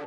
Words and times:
Ok, 0.00 0.06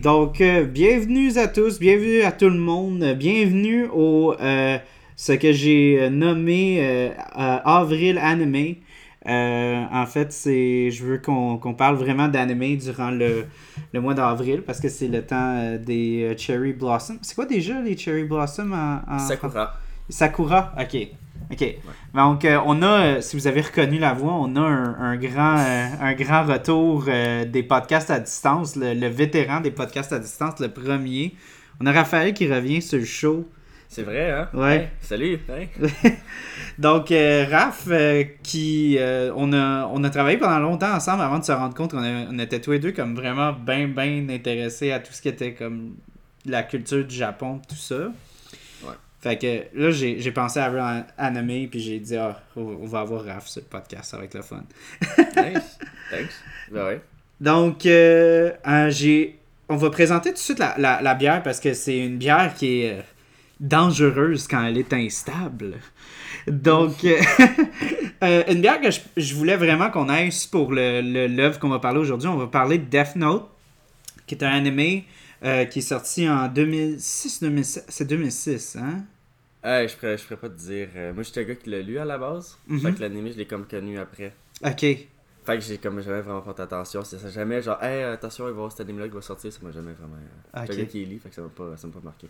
donc 0.00 0.40
euh, 0.40 0.64
bienvenue 0.64 1.38
à 1.38 1.46
tous, 1.46 1.78
bienvenue 1.78 2.22
à 2.22 2.32
tout 2.32 2.48
le 2.48 2.58
monde, 2.58 3.14
bienvenue 3.16 3.86
au 3.94 4.34
euh, 4.40 4.78
ce 5.14 5.32
que 5.34 5.52
j'ai 5.52 6.10
nommé 6.10 6.78
euh, 6.80 7.10
euh, 7.10 7.58
Avril 7.64 8.18
Anime. 8.18 8.74
Euh, 9.26 9.84
en 9.90 10.04
fait, 10.04 10.32
c'est 10.32 10.90
je 10.90 11.02
veux 11.04 11.18
qu'on 11.18 11.74
parle 11.74 11.96
vraiment 11.96 12.28
d'anime 12.28 12.76
durant 12.76 13.10
le, 13.10 13.46
le 13.92 14.00
mois 14.00 14.12
d'avril 14.14 14.62
parce 14.66 14.80
que 14.80 14.88
c'est 14.88 15.08
le 15.08 15.22
temps 15.22 15.56
euh, 15.56 15.78
des 15.78 16.24
euh, 16.24 16.36
Cherry 16.36 16.74
Blossom. 16.74 17.18
C'est 17.22 17.34
quoi 17.34 17.46
déjà 17.46 17.80
les 17.80 17.96
Cherry 17.96 18.24
Blossom 18.24 18.72
en, 18.72 19.00
en 19.10 19.18
Sakura. 19.18 19.78
Sakura, 20.08 20.74
ok. 20.78 21.08
Ok. 21.50 21.74
Donc, 22.14 22.44
euh, 22.44 22.58
on 22.66 22.82
a, 22.82 23.20
si 23.20 23.36
vous 23.36 23.46
avez 23.46 23.62
reconnu 23.62 23.98
la 23.98 24.12
voix, 24.12 24.34
on 24.34 24.56
a 24.56 24.60
un, 24.60 24.94
un 24.98 25.16
grand, 25.16 25.56
euh, 25.58 25.86
un 26.00 26.14
grand 26.14 26.44
retour 26.44 27.04
euh, 27.08 27.44
des 27.44 27.62
podcasts 27.62 28.10
à 28.10 28.20
distance, 28.20 28.76
le, 28.76 28.94
le 28.94 29.08
vétéran 29.08 29.60
des 29.60 29.70
podcasts 29.70 30.12
à 30.12 30.18
distance, 30.18 30.60
le 30.60 30.68
premier. 30.68 31.34
On 31.80 31.86
a 31.86 31.92
Raphaël 31.92 32.34
qui 32.34 32.46
revient 32.52 32.80
sur 32.80 32.98
le 32.98 33.04
show. 33.04 33.48
C'est 33.94 34.02
vrai, 34.02 34.28
hein? 34.32 34.48
Ouais. 34.52 34.76
Hey, 34.76 34.88
salut! 35.02 35.38
Hey. 35.48 35.68
Donc, 36.80 37.12
euh, 37.12 37.46
Raph, 37.48 37.84
euh, 37.86 38.24
qui, 38.42 38.96
euh, 38.98 39.30
on, 39.36 39.52
a, 39.52 39.86
on 39.86 40.02
a 40.02 40.10
travaillé 40.10 40.36
pendant 40.36 40.58
longtemps 40.58 40.92
ensemble 40.94 41.22
avant 41.22 41.38
de 41.38 41.44
se 41.44 41.52
rendre 41.52 41.74
compte 41.76 41.92
qu'on 41.92 42.02
on 42.02 42.38
était 42.40 42.60
tous 42.60 42.72
les 42.72 42.80
deux 42.80 42.90
comme 42.90 43.14
vraiment 43.14 43.52
bien, 43.52 43.86
bien 43.86 44.26
intéressés 44.30 44.90
à 44.90 44.98
tout 44.98 45.12
ce 45.12 45.22
qui 45.22 45.28
était 45.28 45.52
comme 45.54 45.94
la 46.44 46.64
culture 46.64 47.04
du 47.04 47.14
Japon, 47.14 47.60
tout 47.68 47.76
ça. 47.76 48.08
Ouais. 48.82 48.94
Fait 49.20 49.38
que 49.38 49.80
là, 49.80 49.92
j'ai 49.92 50.18
j'ai 50.18 50.32
pensé 50.32 50.58
à 50.58 51.06
Anime, 51.16 51.68
puis 51.68 51.78
j'ai 51.78 52.00
dit, 52.00 52.16
ah, 52.16 52.42
on 52.56 52.86
va 52.86 52.98
avoir 52.98 53.24
Raph 53.24 53.46
sur 53.46 53.62
le 53.62 53.68
podcast, 53.68 54.10
ça 54.10 54.18
va 54.18 54.24
être 54.24 54.34
le 54.34 54.42
fun. 54.42 54.64
nice. 55.36 55.78
Thanks. 56.10 56.32
Ben 56.72 56.84
ouais. 56.84 57.00
Donc, 57.40 57.86
euh, 57.86 58.50
euh, 58.66 58.90
j'ai. 58.90 59.38
On 59.68 59.76
va 59.76 59.88
présenter 59.90 60.30
tout 60.30 60.34
de 60.34 60.38
suite 60.40 60.58
la, 60.58 60.74
la- 60.78 61.00
la 61.00 61.14
bière 61.14 61.44
parce 61.44 61.60
que 61.60 61.74
c'est 61.74 61.96
une 61.98 62.18
bière 62.18 62.52
qui 62.54 62.80
est 62.82 63.04
dangereuse 63.60 64.46
quand 64.48 64.64
elle 64.64 64.78
est 64.78 64.92
instable. 64.92 65.74
Donc, 66.46 67.04
euh, 67.04 67.16
euh, 68.22 68.42
une 68.48 68.60
bière 68.60 68.80
que 68.80 68.90
je, 68.90 69.00
je 69.16 69.34
voulais 69.34 69.56
vraiment 69.56 69.90
qu'on 69.90 70.08
aille 70.08 70.30
pour 70.50 70.72
le- 70.72 71.00
le- 71.00 71.26
l'œuvre 71.26 71.58
qu'on 71.58 71.68
va 71.68 71.78
parler 71.78 72.00
aujourd'hui. 72.00 72.28
On 72.28 72.36
va 72.36 72.46
parler 72.46 72.78
de 72.78 72.84
Death 72.84 73.16
Note, 73.16 73.48
qui 74.26 74.34
est 74.34 74.44
un 74.44 74.50
anime 74.52 75.02
euh, 75.44 75.64
qui 75.66 75.78
est 75.80 75.82
sorti 75.82 76.28
en 76.28 76.48
2006-2007. 76.48 77.84
C'est 77.88 78.06
2006, 78.06 78.76
hein? 78.76 79.04
Je 79.64 79.94
pourrais, 79.96 80.18
je 80.18 80.24
pourrais 80.24 80.36
pas 80.36 80.48
te 80.50 80.58
dire. 80.60 80.88
moi, 81.14 81.22
j'étais 81.22 81.40
un 81.40 81.44
gars 81.44 81.54
qui 81.54 81.70
l'a 81.70 81.80
lu 81.80 81.98
à 81.98 82.04
la 82.04 82.18
base. 82.18 82.58
Mhm. 82.68 82.80
Fait 82.80 82.92
que 82.92 83.00
l'anime, 83.00 83.28
je 83.32 83.38
l'ai 83.38 83.46
comme 83.46 83.66
connu 83.66 83.98
après. 83.98 84.34
Ok. 84.64 84.80
Fait 84.80 85.58
que 85.58 85.60
j'ai 85.60 85.78
comme 85.78 86.00
jamais 86.00 86.20
vraiment 86.22 86.42
fait 86.42 86.58
attention. 86.60 87.02
C'est 87.04 87.18
ça, 87.18 87.28
jamais 87.30 87.60
genre, 87.62 87.82
hey, 87.82 88.02
attention, 88.04 88.44
il 88.44 88.48
va 88.48 88.50
y 88.52 88.54
avoir 88.58 88.70
cet 88.72 88.80
anime-là 88.80 89.08
qui 89.08 89.14
va 89.14 89.22
sortir. 89.22 89.52
Ça 89.52 89.58
m'a 89.62 89.70
jamais 89.70 89.92
vraiment. 89.92 90.16
un 90.52 90.64
gars 90.76 90.84
qui 90.86 91.04
lit, 91.04 91.18
fait 91.18 91.28
que 91.30 91.34
ça 91.34 91.42
m'a 91.42 91.48
pas, 91.48 91.76
ça 91.76 91.88
pas 91.88 92.00
marqué. 92.02 92.28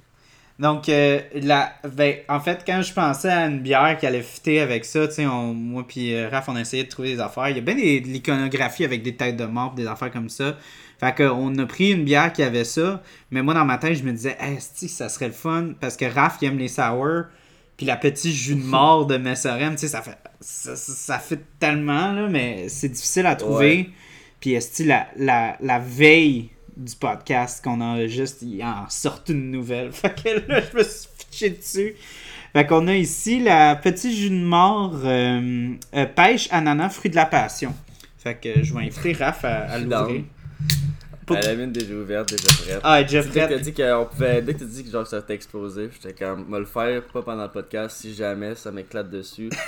Donc, 0.61 0.89
euh, 0.89 1.21
la, 1.35 1.73
ben, 1.97 2.15
en 2.29 2.39
fait, 2.39 2.63
quand 2.65 2.81
je 2.81 2.93
pensais 2.93 3.29
à 3.29 3.47
une 3.47 3.59
bière 3.61 3.97
qui 3.99 4.07
allait 4.07 4.23
fitter 4.23 4.61
avec 4.61 4.85
ça, 4.85 5.09
tu 5.09 5.15
sais, 5.15 5.25
moi 5.27 5.85
puis 5.87 6.15
euh, 6.15 6.29
Raph, 6.29 6.49
on 6.49 6.55
a 6.55 6.61
essayé 6.61 6.85
de 6.85 6.89
trouver 6.89 7.15
des 7.15 7.21
affaires. 7.21 7.49
Il 7.49 7.57
y 7.57 7.59
a 7.59 7.63
bien 7.63 7.75
des- 7.75 8.01
de 8.01 8.07
l'iconographie 8.07 8.85
avec 8.85 9.03
des 9.03 9.17
têtes 9.17 9.37
de 9.37 9.47
mort, 9.47 9.75
des 9.75 9.87
affaires 9.89 10.13
comme 10.13 10.29
ça. 10.29 10.57
Fait 11.01 11.13
qu'on 11.13 11.59
a 11.59 11.67
pris 11.67 11.91
une 11.91 12.05
bière 12.05 12.33
qui 12.33 12.45
avait 12.45 12.63
ça, 12.63 13.03
mais 13.33 13.43
moi, 13.43 13.53
dans 13.53 13.65
ma 13.65 13.79
tête, 13.79 13.95
je 13.97 14.05
me 14.05 14.13
disais, 14.13 14.37
hey, 14.39 14.55
esti, 14.57 14.89
ça 14.89 15.09
serait 15.09 15.27
le 15.27 15.33
fun, 15.33 15.71
parce 15.81 15.97
que 15.97 16.05
Raph, 16.05 16.37
il 16.41 16.47
aime 16.47 16.59
les 16.59 16.69
sour, 16.69 17.25
puis 17.77 17.85
la 17.85 17.97
petite 17.97 18.33
jus 18.33 18.55
de 18.55 18.63
mort 18.63 19.07
de 19.07 19.17
Messorem, 19.17 19.73
tu 19.75 19.81
sais, 19.81 19.89
ça 19.89 20.03
fait, 20.03 20.17
ça, 20.41 20.77
ça, 20.77 20.93
ça 20.93 21.19
fit 21.19 21.39
tellement, 21.59 22.13
là, 22.13 22.29
mais 22.29 22.69
c'est 22.69 22.89
difficile 22.91 23.27
à 23.27 23.35
trouver. 23.35 23.91
Puis, 24.39 24.53
esti, 24.55 24.85
la, 24.85 25.09
la, 25.17 25.57
la 25.61 25.81
veille 25.81 26.51
du 26.77 26.95
podcast 26.97 27.63
qu'on 27.65 27.81
enregistre, 27.81 28.39
il 28.43 28.63
en 28.63 28.89
sort 28.89 29.21
une 29.29 29.51
nouvelle. 29.51 29.93
Fait 29.93 30.15
que 30.15 30.49
là, 30.49 30.61
je 30.73 30.77
me 30.79 30.83
suis 30.83 31.09
pitché 31.19 31.51
dessus. 31.51 31.95
Fait 32.53 32.67
qu'on 32.67 32.87
a 32.89 32.95
ici 32.95 33.41
la 33.41 33.75
petite 33.77 34.15
jus 34.17 34.31
de 34.31 34.45
mort 34.45 34.95
euh, 35.05 35.75
euh, 35.95 36.07
pêche, 36.07 36.49
ananas, 36.53 36.91
fruit 36.91 37.11
de 37.11 37.17
la 37.17 37.27
passion. 37.27 37.75
Fait 38.19 38.37
que 38.37 38.63
je 38.63 38.73
vais 38.73 38.81
inviter 38.87 39.13
Raph 39.13 39.45
à, 39.45 39.65
à 39.65 39.79
l'ouvrir. 39.79 40.23
Pour- 41.27 41.37
Elle 41.39 41.47
a 41.49 41.55
mis 41.67 41.73
déjà 41.73 41.95
ouverte, 41.95 42.29
déjà 42.31 42.49
prête. 42.63 42.81
Ah, 42.85 43.05
Jeff 43.07 43.31
Dès 43.31 43.41
que 43.41 43.55
t'as 43.55 43.59
dit 43.59 43.73
qu'on 43.73 44.07
pouvait. 44.11 44.43
Dès 44.43 44.55
que 44.55 44.59
t'as 44.61 44.65
dit 44.67 44.85
que 44.85 44.91
genre 44.91 45.07
ça 45.07 45.23
explosé, 45.31 45.89
j'étais 45.93 46.13
comme, 46.25 46.47
me 46.49 46.59
le 46.59 46.65
faire 46.67 47.03
pas 47.05 47.23
pendant 47.23 47.45
le 47.45 47.51
podcast 47.51 47.97
si 47.99 48.15
jamais 48.15 48.55
ça 48.55 48.71
m'éclate 48.71 49.11
dessus. 49.11 49.49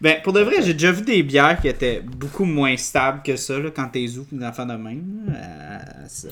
Ben, 0.00 0.20
pour 0.22 0.32
de 0.32 0.40
vrai, 0.40 0.62
j'ai 0.62 0.72
déjà 0.74 0.92
vu 0.92 1.02
des 1.02 1.22
bières 1.22 1.60
qui 1.60 1.68
étaient 1.68 2.00
beaucoup 2.00 2.44
moins 2.44 2.76
stables 2.76 3.22
que 3.22 3.36
ça, 3.36 3.58
là, 3.58 3.70
quand 3.70 3.88
t'es 3.88 4.06
ouvres 4.16 4.26
des 4.32 4.44
enfants 4.44 4.66
de 4.66 4.74
même. 4.74 5.26
Euh, 5.30 5.78
ça- 6.08 6.28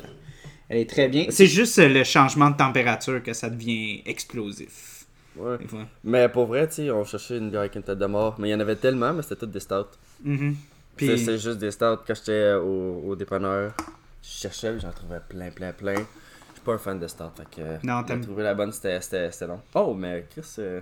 Elle 0.69 0.79
est 0.79 0.89
très 0.91 1.09
bien. 1.09 1.27
C'est 1.31 1.47
juste 1.47 1.79
euh, 1.79 1.89
le 1.89 2.05
changement 2.05 2.51
de 2.51 2.57
température 2.57 3.23
que 3.23 3.33
ça 3.33 3.51
devient 3.51 4.03
explosif. 4.07 5.05
Ouais. 5.37 5.59
Des 5.59 5.67
fois. 5.67 5.87
Mais 6.05 6.29
pour 6.29 6.47
vrai, 6.47 6.67
tu 6.69 6.75
sais, 6.75 6.91
on 6.91 7.05
cherchait 7.05 7.39
une 7.39 7.51
bière 7.51 7.61
avec 7.61 7.75
une 7.75 7.83
tête 7.83 7.99
de 7.99 8.07
mort. 8.07 8.37
Mais 8.39 8.49
il 8.49 8.53
y 8.53 8.55
en 8.55 8.61
avait 8.61 8.77
tellement, 8.77 9.13
mais 9.13 9.23
c'était 9.23 9.37
toutes 9.37 9.51
des 9.51 9.61
stouts. 9.61 9.85
Mhm. 10.23 10.57
Puis- 10.97 11.19
C'est 11.19 11.39
juste 11.39 11.59
des 11.59 11.71
stouts. 11.71 11.99
Quand 12.07 12.15
j'étais 12.15 12.53
au, 12.55 13.03
au 13.09 13.17
dépanneur, 13.17 13.73
je 14.23 14.29
cherchais, 14.29 14.79
j'en 14.81 14.91
trouvais 14.93 15.21
plein, 15.29 15.51
plein, 15.51 15.73
plein. 15.73 15.95
Je 15.97 16.01
suis 16.55 16.65
pas 16.65 16.75
un 16.75 16.79
fan 16.79 16.99
de 17.01 17.07
stouts, 17.09 17.25
fait 17.37 17.61
que. 17.63 17.87
Non, 17.87 18.03
de 18.03 18.07
t'aimes- 18.07 18.21
trouver 18.23 18.43
la 18.45 18.55
bonne, 18.55 18.73
c'était 18.73 19.01
long. 19.47 19.61
Oh, 19.75 19.93
mais 19.93 20.25
Chris, 20.31 20.43
euh, 20.61 20.81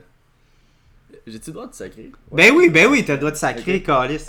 j'ai-tu 1.26 1.50
le 1.50 1.54
droit 1.54 1.66
de 1.68 1.74
sacrer? 1.74 2.10
Ben 2.30 2.52
oui, 2.54 2.68
ben 2.70 2.86
oui, 2.90 3.04
t'as 3.04 3.14
le 3.14 3.18
droit 3.18 3.30
de 3.30 3.36
sacrer, 3.36 3.76
Ok. 3.76 3.82
calice. 3.84 4.26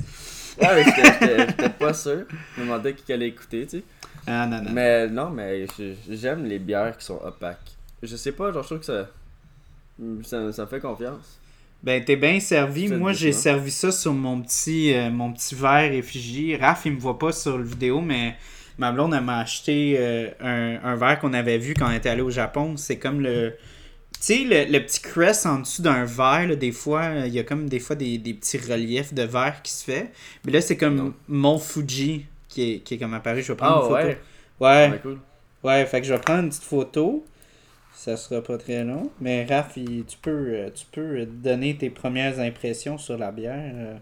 Ah, 0.61 0.75
mais 0.75 0.83
j'étais- 1.55 1.69
pas 1.69 1.93
sûr. 1.93 2.23
Je 2.55 2.61
me 2.61 2.65
demandais 2.67 2.93
qui 2.93 3.11
allait 3.11 3.29
écouter, 3.29 3.65
tu 3.65 3.77
sais. 3.79 3.83
Ah 4.27 4.45
non, 4.47 4.61
non. 4.61 4.71
Mais 4.71 5.07
non, 5.07 5.29
mais 5.29 5.65
j'aime 6.09 6.45
les 6.45 6.59
bières 6.59 6.95
qui 6.97 7.05
sont 7.05 7.19
opaques. 7.23 7.71
Je 8.01 8.15
sais 8.15 8.31
pas, 8.31 8.51
genre, 8.51 8.61
je 8.63 8.67
trouve 8.67 8.79
que 8.79 8.85
ça. 8.85 9.09
Ça, 10.51 10.67
fait 10.67 10.79
confiance. 10.79 11.39
Ben, 11.81 12.03
t'es 12.03 12.15
bien 12.15 12.39
servi. 12.39 12.87
Moi, 12.87 13.13
j'ai 13.13 13.31
servi 13.31 13.71
ça 13.71 13.91
sur 13.91 14.13
mon 14.13 14.41
petit, 14.41 14.93
euh, 14.93 15.09
mon 15.09 15.33
petit 15.33 15.55
verre 15.55 15.91
effigie. 15.91 16.55
Raph, 16.55 16.85
il 16.85 16.93
me 16.93 16.99
voit 16.99 17.19
pas 17.19 17.31
sur 17.31 17.57
le 17.57 17.63
vidéo, 17.63 18.01
mais 18.01 18.35
ma 18.77 18.91
blonde, 18.91 19.13
elle 19.13 19.23
m'a 19.23 19.39
acheté 19.39 19.95
euh, 19.99 20.29
un, 20.39 20.79
un 20.83 20.95
verre 20.95 21.19
qu'on 21.19 21.33
avait 21.33 21.57
vu 21.57 21.73
quand 21.73 21.87
on 21.87 21.91
était 21.91 22.09
allé 22.09 22.21
au 22.21 22.29
Japon. 22.31 22.77
C'est 22.77 22.97
comme 22.97 23.19
le. 23.21 23.53
Tu 24.25 24.33
sais, 24.33 24.43
le, 24.45 24.71
le 24.71 24.85
petit 24.85 25.01
crest 25.01 25.45
en 25.45 25.59
dessous 25.59 25.81
d'un 25.81 26.05
verre, 26.05 26.47
là, 26.47 26.55
des 26.55 26.71
fois, 26.71 27.01
euh, 27.03 27.27
il 27.27 27.33
y 27.33 27.39
a 27.39 27.43
comme 27.43 27.67
des 27.67 27.79
fois 27.79 27.97
des, 27.97 28.17
des 28.17 28.33
petits 28.33 28.57
reliefs 28.57 29.13
de 29.13 29.23
verre 29.23 29.61
qui 29.61 29.73
se 29.73 29.83
fait. 29.83 30.11
Mais 30.45 30.53
là, 30.53 30.61
c'est 30.61 30.77
comme 30.77 30.95
Non. 30.95 31.13
Mont 31.27 31.59
Fuji 31.59 32.25
qui 32.47 32.71
est, 32.75 32.79
qui 32.79 32.93
est 32.93 32.97
comme 32.97 33.13
apparu. 33.13 33.41
Je 33.41 33.51
vais 33.51 33.57
prendre 33.57 33.73
Ah 33.75 33.79
une 33.81 33.89
photo. 33.89 34.07
ouais. 34.07 34.17
Ouais. 34.61 34.89
Ouais, 34.91 34.99
cool. 35.01 35.19
Ouais, 35.63 35.85
fait 35.85 35.99
que 35.99 36.07
je 36.07 36.13
vais 36.13 36.21
prendre 36.21 36.43
une 36.43 36.49
petite 36.49 36.63
photo. 36.63 37.25
Ça 37.93 38.15
sera 38.15 38.41
pas 38.41 38.57
très 38.57 38.85
long. 38.85 39.11
Mais 39.19 39.43
Raph, 39.45 39.73
tu 39.75 40.17
peux, 40.21 40.29
euh, 40.53 40.69
tu 40.73 40.85
peux 40.91 41.25
donner 41.25 41.75
tes 41.77 41.89
premières 41.89 42.39
impressions 42.39 42.97
sur 42.97 43.17
la 43.17 43.31
bière 43.33 43.73
euh, 43.75 43.97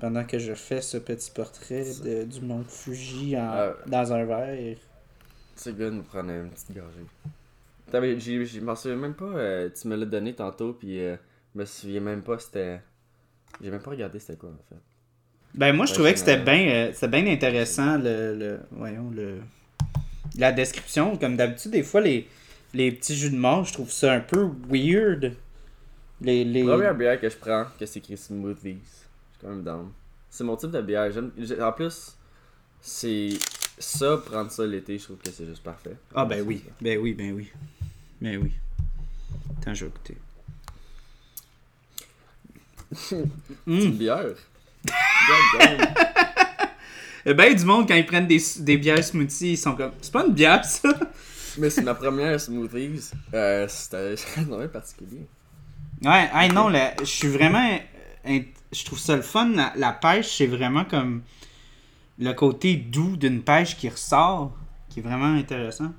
pendant 0.00 0.22
que 0.24 0.38
je 0.38 0.54
fais 0.54 0.80
ce 0.82 0.98
petit 0.98 1.30
portrait 1.32 1.84
de- 2.04 2.22
du 2.24 2.40
mont 2.42 2.64
Fuji 2.68 3.36
en- 3.36 3.52
Euh. 3.54 3.72
dans 3.88 4.12
un 4.12 4.24
verre. 4.24 4.76
C'est 5.56 5.72
good 5.76 5.90
de 5.90 5.96
nous 5.96 6.02
prendre 6.02 6.30
une 6.30 6.48
petite 6.48 6.72
gorgée. 6.74 7.06
Je 7.92 8.60
m'en 8.60 8.74
souviens 8.74 8.96
même 8.96 9.14
pas, 9.14 9.24
euh, 9.24 9.68
tu 9.70 9.88
me 9.88 9.96
l'as 9.96 10.06
donné 10.06 10.34
tantôt, 10.34 10.72
puis 10.72 11.00
euh, 11.00 11.16
je 11.54 11.60
me 11.60 11.64
souviens 11.64 12.00
même 12.00 12.22
pas 12.22 12.38
c'était. 12.38 12.80
J'ai 13.62 13.70
même 13.70 13.82
pas 13.82 13.90
regardé 13.90 14.18
c'était 14.18 14.36
quoi 14.36 14.50
en 14.50 14.64
fait. 14.68 14.80
Ben 15.54 15.74
moi 15.74 15.84
je 15.84 15.92
trouvais 15.92 16.14
que 16.14 16.18
c'était 16.18 16.38
bien 16.38 16.68
euh, 16.68 16.90
c'était 16.94 17.08
bien 17.08 17.26
intéressant 17.26 17.98
le, 17.98 18.34
le 18.34 18.60
voyons 18.70 19.10
le 19.10 19.40
la 20.38 20.50
description 20.50 21.18
comme 21.18 21.36
d'habitude 21.36 21.72
des 21.72 21.82
fois 21.82 22.00
les 22.00 22.26
les 22.72 22.90
petits 22.90 23.14
jus 23.14 23.28
de 23.28 23.36
mort 23.36 23.66
je 23.66 23.74
trouve 23.74 23.90
ça 23.90 24.14
un 24.14 24.20
peu 24.20 24.48
weird 24.70 25.34
les 26.22 26.44
les 26.44 26.64
Première 26.64 26.94
bière 26.94 27.20
que 27.20 27.28
je 27.28 27.36
prends, 27.36 27.66
que 27.78 27.84
c'est 27.84 27.98
écrit 27.98 28.16
Smoothies. 28.16 28.78
Je 28.80 28.88
suis 28.88 29.40
quand 29.42 29.48
même 29.48 29.62
down. 29.62 29.90
C'est 30.30 30.44
mon 30.44 30.56
type 30.56 30.70
de 30.70 30.80
bière. 30.80 31.10
En 31.60 31.72
plus, 31.72 32.16
c'est 32.80 33.30
ça, 33.78 34.16
prendre 34.24 34.50
ça 34.50 34.64
l'été, 34.66 34.98
je 34.98 35.04
trouve 35.04 35.16
que 35.18 35.30
c'est 35.30 35.46
juste 35.46 35.62
parfait. 35.62 35.96
Ah 36.14 36.24
ben 36.24 36.42
oui, 36.46 36.64
ben 36.80 36.98
oui, 36.98 37.12
ben 37.12 37.32
oui. 37.32 37.50
Ben 37.52 37.62
oui. 37.80 37.81
Attends, 38.24 39.74
je 39.74 39.84
vais 39.84 39.90
écouter. 39.90 40.16
Une 43.66 43.92
bière. 43.92 44.36
Damn. 45.58 45.94
Eh 47.24 47.34
ben 47.34 47.54
du 47.54 47.64
monde 47.64 47.86
quand 47.86 47.94
ils 47.94 48.04
prennent 48.04 48.26
des, 48.26 48.42
des 48.58 48.76
bières 48.76 49.02
smoothies, 49.02 49.52
ils 49.52 49.56
sont 49.56 49.76
comme 49.76 49.92
c'est 50.00 50.12
pas 50.12 50.26
une 50.26 50.34
bière 50.34 50.64
ça? 50.64 50.88
Mais 51.58 51.70
c'est 51.70 51.82
ma 51.82 51.94
première 51.94 52.40
Smoothies. 52.40 53.10
Euh, 53.34 53.68
c'était 53.68 54.14
vraiment 54.14 54.66
particulier. 54.72 55.26
Ouais, 56.02 56.30
hey, 56.34 56.50
non, 56.50 56.70
je 57.00 57.04
suis 57.04 57.28
vraiment. 57.28 57.78
Je 58.24 58.84
trouve 58.84 58.98
ça 58.98 59.16
le 59.16 59.22
fun. 59.22 59.50
La, 59.50 59.72
la 59.76 59.92
pêche, 59.92 60.36
c'est 60.36 60.46
vraiment 60.46 60.84
comme. 60.84 61.22
le 62.18 62.32
côté 62.32 62.76
doux 62.76 63.16
d'une 63.16 63.42
pêche 63.42 63.76
qui 63.76 63.88
ressort, 63.88 64.52
qui 64.88 65.00
est 65.00 65.02
vraiment 65.02 65.34
intéressant. 65.34 65.92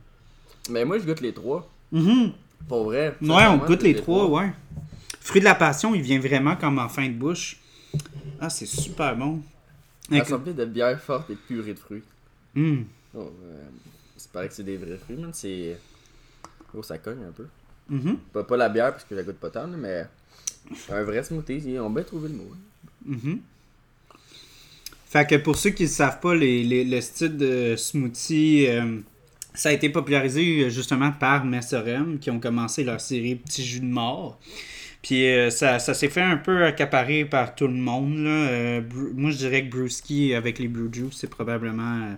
Mais 0.70 0.86
moi, 0.86 0.98
je 0.98 1.06
goûte 1.06 1.22
les 1.22 1.34
trois. 1.34 1.70
Mhm. 1.94 2.34
Pour 2.68 2.84
vrai. 2.86 3.16
Ouais, 3.22 3.46
on 3.48 3.58
goûte 3.58 3.84
les 3.84 3.96
trois, 3.96 4.26
ouais. 4.28 4.52
Fruit 5.22 5.40
de 5.40 5.46
la 5.46 5.56
passion, 5.56 5.96
il 5.96 6.02
vient 6.02 6.20
vraiment 6.20 6.56
comme 6.58 6.80
en 6.80 6.90
fin 6.90 7.08
de 7.08 7.14
bouche. 7.14 7.58
Ah, 8.42 8.50
c'est 8.50 8.66
super 8.66 9.16
bon. 9.16 9.42
S'appelait 10.26 10.54
de 10.54 10.66
bière 10.66 11.00
forte 11.02 11.30
et 11.30 11.34
de 11.36 11.40
purée 11.40 11.74
de 11.74 11.80
fruits. 11.80 12.04
Hum. 12.58 12.86
Oh, 13.16 13.32
euh, 13.46 13.64
c'est 14.18 14.30
pareil 14.32 14.50
que 14.50 14.56
c'est 14.56 14.64
des 14.64 14.76
vrais 14.78 14.98
fruits, 14.98 15.16
man. 15.16 15.32
C'est. 15.34 15.78
Oh, 16.76 16.84
ça 16.84 16.98
cogne 16.98 17.24
un 17.28 17.32
peu. 17.32 17.46
Mhm. 17.90 18.18
Pas, 18.34 18.44
pas 18.44 18.58
la 18.58 18.68
bière 18.70 18.92
parce 18.92 19.04
que 19.04 19.10
je 19.12 19.16
la 19.16 19.24
goûte 19.24 19.38
pas 19.38 19.50
tant, 19.50 19.68
mais. 19.68 20.06
Un 20.90 21.04
vrai 21.04 21.24
smoothie, 21.24 21.62
ils 21.66 21.80
ont 21.80 21.90
bien 21.90 22.04
trouvé 22.04 22.30
le 22.30 22.36
mot. 22.36 22.52
Mhm. 23.06 23.40
Fait 25.08 25.28
que 25.28 25.36
pour 25.36 25.56
ceux 25.56 25.70
qui 25.72 25.84
ne 25.84 25.88
savent 25.90 26.20
pas, 26.20 26.34
les, 26.34 26.64
les- 26.64 26.86
le 26.86 27.00
style 27.02 27.38
de 27.38 27.76
smoothie, 27.78 28.66
euh, 28.68 29.00
ça 29.54 29.70
a 29.70 29.72
été 29.72 29.90
popularisé 29.90 30.66
euh, 30.66 30.70
justement 30.70 31.12
par 31.12 31.46
Messerem 31.46 32.20
qui 32.20 32.32
ont 32.32 32.40
commencé 32.40 32.84
leur 32.84 33.02
série 33.02 33.36
Petits 33.36 33.66
jus 33.66 33.80
de 33.80 33.86
mort. 33.86 34.40
Puis 35.02 35.26
euh, 35.28 35.50
ça, 35.50 35.80
ça 35.80 35.94
s'est 35.94 36.10
fait 36.10 36.22
un 36.22 36.38
peu 36.38 36.64
accaparer 36.66 37.26
par 37.26 37.56
tout 37.56 37.68
le 37.68 37.74
monde. 37.74 38.20
Là. 38.20 38.30
Euh, 38.30 38.82
moi, 39.16 39.32
je 39.32 39.38
dirais 39.38 39.68
que 39.68 39.70
Brewski 39.76 40.34
avec 40.34 40.60
les 40.60 40.68
Brew 40.68 40.92
Juice, 40.92 41.18
c'est 41.20 41.30
probablement 41.30 42.16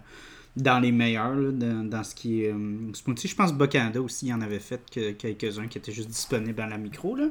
dans 0.56 0.80
les 0.80 0.92
meilleurs 0.92 1.52
dans, 1.52 1.84
dans 1.84 2.04
ce 2.04 2.16
qui 2.16 2.44
est. 2.44 2.54
Je 2.54 3.36
pense 3.36 3.52
que 3.52 3.58
Bocanda 3.58 4.02
aussi 4.02 4.32
en 4.32 4.40
avait 4.40 4.60
fait 4.60 4.82
que, 4.94 5.12
quelques-uns 5.12 5.68
qui 5.68 5.78
étaient 5.78 5.92
juste 5.92 6.10
disponibles 6.10 6.56
dans 6.56 6.68
la 6.68 6.78
micro. 6.78 7.16
Là. 7.16 7.26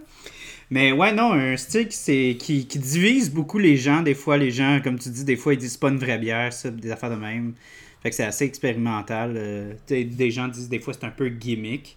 Mais 0.70 0.92
ouais, 0.92 1.12
non, 1.12 1.32
un 1.32 1.54
qui, 1.56 1.86
c'est- 1.90 2.36
qui, 2.38 2.66
qui 2.66 2.78
divise 2.78 3.30
beaucoup 3.32 3.58
les 3.58 3.76
gens. 3.76 4.02
Des 4.02 4.14
fois, 4.14 4.36
les 4.36 4.50
gens, 4.50 4.80
comme 4.82 4.98
tu 4.98 5.08
dis, 5.08 5.24
des 5.24 5.36
fois, 5.36 5.54
ils 5.54 5.58
disent 5.58 5.76
pas 5.76 5.88
une 5.88 5.98
vraie 5.98 6.18
bière, 6.18 6.52
ça, 6.52 6.70
des 6.70 6.90
affaires 6.90 7.10
de 7.10 7.16
même. 7.16 7.54
Fait 8.04 8.10
que 8.10 8.16
c'est 8.16 8.24
assez 8.24 8.44
expérimental. 8.44 9.32
euh, 9.34 9.72
des 9.88 10.30
gens 10.30 10.46
disent 10.46 10.68
des 10.68 10.78
fois 10.78 10.92
c'est 10.92 11.06
un 11.06 11.10
peu 11.10 11.28
gimmick. 11.30 11.96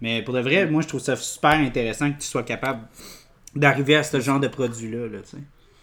Mais 0.00 0.20
pour 0.22 0.34
de 0.34 0.40
vrai, 0.40 0.66
moi, 0.66 0.82
je 0.82 0.88
trouve 0.88 1.00
ça 1.00 1.14
super 1.14 1.52
intéressant 1.52 2.12
que 2.12 2.18
tu 2.18 2.26
sois 2.26 2.42
capable 2.42 2.80
d'arriver 3.54 3.94
à 3.94 4.02
ce 4.02 4.18
genre 4.20 4.40
de 4.40 4.48
produit-là. 4.48 5.06
Là. 5.06 5.18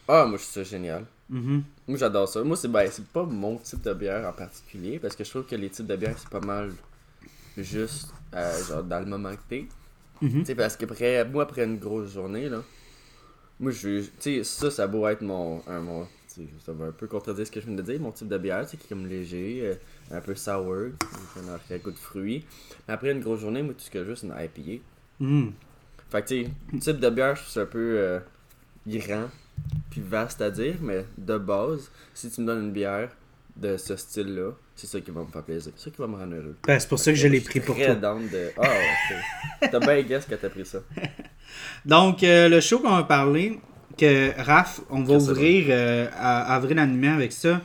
Ah, 0.09 0.25
moi, 0.25 0.37
je 0.37 0.43
trouve 0.43 0.63
ça 0.63 0.63
génial. 0.63 1.05
Mhm. 1.29 1.63
Moi, 1.87 1.97
j'adore 1.97 2.27
ça. 2.27 2.43
Moi, 2.43 2.57
c'est 2.57 2.67
ben, 2.67 2.85
c'est 2.91 3.07
pas 3.07 3.23
mon 3.23 3.55
type 3.59 3.81
de 3.81 3.93
bière 3.93 4.27
en 4.27 4.33
particulier 4.33 4.99
parce 4.99 5.15
que 5.15 5.23
je 5.23 5.29
trouve 5.29 5.45
que 5.45 5.55
les 5.55 5.69
types 5.69 5.87
de 5.87 5.95
bière, 5.95 6.15
c'est 6.17 6.29
pas 6.29 6.41
mal 6.45 6.73
juste 7.57 8.13
euh, 8.35 8.65
genre 8.65 8.83
dans 8.83 8.99
le 8.99 9.05
moment 9.05 9.31
que 9.31 9.41
t'es. 9.49 9.65
Tu 10.19 10.45
sais, 10.45 10.53
parce 10.53 10.75
qu'après, 10.75 11.23
moi, 11.25 11.43
après 11.43 11.63
une 11.63 11.77
grosse 11.79 12.13
journée, 12.13 12.49
là, 12.49 12.61
moi, 13.57 13.71
je. 13.71 14.01
Tu 14.01 14.11
sais, 14.19 14.43
ça, 14.43 14.69
ça 14.69 14.85
beau 14.85 15.07
être 15.07 15.21
mon. 15.21 15.63
Un, 15.65 15.79
mon 15.79 16.07
ça 16.65 16.71
va 16.73 16.85
un 16.85 16.91
peu 16.91 17.07
contredire 17.07 17.45
ce 17.45 17.51
que 17.51 17.59
je 17.59 17.65
viens 17.65 17.75
de 17.75 17.81
dire, 17.81 17.99
mon 17.99 18.11
type 18.11 18.27
de 18.27 18.37
bière, 18.37 18.67
sais, 18.67 18.77
qui 18.77 18.85
est 18.85 18.89
comme 18.89 19.07
léger, 19.07 19.61
euh, 19.63 19.75
un 20.15 20.21
peu 20.21 20.35
sour, 20.35 20.75
un 20.75 21.77
goût 21.77 21.91
de 21.91 21.97
fruits. 21.97 22.45
Mais 22.87 22.93
après 22.93 23.11
une 23.11 23.19
grosse 23.19 23.41
journée, 23.41 23.61
moi, 23.61 23.73
tout 23.73 23.81
ce 23.81 23.91
que 23.91 23.99
je 23.99 24.09
veux, 24.09 24.15
c'est 24.15 24.27
une 24.27 24.33
IPA. 24.37 24.83
Mhm. 25.19 25.53
Fait 26.09 26.21
que, 26.21 26.27
tu 26.27 26.45
sais, 26.45 26.79
type 26.79 26.99
de 26.99 27.09
bière, 27.09 27.35
je 27.35 27.41
trouve 27.41 27.53
ça 27.53 27.61
un 27.61 27.65
peu 27.65 27.95
euh, 27.97 28.19
grand, 28.87 29.29
puis 29.89 30.01
vaste 30.01 30.41
à 30.41 30.49
dire, 30.49 30.75
mais 30.81 31.05
de 31.17 31.37
base, 31.37 31.91
si 32.13 32.29
tu 32.29 32.41
me 32.41 32.47
donnes 32.47 32.65
une 32.65 32.71
bière 32.71 33.09
de 33.55 33.77
ce 33.77 33.95
style-là, 33.95 34.51
c'est 34.75 34.87
ça 34.87 34.99
qui 34.99 35.11
va 35.11 35.21
me 35.21 35.27
faire 35.27 35.43
plaisir. 35.43 35.71
C'est 35.75 35.85
ça 35.85 35.91
qui 35.91 36.01
va 36.01 36.07
me 36.07 36.15
rendre 36.15 36.35
heureux. 36.35 36.55
Ben, 36.65 36.79
c'est 36.79 36.89
pour 36.89 36.99
ça 36.99 37.11
que 37.11 37.17
je 37.17 37.27
l'ai 37.27 37.41
pris 37.41 37.59
pour 37.59 37.75
toi. 37.75 37.95
de. 37.95 38.51
Ah. 38.57 39.67
T'as 39.69 39.79
bien 39.79 40.01
guess 40.01 40.25
que 40.25 40.35
t'as 40.35 40.49
pris 40.49 40.65
ça. 40.65 40.79
Donc, 41.85 42.23
euh, 42.23 42.49
le 42.49 42.59
show 42.61 42.79
qu'on 42.79 42.89
va 42.89 43.03
parler, 43.03 43.59
que 44.01 44.33
Raph, 44.41 44.81
on 44.89 45.03
va 45.03 45.15
ouvrir 45.15 45.67
euh, 45.69 46.07
à 46.15 46.55
avril 46.55 46.79
animé 46.79 47.07
avec 47.09 47.31
ça. 47.31 47.61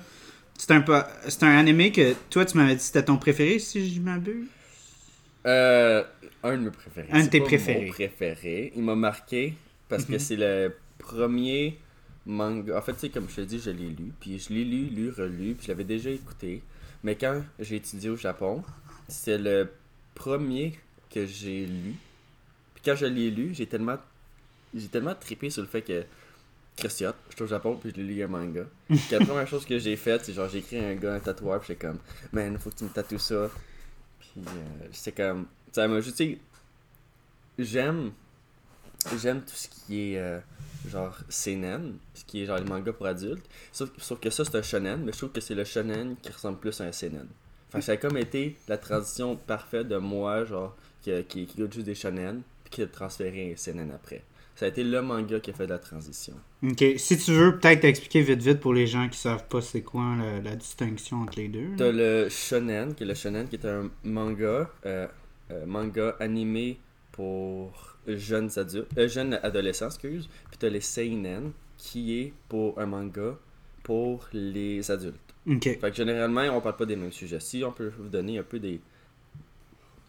C'est 0.59 0.73
un, 0.73 0.81
peu- 0.83 1.03
c'est 1.29 1.45
un 1.45 1.57
animé 1.59 1.93
que 1.93 2.15
toi, 2.31 2.45
tu 2.45 2.57
m'avais 2.59 2.77
dit 2.77 2.83
c'était 2.83 3.05
ton 3.05 3.19
préféré, 3.19 3.59
si 3.59 3.95
je 3.95 4.01
m'abuse? 4.01 4.49
Euh, 5.47 6.05
un 6.43 6.57
de 6.59 6.63
mes 6.65 6.71
préférés. 6.71 7.09
Un 7.13 7.25
de 7.25 7.25
C'est 7.25 7.31
tes 7.31 7.39
pas 7.39 7.47
préférés. 7.47 7.81
Mon 7.87 7.93
préféré. 7.93 8.73
Il 8.77 8.83
m'a 8.83 8.95
marqué 8.97 9.55
parce 9.89 10.05
que 10.05 10.19
c'est 10.19 10.37
le 10.37 10.75
premier 10.99 11.79
manga. 12.27 12.77
En 12.79 12.83
fait, 12.83 12.99
sais, 12.99 13.11
comme 13.11 13.29
je 13.31 13.37
te 13.37 13.41
dis, 13.43 13.61
je 13.61 13.71
l'ai 13.71 13.89
lu. 13.89 14.13
Puis 14.21 14.39
je 14.39 14.53
l'ai 14.53 14.65
lu, 14.65 14.87
lu, 14.87 15.11
relu. 15.11 15.55
Puis 15.55 15.67
je 15.67 15.69
l'avais 15.73 15.85
déjà 15.85 16.11
écouté. 16.11 16.63
Mais 17.05 17.15
quand 17.17 17.43
j'ai 17.61 17.77
étudié 17.77 18.11
au 18.11 18.17
Japon, 18.17 18.65
c'est 19.09 19.39
le 19.39 19.71
premier 20.15 20.79
que 21.11 21.27
j'ai 21.27 21.67
lu. 21.67 21.95
Puis 22.75 22.83
quand 22.85 22.97
je 22.97 23.07
l'ai 23.07 23.31
lu, 23.31 23.55
j'ai 23.55 23.67
tellement. 23.67 23.99
J'ai 24.75 24.89
tellement 24.89 25.15
trippé 25.15 25.51
sur 25.51 25.63
le 25.63 25.69
fait 25.69 25.83
que. 25.83 26.05
Christian, 26.77 27.13
je 27.31 27.35
suis 27.37 27.45
au 27.45 27.47
Japon 27.47 27.79
puis 27.81 27.93
je 27.95 28.01
lu 28.01 28.23
un 28.23 28.27
manga. 28.29 28.65
Puis 28.89 29.01
la 29.11 29.19
première 29.21 29.49
chose 29.49 29.65
que 29.65 29.79
j'ai 29.79 29.97
faite, 29.97 30.25
c'est 30.25 30.33
genre 30.35 30.49
j'ai 30.49 30.59
écrit 30.59 30.79
un 30.79 30.95
gars 30.95 31.15
un 31.15 31.21
tatoueur 31.21 31.61
puis 31.61 31.69
j'étais 31.69 31.87
comme 31.87 31.99
Man, 32.33 32.59
faut 32.59 32.71
que 32.71 32.77
tu 32.77 32.85
me 32.85 32.91
tatoues 32.91 33.19
ça. 33.19 33.51
Puis 34.21 34.31
euh, 34.47 34.87
c'est 34.93 35.13
comme. 35.13 35.47
Ça 35.73 35.89
m'a 35.89 36.01
juste. 36.01 36.23
J'aime. 37.59 38.13
J'aime 39.19 39.41
tout 39.41 39.55
ce 39.55 39.69
qui 39.69 40.13
est. 40.13 40.19
euh, 40.19 40.41
genre 40.89 41.17
seinen, 41.29 41.99
ce 42.15 42.25
qui 42.25 42.43
est 42.43 42.47
genre 42.47 42.59
les 42.59 42.65
mangas 42.65 42.93
pour 42.93 43.07
adultes. 43.07 43.45
Sauf, 43.73 43.91
sauf 43.99 44.21
que 44.21 44.31
ça 44.31 44.45
c'est 44.45 44.57
un 44.57 44.63
shonen, 44.63 45.03
mais 45.05 45.13
je 45.13 45.19
trouve 45.19 45.33
que 45.33 45.41
c'est 45.41 45.55
le 45.55 45.65
shonen 45.65 46.17
qui 46.23 46.31
ressemble 46.31 46.59
plus 46.59 46.81
à 46.81 46.85
un 46.85 46.93
seinen. 46.93 47.27
Enfin, 47.69 47.81
ça 47.81 47.93
a 47.93 47.97
comme 47.97 48.17
été 48.17 48.57
la 48.69 48.79
transition 48.79 49.37
parfaite 49.37 49.89
de 49.89 49.97
moi, 49.97 50.45
genre, 50.45 50.77
qui, 51.03 51.11
qui, 51.25 51.47
qui 51.47 51.61
goûte 51.61 51.73
juste 51.75 51.87
des 51.87 51.95
shonen, 51.95 52.43
puis 52.65 52.71
qui 52.71 52.83
a 52.83 52.87
transféré 52.87 53.53
un 53.53 53.57
seinen 53.57 53.91
après. 53.91 54.23
Ça 54.57 54.65
a 54.65 54.69
été 54.69 54.83
le 54.83 55.03
manga 55.03 55.39
qui 55.39 55.51
a 55.51 55.53
fait 55.53 55.67
la 55.67 55.79
transition. 55.79 56.33
Ok, 56.63 56.83
si 56.97 57.19
tu 57.19 57.33
veux 57.33 57.59
peut-être 57.59 57.81
t'expliquer 57.81 58.23
vite 58.23 58.41
vite 58.41 58.59
pour 58.59 58.73
les 58.73 58.87
gens 58.87 59.07
qui 59.11 59.19
savent 59.19 59.47
pas 59.49 59.61
c'est 59.61 59.83
quoi 59.83 60.17
la, 60.17 60.41
la 60.41 60.57
distinction 60.57 61.21
entre 61.23 61.39
les 61.39 61.49
deux. 61.49 61.77
T'as 61.77 61.93
le 61.93 62.29
shonen, 62.31 62.95
qui 62.95 63.03
est 63.03 63.07
le 63.07 63.15
shonen, 63.15 63.47
qui 63.49 63.57
est 63.57 63.67
un 63.67 63.91
manga, 64.03 64.71
euh, 64.87 65.07
euh, 65.51 65.67
manga 65.67 66.17
animé 66.21 66.79
pour 67.13 67.99
jeunes 68.07 68.51
adultes, 68.57 68.89
euh, 68.97 69.09
jeunes 69.09 69.39
adolescents, 69.43 69.89
excuse. 69.89 70.27
Puis 70.49 70.59
t'as 70.59 70.71
les 70.71 70.81
seinen, 70.81 71.53
qui 71.77 72.19
est 72.19 72.33
pour 72.49 72.79
un 72.79 72.87
manga 72.87 73.37
pour 73.83 74.27
les 74.33 74.91
adultes. 74.91 75.21
Ok. 75.47 75.65
Fait 75.65 75.91
que 75.91 75.93
généralement, 75.95 76.43
on 76.57 76.63
parle 76.63 76.77
pas 76.77 76.87
des 76.87 76.97
mêmes 76.97 77.13
sujets. 77.13 77.41
Si 77.41 77.63
on 77.63 77.73
peut 77.73 77.93
vous 77.99 78.09
donner 78.09 78.39
un 78.39 78.43
peu 78.43 78.59
des 78.59 78.81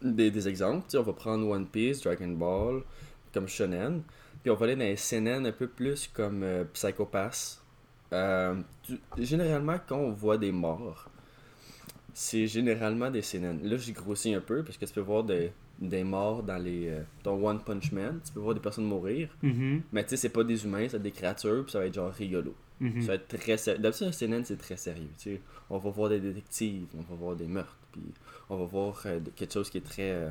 des, 0.01 0.31
des 0.31 0.47
exemples, 0.47 0.85
on 0.95 1.01
va 1.01 1.11
prendre 1.11 1.47
One 1.49 1.67
Piece, 1.67 2.01
Dragon 2.01 2.29
Ball, 2.29 2.83
comme 3.33 3.47
shonen, 3.47 4.03
on 4.49 4.55
va 4.55 4.65
aller 4.65 4.75
dans 4.75 4.81
les 4.83 4.95
seinen 4.97 5.45
un 5.45 5.51
peu 5.51 5.67
plus 5.67 6.07
comme 6.13 6.43
euh, 6.43 6.63
Psycho 6.73 7.05
Pass. 7.05 7.61
Euh, 8.13 8.55
tu- 8.83 8.99
généralement, 9.17 9.77
quand 9.87 9.97
on 9.97 10.11
voit 10.11 10.37
des 10.37 10.51
morts, 10.51 11.09
c'est 12.13 12.47
généralement 12.47 13.11
des 13.11 13.21
seinen. 13.21 13.61
Là, 13.67 13.77
j'ai 13.77 13.91
grossi 13.93 14.33
un 14.33 14.41
peu 14.41 14.63
parce 14.63 14.77
que 14.77 14.85
tu 14.85 14.93
peux 14.93 15.01
voir 15.01 15.23
des, 15.23 15.51
des 15.79 16.03
morts 16.03 16.41
dans 16.43 16.57
les 16.57 16.87
euh, 16.89 17.01
dans 17.23 17.35
One 17.35 17.59
Punch 17.61 17.91
Man, 17.91 18.19
tu 18.25 18.31
peux 18.33 18.39
voir 18.39 18.55
des 18.55 18.61
personnes 18.61 18.85
mourir, 18.85 19.29
Mhm, 19.43 19.81
mais 19.91 20.03
tu 20.03 20.11
sais, 20.11 20.17
c'est 20.17 20.29
pas 20.29 20.43
des 20.43 20.63
humains, 20.63 20.87
c'est 20.89 21.01
des 21.01 21.11
créatures, 21.11 21.63
puis 21.63 21.71
ça 21.71 21.79
va 21.79 21.85
être 21.85 21.93
genre 21.93 22.11
rigolo. 22.11 22.55
mhm. 22.79 23.01
Ça 23.01 23.07
va 23.09 23.13
être 23.15 23.27
très 23.37 23.57
sérieux. 23.57 23.81
D'habitude, 23.81 24.07
un 24.07 24.11
CNN, 24.11 24.43
c'est 24.45 24.57
très 24.57 24.77
sérieux. 24.77 25.09
tu 25.17 25.35
sais. 25.35 25.41
On 25.69 25.77
va 25.77 25.89
voir 25.91 26.09
des 26.09 26.19
détectives, 26.19 26.87
on 26.97 27.01
va 27.01 27.15
voir 27.15 27.35
des 27.35 27.45
meurtres, 27.47 27.77
puis 27.91 28.01
on 28.49 28.57
va 28.57 28.65
voir 28.65 29.01
euh, 29.05 29.19
quelque 29.35 29.53
chose 29.53 29.69
qui 29.69 29.77
est 29.79 29.81
très 29.85 30.11
euh, 30.11 30.29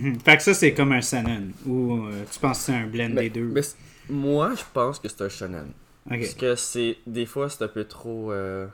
Mhm. 0.00 0.20
Fait 0.20 0.36
que 0.36 0.42
ça, 0.42 0.54
c'est 0.54 0.74
comme 0.74 0.92
un 0.92 1.00
Sanon. 1.00 1.48
Ou 1.66 2.06
euh, 2.06 2.24
tu 2.30 2.38
penses 2.38 2.58
que 2.58 2.64
c'est 2.64 2.74
un 2.74 2.86
blend 2.86 3.10
Mais- 3.14 3.22
des 3.28 3.40
deux? 3.40 3.46
mais 3.52 3.62
c- 3.62 3.76
moi, 4.10 4.54
je 4.54 4.62
pense 4.72 4.98
que 4.98 5.08
c'est 5.08 5.22
un 5.22 5.28
shonen. 5.28 5.68
Ok. 6.10 6.18
Parce 6.20 6.34
que 6.34 6.54
c'est. 6.56 6.98
Des 7.06 7.26
fois, 7.26 7.48
c'est 7.48 7.64
un 7.64 7.68
peu 7.68 7.84
trop. 7.84 8.30
Euh, 8.32 8.66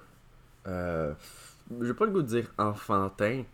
euh, 0.66 1.12
J'ai 1.80 1.94
pas 1.94 2.04
le 2.06 2.10
goût 2.10 2.22
de 2.22 2.26
dire 2.28 2.46
enfantin. 2.58 3.44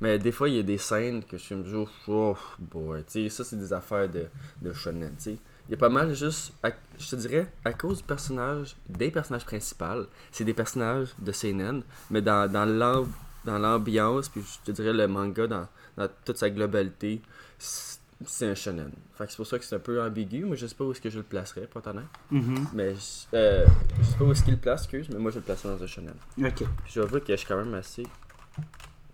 Mais 0.00 0.18
des 0.18 0.32
fois, 0.32 0.48
il 0.48 0.56
y 0.56 0.58
a 0.58 0.62
des 0.62 0.76
scènes 0.78 1.22
que 1.24 1.38
je 1.38 1.54
me 1.54 1.62
dis, 1.62 1.88
oh, 2.08 2.36
boy, 2.58 3.02
tu 3.04 3.22
sais, 3.24 3.28
ça, 3.30 3.44
c'est 3.44 3.56
des 3.58 3.72
affaires 3.72 4.08
de, 4.08 4.26
de 4.60 4.72
shonen. 4.72 5.12
Il 5.26 5.38
y 5.70 5.74
a 5.74 5.76
pas 5.78 5.88
mal 5.88 6.14
juste, 6.14 6.52
à- 6.62 6.72
je 6.98 7.08
te 7.10 7.16
dirais, 7.16 7.46
à 7.64 7.72
cause 7.72 7.98
du 7.98 8.04
personnage, 8.04 8.76
des 8.88 9.10
personnages 9.10 9.46
principaux, 9.46 10.04
c'est 10.30 10.44
des 10.44 10.52
personnages 10.52 11.08
de 11.18 11.32
seinen, 11.32 11.82
mais 12.10 12.20
dans, 12.20 12.50
dans 12.52 13.58
l'ambiance, 13.58 14.28
puis 14.28 14.42
je 14.42 14.66
te 14.66 14.72
dirais 14.72 14.92
le 14.92 15.06
manga 15.08 15.46
dans, 15.46 15.66
dans 15.96 16.08
toute 16.24 16.36
sa 16.38 16.50
globalité, 16.50 17.20
c'est 17.58 18.46
un 18.46 18.54
shonen. 18.54 18.90
Fait 19.16 19.24
c'est 19.28 19.36
pour 19.36 19.46
ça 19.46 19.58
que 19.58 19.64
c'est 19.64 19.76
un 19.76 19.80
peu 19.80 20.02
ambigu, 20.02 20.44
mais 20.44 20.56
je 20.56 20.66
sais 20.66 20.74
pas 20.74 20.84
où 20.84 20.92
est-ce 20.92 21.00
que 21.00 21.10
je 21.10 21.18
le 21.18 21.22
placerais, 21.24 21.62
être 21.62 21.86
honnête. 21.88 22.04
Mhm. 22.30 22.66
Mais 22.74 22.94
je, 22.94 23.36
euh, 23.36 23.66
je 24.00 24.04
sais 24.06 24.16
pas 24.16 24.24
où 24.24 24.32
est-ce 24.32 24.42
qu'il 24.42 24.54
le 24.54 24.60
place, 24.60 24.82
excuse, 24.82 25.08
mais 25.12 25.18
moi 25.18 25.30
je 25.30 25.36
le 25.36 25.42
placerais 25.42 25.68
dans 25.76 25.82
un 25.82 25.86
shonen. 25.86 26.14
Ok. 26.38 26.64
J'avoue 26.92 27.20
que 27.20 27.26
je 27.28 27.36
suis 27.36 27.46
quand 27.46 27.56
même 27.56 27.74
assez 27.74 28.04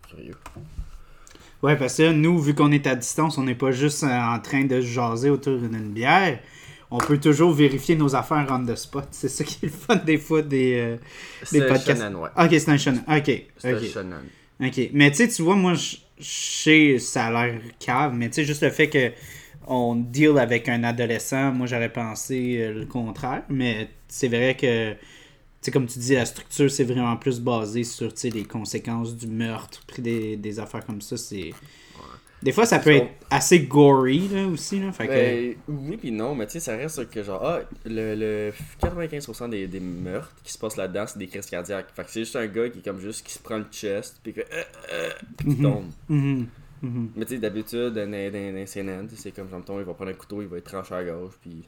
curieux. 0.08 0.34
Ouais, 1.62 1.76
parce 1.76 1.96
que 1.99 2.10
nous, 2.12 2.38
vu 2.40 2.54
qu'on 2.54 2.72
est 2.72 2.87
à 2.87 2.94
distance, 2.96 3.37
on 3.37 3.42
n'est 3.44 3.54
pas 3.54 3.70
juste 3.70 4.02
euh, 4.04 4.06
en 4.08 4.38
train 4.40 4.64
de 4.64 4.80
se 4.80 4.87
jaser 4.87 5.28
autour 5.28 5.58
d'une 5.58 5.90
bière. 5.92 6.40
On 6.90 6.99
peut 6.99 7.20
toujours 7.20 7.52
vérifier 7.52 7.96
nos 7.96 8.16
affaires 8.16 8.46
on 8.50 8.64
the 8.64 8.75
spot. 8.75 9.06
C'est 9.12 9.28
ça 9.28 9.44
qui 9.44 9.58
est 9.62 9.68
le 9.68 9.72
fun 9.72 9.96
des 9.96 10.18
fois 10.18 10.42
des, 10.42 10.75
euh, 10.78 10.96
des 10.96 11.00
C'est 11.44 11.62
un 11.64 11.68
podcasts. 11.75 12.00
shonen, 12.00 12.16
ouais. 12.16 12.30
Ok, 12.37 12.50
c'est 12.58 12.68
un 12.70 12.76
shonen. 12.78 13.02
Ok. 13.06 13.44
C'est 13.58 13.75
ok. 13.75 13.82
un 13.82 13.87
shonen. 13.87 14.22
Ok. 14.62 14.90
Mais 14.94 15.10
tu 15.10 15.16
sais, 15.18 15.28
tu 15.28 15.42
vois, 15.42 15.54
moi, 15.54 15.75
je 15.75 15.96
sais, 16.20 16.98
ça 16.98 17.26
a 17.26 17.46
l'air 17.46 17.60
cave, 17.78 18.14
mais 18.14 18.28
tu 18.28 18.36
sais, 18.36 18.44
juste 18.44 18.62
le 18.62 18.70
fait 18.70 18.88
que 18.88 19.12
on 19.66 19.94
deal 19.94 20.38
avec 20.38 20.68
un 20.68 20.82
adolescent, 20.84 21.52
moi, 21.52 21.66
j'aurais 21.66 21.92
pensé 21.92 22.58
euh, 22.60 22.80
le 22.80 22.86
contraire. 22.86 23.44
Mais 23.48 23.88
c'est 24.08 24.28
vrai 24.28 24.56
que 24.56 24.96
sais, 25.60 25.70
comme 25.70 25.86
tu 25.86 25.98
dis, 25.98 26.14
la 26.14 26.26
structure, 26.26 26.70
c'est 26.70 26.84
vraiment 26.84 27.16
plus 27.16 27.40
basé 27.40 27.84
sur, 27.84 28.12
tu 28.12 28.20
sais, 28.20 28.30
les 28.30 28.44
conséquences 28.44 29.16
du 29.16 29.26
meurtre, 29.26 29.82
puis 29.86 30.36
des 30.36 30.58
affaires 30.58 30.84
comme 30.84 31.00
ça, 31.00 31.16
c'est... 31.16 31.52
Des 32.42 32.52
fois, 32.52 32.64
ça 32.64 32.78
peut 32.78 32.90
être 32.92 33.11
assez 33.28 33.61
gory, 33.61 34.28
là, 34.28 34.47
aussi, 34.47 34.80
là, 34.80 34.92
fait 34.92 35.06
que... 35.06 35.12
Ben, 35.12 35.54
oui 35.68 35.97
puis 35.99 36.11
non, 36.11 36.35
mais 36.35 36.47
tu 36.47 36.52
sais, 36.52 36.61
ça 36.61 36.75
reste 36.76 37.11
que 37.11 37.23
genre, 37.23 37.44
ah, 37.44 37.61
le, 37.85 38.14
le 38.14 38.52
95% 38.80 39.50
des, 39.50 39.66
des 39.66 39.80
meurtres 39.80 40.35
qui 40.42 40.52
se 40.52 40.59
passent 40.59 40.76
là-dedans, 40.78 41.04
c'est 41.06 41.18
des 41.18 41.26
crises 41.26 41.47
cardiaques. 41.47 41.88
Fait 41.94 42.02
que 42.04 42.11
c'est 42.11 42.20
juste 42.20 42.37
un 42.37 42.47
gars 42.47 42.68
qui 42.70 42.78
est 42.78 42.82
comme 42.82 42.99
juste, 43.00 43.26
qui 43.26 43.32
se 43.35 43.38
prend 43.40 43.59
le 43.59 43.66
chest, 43.70 44.20
puis 44.23 44.32
que, 44.32 44.40
euh, 44.40 44.44
euh, 44.92 45.11
puis 45.37 45.49
qui 45.49 45.56
Mhm. 45.56 45.62
tombe. 45.62 45.85
Mhm. 46.09 46.47
Mhm. 46.82 47.11
Mais 47.14 47.25
tu 47.26 47.35
sais, 47.35 47.40
d'habitude, 47.40 47.90
dans, 47.92 48.11
dans, 48.11 48.32
dans 48.32 48.66
CNN, 48.66 49.06
tu 49.06 49.16
sais, 49.16 49.23
c'est 49.25 49.32
comme, 49.32 49.49
mettons, 49.54 49.78
il 49.78 49.85
va 49.85 49.92
prendre 49.92 50.11
un 50.11 50.14
couteau, 50.14 50.40
il 50.40 50.49
va 50.49 50.56
être 50.59 50.64
tranché 50.64 50.94
à 50.94 51.04
gorge, 51.04 51.35
puis... 51.42 51.64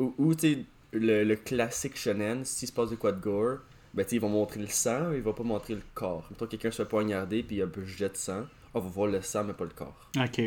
Ou, 0.00 0.14
ou 0.18 0.34
tu 0.34 0.52
sais, 0.54 0.58
le, 0.92 1.22
le 1.24 1.36
classique 1.36 1.96
shonen, 1.96 2.44
s'il 2.44 2.66
se 2.68 2.72
passe 2.72 2.90
de 2.90 2.96
quoi 2.96 3.12
de 3.12 3.20
gore, 3.20 3.58
ben 3.94 4.02
tu 4.04 4.10
sais, 4.10 4.16
ils 4.16 4.20
vont 4.22 4.28
montrer 4.28 4.60
le 4.60 4.66
sang, 4.68 5.10
mais 5.10 5.16
ils 5.18 5.22
vont 5.22 5.32
pas 5.32 5.42
montrer 5.44 5.74
le 5.74 5.82
corps. 5.94 6.26
Mettons, 6.30 6.46
quelqu'un 6.46 6.70
se 6.72 6.82
fait 6.82 6.88
poignarder, 6.88 7.42
puis 7.42 7.56
il 7.56 7.58
y 7.60 7.62
a 7.62 7.66
un 7.66 7.68
peu 7.68 7.82
de 7.82 7.86
jet 7.86 8.08
de 8.10 8.16
sang, 8.16 8.46
on 8.74 8.80
va 8.80 8.88
voir 8.88 9.06
le 9.08 9.20
sang, 9.22 9.44
mais 9.44 9.52
pas 9.54 9.64
le 9.64 9.70
corps. 9.70 10.10
Ok. 10.16 10.42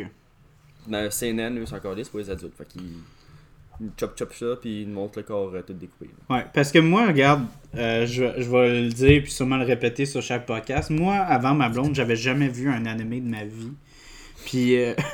Dans 0.86 1.02
le 1.02 1.10
CNN, 1.10 1.56
eux, 1.58 1.66
c'est 1.66 1.74
encore 1.76 1.94
des, 1.94 2.04
c'est 2.04 2.10
pour 2.10 2.20
les 2.20 2.30
adultes. 2.30 2.56
Fait 2.56 2.66
qu'ils 2.66 2.82
ils 3.80 3.90
chop 3.98 4.16
chop 4.18 4.32
ça, 4.34 4.46
puis 4.60 4.82
ils 4.82 4.88
montrent 4.88 5.18
le 5.18 5.24
corps 5.24 5.50
euh, 5.54 5.62
tout 5.62 5.72
découpé. 5.72 6.06
là. 6.28 6.36
Ouais, 6.36 6.44
parce 6.54 6.70
que 6.70 6.78
moi, 6.78 7.06
regarde, 7.06 7.46
euh, 7.76 8.06
je, 8.06 8.22
vais- 8.24 8.42
je 8.42 8.50
vais 8.50 8.82
le 8.82 8.88
dire 8.90 9.22
puis 9.22 9.30
sûrement 9.32 9.56
le 9.56 9.64
répéter 9.64 10.06
sur 10.06 10.22
chaque 10.22 10.46
podcast. 10.46 10.90
Moi, 10.90 11.14
avant 11.16 11.54
ma 11.54 11.68
blonde, 11.68 11.94
j'avais 11.94 12.16
jamais 12.16 12.48
vu 12.48 12.68
un 12.68 12.84
animé 12.86 13.20
de 13.20 13.28
ma 13.28 13.44
vie. 13.44 13.72
Puis, 14.44 14.76
euh, 14.76 14.94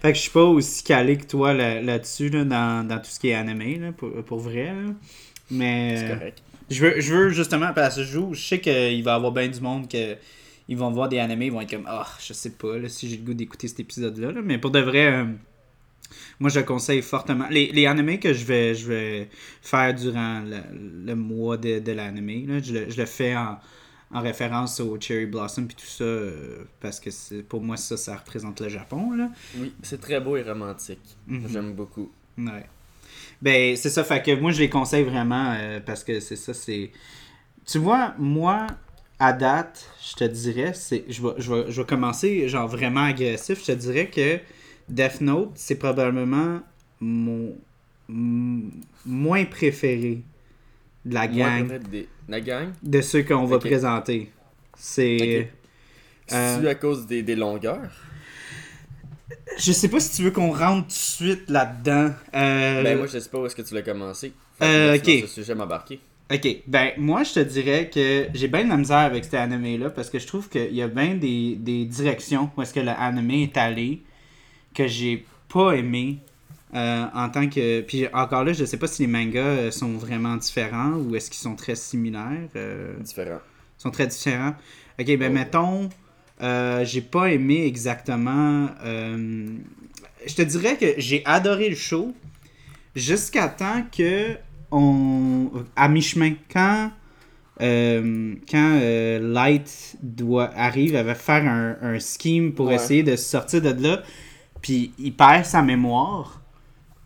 fait 0.00 0.12
que 0.12 0.14
je 0.14 0.20
suis 0.22 0.30
pas 0.30 0.44
aussi 0.44 0.84
calé 0.84 1.16
que 1.18 1.24
toi 1.26 1.52
là- 1.54 1.80
là-dessus, 1.82 2.28
là, 2.30 2.44
dans, 2.44 2.86
dans 2.86 2.98
tout 2.98 3.10
ce 3.10 3.18
qui 3.18 3.28
est 3.28 3.34
animé, 3.34 3.76
là, 3.78 3.92
pour, 3.92 4.10
pour 4.24 4.38
vrai. 4.38 4.66
là. 4.66 4.92
Mais 5.50 5.96
C'est 5.96 6.04
euh, 6.10 6.14
correct. 6.14 6.42
je 6.70 6.84
veux, 6.86 7.00
je 7.00 7.14
veux 7.14 7.28
justement, 7.30 7.72
parce 7.74 7.96
que 7.96 8.02
je 8.02 8.12
joue, 8.12 8.34
je 8.34 8.40
sais 8.42 8.60
qu'il 8.60 9.02
va 9.02 9.12
y 9.12 9.14
avoir 9.14 9.32
bien 9.32 9.48
du 9.48 9.60
monde 9.60 9.88
que 9.88 10.14
ils 10.68 10.76
vont 10.76 10.90
voir 10.90 11.08
des 11.08 11.18
animés, 11.18 11.46
ils 11.46 11.52
vont 11.52 11.60
être 11.60 11.70
comme, 11.70 11.86
ah, 11.88 12.06
je 12.20 12.32
sais 12.32 12.50
pas 12.50 12.76
là, 12.78 12.88
si 12.88 13.08
j'ai 13.08 13.16
le 13.18 13.22
goût 13.24 13.34
d'écouter 13.34 13.68
cet 13.68 13.80
épisode-là. 13.80 14.32
là. 14.32 14.40
Mais 14.42 14.58
pour 14.58 14.70
de 14.70 14.80
vrai, 14.80 15.06
euh, 15.12 15.24
moi 16.40 16.50
je 16.50 16.60
le 16.60 16.64
conseille 16.66 17.02
fortement. 17.02 17.46
Les, 17.50 17.70
les 17.72 17.86
animés 17.86 18.18
que 18.18 18.32
je 18.32 18.44
vais, 18.44 18.74
je 18.74 18.86
vais 18.86 19.28
faire 19.62 19.94
durant 19.94 20.40
le, 20.40 20.58
le 21.06 21.14
mois 21.14 21.56
de, 21.56 21.78
de 21.78 21.92
l'animé, 21.92 22.46
je, 22.62 22.72
le, 22.72 22.90
je 22.90 22.96
le 22.96 23.06
fais 23.06 23.36
en, 23.36 23.58
en 24.12 24.20
référence 24.20 24.78
au 24.80 24.98
Cherry 25.00 25.26
Blossom 25.26 25.66
puis 25.66 25.76
tout 25.76 25.86
ça, 25.86 26.04
euh, 26.04 26.64
parce 26.80 27.00
que 27.00 27.10
c'est- 27.10 27.42
pour 27.42 27.60
moi 27.62 27.76
ça, 27.76 27.96
ça 27.96 28.16
représente 28.16 28.60
le 28.60 28.68
Japon. 28.68 29.12
Là. 29.12 29.30
Oui, 29.58 29.72
c'est 29.82 30.00
très 30.00 30.20
beau 30.20 30.36
et 30.36 30.42
romantique. 30.42 31.00
Mhm. 31.26 31.48
J'aime 31.52 31.72
beaucoup. 31.74 32.10
Ouais. 32.38 32.66
Ben, 33.42 33.76
c'est 33.76 33.90
ça, 33.90 34.02
fait 34.04 34.22
que 34.22 34.34
moi 34.38 34.50
je 34.52 34.60
les 34.60 34.70
conseille 34.70 35.04
vraiment 35.04 35.52
euh, 35.58 35.80
parce 35.80 36.02
que 36.04 36.20
c'est 36.20 36.36
ça, 36.36 36.54
c'est. 36.54 36.90
Tu 37.66 37.78
vois, 37.78 38.14
moi, 38.18 38.66
à 39.18 39.32
date, 39.32 39.90
je 40.06 40.14
te 40.14 40.24
dirais, 40.24 40.72
c'est. 40.74 41.04
Je 41.08 41.22
vais, 41.22 41.34
je, 41.38 41.54
vais, 41.54 41.70
je 41.70 41.80
vais 41.80 41.86
commencer 41.86 42.48
genre 42.48 42.68
vraiment 42.68 43.04
agressif. 43.04 43.60
Je 43.60 43.72
te 43.72 43.72
dirais 43.72 44.08
que 44.08 44.38
Death 44.88 45.20
Note, 45.20 45.52
c'est 45.54 45.76
probablement 45.76 46.60
mon 47.00 47.56
moins 48.08 49.44
préféré 49.46 50.22
de 51.04 51.14
la 51.14 51.26
gang, 51.26 51.66
peut-être 51.66 51.90
des... 51.90 52.08
La 52.28 52.40
gang, 52.40 52.68
de 52.82 53.00
ceux 53.00 53.22
qu'on 53.22 53.46
va 53.46 53.58
présenter. 53.58 54.30
C'est. 54.76 55.50
Euh, 56.32 56.58
c'est 56.60 56.68
à 56.68 56.74
cause 56.74 57.06
des, 57.06 57.22
des 57.22 57.36
longueurs? 57.36 57.90
Je 59.58 59.72
sais 59.72 59.88
pas 59.88 60.00
si 60.00 60.16
tu 60.16 60.22
veux 60.22 60.32
qu'on 60.32 60.52
rentre 60.52 60.82
tout 60.82 60.88
de 60.88 60.92
suite 60.92 61.48
là-dedans. 61.50 62.12
Euh, 62.34 62.82
Ben 62.82 62.98
moi, 62.98 63.06
je 63.06 63.18
sais 63.18 63.28
pas 63.28 63.38
où 63.38 63.46
est-ce 63.46 63.56
que 63.56 63.62
tu 63.62 63.74
l'as 63.74 63.82
commencé. 63.82 64.32
Euh, 64.62 64.98
Fait 64.98 65.22
ok. 65.22 65.28
Ce 65.28 65.34
sujet 65.34 65.54
m'embarquer. 65.54 66.00
Ok, 66.32 66.44
ben 66.66 66.90
moi 66.98 67.22
je 67.22 67.34
te 67.34 67.40
dirais 67.40 67.88
que 67.88 68.26
j'ai 68.34 68.48
bien 68.48 68.64
de 68.64 68.68
la 68.70 68.76
misère 68.76 68.96
avec 68.98 69.22
cet 69.24 69.34
anime-là 69.34 69.90
parce 69.90 70.10
que 70.10 70.18
je 70.18 70.26
trouve 70.26 70.48
qu'il 70.48 70.74
y 70.74 70.82
a 70.82 70.88
bien 70.88 71.14
des, 71.14 71.54
des 71.54 71.84
directions 71.84 72.50
où 72.56 72.62
est-ce 72.62 72.74
que 72.74 72.80
l'anime 72.80 73.30
est 73.30 73.56
allé 73.56 74.02
que 74.74 74.88
j'ai 74.88 75.24
pas 75.48 75.74
aimé 75.74 76.18
euh, 76.74 77.06
en 77.14 77.28
tant 77.28 77.48
que... 77.48 77.80
Puis 77.82 78.08
encore 78.12 78.42
là, 78.42 78.52
je 78.52 78.64
sais 78.64 78.76
pas 78.76 78.88
si 78.88 79.02
les 79.02 79.08
mangas 79.08 79.38
euh, 79.40 79.70
sont 79.70 79.92
vraiment 79.92 80.36
différents 80.36 80.94
ou 80.94 81.14
est-ce 81.14 81.30
qu'ils 81.30 81.38
sont 81.40 81.54
très 81.54 81.76
similaires. 81.76 82.48
euh, 82.56 82.94
Différent. 82.98 83.38
sont 83.78 83.92
très 83.92 84.08
différents. 84.08 84.54
Ok, 84.98 85.06
ben 85.06 85.30
Oh. 85.30 85.32
mettons, 85.32 85.88
euh, 86.42 86.84
j'ai 86.84 87.02
pas 87.02 87.26
aimé 87.30 87.64
exactement. 87.66 88.68
je 88.84 90.34
te 90.34 90.42
dirais 90.42 90.76
que 90.76 90.86
j'ai 90.98 91.22
adoré 91.24 91.68
le 91.68 91.76
show 91.76 92.12
jusqu'à 92.96 93.48
temps 93.48 93.84
que 93.96 94.36
on 94.70 95.50
à 95.76 95.88
mi-chemin 95.88 96.34
quand 96.52 96.90
euh, 97.62 98.34
quand 98.50 98.78
euh, 98.82 99.18
Light 99.32 99.96
doit 100.02 100.50
arrive 100.54 100.94
elle 100.94 101.06
va 101.06 101.14
faire 101.14 101.44
un, 101.44 101.76
un 101.80 101.98
scheme 101.98 102.52
pour 102.52 102.66
Ouais. 102.66 102.74
essayer 102.74 103.02
de 103.02 103.16
sortir 103.16 103.62
de 103.62 103.70
là 103.82 104.02
puis 104.62 104.92
il 104.98 105.12
perd 105.14 105.44
sa 105.44 105.62
mémoire. 105.62 106.42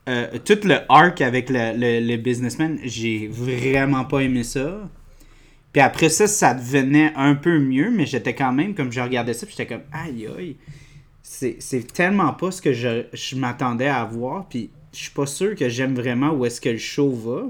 Euh, 0.08 0.26
tout 0.44 0.58
le 0.64 0.78
arc 0.88 1.20
avec 1.20 1.50
le, 1.50 1.72
le, 1.76 2.00
le 2.06 2.16
businessman 2.16 2.78
j'ai 2.84 3.28
vraiment 3.28 4.04
pas 4.04 4.20
aimé 4.20 4.42
ça. 4.44 4.88
Puis 5.72 5.80
après 5.80 6.08
ça, 6.08 6.26
ça 6.26 6.52
devenait 6.54 7.12
un 7.14 7.36
peu 7.36 7.60
mieux, 7.60 7.90
mais 7.92 8.04
j'étais 8.06 8.34
quand 8.34 8.52
même, 8.52 8.74
comme 8.74 8.90
je 8.90 9.00
regardais 9.00 9.34
ça, 9.34 9.46
puis 9.46 9.54
j'étais 9.56 9.72
comme, 9.72 9.84
aïe 9.92 10.26
aïe, 10.36 10.56
c'est 11.22 11.56
c'est 11.60 11.92
tellement 11.92 12.32
pas 12.32 12.50
ce 12.50 12.60
que 12.60 12.72
je, 12.72 13.04
je 13.12 13.36
m'attendais 13.36 13.86
à 13.86 14.04
voir, 14.04 14.48
puis 14.48 14.70
je 14.92 14.98
suis 14.98 15.10
pas 15.10 15.26
sûr 15.26 15.54
que 15.54 15.68
j'aime 15.68 15.94
vraiment 15.94 16.30
où 16.30 16.44
est-ce 16.44 16.60
que 16.60 16.68
le 16.70 16.78
show 16.78 17.10
va. 17.10 17.44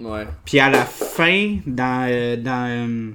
Ouais. 0.00 0.26
Puis 0.44 0.60
à 0.60 0.70
la 0.70 0.84
fin, 0.84 1.58
dans, 1.66 2.06
euh, 2.08 2.36
dans, 2.36 2.68
euh, 2.68 3.10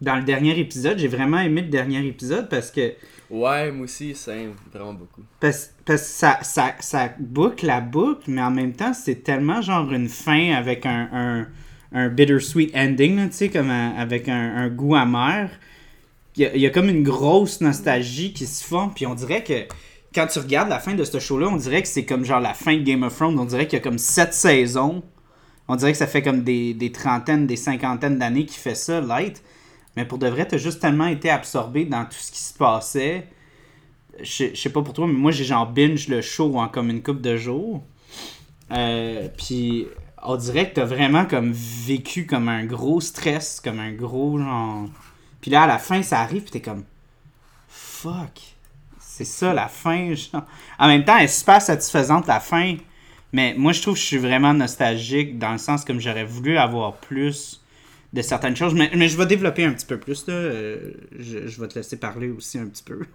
dans 0.00 0.16
le 0.16 0.22
dernier 0.22 0.58
épisode, 0.58 0.98
j'ai 0.98 1.08
vraiment 1.08 1.38
aimé 1.38 1.62
le 1.62 1.68
dernier 1.68 2.04
épisode 2.06 2.48
parce 2.48 2.70
que 2.70 2.92
Ouais, 3.30 3.72
moi 3.72 3.84
aussi, 3.84 4.14
ça 4.14 4.34
aime 4.36 4.52
vraiment 4.70 4.92
beaucoup. 4.92 5.22
Parce, 5.40 5.70
parce 5.86 6.02
que 6.02 6.08
ça, 6.08 6.38
ça, 6.42 6.74
ça 6.80 7.14
boucle 7.18 7.64
la 7.64 7.80
boucle, 7.80 8.24
mais 8.30 8.42
en 8.42 8.50
même 8.50 8.74
temps, 8.74 8.92
c'est 8.92 9.22
tellement 9.24 9.62
genre 9.62 9.90
une 9.90 10.10
fin 10.10 10.52
avec 10.52 10.84
un, 10.84 11.08
un, 11.12 11.46
un 11.98 12.08
bittersweet 12.10 12.76
ending, 12.76 13.30
tu 13.30 13.32
sais, 13.36 13.48
comme 13.48 13.70
un- 13.70 13.94
avec 13.96 14.28
un, 14.28 14.56
un 14.56 14.68
goût 14.68 14.96
amer. 14.96 15.48
Il 16.36 16.42
y, 16.42 16.46
a, 16.46 16.54
il 16.54 16.60
y 16.60 16.66
a 16.66 16.70
comme 16.70 16.90
une 16.90 17.02
grosse 17.02 17.62
nostalgie 17.62 18.34
qui 18.34 18.44
se 18.46 18.62
forme, 18.62 18.92
puis 18.94 19.06
on 19.06 19.14
dirait 19.14 19.42
que 19.44 19.64
quand 20.14 20.26
tu 20.26 20.38
regardes 20.38 20.68
la 20.68 20.78
fin 20.80 20.94
de 20.94 21.04
ce 21.04 21.18
show-là, 21.18 21.48
on 21.48 21.56
dirait 21.56 21.82
que 21.82 21.88
c'est 21.88 22.04
comme 22.04 22.24
genre 22.24 22.40
la 22.40 22.54
fin 22.54 22.76
de 22.76 22.82
Game 22.82 23.02
of 23.02 23.14
Thrones, 23.16 23.38
on 23.38 23.44
dirait 23.44 23.66
qu'il 23.66 23.78
y 23.78 23.82
a 23.82 23.84
comme 23.84 23.98
sept 23.98 24.34
saisons. 24.34 25.02
On 25.68 25.76
dirait 25.76 25.92
que 25.92 25.98
ça 25.98 26.06
fait 26.06 26.22
comme 26.22 26.42
des, 26.42 26.74
des 26.74 26.92
trentaines, 26.92 27.46
des 27.46 27.56
cinquantaines 27.56 28.18
d'années 28.18 28.44
qu'il 28.46 28.58
fait 28.58 28.74
ça, 28.74 29.00
Light. 29.00 29.42
Mais 29.96 30.04
pour 30.04 30.18
de 30.18 30.26
vrai, 30.28 30.46
t'as 30.46 30.56
juste 30.58 30.80
tellement 30.80 31.06
été 31.06 31.30
absorbé 31.30 31.84
dans 31.84 32.04
tout 32.04 32.16
ce 32.18 32.32
qui 32.32 32.40
se 32.40 32.54
passait. 32.54 33.28
Je 34.20 34.54
sais- 34.54 34.70
pas 34.70 34.82
pour 34.82 34.92
toi, 34.94 35.06
mais 35.06 35.14
moi 35.14 35.30
j'ai 35.32 35.44
genre 35.44 35.66
binge 35.70 36.08
le 36.08 36.20
show 36.20 36.58
en 36.58 36.68
comme 36.68 36.90
une 36.90 37.02
couple 37.02 37.20
de 37.22 37.36
jours. 37.36 37.82
Euh, 38.72 39.28
puis 39.36 39.86
on 40.22 40.36
dirait 40.36 40.70
que 40.70 40.74
t'as 40.76 40.84
vraiment 40.84 41.26
comme 41.26 41.52
vécu 41.52 42.26
comme 42.26 42.48
un 42.48 42.64
gros 42.64 43.00
stress, 43.00 43.60
comme 43.60 43.80
un 43.80 43.92
gros 43.92 44.38
genre. 44.38 44.86
Puis 45.40 45.50
là 45.50 45.62
à 45.62 45.66
la 45.66 45.78
fin 45.78 46.02
ça 46.02 46.20
arrive, 46.20 46.42
puis 46.42 46.52
t'es 46.52 46.60
comme 46.60 46.84
fuck. 47.68 48.51
C'est 49.14 49.26
ça 49.26 49.52
la 49.52 49.68
fin, 49.68 50.14
genre. 50.14 50.46
En 50.78 50.88
même 50.88 51.04
temps, 51.04 51.18
elle 51.18 51.26
est 51.26 51.28
super 51.28 51.60
satisfaisante 51.60 52.26
la 52.26 52.40
fin. 52.40 52.76
Mais 53.34 53.54
moi 53.56 53.72
je 53.72 53.82
trouve 53.82 53.94
que 53.94 54.00
je 54.00 54.06
suis 54.06 54.16
vraiment 54.18 54.54
nostalgique 54.54 55.38
dans 55.38 55.52
le 55.52 55.58
sens 55.58 55.84
comme 55.84 56.00
j'aurais 56.00 56.24
voulu 56.24 56.56
avoir 56.56 56.96
plus 56.96 57.62
de 58.14 58.22
certaines 58.22 58.56
choses. 58.56 58.74
Mais, 58.74 58.90
mais 58.94 59.08
je 59.08 59.18
vais 59.18 59.26
développer 59.26 59.64
un 59.66 59.72
petit 59.74 59.84
peu 59.84 59.98
plus 59.98 60.26
là. 60.26 60.34
Euh, 60.34 60.92
je, 61.18 61.46
je 61.46 61.60
vais 61.60 61.68
te 61.68 61.74
laisser 61.74 61.98
parler 61.98 62.30
aussi 62.30 62.58
un 62.58 62.66
petit 62.66 62.82
peu. 62.82 63.00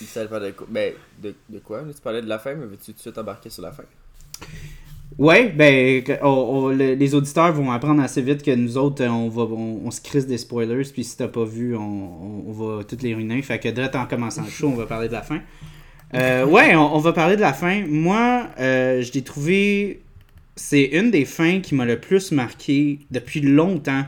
De 0.00 0.50
quoi? 0.52 0.66
Ben, 0.70 0.94
de, 1.22 1.34
de 1.50 1.58
quoi? 1.58 1.82
Tu 1.94 2.00
parlais 2.00 2.22
de 2.22 2.26
la 2.26 2.38
fin, 2.38 2.54
mais 2.54 2.64
veux-tu 2.64 2.86
tout 2.86 2.92
de 2.92 2.98
suite 3.00 3.18
embarquer 3.18 3.50
sur 3.50 3.62
la 3.62 3.70
fin? 3.70 3.84
Ouais, 5.18 5.48
ben, 5.48 6.02
on- 6.22 6.26
on- 6.28 6.68
le- 6.68 6.94
les 6.94 7.14
auditeurs 7.14 7.52
vont 7.52 7.70
apprendre 7.72 8.02
assez 8.02 8.22
vite 8.22 8.42
que 8.42 8.52
nous 8.52 8.78
autres, 8.78 9.04
on 9.04 9.28
va, 9.28 9.42
on, 9.42 9.82
on 9.84 9.90
se 9.90 10.00
crisse 10.00 10.26
des 10.26 10.38
spoilers, 10.38 10.84
puis 10.92 11.04
si 11.04 11.16
t'as 11.16 11.28
pas 11.28 11.44
vu, 11.44 11.76
on, 11.76 12.52
va 12.52 12.84
toutes 12.84 13.02
les 13.02 13.14
ruiner. 13.14 13.42
Fait 13.42 13.58
que 13.58 13.68
direct 13.68 13.96
en 13.96 14.06
commençant 14.06 14.44
le 14.44 14.50
show, 14.50 14.68
on 14.68 14.76
va 14.76 14.86
parler 14.86 15.08
de 15.08 15.12
la 15.12 15.22
fin. 15.22 15.40
Euh, 16.14 16.46
ouais, 16.46 16.74
on, 16.74 16.98
va 16.98 17.12
parler 17.12 17.36
de 17.36 17.40
la 17.40 17.52
fin. 17.52 17.84
Moi, 17.86 18.46
euh, 18.58 19.02
je 19.02 19.12
l'ai 19.12 19.22
trouvé. 19.22 20.00
C'est 20.56 20.84
une 20.84 21.10
des 21.10 21.24
fins 21.24 21.60
qui 21.60 21.74
m'a 21.74 21.84
le 21.84 21.98
plus 21.98 22.32
marqué 22.32 23.00
depuis 23.10 23.40
longtemps. 23.40 24.04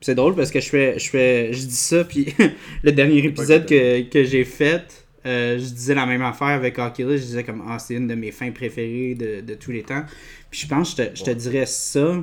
C'est 0.00 0.14
drôle 0.14 0.34
parce 0.34 0.50
que 0.50 0.60
je 0.60 0.68
fais, 0.68 0.98
je 0.98 1.10
fais, 1.10 1.52
je 1.52 1.66
dis 1.66 1.74
ça, 1.74 2.04
puis 2.04 2.34
le 2.82 2.92
dernier 2.92 3.18
épisode 3.18 3.66
que, 3.66 4.00
que 4.08 4.24
j'ai 4.24 4.44
fait, 4.44 5.06
euh, 5.26 5.58
je 5.58 5.64
disais 5.64 5.94
la 5.94 6.06
même 6.06 6.22
affaire 6.22 6.48
avec 6.48 6.78
Oculus. 6.78 7.18
Je 7.18 7.22
disais 7.24 7.44
comme, 7.44 7.62
ah, 7.68 7.78
c'est 7.78 7.94
une 7.94 8.06
de 8.08 8.14
mes 8.14 8.30
fins 8.30 8.50
préférées 8.50 9.14
de, 9.14 9.40
de 9.42 9.54
tous 9.54 9.72
les 9.72 9.82
temps. 9.82 10.04
Puis 10.50 10.60
je 10.60 10.66
pense 10.68 10.94
que 10.94 11.02
je 11.04 11.08
te, 11.10 11.16
je 11.18 11.24
te 11.24 11.30
dirais 11.30 11.66
ça 11.66 12.22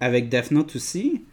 avec 0.00 0.28
Death 0.28 0.50
Note 0.50 0.74
aussi. 0.76 1.24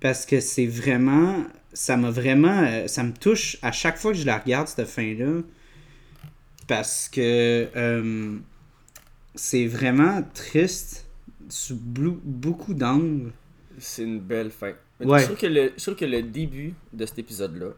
Parce 0.00 0.26
que 0.26 0.40
c'est 0.40 0.66
vraiment. 0.66 1.44
Ça 1.72 1.96
m'a 1.96 2.10
vraiment. 2.10 2.62
euh, 2.64 2.86
Ça 2.88 3.02
me 3.02 3.12
touche 3.12 3.56
à 3.62 3.72
chaque 3.72 3.96
fois 3.96 4.12
que 4.12 4.18
je 4.18 4.26
la 4.26 4.38
regarde, 4.38 4.68
cette 4.68 4.86
fin-là. 4.88 5.40
Parce 6.66 7.08
que. 7.08 7.68
euh, 7.76 8.36
c'est 9.36 9.66
vraiment 9.66 10.22
triste 10.32 11.06
sous 11.48 11.76
beaucoup 11.76 12.72
d'angles. 12.72 13.32
C'est 13.78 14.04
une 14.04 14.20
belle 14.20 14.50
fin. 14.52 14.72
Mais 15.00 15.06
Ouais. 15.06 15.18
Je, 15.20 15.24
trouve 15.24 15.36
que 15.36 15.46
le, 15.46 15.72
je 15.76 15.82
trouve 15.82 15.96
que 15.96 16.04
le 16.04 16.22
début 16.22 16.72
de 16.92 17.04
cet 17.04 17.18
épisode-là, 17.18 17.70
tu 17.70 17.74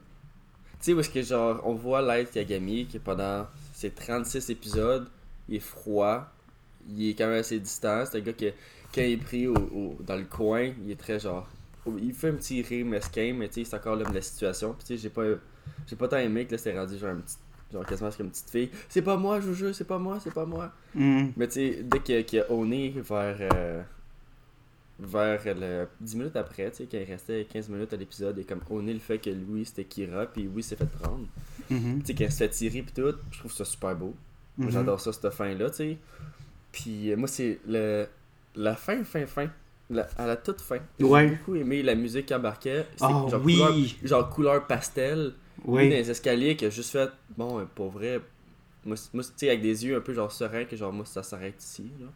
sais, 0.81 0.93
où 0.93 1.01
est-ce 1.01 1.09
que 1.09 1.23
genre, 1.23 1.63
on 1.65 1.73
voit 1.73 2.03
Light 2.03 2.35
Yagami 2.37 2.85
qui 2.87 2.99
pendant 2.99 3.47
ses 3.73 3.91
36 3.91 4.51
épisodes, 4.51 5.09
il 5.49 5.57
est 5.57 5.61
froid, 5.61 6.31
il 6.89 7.11
est 7.11 7.15
quand 7.15 7.27
même 7.27 7.39
assez 7.41 7.59
distant. 7.61 8.05
C'est 8.07 8.19
un 8.19 8.21
gars 8.21 8.33
qui, 8.33 8.47
quand 8.95 9.03
il 9.03 9.13
est 9.13 9.17
pris 9.17 9.47
au, 9.49 9.55
au- 9.57 9.97
dans 10.01 10.17
le 10.17 10.25
coin, 10.25 10.71
il 10.85 10.91
est 10.91 10.99
très 11.01 11.19
genre. 11.21 11.49
Il 11.99 12.13
fait 12.15 12.31
un 12.31 12.35
petit 12.35 12.63
rire 12.63 12.85
mesquin, 12.85 13.33
mais 13.37 13.49
tu 13.49 13.55
sais, 13.63 13.71
c'est 13.71 13.77
encore 13.77 13.97
l'homme 13.97 14.09
de 14.11 14.15
la 14.15 14.23
situation. 14.23 14.73
Puis 14.75 14.87
tu 14.87 14.97
sais, 14.97 15.03
j'ai 15.03 15.11
pas, 15.11 15.25
j'ai 15.87 15.97
pas 15.97 16.09
tant 16.09 16.17
aimé 16.19 16.45
que 16.47 16.53
là, 16.53 16.59
c'était 16.59 16.79
rendu 16.79 16.99
genre 16.99 17.11
un 17.11 17.17
petit. 17.21 17.37
Genre 17.73 17.85
quasiment 17.85 18.11
comme 18.11 18.27
une 18.27 18.33
petite 18.33 18.51
fille. 18.51 18.71
C'est 18.89 19.03
pas 19.03 19.17
moi, 19.17 19.41
je 19.41 19.49
vous 19.49 19.55
jure, 19.55 19.75
c'est 19.75 19.85
pas 19.87 19.99
moi, 19.99 20.19
c'est 20.23 20.33
pas 20.33 20.47
moi. 20.47 20.73
Hmm. 20.95 21.27
Mais 21.37 21.49
tu 21.49 21.55
sais, 21.55 21.83
dès 21.83 22.01
qu'il 22.01 22.25
qu'il 22.25 22.41
a 22.41 22.45
vers. 22.49 23.37
euh, 23.53 23.83
vers 24.99 25.41
le 25.45 25.87
10 26.01 26.17
minutes 26.17 26.37
après, 26.37 26.71
tu 26.71 26.79
sais, 26.79 26.89
quand 26.91 26.97
il 26.97 27.05
restait 27.05 27.45
15 27.53 27.69
minutes 27.69 27.93
à 27.93 27.97
l'épisode, 27.97 28.39
et 28.39 28.45
comme 28.45 28.61
owné 28.71 28.95
le 28.95 28.99
fait 28.99 29.19
que 29.19 29.29
lui 29.31 29.65
c'était 29.67 29.85
Kira, 29.85 30.25
puis 30.27 30.49
oui, 30.53 30.63
s'est 30.63 30.77
fait 30.77 30.87
prendre. 30.89 31.27
Mhm. 31.69 32.01
Tu 32.01 32.07
sais, 32.07 32.15
qu'il 32.15 32.33
se 32.33 32.37
fait 32.39 32.49
tirer, 32.49 32.83
puis 32.83 32.93
tout, 32.95 33.15
je 33.31 33.39
trouve 33.41 33.53
ça 33.53 33.65
super 33.67 33.95
beau. 33.95 34.15
Moi, 34.57 34.69
Mhm. 34.69 34.73
j'adore 34.73 35.01
ça, 35.01 35.13
cette 35.13 35.29
fin-là, 35.31 35.69
tu 35.71 35.77
sais. 35.77 35.99
Puis 36.77 37.11
euh, 37.11 37.17
moi, 37.17 37.27
c'est 37.27 37.59
le, 37.67 38.07
la 38.55 38.77
fin, 38.77 39.03
fin, 39.05 39.25
fin. 39.27 39.49
La- 39.89 40.09
à 40.19 40.27
la 40.27 40.37
toute 40.37 40.61
fin. 40.61 40.79
Ouais. 41.01 41.29
J'ai 41.29 41.35
beaucoup 41.37 41.55
aimé 41.55 41.83
la 41.83 41.95
musique 41.95 42.27
qui 42.27 42.35
embarquait. 42.35 42.85
C'est 42.97 43.05
Ah 43.05 43.09
genre, 43.31 43.41
oui. 43.45 43.55
couleur, 43.57 43.75
genre 44.05 44.31
couleur 44.31 44.67
pastel. 44.67 45.33
Lui, 45.59 45.65
Oui. 45.65 45.85
dans 45.89 45.95
les 45.97 46.11
escaliers, 46.11 46.55
qui 46.57 46.67
a 46.67 46.71
juste 46.71 46.91
fait, 46.91 47.09
bon, 47.39 47.61
euh, 47.61 47.65
pour 47.75 47.91
vrai, 47.91 48.21
moi, 48.85 48.97
moi 49.15 49.23
tu 49.25 49.31
sais, 49.37 49.49
avec 49.49 49.63
des 49.63 49.87
yeux 49.87 49.97
un 49.97 50.01
peu 50.01 50.13
genre 50.13 50.31
sereins, 50.31 50.65
que 50.65 50.77
genre, 50.77 50.93
moi, 50.93 51.07
ça 51.07 51.23
s'arrête 51.23 51.63
ici. 51.63 51.91
Là. 52.01 52.07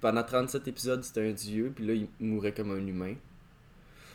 Pendant 0.00 0.22
37 0.22 0.68
épisodes, 0.68 1.02
c'était 1.02 1.26
un 1.26 1.32
dieu, 1.32 1.72
puis 1.74 1.86
là, 1.86 1.94
il 1.94 2.06
mourait 2.20 2.52
comme 2.52 2.70
un 2.70 2.86
humain. 2.86 3.14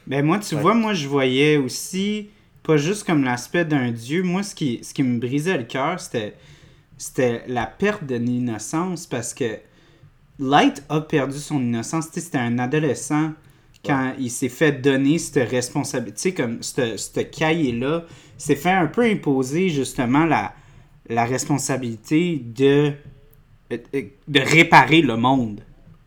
Ben 0.08 0.24
moi, 0.24 0.38
tu 0.40 0.56
Ouais. 0.56 0.62
vois, 0.62 0.74
moi, 0.76 0.94
je 0.94 1.08
voyais 1.08 1.58
aussi, 1.58 2.30
pas 2.64 2.78
juste 2.78 3.04
comme 3.04 3.24
l'aspect 3.24 3.66
d'un 3.66 3.92
dieu, 3.92 4.22
moi, 4.24 4.44
ce 4.44 4.54
qui, 4.54 4.84
ce 4.84 4.94
qui 4.94 5.02
me 5.04 5.20
brisait 5.20 5.58
le 5.58 5.64
cœur, 5.64 6.00
c'était, 6.00 6.36
c'était 7.00 7.44
la 7.48 7.66
perte 7.66 8.04
de 8.04 8.16
l'innocence, 8.16 9.08
parce 9.08 9.34
que 9.34 9.58
Light 10.38 10.84
a 10.90 11.02
perdu 11.02 11.38
son 11.40 11.60
innocence. 11.60 12.10
C'était 12.12 12.38
un 12.38 12.60
adolescent 12.60 13.32
quand 13.84 14.14
il 14.20 14.30
s'est 14.30 14.50
fait 14.50 14.74
donner 14.74 15.18
cette 15.18 15.50
responsabilité, 15.50 16.34
comme 16.34 16.62
ce 16.62 17.20
cahier-là, 17.22 18.04
s'est 18.38 18.56
fait 18.56 18.72
un 18.72 18.88
peu 18.88 19.04
imposer, 19.04 19.70
justement, 19.70 20.26
la, 20.26 20.54
la 21.08 21.26
responsabilité 21.26 22.38
de, 22.38 22.92
de 23.72 24.40
réparer 24.40 25.02
le 25.02 25.16
monde 25.16 25.62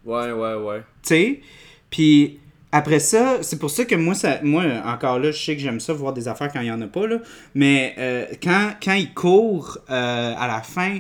Ouais, 0.05 0.33
ouais, 0.33 0.55
ouais. 0.57 0.81
tu 1.03 1.09
sais. 1.09 1.41
Puis 1.89 2.41
après 2.75 3.01
ça, 3.01 3.43
c'est 3.43 3.59
pour 3.59 3.71
ça 3.71 3.85
que 3.85 3.95
moi, 3.95 4.15
ça, 4.15 4.41
moi, 4.43 4.65
encore 4.87 5.19
là, 5.19 5.31
je 5.31 5.37
sais 5.37 5.55
que 5.55 5.61
j'aime 5.61 5.79
ça 5.79 5.93
voir 5.93 6.15
des 6.15 6.27
affaires 6.27 6.51
quand 6.51 6.61
il 6.61 6.65
n'y 6.65 6.71
en 6.71 6.81
a 6.81 6.87
pas, 6.87 7.07
là. 7.07 7.19
Mais 7.55 7.95
euh, 7.99 8.25
quand, 8.43 8.71
quand 8.83 8.95
il 8.95 9.13
court 9.13 9.79
euh, 9.91 10.35
à 10.37 10.47
la 10.47 10.63
fin, 10.63 10.99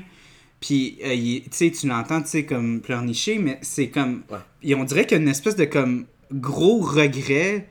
puis 0.60 0.98
euh, 1.02 1.68
tu 1.70 1.86
l'entends, 1.86 2.20
tu 2.20 2.28
sais, 2.28 2.44
comme 2.44 2.82
pleurnicher, 2.82 3.38
mais 3.38 3.58
c'est 3.62 3.88
comme. 3.88 4.22
Ouais. 4.30 4.38
et 4.62 4.74
on 4.74 4.84
dirait 4.84 5.06
qu'il 5.06 5.16
y 5.16 5.20
a 5.20 5.22
une 5.22 5.30
espèce 5.30 5.56
de 5.56 5.64
comme 5.64 6.04
gros 6.30 6.80
regret 6.80 7.66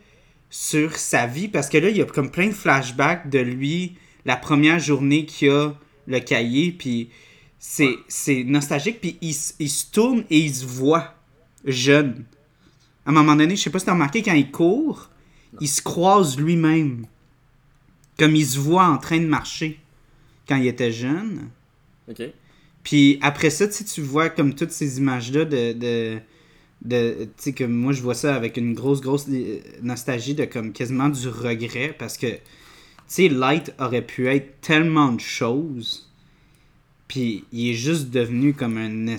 sur 0.50 0.98
sa 0.98 1.27
vie 1.27 1.48
parce 1.48 1.70
que 1.70 1.77
là, 1.77 1.89
il 1.89 1.98
y 1.98 2.01
a 2.01 2.05
comme 2.05 2.31
plein 2.31 2.48
de 2.48 2.53
flashbacks 2.53 3.29
de 3.29 3.39
lui, 3.39 3.98
la 4.25 4.36
première 4.36 4.79
journée 4.79 5.25
qu'il 5.25 5.51
a 5.51 5.74
le 6.08 6.20
cahier, 6.20 6.72
puis 6.72 7.10
c'est 7.60 8.43
nostalgique, 8.46 9.00
puis 9.00 9.17
il, 9.22 9.36
il 9.60 9.70
se 9.70 9.91
tourne 9.91 10.24
et 10.31 10.39
il 10.39 10.53
se 10.53 10.65
voit 10.65 11.13
jeune. 11.65 12.25
À 13.12 13.13
un 13.13 13.24
moment 13.24 13.36
donné, 13.36 13.58
je 13.58 13.62
sais 13.63 13.70
pas 13.70 13.80
si 13.80 13.86
t'as 13.86 13.91
remarqué, 13.91 14.24
quand 14.24 14.34
il 14.34 14.51
court, 14.51 15.10
il 15.60 15.68
se 15.68 15.82
croise 15.82 16.39
lui-même. 16.39 17.06
Comme 18.18 18.38
il 18.38 18.46
se 18.46 18.58
voit 18.58 18.86
en 18.86 18.98
train 18.98 19.20
de 19.20 19.25
marcher 19.25 19.80
quand 20.47 20.56
il 20.56 20.67
était 20.67 20.93
jeune. 20.93 21.50
Ok. 22.10 22.21
Puis 22.84 23.19
après 23.21 23.50
ça, 23.50 23.67
tu 23.67 23.84
tu 23.84 24.02
vois 24.02 24.30
comme 24.30 24.56
toutes 24.56 24.71
ces 24.71 24.97
images-là 24.97 25.43
de. 25.43 25.74
de, 25.74 26.19
de 26.84 27.26
tu 27.26 27.30
sais, 27.36 27.52
que 27.52 27.65
moi, 27.65 27.91
je 27.91 28.02
vois 28.02 28.13
ça 28.15 28.34
avec 28.34 28.56
une 28.56 28.74
grosse, 28.74 29.02
grosse 29.02 29.26
euh, 29.30 29.60
nostalgie 29.82 30.34
de 30.34 30.45
comme 30.45 30.71
quasiment 30.71 31.10
du 31.10 31.28
regret 31.28 31.93
parce 32.00 32.17
que, 32.17 32.28
tu 32.28 32.41
sais, 33.08 33.28
Light 33.28 33.74
aurait 33.78 34.06
pu 34.06 34.30
être 34.30 34.62
tellement 34.62 35.12
de 35.12 35.19
choses. 35.19 36.11
Puis 37.12 37.43
il 37.52 37.71
est 37.71 37.74
juste 37.74 38.10
devenu 38.10 38.54
comme 38.54 38.78
un, 38.78 39.17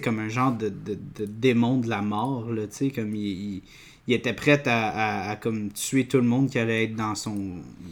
comme 0.00 0.20
un 0.20 0.28
genre 0.28 0.52
de, 0.52 0.68
de, 0.68 0.96
de 1.18 1.24
démon 1.24 1.78
de 1.78 1.88
la 1.88 2.00
mort, 2.00 2.52
là, 2.52 2.68
tu 2.68 2.76
sais, 2.76 2.90
comme 2.90 3.16
il, 3.16 3.26
il, 3.56 3.62
il 4.06 4.14
était 4.14 4.32
prêt 4.32 4.62
à, 4.68 4.90
à, 4.90 5.30
à 5.32 5.34
comme 5.36 5.72
tuer 5.72 6.06
tout 6.06 6.18
le 6.18 6.22
monde 6.22 6.48
qui 6.50 6.60
allait 6.60 6.84
être 6.84 6.94
dans 6.94 7.16
son. 7.16 7.34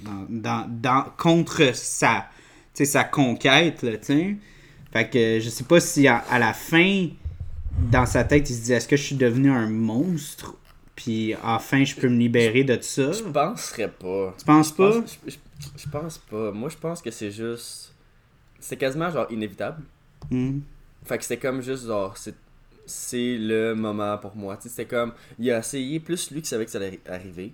dans, 0.05 0.25
dans, 0.29 0.69
dans- 0.69 1.05
contre 1.19 1.75
sa, 1.75 2.29
sa 2.75 3.03
conquête, 3.03 3.83
là. 3.83 3.95
Fait 4.93 5.11
que 5.11 5.41
je 5.41 5.49
sais 5.51 5.65
pas 5.65 5.81
si 5.81 6.07
à, 6.07 6.19
à 6.19 6.39
la 6.39 6.53
fin, 6.53 7.09
dans 7.91 8.07
sa 8.07 8.23
tête, 8.23 8.49
il 8.51 8.55
se 8.55 8.63
dit 8.63 8.73
est-ce 8.73 8.87
que 8.87 8.97
je 8.97 9.03
suis 9.03 9.17
devenu 9.17 9.51
un 9.51 9.69
monstre? 9.69 10.55
Puis 10.95 11.35
enfin, 11.43 11.83
je 11.83 11.97
peux 11.97 12.09
me 12.09 12.19
libérer 12.19 12.63
de 12.63 12.79
ça? 12.81 13.11
Je 13.11 13.25
penserais 13.25 13.91
pas. 13.91 14.33
Tu 14.39 14.45
penses 14.45 14.69
Je 14.69 14.75
pas? 14.75 15.01
pense, 15.01 15.19
je, 15.27 15.33
je- 15.33 15.37
je 15.85 15.89
pense 15.89 16.19
pas. 16.19 16.53
Moi, 16.53 16.69
je 16.69 16.77
pense 16.77 17.03
que 17.03 17.11
c'est 17.11 17.33
juste. 17.33 17.90
C'est 18.61 18.77
quasiment 18.77 19.11
genre 19.11 19.27
inévitable. 19.31 19.83
Hmm. 20.31 20.61
Fait 21.05 21.19
que 21.19 21.25
c'était 21.25 21.41
comme 21.41 21.63
juste 21.63 21.87
genre. 21.87 22.17
C'est, 22.17 22.35
c'est 22.87 23.37
le 23.39 23.75
moment 23.75 24.19
pour 24.19 24.37
moi. 24.37 24.57
C'était 24.61 24.85
comme. 24.87 25.13
Il 25.39 25.51
a 25.51 25.59
essayé, 25.59 25.99
plus 26.01 26.31
lui 26.31 26.43
qui 26.43 26.49
savait 26.49 26.65
que 26.65 26.71
ça 26.71 26.79
allait 26.79 27.01
arri- 27.07 27.11
arriver. 27.11 27.53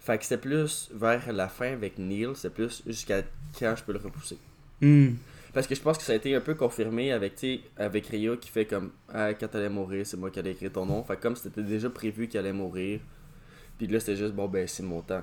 Fait 0.00 0.16
que 0.18 0.24
c'était 0.24 0.40
plus 0.40 0.90
vers 0.94 1.32
la 1.32 1.48
fin 1.48 1.72
avec 1.72 1.98
Neil. 1.98 2.28
C'est 2.34 2.52
plus 2.52 2.82
jusqu'à 2.86 3.22
quand 3.58 3.74
je 3.76 3.82
peux 3.82 3.92
le 3.92 3.98
repousser. 3.98 4.38
Hmm. 4.80 5.14
Parce 5.52 5.66
que 5.68 5.74
je 5.74 5.80
pense 5.80 5.96
que 5.98 6.02
ça 6.04 6.12
a 6.12 6.16
été 6.16 6.34
un 6.34 6.40
peu 6.40 6.54
confirmé 6.54 7.12
avec, 7.12 7.34
avec 7.76 8.06
Rio 8.08 8.36
qui 8.36 8.50
fait 8.50 8.66
comme 8.66 8.90
ah, 9.12 9.32
quand 9.34 9.46
t'allais 9.48 9.68
mourir, 9.68 10.04
c'est 10.04 10.16
moi 10.16 10.30
qui 10.30 10.40
allais 10.40 10.50
écrire 10.52 10.72
ton 10.72 10.84
nom. 10.84 11.04
Fait 11.04 11.16
que 11.16 11.22
comme 11.22 11.36
c'était 11.36 11.62
déjà 11.62 11.88
prévu 11.90 12.26
qu'il 12.26 12.40
allait 12.40 12.52
mourir. 12.52 13.00
Puis 13.78 13.86
là, 13.86 14.00
c'était 14.00 14.16
juste 14.16 14.34
bon, 14.34 14.48
ben 14.48 14.66
c'est 14.66 14.82
mon 14.82 15.00
temps. 15.00 15.22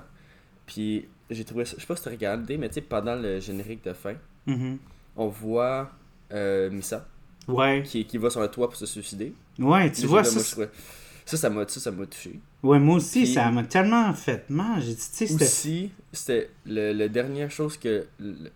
Puis 0.66 1.06
j'ai 1.30 1.44
trouvé 1.44 1.64
ça, 1.66 1.74
je 1.76 1.82
sais 1.82 1.86
pas 1.86 1.96
si 1.96 2.04
t'as 2.04 2.10
regardé, 2.10 2.56
mais 2.56 2.68
tu 2.68 2.74
sais, 2.76 2.80
pendant 2.80 3.14
le 3.14 3.40
générique 3.40 3.84
de 3.84 3.92
fin, 3.92 4.14
Mhm. 4.46 4.78
On 5.16 5.28
voit 5.28 5.90
euh, 6.32 6.70
Misa 6.70 7.06
Ouais. 7.48 7.82
qui, 7.84 8.04
qui 8.06 8.18
va 8.18 8.30
sur 8.30 8.40
un 8.40 8.48
toit 8.48 8.68
pour 8.68 8.76
se 8.76 8.86
suicider. 8.86 9.34
Ouais, 9.58 9.90
tu 9.92 10.06
vois, 10.06 10.22
là, 10.22 10.24
ça, 10.24 10.34
moi, 10.34 10.42
je 10.44 10.50
trouvais- 10.50 10.70
ça, 11.26 11.36
ça 11.36 11.50
m'a 11.50 11.66
ça, 11.68 11.80
ça 11.80 11.90
m'a 11.90 12.06
touché. 12.06 12.38
ouais, 12.62 12.78
moi 12.78 12.96
aussi, 12.96 13.22
Puis- 13.24 13.32
ça 13.34 13.50
m'a 13.50 13.64
tellement 13.64 14.12
fait 14.14 14.48
mal. 14.48 14.80
J'ai 14.80 14.90
dit, 14.94 14.96
tu 14.96 15.02
sais, 15.02 15.26
c'était. 15.26 15.44
Aussi, 15.44 15.90
c'était 16.12 16.50
le, 16.66 16.92
la 16.92 17.08
dernière 17.08 17.50
chose 17.50 17.76
que 17.76 18.06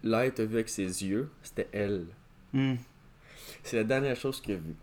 Light 0.05 0.39
a 0.41 0.45
vu 0.45 0.55
avec 0.55 0.69
ses 0.69 0.85
yeux, 1.05 1.29
c'était 1.43 1.69
elle. 1.73 2.07
Hmm. 2.53 2.75
C'est 3.63 3.77
la 3.77 3.85
dernière 3.85 4.17
chose 4.17 4.41
qu'il 4.41 4.55
a 4.55 4.57
vue. 4.59 4.75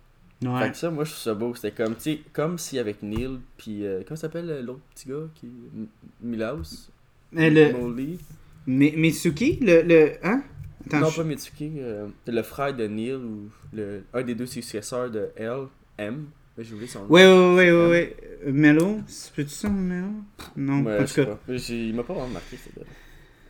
Fait 0.41 0.49
Ouais. 0.49 0.71
que 0.71 0.75
ça, 0.77 0.91
moi, 0.91 1.05
je 1.05 1.11
trouve 1.11 1.23
ça 1.23 1.33
beau. 1.33 1.55
C'était 1.55 1.71
comme, 1.71 1.95
tu 1.95 2.01
sais, 2.01 2.19
comme 2.33 2.57
si 2.57 2.77
avec 2.77 3.01
Neil, 3.01 3.39
puis, 3.57 3.85
euh, 3.85 4.01
comment 4.05 4.17
s'appelle 4.17 4.49
euh, 4.49 4.61
l'autre 4.61 4.81
petit 4.93 5.07
gars 5.07 5.27
qui. 5.35 5.45
M- 5.47 5.87
Milaus 6.21 6.89
Mais 7.31 7.49
le. 7.49 7.71
Molly 7.71 8.19
Mi- 8.67 8.91
Mitsuki, 8.97 9.57
le. 9.61 9.81
le 9.83 10.13
hein? 10.25 10.43
Attends, 10.87 10.99
Non, 10.99 11.09
je- 11.09 11.17
pas 11.17 11.23
Mitsuki, 11.23 11.73
euh, 11.79 12.07
le 12.27 12.41
frère 12.43 12.73
de 12.75 12.85
Neil, 12.87 13.13
ou 13.13 13.49
le, 13.73 14.03
un 14.13 14.21
des 14.23 14.35
deux 14.35 14.45
successeurs 14.45 15.09
de 15.09 15.29
L, 15.35 15.67
M. 15.97 16.25
J'ai 16.57 16.73
oublié 16.73 16.87
son 16.87 17.01
nom. 17.03 17.07
Ouais, 17.09 17.25
ouais, 17.25 17.55
ouais, 17.55 17.71
ouais, 17.71 17.89
ouais. 17.89 18.17
Euh, 18.45 18.51
Mello? 18.51 18.99
C'est 19.07 19.33
plus 19.33 19.47
ça, 19.47 19.69
Mello? 19.69 20.09
Non, 20.55 20.83
Ouais, 20.83 20.95
en 20.97 20.99
je 20.99 21.01
tout 21.01 21.07
sais 21.07 21.25
cas. 21.25 21.35
pas. 21.35 21.53
Il 21.69 21.95
m'a 21.95 22.03
pas 22.03 22.13
vraiment 22.13 22.27
marqué, 22.29 22.57
cette 22.57 22.75
gars 22.75 22.85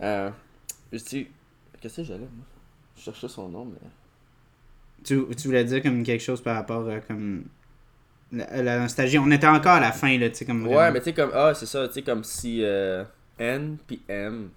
Euh. 0.02 0.30
Je 0.92 0.98
dis. 1.00 1.28
Qu'est-ce 1.82 1.98
que 1.98 2.04
j'allais, 2.04 2.20
moi? 2.20 2.46
Je 2.96 3.02
cherchais 3.02 3.28
son 3.28 3.50
nom, 3.50 3.66
mais. 3.66 3.80
Tu, 5.04 5.22
tu 5.36 5.48
voulais 5.48 5.66
dire 5.66 5.82
comme 5.84 6.02
quelque 6.04 6.22
chose 6.24 6.42
par 6.42 6.56
rapport 6.56 6.88
à 6.90 7.00
comme. 7.02 7.44
La, 8.32 8.64
la 8.64 8.80
nostalgie. 8.80 9.20
On 9.20 9.30
était 9.32 9.48
encore 9.48 9.74
à 9.74 9.80
la 9.82 9.92
fin, 9.92 10.18
là, 10.18 10.30
tu 10.30 10.36
sais, 10.38 10.46
comme. 10.46 10.66
Ouais, 10.66 10.74
vraiment. 10.74 10.94
mais 10.94 11.00
tu 11.00 11.06
sais, 11.06 11.14
comme. 11.14 11.32
Ah, 11.34 11.54
c'est 11.54 11.66
ça, 11.66 11.88
tu 11.90 11.96
sais, 11.96 12.02
comme 12.04 12.24
si. 12.24 12.64
euh, 12.64 13.04
N 13.38 13.78
puis 13.86 14.02
M. 14.08 14.50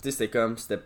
Tu 0.00 0.04
sais, 0.04 0.10
c'était 0.12 0.28
comme. 0.28 0.56
C'était. 0.56 0.80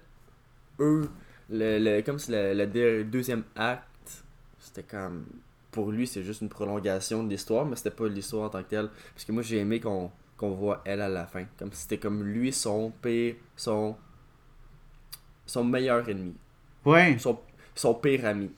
Eux. 0.82 1.08
Le, 1.50 1.78
le, 1.78 2.02
comme 2.02 2.18
si 2.18 2.30
le, 2.32 2.54
le 2.54 2.66
deux- 2.66 3.04
deuxième 3.04 3.44
acte. 3.56 4.24
C'était 4.58 4.82
comme. 4.84 5.26
Pour 5.70 5.90
lui, 5.90 6.06
c'est 6.06 6.22
juste 6.22 6.42
une 6.42 6.50
prolongation 6.50 7.22
de 7.24 7.30
l'histoire, 7.30 7.64
mais 7.66 7.76
c'était 7.76 7.90
pas 7.90 8.06
l'histoire 8.08 8.44
en 8.46 8.50
tant 8.50 8.62
que 8.62 8.68
telle. 8.68 8.90
Parce 9.14 9.24
que 9.24 9.32
moi, 9.32 9.42
j'ai 9.42 9.58
aimé 9.58 9.80
qu'on 9.80 10.10
qu'on 10.36 10.50
voit 10.52 10.82
elle 10.84 11.00
à 11.00 11.08
la 11.08 11.26
fin. 11.26 11.44
Comme 11.58 11.72
si 11.72 11.82
c'était 11.82 11.98
comme 11.98 12.22
lui, 12.24 12.52
son 12.52 12.92
pire. 13.02 13.36
Son. 13.56 13.96
Son 15.46 15.64
meilleur 15.64 16.08
ennemi. 16.08 16.34
Ouais. 16.84 17.16
Son, 17.18 17.38
son 17.74 17.94
pire 17.94 18.24
ami. 18.26 18.50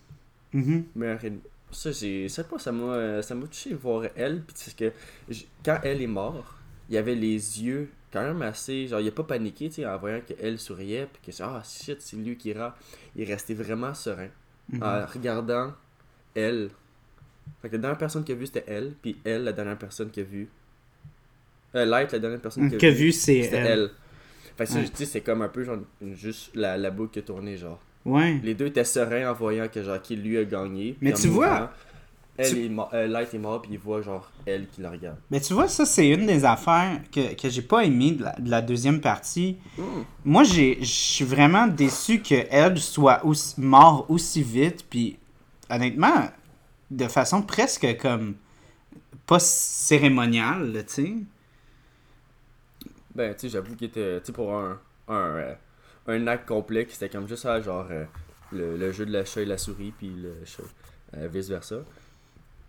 Mhm. 0.53 0.85
meilleur 0.95 1.25
ennemi. 1.25 1.43
Ça, 1.71 1.91
j'ai. 1.93 2.29
Sais 2.29 2.45
pas, 2.45 2.59
ça 2.59 2.73
m'a 2.73 3.23
ça 3.23 3.35
m'a 3.35 3.47
touché 3.47 3.71
de 3.71 3.77
voir 3.77 4.05
elle. 4.15 4.43
Puis 4.43 4.55
c'est 4.57 4.77
que 4.77 4.93
quand 5.65 5.79
elle 5.83 6.03
est 6.03 6.07
morte, 6.07 6.45
il 6.89 6.95
y 6.95 6.99
avait 6.99 7.15
les 7.17 7.63
yeux 7.63 7.91
quand 8.14 8.22
même 8.22 8.40
assez. 8.42 8.87
Genre, 8.87 9.00
il 9.00 9.09
a 9.09 9.12
pas 9.12 9.24
paniqué, 9.24 9.68
tu 9.68 9.74
sais, 9.77 9.87
en 9.87 9.98
voyant 9.98 10.20
qu'elle 10.27 10.59
souriait. 10.59 11.07
Puis 11.12 11.33
que 11.33 11.42
ah 11.42 11.61
shit, 11.64 12.00
c'est 12.00 12.16
lui 12.16 12.37
qui 12.37 12.50
ira. 12.50 12.74
Il 13.16 13.24
restait 13.31 13.55
vraiment 13.55 13.92
serein. 13.92 14.29
Mhm. 14.70 14.83
En 14.83 15.05
regardant 15.05 15.72
elle. 16.35 16.70
Fait 17.61 17.68
que 17.68 17.74
la 17.77 17.83
dernière 17.83 17.98
personne 17.98 18.24
qui 18.24 18.33
a 18.33 18.35
vu, 18.37 18.46
c'était 18.46 18.64
elle. 18.66 18.94
Puis 19.03 19.18
elle, 19.24 19.44
la 19.44 19.53
dernière 19.53 19.77
personne 19.79 20.11
qui 20.11 20.20
a 20.20 20.24
vu, 20.24 20.48
Euh, 21.74 21.85
Light, 21.85 22.12
la 22.12 22.18
dernière 22.20 22.40
personne 22.40 22.70
Que 22.70 22.87
vu, 22.87 23.11
c'est 23.11 23.42
c'était 23.42 23.57
elle. 23.57 23.66
elle. 23.81 23.90
Fait 24.57 24.64
que 24.64 24.70
ça, 24.70 24.79
Ouais. 24.79 24.87
c'est 25.07 25.20
comme 25.22 25.42
un 25.42 25.48
peu 25.48 25.64
genre 25.64 25.79
juste 26.12 26.55
la, 26.55 26.77
la 26.77 26.90
boucle 26.92 27.11
qui 27.14 27.18
a 27.18 27.22
tourné, 27.22 27.57
genre. 27.57 27.81
Ouais. 28.05 28.38
Les 28.44 28.55
deux 28.55 28.66
étaient 28.66 28.85
sereins 28.85 29.29
en 29.29 29.35
voyant 29.35 29.66
que 29.68 29.83
genre 29.83 30.00
qui 30.00 30.14
lui 30.14 30.38
a 30.38 30.44
gagné. 30.44 30.96
Mais 31.00 31.12
tu 31.12 31.27
vois, 31.29 31.72
elle 32.37 32.51
tu- 32.51 32.64
est 32.66 32.68
mo- 32.68 32.88
euh, 32.92 33.07
Light 33.07 33.33
est 33.35 33.38
mort, 33.38 33.62
puis 33.62 33.73
il 33.73 33.79
voit 33.79 34.03
genre 34.03 34.31
elle 34.47 34.66
qui 34.68 34.81
la 34.81 34.90
regarde. 34.90 35.18
Mais 35.31 35.40
tu 35.40 35.55
vois, 35.55 35.68
ça, 35.68 35.85
c'est 35.87 36.09
une 36.09 36.27
des 36.27 36.44
affaires 36.44 37.01
que, 37.12 37.35
que 37.35 37.49
j'ai 37.49 37.62
pas 37.62 37.85
aimé 37.85 38.12
de 38.12 38.25
la, 38.25 38.33
de 38.38 38.51
la 38.51 38.61
deuxième 38.62 39.01
partie. 39.01 39.57
Hmm. 39.79 40.03
Moi, 40.25 40.42
j'ai- 40.44 40.79
je 40.81 40.85
suis 40.92 41.25
vraiment 41.25 41.66
déçu 41.66 42.20
qu'elle 42.20 42.79
soit 42.81 43.25
aussi, 43.25 43.61
mort 43.61 44.07
aussi 44.11 44.42
vite. 44.42 44.85
Puis, 44.88 45.16
honnêtement, 45.70 46.29
de 46.90 47.09
façon 47.09 47.42
presque 47.42 47.97
comme. 47.99 48.35
pas 49.27 49.38
cérémoniale, 49.38 50.85
tu 50.87 50.92
sais. 50.92 51.14
Ben, 53.14 53.33
tu 53.35 53.40
sais, 53.42 53.49
j'avoue 53.49 53.75
qu'il 53.77 53.87
était, 53.87 54.20
tu 54.20 54.27
sais, 54.27 54.33
pour 54.33 54.53
un, 54.55 54.79
un, 55.09 55.14
euh, 55.14 55.55
un 56.09 56.27
acte 56.27 56.49
complet, 56.49 56.85
qui 56.85 56.94
c'était 56.94 57.09
comme 57.09 57.29
juste 57.29 57.44
ça, 57.44 57.61
genre 57.61 57.87
euh, 57.90 58.05
le, 58.53 58.77
le 58.77 58.92
jeu 58.92 59.07
de 59.07 59.12
la 59.12 59.25
chat 59.25 59.42
et 59.42 59.44
la 59.44 59.57
souris, 59.57 59.92
puis 59.97 60.11
le 60.11 60.35
chat, 60.44 60.62
euh, 61.16 61.29
vice 61.33 61.49
versa. 61.49 61.77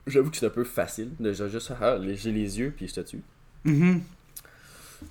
J'avoue 0.08 0.30
que 0.30 0.38
c'est 0.38 0.46
un 0.46 0.50
peu 0.50 0.64
facile 0.64 1.12
de 1.20 1.34
juste, 1.34 1.72
ah, 1.82 1.98
j'ai 2.02 2.32
les 2.32 2.60
yeux, 2.60 2.74
puis 2.76 2.88
je 2.88 2.94
te 2.94 3.02
tue. 3.02 3.22
Mhm. 3.64 4.02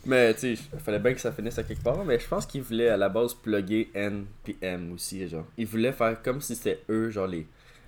Mais 0.07 0.33
tu 0.35 0.41
sais, 0.57 0.63
il 0.73 0.79
fallait 0.81 0.99
bien 0.99 1.13
que 1.15 1.21
ça 1.21 1.33
finisse 1.33 1.59
à 1.59 1.63
quelque 1.63 1.83
part. 1.83 2.05
Mais 2.05 2.19
je 2.19 2.27
pense 2.27 2.47
qu'ils 2.47 2.63
voulaient 2.63 2.89
à 2.89 2.97
la 2.97 3.09
base 3.09 3.35
plugger 3.35 3.91
N 3.95 4.25
puis 4.43 4.57
M 4.61 4.93
aussi. 4.93 5.27
Genre. 5.29 5.47
Ils 5.59 5.67
voulaient 5.67 5.93
faire 5.93 6.21
comme 6.23 6.41
si 6.41 6.55
c'était 6.57 6.83
eux, 6.89 7.11
genre 7.11 7.27
les, 7.27 7.47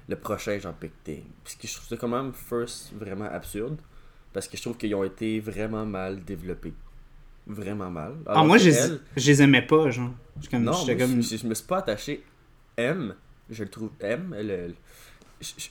le 0.09 0.17
prochain, 0.17 0.59
genre 0.59 0.75
Big 0.81 0.91
Thing. 1.05 1.25
Parce 1.43 1.57
que 1.57 1.67
je 1.67 1.75
trouve 1.75 1.87
ça 1.89 1.97
quand 1.97 2.09
même, 2.09 2.33
first, 2.33 2.93
vraiment 2.95 3.25
absurde. 3.27 3.79
Parce 4.33 4.47
que 4.49 4.57
je 4.57 4.63
trouve 4.63 4.77
qu'ils 4.77 4.95
ont 4.95 5.05
été 5.05 5.41
vraiment 5.41 5.87
mal 5.87 6.23
développés. 6.25 6.75
Vraiment 7.47 7.91
mal. 7.91 8.15
Ah, 8.27 8.43
moi, 8.45 8.59
je 8.59 8.71
les, 8.71 8.77
elle- 8.77 9.01
je 9.17 9.27
les 9.31 9.43
aimais 9.43 9.63
pas, 9.63 9.89
genre. 9.91 10.11
Comme. 10.51 10.65
Non, 10.65 10.85
comme... 10.87 11.23
je, 11.23 11.37
je 11.37 11.47
me 11.47 11.55
suis 11.55 11.67
pas 11.67 11.79
attaché. 11.79 12.23
M, 12.77 13.15
je 13.49 13.63
le 13.65 13.71
trouve. 13.71 13.91
M, 14.01 14.35
le. 14.39 14.75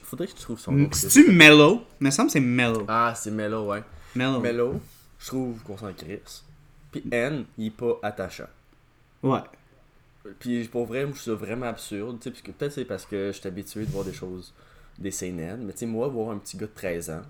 Faudrait 0.02 0.26
que 0.26 0.32
je 0.36 0.42
trouve 0.42 0.58
son 0.58 0.72
nom. 0.72 0.88
C'est-tu 0.92 1.30
Mellow? 1.30 1.84
Me 2.00 2.10
semble 2.10 2.30
c'est 2.30 2.40
Mellow. 2.40 2.84
Ah, 2.88 3.12
c'est 3.16 3.30
Mellow, 3.30 3.66
ouais. 3.66 3.82
Mellow. 4.14 4.40
Mellow, 4.40 4.80
je 5.18 5.26
trouve 5.26 5.60
qu'on 5.62 5.76
s'en 5.76 5.92
crisse. 5.92 6.44
Puis 6.92 7.02
N, 7.10 7.44
il 7.58 7.66
est 7.66 7.70
pas 7.70 7.98
attachant. 8.02 8.48
Ouais. 9.22 9.40
Puis 10.38 10.64
pour 10.68 10.86
vrai, 10.86 11.00
je 11.02 11.06
trouve 11.06 11.20
ça 11.20 11.34
vraiment 11.34 11.66
absurde. 11.66 12.18
tu 12.20 12.24
sais, 12.24 12.30
Parce 12.30 12.42
que 12.42 12.50
peut-être 12.52 12.72
c'est 12.72 12.84
parce 12.84 13.06
que 13.06 13.26
je 13.32 13.38
suis 13.38 13.46
habitué 13.48 13.84
de 13.86 13.90
voir 13.90 14.04
des 14.04 14.12
choses, 14.12 14.52
des 14.98 15.10
CNN. 15.10 15.56
Mais 15.58 15.72
tu 15.72 15.80
sais, 15.80 15.86
moi, 15.86 16.08
voir 16.08 16.30
un 16.30 16.38
petit 16.38 16.56
gars 16.56 16.66
de 16.66 16.72
13 16.74 17.10
ans, 17.10 17.22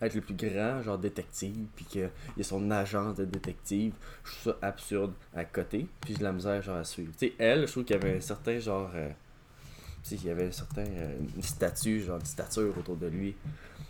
être 0.00 0.14
le 0.14 0.20
plus 0.20 0.34
grand, 0.34 0.82
genre 0.82 0.98
détective, 0.98 1.66
puis 1.74 1.84
qu'il 1.86 2.10
y 2.36 2.40
a 2.40 2.44
son 2.44 2.70
agence 2.70 3.16
de 3.16 3.24
détective, 3.24 3.92
je 4.24 4.30
trouve 4.32 4.52
ça 4.52 4.58
absurde 4.66 5.12
à 5.34 5.44
côté. 5.44 5.86
Puis 6.00 6.12
j'ai 6.12 6.18
de 6.18 6.24
la 6.24 6.32
misère, 6.32 6.60
genre, 6.62 6.76
à 6.76 6.84
suivre. 6.84 7.12
Tu 7.18 7.28
sais, 7.28 7.34
elle, 7.38 7.66
je 7.66 7.72
trouve 7.72 7.84
qu'il 7.84 7.96
y 7.96 7.98
avait 7.98 8.16
un 8.18 8.20
certain 8.20 8.58
genre. 8.58 8.90
euh, 8.94 9.08
tu 9.08 9.14
il 10.12 10.24
y 10.24 10.30
avait 10.30 10.46
un 10.46 10.52
certain. 10.52 10.82
euh, 10.82 11.14
une 11.36 11.42
statue, 11.42 12.00
genre, 12.02 12.18
une 12.18 12.26
stature 12.26 12.76
autour 12.78 12.96
de 12.96 13.06
lui. 13.06 13.34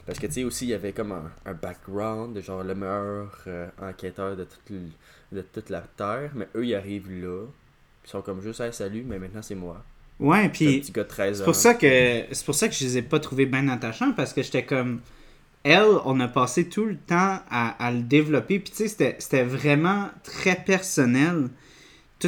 Parce 0.07 0.19
que 0.19 0.27
tu 0.27 0.33
sais, 0.35 0.45
aussi, 0.45 0.67
il 0.67 0.71
y 0.71 0.75
avait 0.75 0.93
comme 0.93 1.13
un, 1.13 1.31
un 1.47 1.55
background 1.55 2.35
de 2.37 2.41
genre 2.41 2.63
le 2.63 2.75
meilleur 2.75 3.43
euh, 3.47 3.69
enquêteur 3.81 4.37
de 4.37 4.45
toute, 4.45 4.77
de 5.33 5.41
toute 5.41 5.71
la 5.71 5.81
Terre. 5.81 6.31
Mais 6.35 6.49
eux, 6.55 6.67
ils 6.67 6.75
arrivent 6.75 7.11
là. 7.11 7.47
Ils 8.05 8.11
sont 8.11 8.21
comme 8.23 8.43
juste, 8.43 8.61
hey, 8.61 8.73
salut, 8.73 9.03
mais 9.07 9.19
maintenant 9.19 9.43
c'est 9.43 9.55
moi. 9.55 9.83
Ouais, 10.21 10.49
puis. 10.51 10.81
petit 10.81 10.93
gars 10.93 11.03
de 11.05 11.09
13 11.09 11.37
ans. 11.37 11.39
C'est 11.39 11.45
pour 11.45 11.55
ça 11.55 11.75
que 11.75 12.25
c'est 12.31 12.45
pour 12.45 12.55
ça 12.55 12.69
que 12.69 12.75
je 12.75 12.85
les 12.85 12.99
ai 12.99 13.03
pas 13.03 13.19
trouvés 13.19 13.47
bien 13.47 13.67
attachants 13.69 14.13
parce 14.13 14.33
que 14.33 14.43
j'étais 14.43 14.65
comme 14.65 15.01
elle, 15.65 15.89
on 16.05 16.21
a 16.21 16.29
passé 16.29 16.69
tout 16.69 16.85
le 16.85 16.97
temps 16.97 17.41
à, 17.51 17.75
à 17.85 17.91
le 17.91 18.03
développer 18.03 18.61
puis 18.61 18.71
tu 18.71 18.77
sais 18.77 18.89
c'était, 18.89 19.17
c'était 19.19 19.43
vraiment 19.43 20.11
très 20.23 20.55
personnel 20.57 21.49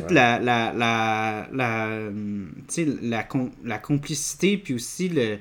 toute 0.01 0.11
la 0.11 0.39
la 0.39 0.73
la 0.73 1.49
la 1.53 1.89
la, 3.03 3.23
com- 3.23 3.51
la 3.65 3.79
complicité 3.79 4.59
puis 4.59 4.75
aussi 4.75 5.09
le 5.09 5.39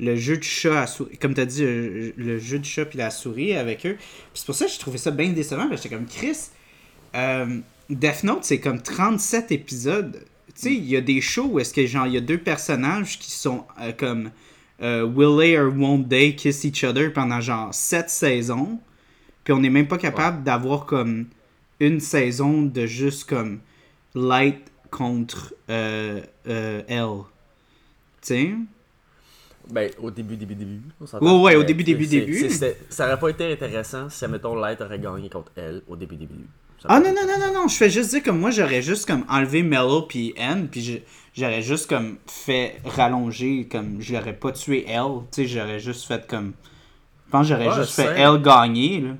le 0.00 0.16
jeu 0.16 0.36
de 0.36 0.42
chat 0.42 0.82
à 0.82 0.86
souris 0.86 1.16
comme 1.18 1.34
tu 1.34 1.40
as 1.40 1.46
dit 1.46 1.62
le, 1.64 2.38
jeu 2.38 2.58
de 2.58 2.64
chat 2.64 2.86
puis 2.86 2.98
la 2.98 3.10
souris 3.10 3.54
avec 3.54 3.86
eux. 3.86 3.96
C'est 4.34 4.46
pour 4.46 4.54
ça 4.54 4.66
que 4.66 4.72
j'ai 4.72 4.78
trouvé 4.78 4.98
ça 4.98 5.10
bien 5.10 5.30
décevant 5.30 5.68
parce 5.68 5.82
que 5.82 5.88
j'étais 5.88 5.94
comme 5.96 6.06
Chris 6.06 6.50
euh, 7.14 7.58
Death 7.90 8.24
Note 8.24 8.44
c'est 8.44 8.60
comme 8.60 8.80
37 8.80 9.52
épisodes. 9.52 10.24
Tu 10.54 10.60
sais, 10.60 10.74
il 10.74 10.84
y 10.86 10.96
a 10.96 11.00
des 11.00 11.20
shows 11.20 11.50
où 11.52 11.60
est-ce 11.60 11.72
que 11.72 11.86
genre 11.86 12.06
il 12.06 12.14
y 12.14 12.18
a 12.18 12.20
deux 12.20 12.38
personnages 12.38 13.18
qui 13.18 13.30
sont 13.30 13.64
euh, 13.80 13.92
comme 13.92 14.30
euh, 14.82 15.04
Will 15.04 15.38
they 15.38 15.56
or 15.56 15.72
won't 15.72 16.08
they 16.08 16.34
kiss 16.34 16.64
each 16.64 16.84
other 16.84 17.12
pendant 17.12 17.40
genre 17.40 17.74
7 17.74 18.08
saisons. 18.08 18.80
Puis 19.44 19.52
on 19.52 19.60
n'est 19.60 19.70
même 19.70 19.88
pas 19.88 19.98
capable 19.98 20.42
d'avoir 20.42 20.86
comme 20.86 21.26
une 21.80 22.00
saison 22.00 22.62
de 22.62 22.86
juste 22.86 23.28
comme 23.28 23.60
Light 24.14 24.70
contre 24.90 25.54
euh, 25.70 26.20
euh, 26.46 26.82
elle. 26.86 27.24
Tu 28.20 28.28
sais? 28.28 28.54
Ben, 29.70 29.90
au 30.00 30.10
début, 30.10 30.36
début, 30.36 30.54
début. 30.54 30.80
on 31.00 31.18
Ouais, 31.18 31.42
ouais, 31.42 31.56
au 31.56 31.62
début, 31.62 31.84
début, 31.84 32.06
début. 32.06 32.48
Ça 32.90 33.06
aurait 33.06 33.18
pas 33.18 33.28
été 33.30 33.52
intéressant 33.52 34.08
si, 34.10 34.26
mettons, 34.26 34.54
Light 34.54 34.80
aurait 34.80 34.98
gagné 34.98 35.28
contre 35.28 35.52
elle 35.56 35.82
au 35.88 35.96
début, 35.96 36.16
début, 36.16 36.34
Ah 36.84 37.00
non, 37.00 37.10
non, 37.14 37.26
non, 37.26 37.38
non, 37.38 37.54
non, 37.54 37.68
je 37.68 37.76
fais 37.76 37.88
juste 37.88 38.10
dire 38.10 38.22
comme 38.22 38.40
moi 38.40 38.50
j'aurais 38.50 38.82
juste 38.82 39.06
comme 39.06 39.24
enlevé 39.28 39.62
Mello 39.62 40.02
puis 40.02 40.34
N, 40.36 40.68
puis 40.68 41.02
j'aurais 41.32 41.62
juste 41.62 41.88
comme 41.88 42.18
fait 42.26 42.80
rallonger, 42.84 43.68
comme 43.70 44.00
je 44.00 44.14
l'aurais 44.14 44.34
pas 44.34 44.52
tué 44.52 44.84
elle, 44.88 45.22
tu 45.30 45.42
sais, 45.42 45.46
j'aurais 45.46 45.80
juste 45.80 46.06
fait 46.06 46.26
comme. 46.26 46.52
Je 47.26 47.30
pense 47.30 47.48
que 47.48 47.54
j'aurais 47.54 47.74
juste 47.80 47.94
fait 47.94 48.12
elle 48.16 48.42
gagner, 48.42 49.00
là. 49.00 49.10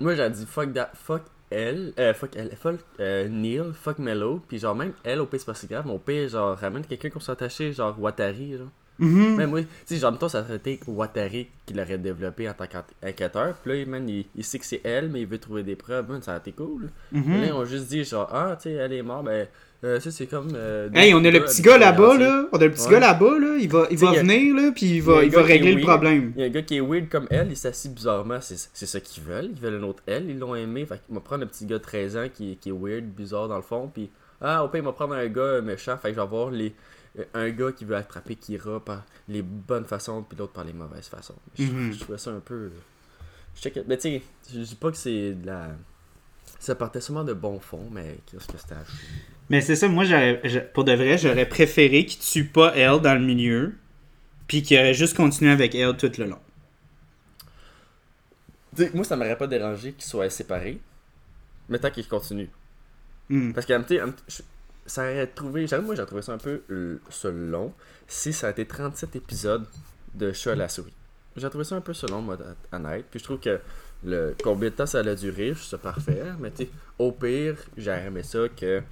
Moi, 0.00 0.14
j'ai 0.14 0.30
dit 0.30 0.46
fuck 0.46 0.72
that, 0.74 0.90
fuck 0.94 1.22
elle, 1.50 1.92
euh, 1.98 2.14
fuck 2.14 2.30
elle, 2.36 2.50
fuck 2.56 2.76
euh, 3.00 3.28
Neil, 3.28 3.72
fuck 3.72 3.98
Mello, 3.98 4.42
puis 4.48 4.58
genre 4.58 4.74
même 4.74 4.92
elle 5.04 5.20
au 5.20 5.26
pire 5.26 5.40
c'est 5.40 5.46
pas 5.46 5.54
si 5.54 5.66
grave, 5.66 5.84
mais 5.86 5.92
au 5.92 5.98
pire 5.98 6.28
genre 6.28 6.56
ramène 6.56 6.84
quelqu'un 6.84 7.10
qu'on 7.10 7.20
s'attacher, 7.20 7.72
genre 7.72 7.98
Watari, 8.00 8.56
genre. 8.58 8.68
Mhm. 9.00 9.36
Même 9.36 9.52
oui, 9.52 9.64
tu 9.86 9.94
sais, 9.94 9.96
genre 10.00 10.10
mettons 10.10 10.28
ça 10.28 10.40
aurait 10.40 10.56
été 10.56 10.80
Watari 10.88 11.48
qui 11.64 11.72
l'aurait 11.74 11.98
développé 11.98 12.48
en 12.48 12.52
tant 12.54 12.64
qu'enquêteur, 12.66 13.54
puis 13.62 13.84
là 13.84 13.86
man, 13.86 14.08
il, 14.08 14.26
il 14.34 14.42
sait 14.44 14.58
que 14.58 14.66
c'est 14.66 14.80
elle, 14.82 15.08
mais 15.08 15.20
il 15.20 15.26
veut 15.26 15.38
trouver 15.38 15.62
des 15.62 15.76
preuves, 15.76 16.10
man, 16.10 16.20
ça 16.20 16.32
aurait 16.32 16.40
été 16.40 16.52
cool. 16.52 16.90
Mhm. 17.12 17.22
Mais 17.26 17.40
Là, 17.42 17.46
ils 17.46 17.52
ont 17.52 17.64
juste 17.64 17.88
dit 17.88 18.02
genre 18.04 18.28
ah 18.32 18.56
tu 18.56 18.64
sais 18.70 18.72
elle 18.74 18.92
est 18.92 19.02
morte, 19.02 19.24
ben 19.26 19.46
euh, 19.84 20.00
ça 20.00 20.10
c'est 20.10 20.26
comme. 20.26 20.48
euh, 20.54 20.88
Hey, 20.94 21.14
on 21.14 21.24
a 21.24 21.30
le 21.30 21.40
petit 21.44 21.62
gars 21.62 21.78
là-bas, 21.78 22.18
là. 22.18 22.48
On 22.52 22.58
a 22.58 22.64
le 22.64 22.70
petit 22.72 22.84
Ouais. 22.86 22.92
gars 22.92 23.00
là-bas, 23.00 23.38
là. 23.38 23.56
Il 23.60 23.68
va, 23.68 23.86
il 23.90 23.96
va 23.98 24.10
a- 24.10 24.12
venir, 24.22 24.54
là, 24.56 24.72
puis 24.74 24.86
il 24.96 25.02
va, 25.02 25.22
il 25.24 25.30
va 25.30 25.42
régler 25.42 25.74
le 25.74 25.82
problème. 25.82 26.32
Il 26.36 26.40
y 26.40 26.44
a 26.44 26.46
un 26.46 26.50
gars 26.50 26.62
qui 26.62 26.76
est 26.76 26.80
weird 26.80 27.08
comme 27.08 27.26
elle, 27.30 27.48
il 27.50 27.56
s'assit 27.56 27.92
bizarrement, 27.94 28.40
c'est 28.40 28.58
c'est 28.72 28.86
ça 28.86 29.00
qu'ils 29.00 29.22
veulent. 29.22 29.50
Ils 29.54 29.60
veulent 29.60 29.82
un 29.82 29.86
autre 29.86 30.02
elle, 30.06 30.28
ils 30.30 30.38
l'ont 30.38 30.54
aimé. 30.54 30.84
Fait 30.86 31.00
qu'il 31.04 31.14
va 31.14 31.20
prendre 31.20 31.44
un 31.44 31.46
petit 31.46 31.64
gars 31.66 31.78
de 31.78 31.82
13 31.82 32.16
ans 32.16 32.26
qui, 32.32 32.56
qui 32.56 32.70
est 32.70 32.72
weird, 32.72 33.04
bizarre 33.04 33.48
dans 33.48 33.56
le 33.56 33.62
fond. 33.62 33.88
Puis, 33.92 34.10
ah, 34.40 34.64
au 34.64 34.68
pire, 34.68 34.80
il 34.80 34.84
va 34.84 34.92
prendre 34.92 35.14
un 35.14 35.26
gars 35.28 35.60
méchant. 35.60 35.96
Fait 35.96 36.08
que 36.08 36.14
je 36.14 36.16
vais 36.16 36.22
avoir 36.22 36.50
les, 36.50 36.74
euh, 37.18 37.24
un 37.34 37.50
gars 37.50 37.70
qui 37.72 37.84
veut 37.84 37.96
attraper 37.96 38.34
Kira 38.34 38.80
par 38.84 39.04
les 39.28 39.42
bonnes 39.42 39.84
façons, 39.86 40.22
puis 40.28 40.36
l'autre 40.38 40.52
par 40.52 40.64
les 40.64 40.72
mauvaises 40.72 41.06
façons. 41.08 41.34
Je, 41.58 41.64
je 41.92 41.98
trouvais 42.00 42.18
ça 42.18 42.30
un 42.30 42.40
peu. 42.40 42.70
Je 43.60 43.68
Mais 43.88 43.96
tu 43.96 44.02
sais, 44.10 44.22
je 44.52 44.58
dis 44.60 44.74
pas 44.76 44.90
que 44.90 44.96
c'est 44.96 45.32
de 45.34 45.46
la. 45.46 45.68
Ça 46.60 46.74
partait 46.74 47.00
sûrement 47.00 47.24
de 47.24 47.32
bon 47.34 47.58
fond, 47.60 47.84
mais 47.92 48.18
qu'est-ce 48.26 48.46
que 48.48 48.58
c'était 48.58 48.74
à 48.74 48.84
chier. 48.84 49.08
Mais 49.50 49.60
c'est 49.60 49.76
ça, 49.76 49.88
moi, 49.88 50.04
j'aurais, 50.04 50.40
pour 50.74 50.84
de 50.84 50.92
vrai, 50.92 51.16
j'aurais 51.18 51.48
préféré 51.48 52.04
qu'il 52.04 52.20
tue 52.20 52.44
pas 52.44 52.74
elle 52.76 53.00
dans 53.00 53.14
le 53.14 53.24
milieu, 53.24 53.74
puis 54.46 54.62
qu'il 54.62 54.78
aurait 54.78 54.94
juste 54.94 55.16
continué 55.16 55.50
avec 55.50 55.74
elle 55.74 55.96
tout 55.96 56.10
le 56.18 56.24
long. 56.26 56.38
Moi, 58.94 59.04
ça 59.04 59.16
m'aurait 59.16 59.38
pas 59.38 59.46
dérangé 59.46 59.92
qu'ils 59.92 60.04
soient 60.04 60.30
séparés, 60.30 60.78
mais 61.68 61.78
tant 61.78 61.90
qu'ils 61.90 62.06
continuent. 62.06 62.50
Hmm. 63.28 63.52
Parce 63.52 63.66
que, 63.66 63.76
tu 63.82 63.96
sais, 63.96 64.02
je- 64.28 64.42
ça 64.86 65.02
aurait 65.02 65.26
trouvé. 65.26 65.66
Moi, 65.82 65.94
j'ai 65.94 66.06
trouvé 66.06 66.22
ça 66.22 66.32
un 66.32 66.38
peu 66.38 66.62
euh, 66.70 66.98
ça 67.10 67.30
long 67.30 67.72
si 68.06 68.32
ça 68.32 68.48
a 68.48 68.50
été 68.50 68.64
37 68.66 69.16
épisodes 69.16 69.66
de 70.14 70.32
chat 70.32 70.52
à 70.52 70.54
la 70.54 70.68
souris. 70.68 70.92
J'ai 71.36 71.48
trouvé 71.50 71.64
ça 71.64 71.76
un 71.76 71.80
peu 71.80 71.92
ça 71.92 72.06
long, 72.06 72.22
moi, 72.22 72.38
à-. 72.72 72.78
Puis 73.10 73.20
je 73.20 73.24
trouve 73.24 73.38
que 73.40 73.60
le 74.04 74.34
combien 74.42 74.70
de 74.70 74.74
temps 74.74 74.86
ça 74.86 75.00
a 75.00 75.14
duré, 75.14 75.48
je 75.48 75.52
trouve 75.54 75.64
ça 75.64 75.78
parfait. 75.78 76.22
Mais 76.38 76.50
tu 76.50 76.68
au 76.98 77.12
pire, 77.12 77.56
j'aurais 77.76 78.06
aimé 78.06 78.22
ça 78.22 78.48
que. 78.56 78.82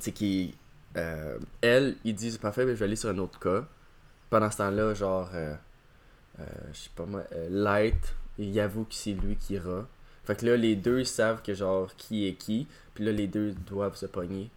C'est 0.00 0.12
qu'ils. 0.12 0.54
euh, 0.96 1.38
elle, 1.60 1.96
ils 2.04 2.14
disent 2.14 2.38
parfait, 2.38 2.64
mais 2.64 2.72
je 2.72 2.78
vais 2.80 2.86
aller 2.86 2.96
sur 2.96 3.10
un 3.10 3.18
autre 3.18 3.38
cas. 3.38 3.64
Pendant 4.30 4.50
ce 4.50 4.56
temps-là, 4.58 4.94
genre. 4.94 5.30
euh, 5.34 5.54
euh, 6.40 6.44
je 6.72 6.78
sais 6.78 6.90
pas 6.96 7.06
moi, 7.06 7.22
Light, 7.48 8.14
il 8.38 8.58
avoue 8.60 8.84
que 8.84 8.94
c'est 8.94 9.12
lui 9.12 9.36
qui 9.36 9.54
ira. 9.54 9.86
Fait 10.24 10.36
que 10.38 10.46
là, 10.46 10.56
les 10.56 10.76
deux 10.76 11.04
savent 11.04 11.42
que 11.42 11.54
genre 11.54 11.94
qui 11.96 12.26
est 12.26 12.34
qui. 12.34 12.66
Puis 12.94 13.04
là, 13.04 13.12
les 13.12 13.26
deux 13.26 13.52
doivent 13.52 13.96
se 13.96 14.06
pogner. 14.06 14.50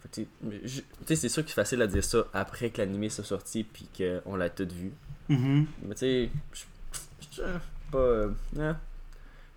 Fait 0.00 0.22
que, 0.22 0.28
tu 0.60 0.84
sais, 1.06 1.16
c'est 1.16 1.28
sûr 1.28 1.42
que 1.42 1.48
c'est 1.48 1.54
facile 1.54 1.80
à 1.82 1.86
dire 1.86 2.04
ça 2.04 2.26
après 2.34 2.70
que 2.70 2.78
l'animé 2.78 3.08
soit 3.08 3.24
sorti 3.24 3.64
puis 3.64 3.88
qu'on 3.96 4.36
l'a 4.36 4.50
tout 4.50 4.68
vu. 4.70 4.92
Mhm. 5.28 5.66
Mais 5.82 5.94
tu 5.94 6.00
sais, 6.00 6.30
je 6.52 6.58
suis 7.30 7.42
pas, 7.90 8.26
hein, 8.58 8.76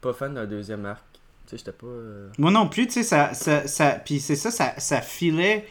pas 0.01 0.13
fan 0.13 0.33
d'un 0.33 0.45
deuxième 0.45 0.85
arc. 0.85 1.03
Tu 1.47 1.51
sais, 1.51 1.57
j'étais 1.57 1.71
pas. 1.71 1.87
euh, 1.87 2.29
Moi 2.37 2.51
non 2.51 2.67
plus, 2.67 2.87
tu 2.87 2.93
sais, 2.93 3.03
ça, 3.03 3.33
ça, 3.33 3.67
ça, 3.67 3.91
puis 4.03 4.19
c'est 4.19 4.35
ça, 4.35 4.51
ça, 4.51 4.73
ça 4.77 5.01
filait 5.01 5.65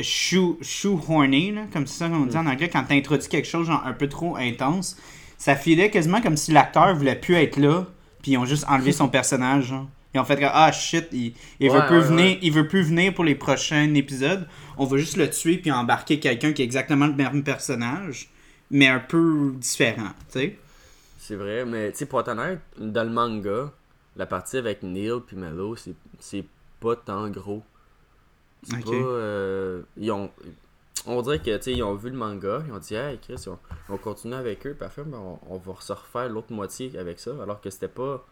shoe, 0.00 0.58
shoehorny, 0.62 1.52
là, 1.52 1.62
comme 1.72 1.86
c'est 1.86 1.98
ça 1.98 2.08
qu'on 2.08 2.26
dit 2.26 2.36
en 2.36 2.46
anglais, 2.46 2.68
quand 2.68 2.84
t'introduis 2.84 3.28
quelque 3.28 3.48
chose 3.48 3.66
genre 3.66 3.82
un 3.84 3.92
peu 3.92 4.08
trop 4.08 4.36
intense, 4.36 4.96
ça 5.38 5.56
filait 5.56 5.90
quasiment 5.90 6.20
comme 6.20 6.36
si 6.36 6.52
l'acteur 6.52 6.94
voulait 6.94 7.16
plus 7.16 7.34
être 7.36 7.56
là, 7.58 7.86
Puis 8.22 8.32
ils 8.32 8.36
ont 8.38 8.44
juste 8.44 8.64
enlevé 8.68 8.92
son 8.92 9.08
personnage. 9.18 9.66
genre. 9.66 9.88
Ils 10.14 10.20
ont 10.20 10.24
fait 10.24 10.36
que, 10.36 10.44
ah 10.46 10.72
shit, 10.72 11.06
il, 11.12 11.34
il 11.60 11.70
veut 11.70 11.78
Ouais, 11.80 11.86
plus 11.86 11.96
ouais, 11.98 12.02
venir, 12.04 12.24
ouais. 12.24 12.38
il 12.42 12.52
veut 12.52 12.66
plus 12.68 12.82
venir 12.82 13.14
pour 13.14 13.24
les 13.24 13.34
prochains 13.34 13.92
épisodes. 13.94 14.46
On 14.76 14.84
va 14.86 14.96
juste 14.96 15.16
le 15.16 15.28
tuer 15.30 15.58
puis 15.58 15.70
embarquer 15.70 16.18
quelqu'un 16.18 16.52
qui 16.52 16.62
est 16.62 16.64
exactement 16.64 17.06
le 17.06 17.12
même 17.14 17.42
personnage, 17.44 18.28
mais 18.70 18.86
un 18.88 19.00
peu 19.00 19.52
différent, 19.56 20.10
tu 20.32 20.38
sais. 20.40 20.58
C'est 21.18 21.34
vrai, 21.36 21.64
mais 21.66 21.92
tu 21.92 21.98
sais, 21.98 22.06
pour 22.06 22.20
être 22.20 22.28
honnête, 22.28 22.60
dans 22.78 23.04
le 23.04 23.10
manga, 23.10 23.72
la 24.18 24.26
partie 24.26 24.58
avec 24.58 24.82
Neil 24.82 25.20
puis 25.26 25.36
Mello, 25.36 25.74
c'est 26.18 26.44
pas 26.80 26.96
tant 26.96 27.28
gros. 27.30 27.62
C'est 28.64 28.76
Ok. 28.76 28.84
pas. 28.86 28.90
euh, 28.92 29.82
ils 29.96 30.10
ont. 30.10 30.30
On 31.06 31.22
dirait 31.22 31.38
que, 31.38 31.70
ils 31.70 31.82
ont 31.82 31.94
vu 31.94 32.10
le 32.10 32.16
manga, 32.16 32.62
ils 32.66 32.72
ont 32.72 32.78
dit, 32.78 32.94
hey, 32.96 33.18
Chris, 33.18 33.42
on, 33.46 33.58
on 33.88 33.96
continue 33.96 34.34
avec 34.34 34.66
eux, 34.66 34.74
parfait, 34.74 35.04
mais 35.06 35.16
on, 35.16 35.38
on 35.48 35.56
va 35.56 35.74
se 35.80 35.92
refaire 35.92 36.28
l'autre 36.28 36.52
moitié 36.52 36.98
avec 36.98 37.20
ça, 37.20 37.30
alors 37.40 37.60
que 37.60 37.70
c'était 37.70 37.88
pas. 37.88 38.26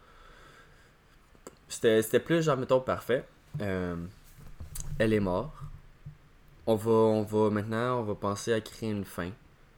C'était 1.69 2.03
c'était 2.03 2.21
plus, 2.21 2.43
genre, 2.43 2.57
mettons, 2.57 2.81
parfait. 2.81 3.27
Euh, 3.61 3.97
elle 4.99 5.13
est 5.13 5.21
morte. 5.21 5.53
On 6.67 6.75
va, 6.75 6.91
on 6.91 7.23
va, 7.23 7.51
maintenant, 7.51 8.01
on 8.01 8.03
va 8.03 8.15
penser 8.17 8.53
à 8.53 8.61
créer 8.61 8.91
une 8.91 9.05
fin. 9.05 9.31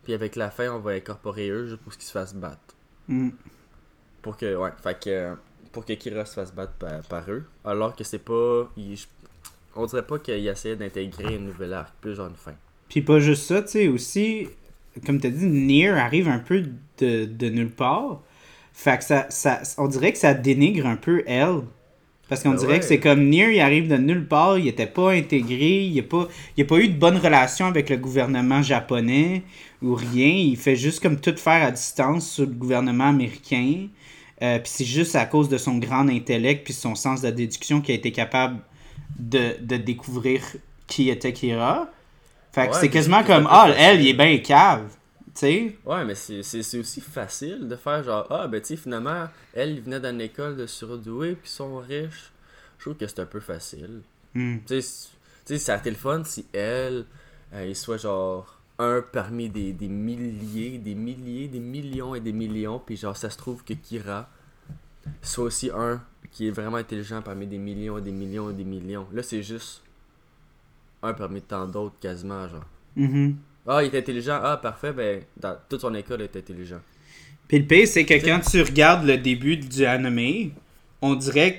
Puis 0.05 0.15
avec 0.15 0.37
la 0.37 0.51
fin, 0.51 0.71
on 0.73 0.79
va 0.79 0.93
incorporer 0.93 1.51
eux 1.51 1.67
juste 1.67 1.83
pour 1.83 1.93
qu'ils 1.93 2.03
se 2.03 2.13
fassent 2.13 2.35
battre. 2.35 2.75
Mm. 3.09 3.31
Pour 4.23 4.37
que, 4.39 4.57
ouais, 4.57 4.73
fait 4.83 4.99
que, 4.99 5.37
pour 5.73 5.85
que 5.85 5.93
Kira 5.95 6.25
se 6.25 6.35
fasse 6.35 6.53
battre 6.55 6.73
par, 6.75 7.01
par 7.03 7.31
eux. 7.31 7.45
Alors 7.65 7.95
que 7.97 8.05
c'est 8.05 8.19
pas. 8.19 8.69
il- 8.77 8.99
on 9.77 9.87
dirait 9.87 10.07
pas 10.07 10.19
qu'il 10.19 10.47
essayait 10.47 10.77
d'intégrer 10.77 11.37
une 11.37 11.47
nouvelle 11.47 11.73
arc, 11.73 11.93
plus 12.01 12.15
genre 12.17 12.29
une 12.29 12.35
fin. 12.35 12.55
Puis 12.89 13.03
pas 13.03 13.21
juste 13.21 13.45
ça, 13.45 13.63
tu 13.63 13.69
sais, 13.69 13.89
aussi, 13.89 14.49
comme 15.07 15.21
t'as 15.21 15.29
dit, 15.31 15.47
Nier 15.47 15.91
arrive 15.91 16.29
un 16.29 16.39
peu 16.39 16.63
de, 16.99 17.27
de 17.27 17.49
nulle 17.51 17.71
part. 17.71 18.21
Fait 18.73 18.99
que 18.99 19.05
ça, 19.05 19.27
ça, 19.31 19.61
on 19.77 19.89
dirait 19.89 20.13
que 20.13 20.19
ça 20.19 20.35
dénigre 20.35 20.87
un 20.87 20.97
peu 20.97 21.23
elle. 21.27 21.61
Parce 22.29 22.43
qu'on 22.43 22.51
Ben 22.51 22.57
dirait 22.57 22.73
ouais. 22.75 22.79
que 22.81 22.85
c'est 22.85 23.01
comme 23.01 23.25
Nier, 23.29 23.55
il 23.57 23.61
arrive 23.61 23.89
de 23.89 23.97
nulle 23.97 24.27
part, 24.27 24.59
il 24.59 24.69
était 24.69 24.87
pas 24.87 25.13
intégré, 25.13 25.85
il 25.85 25.93
n'y 25.93 26.01
a, 26.01 26.03
pas- 26.03 26.29
il 26.57 26.63
a 26.63 26.67
pas 26.67 26.79
eu 26.79 26.89
de 26.89 26.99
bonne 26.99 27.17
relation 27.17 27.67
avec 27.67 27.89
le 27.89 27.97
gouvernement 27.97 28.63
japonais 28.63 29.43
ou 29.83 29.95
rien. 29.95 30.29
Il 30.29 30.57
fait 30.59 30.77
juste 30.77 31.01
comme 31.03 31.21
tout 31.21 31.35
faire 31.37 31.65
à 31.67 31.71
distance 31.71 32.31
sur 32.31 32.45
le 32.47 32.53
gouvernement 32.53 33.09
américain. 33.09 33.89
Euh, 34.43 34.59
puis 34.61 34.71
c'est 34.73 34.85
juste 34.85 35.17
à 35.17 35.27
cause 35.27 35.49
de 35.49 35.59
son 35.59 35.79
grand 35.79 36.09
intellect 36.09 36.65
puis 36.65 36.73
son 36.73 36.95
sens 36.95 37.23
de 37.23 37.31
déduction 37.31 37.81
qu'il 37.81 37.93
a 37.93 37.99
été 37.99 38.13
capable 38.13 38.61
de, 39.19 39.57
de 39.61 39.77
découvrir 39.77 40.43
qui 40.87 41.11
était 41.11 41.33
Kira. 41.33 41.91
Fait 42.53 42.69
que 42.69 42.73
Ouais, 42.73 42.81
c'est 42.81 42.89
quasiment 42.89 43.25
comme 43.25 43.49
Ah, 43.51 43.69
elle, 43.77 44.01
il 44.01 44.09
est 44.09 44.15
bien 44.15 44.39
cave. 44.39 44.89
Tu 45.35 45.41
sais? 45.41 45.77
Ouais, 45.85 46.05
mais 46.05 46.15
c'est 46.15 46.79
aussi 46.79 47.01
facile 47.01 47.69
de 47.69 47.77
faire 47.77 48.03
genre, 48.03 48.27
ah, 48.31 48.47
ben 48.49 48.61
tu 48.61 48.69
sais, 48.69 48.77
finalement, 48.77 49.27
elle, 49.55 49.71
il 49.73 49.81
venait 49.83 50.01
d'une 50.01 50.21
école 50.21 50.57
de 50.57 50.67
surdoués, 50.67 51.35
puis 51.35 51.51
sont 51.51 51.77
riches. 51.79 52.33
Je 52.79 52.85
trouve 52.85 52.95
que 52.97 53.07
c'est 53.07 53.21
un 53.21 53.27
peu 53.27 53.41
facile. 53.41 54.03
Tu 54.35 54.63
sais, 54.67 54.81
c'est- 54.81 55.09
tu 55.47 55.55
sais, 55.55 55.59
ça 55.59 55.75
a 55.75 55.79
été 55.79 55.91
le 55.91 55.97
fun 55.97 56.23
si 56.25 56.47
elle, 56.53 57.05
euh, 57.55 57.67
il 57.69 57.75
soit 57.77 57.97
genre 57.99 58.58
un 58.79 59.03
parmi 59.13 59.49
des, 59.49 59.73
des 59.73 59.89
milliers, 59.89 60.79
des 60.79 60.95
milliers, 60.95 61.49
des 61.49 61.61
millions 61.61 62.15
et 62.15 62.21
des 62.21 62.33
millions, 62.33 62.81
puis 62.85 62.97
genre 62.97 63.17
ça 63.17 63.31
se 63.31 63.37
trouve 63.37 63.65
que 63.65 63.75
Kira 63.75 64.29
soit 65.23 65.45
aussi 65.45 65.71
un 65.75 66.01
qui 66.31 66.49
est 66.49 66.51
vraiment 66.51 66.77
intelligent 66.77 67.23
parmi 67.23 67.47
des 67.47 67.59
millions 67.59 67.99
et 67.99 68.03
des 68.03 68.13
millions 68.13 68.51
et 68.51 68.55
des 68.55 68.65
millions. 68.65 69.07
Là, 69.13 69.23
c'est 69.23 69.43
juste 69.43 69.83
un 71.03 71.15
parmi 71.15 71.41
tant 71.41 71.67
d'autres 71.67 71.97
quasiment, 72.01 72.47
genre. 72.49 72.67
Mhm. 72.97 73.37
Ah, 73.67 73.83
il 73.83 73.95
est 73.95 73.99
intelligent, 73.99 74.41
ah, 74.43 74.57
parfait, 74.57 74.93
ben, 74.93 75.23
dans 75.37 75.57
toute 75.69 75.81
son 75.81 75.95
école, 75.95 76.21
il 76.21 76.25
est 76.25 76.37
intelligent. 76.37 76.81
Puis 77.47 77.59
le 77.59 77.65
pire, 77.65 77.87
c'est 77.87 78.05
que 78.05 78.15
quand 78.15 78.41
tu 78.41 78.63
regardes 78.63 79.07
le 79.07 79.17
début 79.17 79.57
du 79.57 79.85
anime, 79.85 80.53
on 81.01 81.15
dirait 81.15 81.59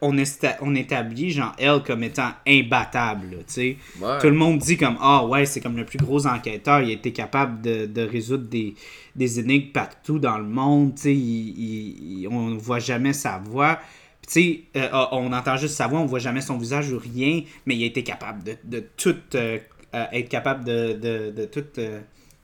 qu'on 0.00 0.16
on 0.60 0.74
établit 0.74 1.30
genre 1.30 1.52
elle 1.58 1.82
comme 1.84 2.02
étant 2.02 2.30
imbattable, 2.48 3.30
là, 3.30 3.36
tu 3.38 3.44
sais. 3.52 3.76
Ouais. 4.00 4.18
Tout 4.20 4.26
le 4.26 4.34
monde 4.34 4.58
dit 4.58 4.76
comme 4.76 4.96
ah 5.00 5.24
ouais 5.24 5.46
c'est 5.46 5.60
comme 5.60 5.76
le 5.76 5.84
plus 5.84 5.98
gros 5.98 6.26
enquêteur 6.26 6.80
il 6.82 6.90
a 6.90 6.92
été 6.94 7.12
capable 7.12 7.62
de, 7.62 7.86
de 7.86 8.02
résoudre 8.02 8.48
des, 8.48 8.74
des 9.14 9.38
énigmes 9.40 9.70
partout 9.72 10.18
dans 10.18 10.38
le 10.38 10.44
monde 10.44 10.94
tu 10.96 11.02
sais 11.02 11.14
il, 11.14 11.48
il- 11.50 12.20
il- 12.22 12.28
on 12.28 12.48
ne 12.50 12.58
voit 12.58 12.80
jamais 12.80 13.12
sa 13.12 13.38
voix 13.38 13.78
Puis, 14.22 14.66
tu 14.72 14.78
sais 14.78 14.80
euh, 14.82 14.88
ah, 14.92 15.08
on 15.12 15.32
entend 15.32 15.56
juste 15.56 15.76
sa 15.76 15.86
voix 15.86 16.00
on 16.00 16.06
voit 16.06 16.18
jamais 16.18 16.40
son 16.40 16.58
visage 16.58 16.90
ou 16.90 16.98
rien 16.98 17.42
mais 17.66 17.76
il 17.76 17.82
a 17.84 17.86
été 17.86 18.02
capable 18.02 18.42
de, 18.42 18.56
de 18.64 18.84
tout 18.96 19.14
euh, 19.36 19.58
euh, 19.94 20.04
être 20.12 20.28
capable 20.28 20.64
de, 20.64 20.92
de, 20.94 21.30
de 21.30 21.44
tout 21.44 21.64
euh, 21.78 22.00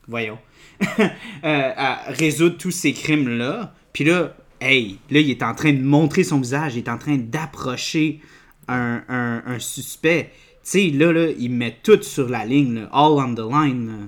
voyons 0.07 0.37
euh, 0.99 1.05
à 1.43 2.03
résoudre 2.07 2.57
tous 2.57 2.71
ces 2.71 2.93
crimes 2.93 3.27
là 3.37 3.73
puis 3.91 4.05
là 4.05 4.33
hey 4.63 4.99
là 5.11 5.19
il 5.19 5.29
est 5.29 5.43
en 5.43 5.53
train 5.53 5.73
de 5.73 5.81
montrer 5.81 6.23
son 6.23 6.39
visage 6.39 6.75
il 6.75 6.79
est 6.79 6.89
en 6.89 6.97
train 6.97 7.17
d'approcher 7.17 8.21
un, 8.67 9.01
un, 9.09 9.43
un 9.45 9.59
suspect 9.59 10.31
tu 10.63 10.69
sais, 10.69 10.89
là, 10.91 11.11
là, 11.11 11.27
il 11.37 11.51
met 11.51 11.75
tout 11.83 12.01
sur 12.03 12.29
la 12.29 12.45
ligne, 12.45 12.75
là, 12.75 12.89
all 12.93 13.11
on 13.19 13.35
the 13.35 13.39
line. 13.39 13.85
là. 13.87 14.05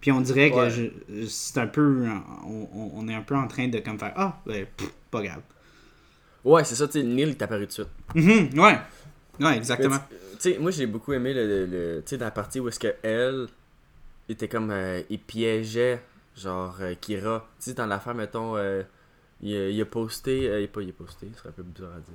Puis 0.00 0.10
on 0.12 0.22
dirait 0.22 0.50
que 0.50 0.56
Ouais. 0.56 1.26
c'est 1.28 1.58
un 1.58 1.66
peu. 1.66 2.06
On, 2.46 3.06
est 3.06 3.14
un 3.14 3.20
peu 3.20 3.36
en 3.36 3.46
train 3.46 3.68
de 3.68 3.80
comme 3.80 3.98
faire 3.98 4.14
Ah, 4.16 4.40
ben, 4.46 4.64
pff, 4.74 4.88
pas 5.10 5.22
grave. 5.22 5.42
Ouais, 6.42 6.64
c'est 6.64 6.74
ça, 6.74 6.86
tu 6.86 6.94
sais, 6.94 7.02
Neil 7.02 7.28
est 7.28 7.42
apparu 7.42 7.66
tout 7.66 7.66
de 7.66 7.72
suite. 7.72 7.88
Mhm, 8.14 8.58
ouais. 8.58 8.78
Ouais, 9.40 9.56
exactement. 9.58 9.98
Tu 10.40 10.52
sais, 10.52 10.58
moi 10.58 10.70
j'ai 10.70 10.86
beaucoup 10.86 11.12
aimé 11.12 11.34
le, 11.34 11.66
le- 11.66 12.02
la 12.18 12.30
partie 12.30 12.60
où 12.60 12.68
est-ce 12.68 12.78
que 12.80 12.94
elle 13.02 13.48
était 14.30 14.48
comme, 14.48 14.70
euh, 14.70 15.02
il 15.10 15.18
piégeait, 15.18 16.00
genre, 16.34 16.76
euh, 16.80 16.94
Kira. 16.98 17.46
Tu 17.58 17.64
sais, 17.70 17.74
dans 17.74 17.84
l'affaire, 17.84 18.14
mettons, 18.14 18.56
euh, 18.56 18.82
il, 19.44 19.54
a- 19.56 19.68
il 19.70 19.80
a 19.80 19.84
posté, 19.84 20.48
euh, 20.48 20.60
il 20.60 20.68
pas, 20.68 20.82
il 20.82 20.90
a 20.90 20.92
posté, 20.92 21.28
ce 21.32 21.38
serait 21.38 21.50
un 21.50 21.52
peu 21.52 21.62
bizarre 21.62 21.92
à 21.96 22.00
dire. 22.00 22.14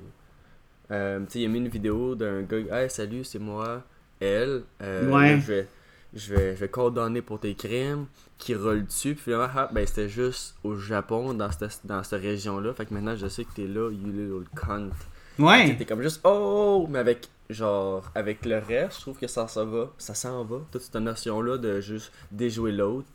Euh, 0.90 1.20
tu 1.20 1.32
sais, 1.32 1.38
il 1.40 1.44
a 1.46 1.48
mis 1.48 1.58
une 1.58 1.68
vidéo 1.68 2.14
d'un 2.14 2.42
gars, 2.42 2.82
hey, 2.82 2.90
salut, 2.90 3.24
c'est 3.24 3.38
moi, 3.38 3.82
elle. 4.20 4.62
Euh, 4.82 5.08
Ouais. 5.10 5.40
je 5.40 5.46
vais, 5.46 5.68
je 6.12 6.34
vais, 6.34 6.54
je 6.56 6.60
vais 6.60 6.68
condamner 6.68 7.22
pour 7.22 7.38
tes 7.40 7.54
crimes, 7.54 8.06
qui 8.36 8.54
roule 8.54 8.84
dessus, 8.84 9.14
puis 9.14 9.24
finalement, 9.24 9.48
ah, 9.56 9.70
ben 9.72 9.86
c'était 9.86 10.08
juste 10.08 10.56
au 10.64 10.74
Japon, 10.76 11.32
dans 11.34 11.50
cette, 11.52 11.80
dans 11.84 12.02
cette 12.02 12.20
région-là. 12.20 12.74
Fait 12.74 12.86
que 12.86 12.92
maintenant, 12.94 13.14
je 13.16 13.28
sais 13.28 13.44
que 13.44 13.52
t'es 13.54 13.66
là, 13.68 13.90
you 13.90 14.10
little 14.10 14.44
cunt. 14.56 14.90
Ouais. 15.38 15.68
C'était 15.68 15.86
comme 15.86 16.02
juste 16.02 16.20
oh, 16.24 16.86
mais 16.90 16.98
avec 16.98 17.28
genre 17.48 18.10
avec 18.14 18.44
le 18.44 18.58
reste, 18.58 18.96
je 18.96 19.00
trouve 19.02 19.18
que 19.18 19.26
ça 19.26 19.48
s'en 19.48 19.64
va, 19.66 19.90
ça 19.98 20.14
s'en 20.14 20.44
va. 20.44 20.58
Toute 20.70 20.82
cette 20.82 20.94
notion 20.96 21.40
là 21.40 21.56
de 21.58 21.80
juste 21.80 22.12
déjouer 22.30 22.72
l'autre. 22.72 23.08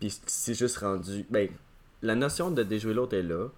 Puis 0.00 0.16
c'est 0.26 0.54
juste 0.54 0.78
rendu 0.78 1.24
ben 1.30 1.48
la 2.02 2.14
notion 2.14 2.50
de 2.50 2.62
déjouer 2.62 2.94
l'autre 2.94 3.16
est 3.16 3.22
là, 3.22 3.48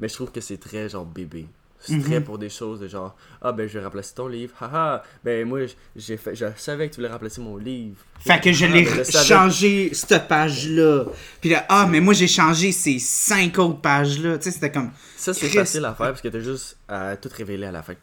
mais 0.00 0.08
je 0.08 0.14
trouve 0.14 0.30
que 0.30 0.40
c'est 0.40 0.58
très 0.58 0.88
genre 0.88 1.04
bébé. 1.06 1.46
C'est 1.80 1.92
Mhm. 1.94 2.02
très 2.02 2.20
pour 2.20 2.38
des 2.38 2.48
choses 2.50 2.80
de 2.80 2.88
genre 2.88 3.14
ah 3.40 3.52
ben 3.52 3.68
je 3.68 3.78
vais 3.78 3.84
remplacer 3.84 4.12
ton 4.12 4.26
livre. 4.26 4.52
Haha, 4.60 5.04
ben 5.24 5.46
moi 5.46 5.60
j'ai 5.94 6.16
fait 6.16 6.34
je 6.34 6.46
savais 6.56 6.88
que 6.88 6.94
tu 6.94 7.00
voulais 7.00 7.12
remplacer 7.12 7.40
mon 7.40 7.56
livre. 7.56 7.98
Fait 8.18 8.40
que 8.40 8.52
je 8.52 8.64
Ah, 8.64 8.68
l'ai 8.68 8.82
ben, 8.84 9.04
changé 9.04 9.90
cette 9.94 10.26
page-là. 10.26 11.04
Puis 11.40 11.50
là, 11.50 11.64
ah, 11.68 11.86
mais 11.88 12.00
moi 12.00 12.14
j'ai 12.14 12.26
changé 12.26 12.72
ces 12.72 12.98
cinq 12.98 13.58
autres 13.60 13.80
pages-là. 13.80 14.38
Tu 14.38 14.44
sais, 14.44 14.50
c'était 14.50 14.72
comme. 14.72 14.90
Ça 15.16 15.32
c'est 15.32 15.48
facile 15.48 15.84
à 15.84 15.94
faire 15.94 16.08
parce 16.08 16.20
que 16.20 16.26
t'as 16.28 16.40
juste 16.40 16.76
à 16.88 17.16
tout 17.16 17.30
révéler 17.32 17.66
à 17.66 17.72
la 17.72 17.82
fin. 17.84 17.94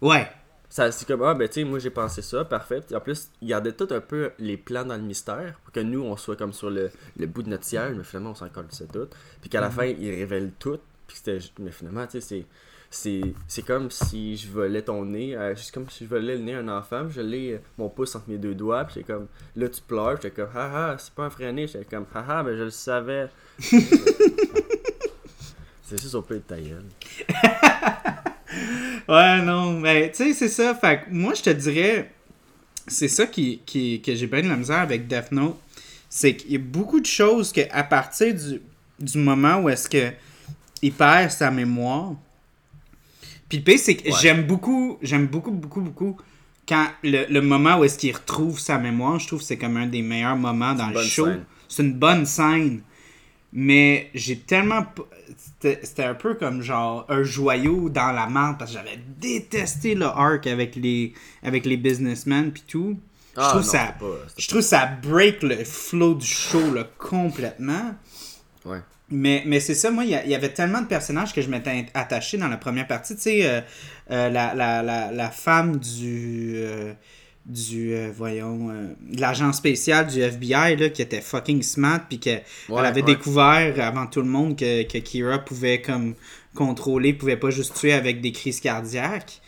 Ouais. 0.00 0.28
Ça, 0.74 0.90
c'est 0.90 1.06
comme, 1.06 1.22
ah, 1.22 1.34
ben, 1.34 1.46
tu 1.46 1.60
sais, 1.60 1.64
moi 1.64 1.78
j'ai 1.78 1.90
pensé 1.90 2.20
ça, 2.20 2.44
parfait. 2.44 2.80
Puis 2.84 2.96
en 2.96 3.00
plus, 3.00 3.28
il 3.40 3.46
gardait 3.46 3.70
tout 3.70 3.86
un 3.92 4.00
peu 4.00 4.32
les 4.40 4.56
plans 4.56 4.84
dans 4.84 4.96
le 4.96 5.02
mystère 5.02 5.54
pour 5.62 5.72
que 5.72 5.78
nous, 5.78 6.02
on 6.02 6.16
soit 6.16 6.34
comme 6.34 6.52
sur 6.52 6.68
le, 6.68 6.90
le 7.16 7.28
bout 7.28 7.44
de 7.44 7.50
notre 7.50 7.62
siège, 7.62 7.94
mais 7.96 8.02
finalement, 8.02 8.30
on 8.30 8.34
s'en 8.34 8.48
colle 8.48 8.66
tout. 8.92 9.06
Puis 9.40 9.48
qu'à 9.48 9.60
la 9.60 9.70
fin, 9.70 9.84
il 9.84 10.10
révèle 10.10 10.50
tout. 10.58 10.80
Puis 11.06 11.18
c'était, 11.18 11.38
mais 11.60 11.70
finalement, 11.70 12.04
tu 12.08 12.20
sais, 12.20 12.20
c'est. 12.20 12.44
C'est, 12.90 13.22
c'est 13.48 13.62
comme 13.62 13.90
si 13.90 14.36
je 14.36 14.48
volais 14.48 14.82
ton 14.82 15.04
nez, 15.04 15.36
euh, 15.36 15.56
c'est 15.56 15.74
comme 15.74 15.90
si 15.90 16.04
je 16.04 16.08
volais 16.08 16.36
le 16.36 16.42
nez 16.42 16.54
à 16.54 16.60
un 16.60 16.68
enfant, 16.68 17.04
puis 17.06 17.14
je 17.14 17.20
l'ai 17.22 17.54
euh, 17.54 17.58
mon 17.76 17.88
pouce 17.88 18.14
entre 18.14 18.30
mes 18.30 18.38
deux 18.38 18.54
doigts, 18.54 18.84
puis 18.84 18.94
j'étais 18.94 19.12
comme, 19.12 19.26
là 19.56 19.68
tu 19.68 19.80
pleures, 19.80 20.14
j'étais 20.22 20.30
comme, 20.30 20.50
haha, 20.54 20.96
c'est 20.98 21.12
pas 21.12 21.24
un 21.24 21.28
vrai 21.28 21.52
nez, 21.52 21.66
j'étais 21.66 21.84
comme, 21.86 22.06
haha, 22.14 22.44
mais 22.44 22.56
je 22.56 22.62
le 22.62 22.70
savais. 22.70 23.28
c'est 23.58 23.80
juste 26.00 26.14
au 26.14 26.22
peu 26.22 26.36
de 26.36 26.40
ta 26.40 26.60
gueule. 26.60 26.84
Ouais, 29.08 29.42
non, 29.42 29.72
mais 29.80 30.10
tu 30.10 30.16
sais, 30.24 30.32
c'est 30.34 30.48
ça. 30.48 30.74
Fait 30.74 31.00
que 31.04 31.10
moi, 31.10 31.34
je 31.34 31.42
te 31.42 31.50
dirais, 31.50 32.10
c'est 32.86 33.08
ça 33.08 33.26
qui, 33.26 33.60
qui, 33.66 34.00
que 34.00 34.14
j'ai 34.14 34.26
bien 34.26 34.42
de 34.42 34.48
la 34.48 34.56
misère 34.56 34.78
avec 34.80 35.06
Death 35.06 35.32
Note. 35.32 35.58
C'est 36.08 36.36
qu'il 36.36 36.52
y 36.52 36.56
a 36.56 36.58
beaucoup 36.58 37.00
de 37.00 37.06
choses 37.06 37.52
que, 37.52 37.60
à 37.70 37.82
partir 37.84 38.34
du, 38.34 38.60
du 39.00 39.18
moment 39.18 39.60
où 39.60 39.68
est-ce 39.68 39.88
que 39.88 40.12
il 40.80 40.92
perd 40.92 41.30
sa 41.30 41.50
mémoire. 41.50 42.12
Puis 43.48 43.58
le 43.58 43.64
pire, 43.64 43.78
c'est 43.78 43.96
que 43.96 44.08
Ouais. 44.08 44.14
j'aime 44.20 44.44
beaucoup, 44.46 44.98
j'aime 45.02 45.26
beaucoup, 45.26 45.50
beaucoup, 45.50 45.80
beaucoup 45.80 46.16
quand 46.68 46.86
le, 47.02 47.26
le 47.28 47.40
moment 47.42 47.78
où 47.78 47.84
est-ce 47.84 47.98
qu'il 47.98 48.14
retrouve 48.14 48.58
sa 48.58 48.78
mémoire. 48.78 49.18
Je 49.18 49.26
trouve 49.26 49.40
que 49.40 49.44
c'est 49.44 49.56
comme 49.58 49.76
un 49.76 49.86
des 49.86 50.02
meilleurs 50.02 50.36
moments 50.36 50.74
dans 50.74 50.88
le 50.88 51.02
show. 51.02 51.26
C'est 51.68 51.82
une 51.82 51.94
bonne 51.94 52.24
scène. 52.26 52.82
Mais 53.56 54.10
j'ai 54.14 54.36
tellement. 54.38 54.84
C'était 55.60 56.02
un 56.04 56.14
peu 56.14 56.34
comme 56.34 56.60
genre 56.60 57.06
un 57.08 57.22
joyau 57.22 57.88
dans 57.88 58.12
la 58.12 58.26
menthe 58.26 58.58
parce 58.58 58.72
que 58.72 58.76
j'avais 58.78 58.98
détesté 59.18 59.94
le 59.94 60.06
arc 60.06 60.46
avec 60.46 60.74
les, 60.76 61.14
avec 61.42 61.64
les 61.64 61.76
businessmen 61.76 62.50
puis 62.52 62.64
tout. 62.66 62.98
Je 63.36 63.40
Ah, 63.40 63.48
trouve 63.50 63.62
non, 63.62 63.68
ça. 63.68 63.94
pas- 63.98 64.06
Je 64.36 64.48
trouve 64.48 64.60
ça 64.60 64.86
break 65.02 65.42
le 65.42 65.64
flow 65.64 66.14
du 66.14 66.26
show 66.26 66.74
là, 66.74 66.84
complètement. 66.98 67.94
Ouais. 68.64 68.78
Mais, 69.10 69.42
mais 69.46 69.60
c'est 69.60 69.74
ça, 69.74 69.90
moi, 69.90 70.04
il 70.04 70.10
y, 70.10 70.14
a- 70.14 70.24
il 70.24 70.30
y 70.30 70.34
avait 70.34 70.52
tellement 70.52 70.80
de 70.80 70.86
personnages 70.86 71.32
que 71.34 71.40
je 71.42 71.48
m'étais 71.48 71.86
attaché 71.94 72.36
dans 72.38 72.48
la 72.48 72.56
première 72.56 72.86
partie. 72.86 73.14
Tu 73.16 73.22
sais, 73.22 73.46
euh, 73.46 73.60
euh, 74.10 74.28
la, 74.30 74.54
la, 74.54 74.82
la, 74.82 75.10
la 75.12 75.30
femme 75.30 75.76
du. 75.78 76.54
euh, 76.56 76.92
du. 77.46 77.92
euh, 77.94 78.10
voyons. 78.16 78.70
euh, 78.70 78.94
de 79.00 79.20
l'agent 79.20 79.52
spécial 79.52 80.06
du 80.06 80.20
FBI, 80.20 80.76
là, 80.76 80.88
qui 80.90 81.02
était 81.02 81.20
fucking 81.20 81.62
smart, 81.62 82.00
puis 82.08 82.18
qu'elle 82.20 82.44
Ouais, 82.68 82.84
avait 82.86 83.02
ouais. 83.02 83.06
découvert 83.06 83.80
avant 83.80 84.06
tout 84.06 84.20
le 84.22 84.28
monde 84.28 84.56
que, 84.56 84.82
que 84.84 84.98
Kira 84.98 85.38
pouvait, 85.38 85.80
comme, 85.82 86.14
contrôler, 86.54 87.12
pouvait 87.14 87.36
pas 87.36 87.50
juste 87.50 87.74
tuer 87.76 87.92
avec 87.92 88.20
des 88.20 88.32
crises 88.32 88.60
cardiaques. 88.60 89.40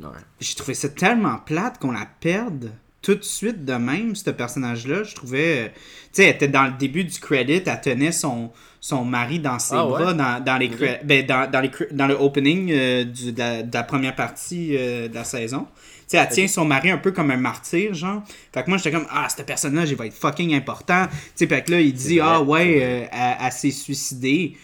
Ouais. 0.00 0.08
J'ai 0.40 0.54
trouvé 0.54 0.74
ça 0.74 0.88
tellement 0.88 1.38
plate 1.38 1.78
qu'on 1.78 1.92
la 1.92 2.06
perde 2.20 2.72
tout 3.02 3.14
de 3.14 3.22
suite 3.24 3.64
de 3.64 3.74
même, 3.74 4.14
ce 4.14 4.30
personnage-là. 4.30 5.02
Je 5.04 5.14
trouvais. 5.14 5.58
euh, 5.58 5.68
Tu 5.68 5.74
sais, 6.12 6.24
elle 6.24 6.34
était 6.36 6.48
dans 6.48 6.64
le 6.64 6.72
début 6.78 7.04
du 7.04 7.18
credit, 7.18 7.62
elle 7.66 7.80
tenait 7.80 8.12
son, 8.12 8.50
son 8.80 9.04
mari 9.04 9.38
dans 9.38 9.58
ses 9.58 9.76
Ah 9.76 9.86
ouais? 9.86 9.92
bras 10.02 10.14
dans, 10.14 10.42
dans 10.44 10.56
les 10.58 10.68
Ok. 10.68 10.74
cre- 10.80 11.04
ben, 11.04 11.24
dans, 11.26 11.50
dans, 11.50 11.60
les 11.60 11.70
dans 11.92 12.06
le 12.06 12.14
opening 12.14 12.70
euh, 12.72 13.04
du- 13.04 13.32
de, 13.32 13.38
la, 13.38 13.62
de 13.62 13.72
la 13.74 13.82
première 13.84 14.14
partie 14.16 14.76
euh, 14.76 15.08
de 15.08 15.14
la 15.14 15.24
saison. 15.24 15.66
Tu 16.08 16.16
sais, 16.16 16.16
elle 16.18 16.28
tient 16.28 16.48
son 16.48 16.64
mari 16.64 16.90
un 16.90 16.98
peu 16.98 17.12
comme 17.12 17.30
un 17.30 17.36
martyr, 17.36 17.94
genre. 17.94 18.22
Fait 18.52 18.64
que 18.64 18.68
moi, 18.68 18.78
j'étais 18.78 18.90
comme, 18.90 19.06
ah, 19.10 19.28
cette 19.28 19.46
personne-là, 19.46 19.84
il 19.86 19.94
va 19.96 20.06
être 20.06 20.14
fucking 20.14 20.54
important. 20.54 21.06
Tu 21.08 21.16
sais, 21.36 21.46
fait 21.46 21.62
que 21.62 21.70
là, 21.70 21.80
il 21.80 21.92
dit, 21.92 22.18
ah, 22.20 22.42
ouais, 22.42 22.80
euh, 22.82 23.36
elle 23.40 23.52
s'est 23.52 23.70
suicidée. 23.70 24.56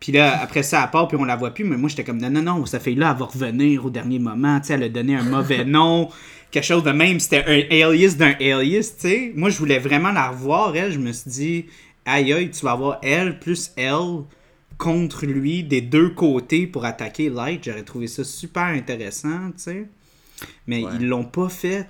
Puis 0.00 0.12
là, 0.12 0.40
après 0.40 0.62
ça, 0.62 0.82
elle 0.82 0.90
part, 0.90 1.08
puis 1.08 1.18
on 1.20 1.24
la 1.24 1.36
voit 1.36 1.52
plus. 1.52 1.64
Mais 1.64 1.76
moi, 1.76 1.88
j'étais 1.90 2.04
comme, 2.04 2.18
non, 2.18 2.30
non, 2.30 2.42
non, 2.42 2.66
cette 2.66 2.82
fille-là, 2.82 3.10
elle 3.12 3.18
va 3.18 3.26
revenir 3.26 3.84
au 3.84 3.90
dernier 3.90 4.18
moment. 4.18 4.58
Tu 4.60 4.68
sais, 4.68 4.72
elle 4.74 4.82
a 4.84 4.88
donné 4.88 5.14
un 5.14 5.22
mauvais 5.24 5.64
nom, 5.66 6.08
quelque 6.50 6.64
chose 6.64 6.82
de 6.82 6.90
même. 6.90 7.20
C'était 7.20 7.44
un 7.46 7.86
alias 7.86 8.14
d'un 8.16 8.34
alias, 8.40 8.94
tu 8.98 9.08
sais. 9.08 9.32
Moi, 9.36 9.50
je 9.50 9.58
voulais 9.58 9.78
vraiment 9.78 10.10
la 10.10 10.30
revoir, 10.30 10.74
elle. 10.74 10.90
Je 10.92 10.98
me 10.98 11.12
suis 11.12 11.30
dit, 11.30 11.66
aïe, 12.06 12.32
aïe, 12.32 12.50
tu 12.50 12.64
vas 12.64 12.72
avoir 12.72 12.98
elle 13.02 13.38
plus 13.38 13.72
elle 13.76 14.22
contre 14.78 15.26
lui 15.26 15.62
des 15.62 15.82
deux 15.82 16.08
côtés 16.08 16.66
pour 16.66 16.86
attaquer 16.86 17.28
Light. 17.28 17.62
J'aurais 17.62 17.82
trouvé 17.82 18.06
ça 18.06 18.24
super 18.24 18.64
intéressant, 18.64 19.50
tu 19.54 19.62
sais. 19.62 19.86
Mais 20.66 20.82
Ouais. 20.82 20.90
ils 20.98 21.06
l'ont 21.06 21.24
pas 21.24 21.50
fait. 21.50 21.86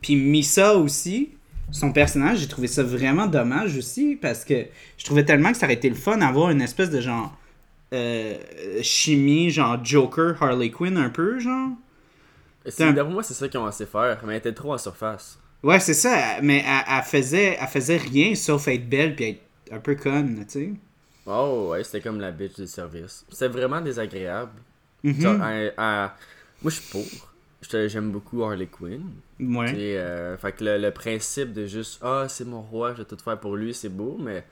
Puis 0.00 0.14
Misa 0.14 0.76
aussi, 0.76 1.30
son 1.72 1.90
personnage, 1.92 2.38
j'ai 2.38 2.46
trouvé 2.46 2.68
ça 2.68 2.84
vraiment 2.84 3.26
dommage 3.26 3.76
aussi 3.76 4.16
parce 4.20 4.44
que 4.44 4.66
je 4.96 5.04
trouvais 5.04 5.24
tellement 5.24 5.50
que 5.50 5.58
ça 5.58 5.66
aurait 5.66 5.74
été 5.74 5.88
le 5.88 5.96
fun 5.96 6.18
d'avoir 6.18 6.50
une 6.50 6.62
espèce 6.62 6.90
de 6.90 7.00
genre 7.00 7.36
chimie, 8.82 9.50
genre 9.50 9.82
Joker, 9.84 10.40
Harley 10.42 10.70
Quinn 10.70 10.96
un 10.96 11.10
peu, 11.10 11.38
genre. 11.38 11.70
C'est- 12.66 12.84
un- 12.84 12.92
D'après 12.92 13.12
moi, 13.12 13.22
c'est 13.22 13.34
ça 13.34 13.48
qu'ils 13.48 13.60
ont 13.60 13.66
assez 13.66 13.86
faire, 13.86 14.20
mais 14.24 14.32
elle 14.34 14.38
était 14.38 14.52
trop 14.52 14.74
en 14.74 14.78
surface. 14.78 15.38
Ouais, 15.62 15.80
c'est 15.80 15.94
ça, 15.94 16.40
mais 16.42 16.64
elle, 16.66 16.84
elle 16.98 17.02
faisait, 17.02 17.56
elle 17.60 17.66
faisait 17.68 17.96
rien 17.96 18.34
sauf 18.34 18.68
être 18.68 18.88
belle 18.88 19.16
puis 19.16 19.24
être 19.26 19.40
un 19.72 19.80
peu 19.80 19.94
conne, 19.96 20.44
tu 20.46 20.52
sais. 20.52 20.72
Oh, 21.26 21.68
ouais, 21.70 21.82
c'était 21.84 22.00
comme 22.00 22.20
la 22.20 22.30
bitch 22.30 22.56
du 22.56 22.66
service. 22.66 23.24
C'était 23.30 23.48
vraiment 23.48 23.80
désagréable. 23.80 24.52
Mhm. 25.02 25.20
Genre, 25.20 25.44
elle- 25.44 25.74
elle- 25.76 26.10
moi, 26.62 26.66
je 26.66 26.70
suis 26.70 26.90
pour. 26.90 27.04
J'aime 27.70 28.12
beaucoup 28.12 28.44
Harley 28.44 28.66
Quinn. 28.66 29.02
Ouais. 29.40 29.72
Euh, 29.76 30.36
fait 30.38 30.52
que 30.52 30.64
le, 30.64 30.78
le 30.78 30.90
principe 30.92 31.52
de 31.52 31.66
juste 31.66 31.98
Ah, 32.02 32.26
c'est 32.28 32.44
mon 32.44 32.62
roi, 32.62 32.92
je 32.92 32.98
vais 32.98 33.04
tout 33.04 33.16
faire 33.22 33.38
pour 33.38 33.56
lui, 33.56 33.74
c'est 33.74 33.88
beau, 33.88 34.16
mais 34.18 34.44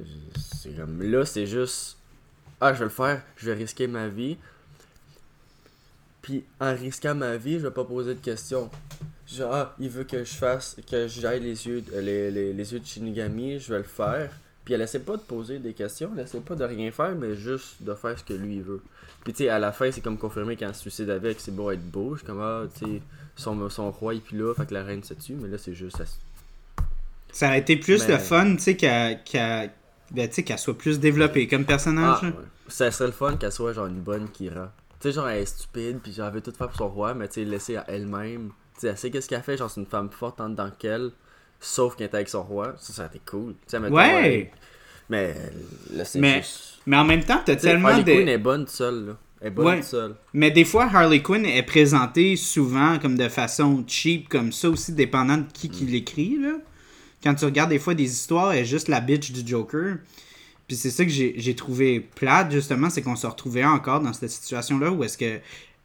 euh, 0.00 0.04
c'est 0.36 0.76
comme 0.76 1.00
là, 1.02 1.24
c'est 1.24 1.46
juste 1.46 1.97
Ah, 2.60 2.72
je 2.74 2.78
vais 2.78 2.84
le 2.84 2.90
faire, 2.90 3.22
je 3.36 3.50
vais 3.50 3.54
risquer 3.56 3.86
ma 3.86 4.08
vie. 4.08 4.36
Puis 6.22 6.44
en 6.60 6.74
risquant 6.74 7.14
ma 7.14 7.36
vie, 7.36 7.54
je 7.54 7.66
vais 7.66 7.70
pas 7.72 7.84
poser 7.84 8.14
de 8.14 8.20
questions. 8.20 8.70
Genre, 9.26 9.52
ah, 9.54 9.74
il 9.78 9.88
veut 9.90 10.04
que 10.04 10.24
je 10.24 10.34
fasse, 10.34 10.76
que 10.90 11.06
j'aille 11.06 11.40
les 11.40 11.66
yeux, 11.66 11.80
de- 11.82 11.98
les, 12.00 12.30
les, 12.30 12.52
les 12.52 12.72
yeux 12.72 12.80
de 12.80 12.86
Shinigami, 12.86 13.60
je 13.60 13.72
vais 13.72 13.78
le 13.78 13.84
faire. 13.84 14.30
Puis 14.64 14.74
elle 14.74 14.82
essaie 14.82 14.98
pas 14.98 15.16
de 15.16 15.22
poser 15.22 15.58
des 15.58 15.72
questions, 15.72 16.10
elle 16.16 16.24
essaie 16.24 16.40
pas 16.40 16.54
de 16.54 16.64
rien 16.64 16.90
faire, 16.90 17.14
mais 17.14 17.34
juste 17.36 17.76
de 17.80 17.94
faire 17.94 18.18
ce 18.18 18.24
que 18.24 18.34
lui 18.34 18.56
il 18.56 18.62
veut. 18.62 18.82
Puis 19.24 19.32
tu 19.32 19.44
sais, 19.44 19.48
à 19.48 19.58
la 19.58 19.72
fin, 19.72 19.90
c'est 19.90 20.00
comme 20.02 20.18
confirmé 20.18 20.56
qu'elle 20.56 20.74
se 20.74 20.80
suicide 20.82 21.08
avec, 21.10 21.40
c'est 21.40 21.54
beau 21.54 21.70
être 21.70 21.82
beau. 21.90 22.14
Je 22.14 22.18
suis 22.18 22.26
comme, 22.26 22.40
ah, 22.40 22.64
tu 22.78 22.84
sais, 22.84 23.02
son, 23.36 23.68
son 23.70 23.90
roi 23.90 24.14
est 24.14 24.20
plus 24.20 24.36
là, 24.38 24.52
fait 24.54 24.66
que 24.66 24.74
la 24.74 24.82
reine 24.84 25.02
se 25.02 25.14
tue, 25.14 25.34
mais 25.34 25.48
là 25.48 25.56
c'est 25.58 25.74
juste. 25.74 25.96
se- 25.98 26.02
Ça 27.32 27.46
aurait 27.48 27.60
été 27.60 27.76
plus 27.76 28.06
Mais- 28.06 28.14
le 28.14 28.18
fun, 28.18 28.56
tu 28.56 28.62
sais, 28.62 28.76
qu'elle 28.76 29.22
qu'elle- 29.24 29.70
ben, 30.10 30.28
tu 30.28 30.34
sais, 30.36 30.42
qu'elle 30.42 30.58
soit 30.58 30.76
plus 30.76 30.98
développée 31.00 31.46
comme 31.48 31.64
personnage. 31.64 32.18
Ah, 32.22 32.26
ouais. 32.26 32.32
Ça 32.68 32.90
serait 32.90 33.06
le 33.06 33.12
fun 33.12 33.36
qu'elle 33.36 33.52
soit 33.52 33.72
genre 33.72 33.86
une 33.86 34.00
bonne 34.00 34.28
Kira. 34.30 34.72
Tu 35.00 35.08
sais, 35.08 35.12
genre 35.12 35.28
elle 35.28 35.42
est 35.42 35.46
stupide, 35.46 36.00
puis 36.02 36.12
genre 36.12 36.28
elle 36.28 36.34
veut 36.34 36.40
tout 36.40 36.52
faire 36.52 36.68
pour 36.68 36.76
son 36.76 36.88
roi, 36.88 37.14
mais 37.14 37.28
tu 37.28 37.34
sais, 37.34 37.44
laisser 37.44 37.76
à 37.76 37.84
elle-même. 37.88 38.50
Tu 38.74 38.80
sais, 38.82 38.86
elle 38.88 38.98
sait 38.98 39.10
qu'est-ce 39.10 39.28
qu'elle 39.28 39.42
fait, 39.42 39.56
genre 39.56 39.70
c'est 39.70 39.80
une 39.80 39.86
femme 39.86 40.10
forte 40.10 40.40
en 40.40 40.48
dedans 40.50 40.70
qu'elle, 40.78 41.10
sauf 41.60 41.96
qu'elle 41.96 42.08
est 42.08 42.14
avec 42.14 42.28
son 42.28 42.42
roi. 42.42 42.74
Ça, 42.78 42.92
ça 42.92 43.02
aurait 43.02 43.10
été 43.16 43.20
cool. 43.30 43.52
Tu 43.52 43.58
sais, 43.68 43.80
mettons, 43.80 43.94
Ouais. 43.94 44.50
Mais 45.10 45.34
là, 45.92 46.04
c'est 46.04 46.18
Mais- 46.20 46.38
juste. 46.42 46.74
Mais 46.86 46.96
en 46.96 47.04
même 47.04 47.22
temps, 47.24 47.40
t'as 47.44 47.54
Tu 47.54 47.62
sais, 47.62 47.68
tellement 47.68 47.88
Harley 47.88 48.04
de... 48.04 48.12
Quinn 48.12 48.28
est 48.28 48.38
bonne 48.38 48.60
toute 48.64 48.74
seule, 48.74 49.06
là. 49.06 49.12
Elle 49.40 49.48
est 49.48 49.50
bonne 49.50 49.66
Ouais. 49.66 49.76
toute 49.76 49.84
seule. 49.88 50.14
Mais 50.32 50.50
des 50.50 50.64
fois, 50.64 50.88
Harley 50.92 51.22
Quinn 51.22 51.44
est 51.46 51.62
présentée 51.62 52.34
souvent 52.36 52.98
comme 52.98 53.16
de 53.16 53.28
façon 53.28 53.84
cheap, 53.86 54.28
comme 54.28 54.52
ça 54.52 54.68
aussi, 54.68 54.92
dépendant 54.92 55.36
de 55.38 55.44
qui 55.52 55.68
qui 55.68 55.84
l'écrit. 55.84 56.36
là. 56.40 56.54
Quand 57.22 57.34
tu 57.34 57.44
regardes 57.44 57.70
des 57.70 57.78
fois 57.78 57.94
des 57.94 58.04
histoires, 58.10 58.52
elle 58.52 58.60
est 58.60 58.64
juste 58.64 58.88
la 58.88 59.00
bitch 59.00 59.32
du 59.32 59.46
Joker. 59.46 59.96
Puis 60.66 60.76
c'est 60.76 60.90
ça 60.90 61.04
que 61.04 61.10
j'ai 61.10 61.54
trouvé 61.56 61.98
plate, 62.00 62.50
justement, 62.52 62.90
c'est 62.90 63.02
qu'on 63.02 63.16
se 63.16 63.26
retrouvait 63.26 63.64
encore 63.64 64.00
dans 64.00 64.12
cette 64.12 64.30
situation-là 64.30 64.90
où 64.92 65.02
est-ce 65.02 65.16
que 65.16 65.40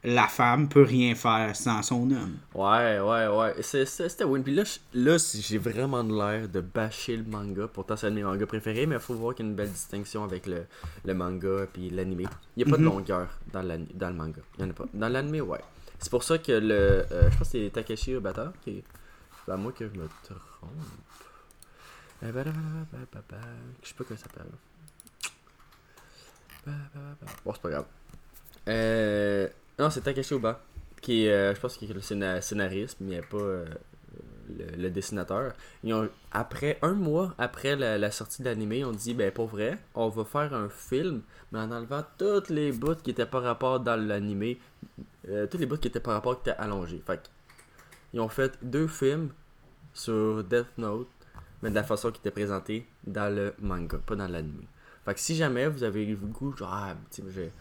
la 0.06 0.28
femme 0.28 0.68
peut 0.68 0.82
rien 0.84 1.16
faire 1.16 1.56
sans 1.56 1.82
son 1.82 2.12
homme. 2.12 2.36
Ouais, 2.54 3.00
ouais, 3.00 3.28
ouais. 3.28 3.56
C'était 3.64 4.26
win. 4.26 4.44
Puis 4.44 4.54
là, 4.54 4.64
là 4.94 5.16
j'ai 5.34 5.58
vraiment 5.58 6.04
de 6.04 6.14
l'air 6.14 6.50
de 6.50 6.60
bâcher 6.60 7.16
le 7.16 7.24
manga. 7.24 7.70
Pourtant, 7.72 7.96
c'est 7.96 8.08
un 8.08 8.10
de 8.12 8.16
mes 8.16 8.24
mangas 8.24 8.46
préférés, 8.46 8.86
mais 8.86 8.96
il 8.96 9.02
faut 9.02 9.14
voir 9.14 9.34
qu'il 9.34 9.46
y 9.46 9.48
a 9.48 9.52
une 9.52 9.56
belle 9.56 9.72
distinction 9.72 10.26
avec 10.26 10.46
le, 10.46 10.66
le 11.06 11.14
manga 11.14 11.66
et 11.82 11.90
l'animé. 11.90 12.26
Il 12.58 12.66
n'y 12.66 12.70
a 12.70 12.72
pas 12.72 12.78
de 12.78 12.84
Mhm. 12.84 12.90
longueur 12.94 13.30
dans, 13.54 13.64
dans 13.94 14.10
le 14.10 14.14
manga. 14.16 14.42
Il 14.58 14.66
n'y 14.66 14.68
en 14.68 14.72
a 14.72 14.76
pas. 14.76 14.86
Dans 14.94 15.08
l'animé, 15.08 15.40
ouais. 15.40 15.62
C'est 16.00 16.10
pour 16.12 16.24
ça 16.24 16.38
que 16.38 16.52
le. 16.52 17.06
euh, 17.10 17.32
je 17.32 17.38
pense 17.38 17.48
que 17.50 17.58
c'est 17.60 17.70
Takeshi 17.72 18.16
Obata 18.16 18.52
qui 18.66 18.84
à 19.48 19.56
moi 19.56 19.72
que 19.72 19.86
je 19.88 19.98
me 19.98 20.06
trompe. 20.26 20.70
Je 23.82 23.88
sais 23.90 23.94
pas 23.96 24.04
comment 24.06 24.20
ça 24.20 24.24
s'appelle. 24.24 24.48
Bon, 27.44 27.54
c'est 27.54 27.62
pas 27.62 27.70
grave. 27.70 27.86
Euh, 28.70 29.50
non, 29.78 29.90
c'est 29.90 30.02
Takeshi 30.02 30.34
Oba. 30.34 30.62
Qui 31.02 31.28
euh, 31.28 31.54
je 31.54 31.60
pense 31.60 31.76
qu'il 31.76 31.92
est 31.92 31.94
le 31.94 32.00
scéna- 32.00 32.40
scénariste, 32.42 32.98
mais 33.02 33.22
pas 33.22 33.36
euh, 33.38 33.66
le, 34.58 34.84
le 34.84 34.90
dessinateur. 34.90 35.52
Ils 35.84 35.94
ont, 35.94 36.08
après 36.32 36.80
un 36.82 36.94
mois 36.94 37.36
après 37.38 37.76
la, 37.76 38.10
sortie 38.10 38.42
de 38.42 38.48
l'anime, 38.48 38.88
ont 38.88 38.92
dit 38.94 39.14
ben 39.14 39.30
pour 39.30 39.48
vrai, 39.48 39.78
on 39.96 40.08
va 40.08 40.24
faire 40.24 40.54
un 40.54 40.70
film, 40.70 41.22
mais 41.52 41.60
en 41.60 41.72
enlevant 41.72 42.06
toutes 42.18 42.50
les 42.50 42.72
bouts 42.72 42.96
qui 42.96 43.12
étaient 43.12 43.26
par 43.26 43.44
rapport 43.44 43.82
dans 43.82 43.98
l'anime, 44.00 44.56
euh, 45.28 45.46
tous 45.48 45.58
les 45.58 45.66
bouts 45.66 45.78
qui 45.78 45.90
étaient 45.90 46.00
par 46.00 46.14
rapport 46.14 46.42
qui 46.42 46.50
étaient 46.50 46.60
allongés. 46.60 47.04
Fait 47.06 47.30
ils 48.14 48.22
ont 48.22 48.30
fait 48.30 48.58
deux 48.62 48.88
films 48.88 49.30
sur 49.94 50.42
Death 50.46 50.78
Note, 50.78 51.10
mais 51.64 51.70
de 51.72 51.76
la 51.76 51.84
façon 51.84 52.12
qui 52.12 52.20
était 52.20 52.30
présentée 52.32 52.86
dans 53.08 53.34
le 53.36 53.54
manga, 53.60 53.98
pas 54.06 54.16
dans 54.16 54.28
l'anime. 54.28 54.66
Fait 55.06 55.16
que 55.16 55.20
si 55.20 55.36
jamais 55.36 55.68
vous 55.68 55.84
avez 55.84 56.06
le 56.06 56.16
goût, 56.16 56.56
genre, 56.56 56.70
ah, 56.72 56.96
j'ai- 57.34 57.52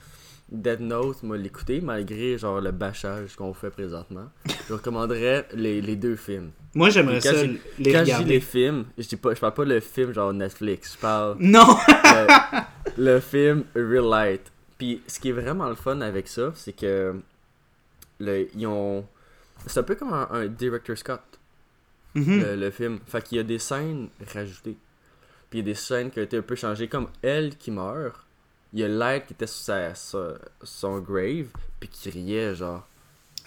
Death 0.51 0.81
Note, 0.81 1.23
moi 1.23 1.39
l'écouter, 1.39 1.81
malgré 1.81 2.37
genre 2.37 2.61
le 2.61 2.73
bâchage 2.73 3.37
qu'on 3.37 3.55
fait 3.55 3.71
présentement, 3.71 4.29
je 4.69 4.75
recommanderais 4.75 5.49
les, 5.55 5.81
les 5.81 5.97
deux 5.97 6.15
films. 6.17 6.51
Moi, 6.75 6.91
j'aimerais 6.91 7.23
ça 7.23 7.33
les 7.79 7.93
Quand 7.93 8.05
je 8.05 8.19
dis 8.19 8.25
les 8.25 8.41
films, 8.41 8.85
je 8.99 9.07
dis 9.09 9.17
pas, 9.17 9.35
je 9.35 9.41
parle 9.41 9.55
pas 9.55 9.65
le 9.65 9.81
film 9.81 10.13
genre 10.13 10.33
Netflix, 10.35 10.93
je 10.95 10.99
parle 10.99 11.37
Non! 11.41 11.65
le, 12.99 13.15
le 13.15 13.21
film 13.21 13.65
Real 13.75 14.05
Light. 14.11 14.53
Puis 14.77 15.01
ce 15.07 15.19
qui 15.21 15.31
est 15.31 15.33
vraiment 15.33 15.69
le 15.71 15.75
fun 15.75 16.01
avec 16.03 16.29
ça, 16.29 16.53
c'est 16.55 16.75
que 16.75 17.15
le, 18.21 18.49
ils 18.55 18.67
ont. 18.67 19.07
C'est 19.67 19.81
un 19.81 19.85
peu 19.85 19.95
comme 19.95 20.13
un, 20.13 20.29
un 20.33 20.47
Director 20.49 20.99
Scott, 20.99 21.21
Mhm. 22.15 22.41
le, 22.41 22.57
le 22.57 22.71
film. 22.71 22.99
Fait 23.07 23.23
qu'il 23.23 23.37
y 23.39 23.41
a 23.41 23.45
des 23.45 23.59
scènes 23.59 24.09
rajoutées. 24.35 24.77
Puis 25.51 25.59
il 25.59 25.67
y 25.67 25.71
a 25.71 25.73
des 25.73 25.75
scènes 25.75 26.11
qui 26.11 26.19
ont 26.19 26.23
été 26.23 26.37
un 26.39 26.43
peu 26.43 26.55
changées, 26.57 26.89
comme 26.89 27.09
elle 27.23 27.57
qui 27.57 27.71
meurt. 27.71 28.27
Il 28.73 28.81
y 28.81 28.85
a 28.85 28.89
Light 28.89 29.27
qui 29.27 29.35
était 29.35 29.47
sur 29.47 29.65
sa, 29.65 29.95
sa- 29.95 30.39
son 30.63 30.99
grave, 31.01 31.47
puis 31.79 31.89
qui 31.91 32.09
riait, 32.11 32.55
genre. 32.55 32.87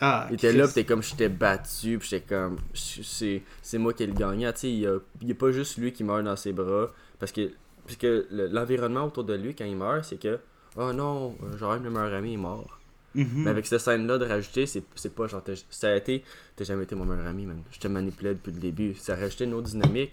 Ah, 0.01 0.27
Il 0.29 0.35
était 0.35 0.51
là, 0.53 0.67
pis 0.67 0.73
t'es 0.73 0.83
comme 0.85 1.01
j'étais 1.01 1.29
battu, 1.29 1.97
pis 1.99 2.07
j'étais 2.09 2.25
comme 2.35 2.57
c'est 2.73 3.77
moi 3.77 3.93
qui 3.93 4.03
ai 4.03 4.07
le 4.07 4.13
gagnant, 4.13 4.51
tu 4.51 4.59
sais, 4.59 4.69
il 4.71 4.79
y 4.79 4.87
a, 4.87 4.97
y 5.21 5.31
a 5.31 5.35
pas 5.35 5.51
juste 5.51 5.77
lui 5.77 5.93
qui 5.93 6.03
meurt 6.03 6.23
dans 6.23 6.35
ses 6.35 6.51
bras 6.51 6.91
parce 7.17 7.31
que 7.31 7.51
parce 7.85 7.95
que 7.97 8.27
le- 8.29 8.47
l'environnement 8.47 9.05
autour 9.05 9.23
de 9.23 9.35
lui 9.35 9.55
quand 9.55 9.63
il 9.65 9.77
meurt, 9.77 10.03
c'est 10.03 10.17
que 10.19 10.39
oh 10.75 10.91
non, 10.91 11.35
euh, 11.43 11.57
genre 11.57 11.77
le 11.77 11.89
meilleur 11.89 12.13
ami 12.13 12.33
est 12.33 12.37
mort. 12.37 12.79
Mhm. 13.15 13.43
Mais 13.43 13.49
avec 13.49 13.65
cette 13.65 13.79
scène 13.79 14.05
là 14.07 14.17
de 14.17 14.25
rajouter, 14.25 14.65
c'est 14.67 15.15
pas 15.15 15.27
genre 15.27 15.43
t'as- 15.43 15.63
ça 15.69 15.89
a 15.89 15.95
été 15.95 16.23
t'as 16.55 16.65
jamais 16.65 16.83
été 16.83 16.93
mon 16.95 17.05
meilleur 17.05 17.25
ami 17.27 17.45
man. 17.45 17.61
Je 17.71 17.79
te 17.79 17.87
manipulais 17.87 18.33
depuis 18.35 18.51
le 18.51 18.59
début, 18.59 18.93
ça 18.95 19.13
a 19.13 19.15
rajouté 19.15 19.45
une 19.45 19.53
autre 19.53 19.69
dynamique. 19.69 20.11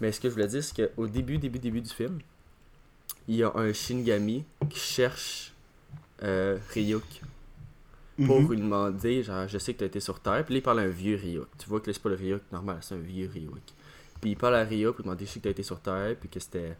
Mais 0.00 0.10
ce 0.12 0.20
que 0.20 0.28
je 0.28 0.34
voulais 0.34 0.48
dire 0.48 0.64
c'est 0.64 0.90
qu'au 0.94 1.06
début 1.06 1.38
début 1.38 1.58
début 1.58 1.80
du 1.80 1.90
film, 1.90 2.18
il 3.28 3.36
y 3.36 3.42
a 3.42 3.52
un 3.54 3.72
Shinigami 3.72 4.44
qui 4.70 4.78
cherche 4.80 5.52
euh, 6.22 6.58
Ryuk 6.74 7.04
pour 8.26 8.40
Mhm. 8.40 8.50
lui 8.50 8.56
demander, 8.58 9.22
genre, 9.22 9.46
je 9.46 9.58
sais 9.58 9.72
que 9.74 9.78
tu 9.78 9.84
as 9.84 9.86
été 9.86 10.00
sur 10.00 10.18
Terre. 10.18 10.44
Puis 10.44 10.54
là, 10.54 10.58
il 10.58 10.62
parle 10.62 10.80
à 10.80 10.82
un 10.82 10.88
vieux 10.88 11.14
Ryuk. 11.16 11.46
Tu 11.58 11.68
vois 11.68 11.80
que 11.80 11.86
là, 11.86 11.92
c'est 11.92 12.02
pas 12.02 12.08
le 12.08 12.16
Ryuk 12.16 12.42
normal, 12.50 12.78
c'est 12.80 12.94
un 12.96 12.98
vieux 12.98 13.30
Ryuk. 13.32 13.62
Puis 14.20 14.30
il 14.30 14.36
parle 14.36 14.56
à 14.56 14.64
Ryuk 14.64 14.96
pour 14.96 15.02
lui 15.02 15.04
demander, 15.04 15.26
je 15.26 15.30
sais 15.30 15.38
que 15.38 15.42
tu 15.44 15.48
as 15.48 15.52
été 15.52 15.62
sur 15.62 15.78
Terre, 15.80 16.16
puis 16.18 16.28
que 16.28 16.40
c'était 16.40 16.76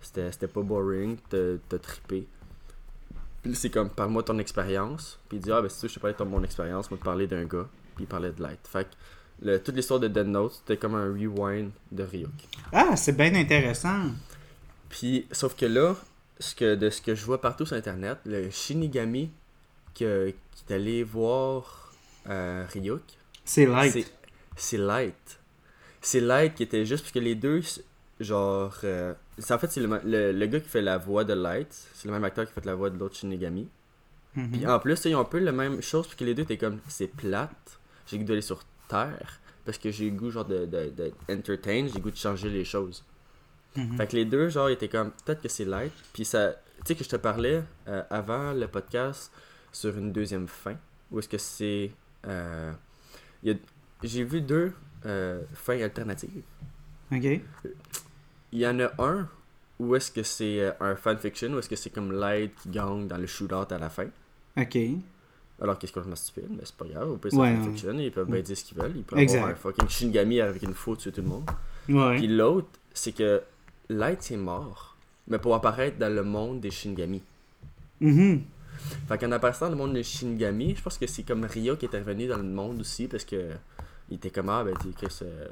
C'était 0.00 0.48
pas 0.48 0.60
boring, 0.62 1.16
t'as 1.30 1.56
t'as 1.68 1.78
trippé. 1.78 2.26
Puis 3.44 3.52
là, 3.52 3.58
c'est 3.58 3.70
comme, 3.70 3.90
parle-moi 3.90 4.22
de 4.22 4.26
ton 4.26 4.38
expérience. 4.38 5.20
Puis 5.28 5.36
il 5.36 5.40
dit, 5.42 5.52
ah, 5.52 5.60
ben, 5.62 5.68
si 5.68 5.76
tu 5.76 5.82
veux, 5.82 5.88
je 5.90 5.94
te 5.94 6.00
parlais 6.00 6.16
de 6.18 6.24
mon 6.24 6.42
expérience, 6.42 6.90
moi, 6.90 6.98
te 6.98 7.04
parler 7.04 7.26
d'un 7.28 7.44
gars. 7.44 7.68
Puis 7.94 8.04
il 8.04 8.06
parlait 8.06 8.32
de 8.32 8.42
Light. 8.42 8.58
Fait 8.66 8.84
que 8.84 8.90
le- 9.46 9.62
toute 9.62 9.76
l'histoire 9.76 10.00
de 10.00 10.08
Dead 10.08 10.26
Note, 10.26 10.54
c'était 10.54 10.78
comme 10.78 10.94
un 10.96 11.06
rewind 11.12 11.70
de 11.92 12.02
Ryuk. 12.02 12.30
Ah, 12.72 12.96
c'est 12.96 13.12
bien 13.16 13.32
intéressant. 13.34 14.06
Puis, 14.88 15.26
sauf 15.30 15.54
que 15.54 15.66
là, 15.66 15.94
ce 16.40 16.54
que, 16.54 16.74
de 16.74 16.88
ce 16.90 17.00
que 17.02 17.14
je 17.14 17.24
vois 17.24 17.40
partout 17.40 17.66
sur 17.66 17.76
Internet, 17.76 18.18
le 18.24 18.50
Shinigami 18.50 19.30
que, 19.94 20.30
qui 20.30 20.64
est 20.68 20.74
allé 20.74 21.04
voir 21.04 21.92
euh, 22.28 22.64
Ryuk, 22.72 23.02
C'est 23.44 23.66
light. 23.66 24.10
c'est- 24.56 24.78
Light. 24.78 25.38
C'est 26.00 26.20
Light 26.20 26.54
qui 26.54 26.62
était 26.62 26.86
juste 26.86 27.04
parce 27.04 27.12
que 27.12 27.18
les 27.18 27.34
deux, 27.34 27.60
genre. 28.20 28.74
euh, 28.84 29.12
en 29.50 29.58
fait, 29.58 29.68
c'est 29.70 29.80
le, 29.80 30.00
le, 30.04 30.32
le 30.32 30.46
gars 30.46 30.60
qui 30.60 30.68
fait 30.68 30.82
la 30.82 30.98
voix 30.98 31.24
de 31.24 31.32
Light, 31.34 31.72
c'est 31.94 32.06
le 32.06 32.12
même 32.12 32.24
acteur 32.24 32.46
qui 32.46 32.52
fait 32.52 32.64
la 32.64 32.74
voix 32.74 32.90
de 32.90 32.98
l'autre 32.98 33.16
Shinigami. 33.16 33.68
Mhm. 34.36 34.50
Puis 34.50 34.66
en 34.66 34.78
plus, 34.78 35.04
ils 35.04 35.14
ont 35.14 35.20
un 35.20 35.24
peu 35.24 35.38
la 35.38 35.52
même 35.52 35.80
chose, 35.82 36.06
parce 36.06 36.16
que 36.16 36.24
les 36.24 36.34
deux, 36.34 36.44
t'es 36.44 36.56
comme, 36.58 36.78
c'est 36.88 37.06
plate. 37.08 37.78
J'ai 38.06 38.18
goût 38.18 38.24
d'aller 38.24 38.42
sur 38.42 38.62
Terre, 38.88 39.40
parce 39.64 39.78
que 39.78 39.90
j'ai 39.90 40.10
goût, 40.10 40.30
genre, 40.30 40.44
de, 40.44 40.66
de, 40.66 40.90
de 40.90 41.12
entertain, 41.30 41.86
j'ai 41.92 42.00
goût 42.00 42.10
de 42.10 42.16
changer 42.16 42.48
les 42.50 42.64
choses. 42.64 43.04
Mhm. 43.76 43.96
Fait 43.96 44.06
que 44.06 44.16
les 44.16 44.24
deux, 44.24 44.48
genre, 44.48 44.68
étaient 44.68 44.88
comme, 44.88 45.10
peut-être 45.24 45.42
que 45.42 45.48
c'est 45.48 45.64
light. 45.64 45.92
Puis 46.12 46.24
ça, 46.24 46.52
tu 46.52 46.88
sais, 46.88 46.94
que 46.94 47.04
je 47.04 47.08
te 47.08 47.16
parlais 47.16 47.62
euh, 47.88 48.02
avant 48.10 48.52
le 48.52 48.66
podcast 48.68 49.32
sur 49.72 49.96
une 49.96 50.12
deuxième 50.12 50.46
fin, 50.48 50.76
où 51.10 51.18
est-ce 51.18 51.28
que 51.28 51.38
c'est. 51.38 51.90
euh, 52.26 52.72
j'ai 54.02 54.24
vu 54.24 54.40
deux 54.40 54.72
euh, 55.06 55.42
fins 55.54 55.80
alternatives. 55.80 56.42
Ok. 57.12 57.40
Il 58.54 58.60
y 58.60 58.66
en 58.66 58.78
a 58.80 58.90
un 58.98 59.28
où 59.80 59.96
est-ce 59.96 60.12
que 60.12 60.22
c'est 60.22 60.60
euh, 60.60 60.70
un 60.80 60.94
fanfiction, 60.94 61.52
où 61.52 61.58
est-ce 61.58 61.68
que 61.68 61.74
c'est 61.76 61.90
comme 61.90 62.12
Light 62.12 62.52
qui 62.62 62.68
gagne 62.70 63.08
dans 63.08 63.16
le 63.18 63.26
shootout 63.26 63.66
à 63.74 63.78
la 63.78 63.90
fin. 63.90 64.06
Ok. 64.56 64.78
Alors 65.60 65.76
qu'est-ce 65.78 65.92
qu'on 65.92 66.14
stupide, 66.14 66.46
mais 66.50 66.62
c'est 66.64 66.76
pas 66.76 66.84
grave, 66.84 67.10
au 67.10 67.16
pire 67.16 67.32
c'est 67.32 67.36
Ouais, 67.36 67.54
fanfiction, 67.56 67.98
ils 67.98 68.12
peuvent 68.12 68.30
bien 68.30 68.40
dire 68.40 68.56
ce 68.56 68.64
qu'ils 68.64 68.78
veulent, 68.78 68.92
ils 68.96 69.02
peuvent 69.02 69.18
Exact. 69.18 69.38
avoir 69.38 69.52
un 69.52 69.56
fucking 69.56 69.88
Shinigami 69.88 70.40
avec 70.40 70.62
une 70.62 70.74
faute 70.74 71.00
sur 71.00 71.12
tout 71.12 71.20
le 71.22 71.28
monde. 71.28 71.44
Ouais. 71.88 72.16
Puis 72.16 72.28
l'autre, 72.28 72.68
c'est 72.92 73.12
que 73.12 73.42
Light 73.88 74.30
est 74.30 74.36
mort, 74.36 74.96
mais 75.26 75.38
pour 75.38 75.54
apparaître 75.54 75.98
dans 75.98 76.12
le 76.12 76.22
monde 76.22 76.60
des 76.60 76.70
Shinigami. 76.70 77.22
Mhm. 78.00 78.42
Fait 79.08 79.18
qu'en 79.18 79.32
apparaissant 79.32 79.66
dans 79.66 79.72
le 79.72 79.78
monde 79.78 79.94
des 79.94 80.02
Shinigami, 80.04 80.76
je 80.76 80.82
pense 80.82 80.98
que 80.98 81.06
c'est 81.06 81.22
comme 81.24 81.44
Ryo 81.44 81.76
qui 81.76 81.86
est 81.86 81.96
revenu 81.98 82.28
dans 82.28 82.36
le 82.36 82.42
monde 82.44 82.80
aussi 82.80 83.08
parce 83.08 83.24
que 83.24 83.50
il 84.14 84.18
était 84.18 84.30
comme 84.30 84.48
ah 84.48 84.62
ben 84.62 84.74
Chris, 84.96 85.18
euh, 85.22 85.48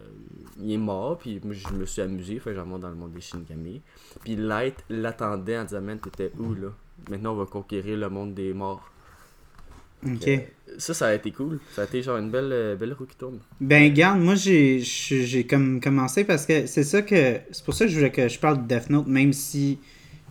il 0.60 0.72
est 0.72 0.78
mort 0.78 1.18
puis 1.18 1.40
moi 1.42 1.52
je 1.52 1.68
me 1.74 1.84
suis 1.84 2.00
amusé 2.00 2.38
fait 2.38 2.54
j'en 2.54 2.64
monte 2.64 2.82
dans 2.82 2.90
le 2.90 2.94
monde 2.94 3.12
des 3.12 3.20
Shinigami. 3.20 3.82
Puis 4.22 4.36
Light 4.36 4.76
l'attendait 4.88 5.58
en 5.58 5.64
disant 5.64 5.80
man 5.80 5.98
t'étais 5.98 6.30
où 6.38 6.54
là? 6.54 6.68
Maintenant 7.10 7.32
on 7.32 7.36
va 7.36 7.46
conquérir 7.46 7.98
le 7.98 8.08
monde 8.08 8.34
des 8.34 8.54
morts. 8.54 8.88
Ok. 10.06 10.28
Euh, 10.28 10.38
Ça 10.78 10.94
ça 10.94 11.08
a 11.08 11.14
été 11.14 11.32
cool, 11.32 11.58
ça 11.72 11.82
a 11.82 11.84
été 11.86 12.02
genre 12.02 12.18
une 12.18 12.30
belle 12.30 12.52
euh, 12.52 12.76
belle 12.76 12.92
roue 12.92 13.06
qui 13.06 13.16
tourne. 13.16 13.40
Ben, 13.60 13.92
garde, 13.92 14.20
moi, 14.20 14.34
j'ai 14.36 15.46
comme 15.48 15.80
commencé 15.80 16.24
parce 16.24 16.46
que 16.46 16.66
c'est 16.66 16.84
ça 16.84 17.02
que. 17.02 17.40
C'est 17.50 17.64
pour 17.64 17.74
ça 17.74 17.84
que 17.84 17.90
je 17.90 17.96
voulais 17.96 18.10
que 18.12 18.28
je 18.28 18.38
parle 18.38 18.66
de 18.66 18.74
Death 18.74 18.90
Note, 18.90 19.06
même 19.06 19.32
si 19.32 19.78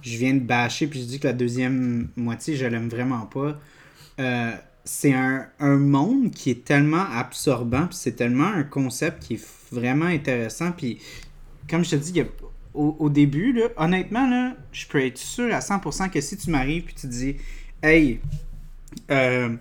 je 0.02 0.18
viens 0.18 0.34
de 0.34 0.40
bâcher 0.40 0.88
puis 0.88 1.02
je 1.02 1.06
dis 1.06 1.20
que 1.20 1.28
la 1.28 1.34
deuxième 1.34 2.10
moitié, 2.16 2.56
je 2.56 2.66
l'aime 2.66 2.90
vraiment 2.90 3.26
pas. 3.28 3.60
Euh, 4.20 4.52
c'est 4.84 5.14
un, 5.14 5.48
un 5.60 5.78
monde 5.78 6.32
qui 6.32 6.50
est 6.50 6.64
tellement 6.64 7.06
absorbant, 7.14 7.88
puis 7.88 7.98
c'est 7.98 8.16
tellement 8.16 8.48
un 8.48 8.64
concept 8.64 9.24
qui 9.24 9.36
est 9.36 9.48
vraiment 9.72 10.06
intéressant. 10.06 10.72
Puis, 10.72 11.00
comme 11.70 11.86
je 11.86 11.92
te 11.92 11.96
dis, 11.96 12.24
au, 12.74 12.96
au 13.00 13.10
début, 13.10 13.54
là, 13.54 13.68
honnêtement, 13.78 14.28
là, 14.28 14.56
je 14.72 14.88
peux 14.88 15.06
être 15.06 15.18
sûr 15.18 15.54
à 15.54 15.60
100% 15.60 16.10
que 16.10 16.22
si 16.22 16.38
tu 16.38 16.50
m'arrives 16.50 16.84
puis 16.84 16.96
tu 16.96 17.08
dis, 17.08 17.38
hey, 17.84 18.20
euh, 19.10 19.56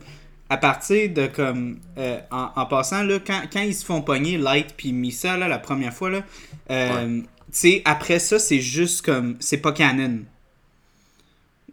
à 0.48 0.56
partir 0.56 1.10
de 1.10 1.28
comme 1.28 1.78
euh, 1.96 2.20
en, 2.30 2.50
en 2.56 2.66
passant 2.66 3.04
là 3.04 3.20
quand, 3.24 3.42
quand 3.52 3.60
ils 3.60 3.74
se 3.74 3.84
font 3.84 4.02
pogner 4.02 4.36
Light 4.36 4.74
puis 4.76 4.92
Misa 4.92 5.36
là 5.36 5.46
la 5.46 5.60
première 5.60 5.94
fois 5.94 6.10
là 6.10 6.22
euh, 6.70 7.20
tu 7.20 7.26
sais 7.52 7.82
après 7.84 8.18
ça 8.18 8.40
c'est 8.40 8.58
juste 8.58 9.04
comme 9.04 9.36
c'est 9.38 9.58
pas 9.58 9.70
canon 9.70 10.24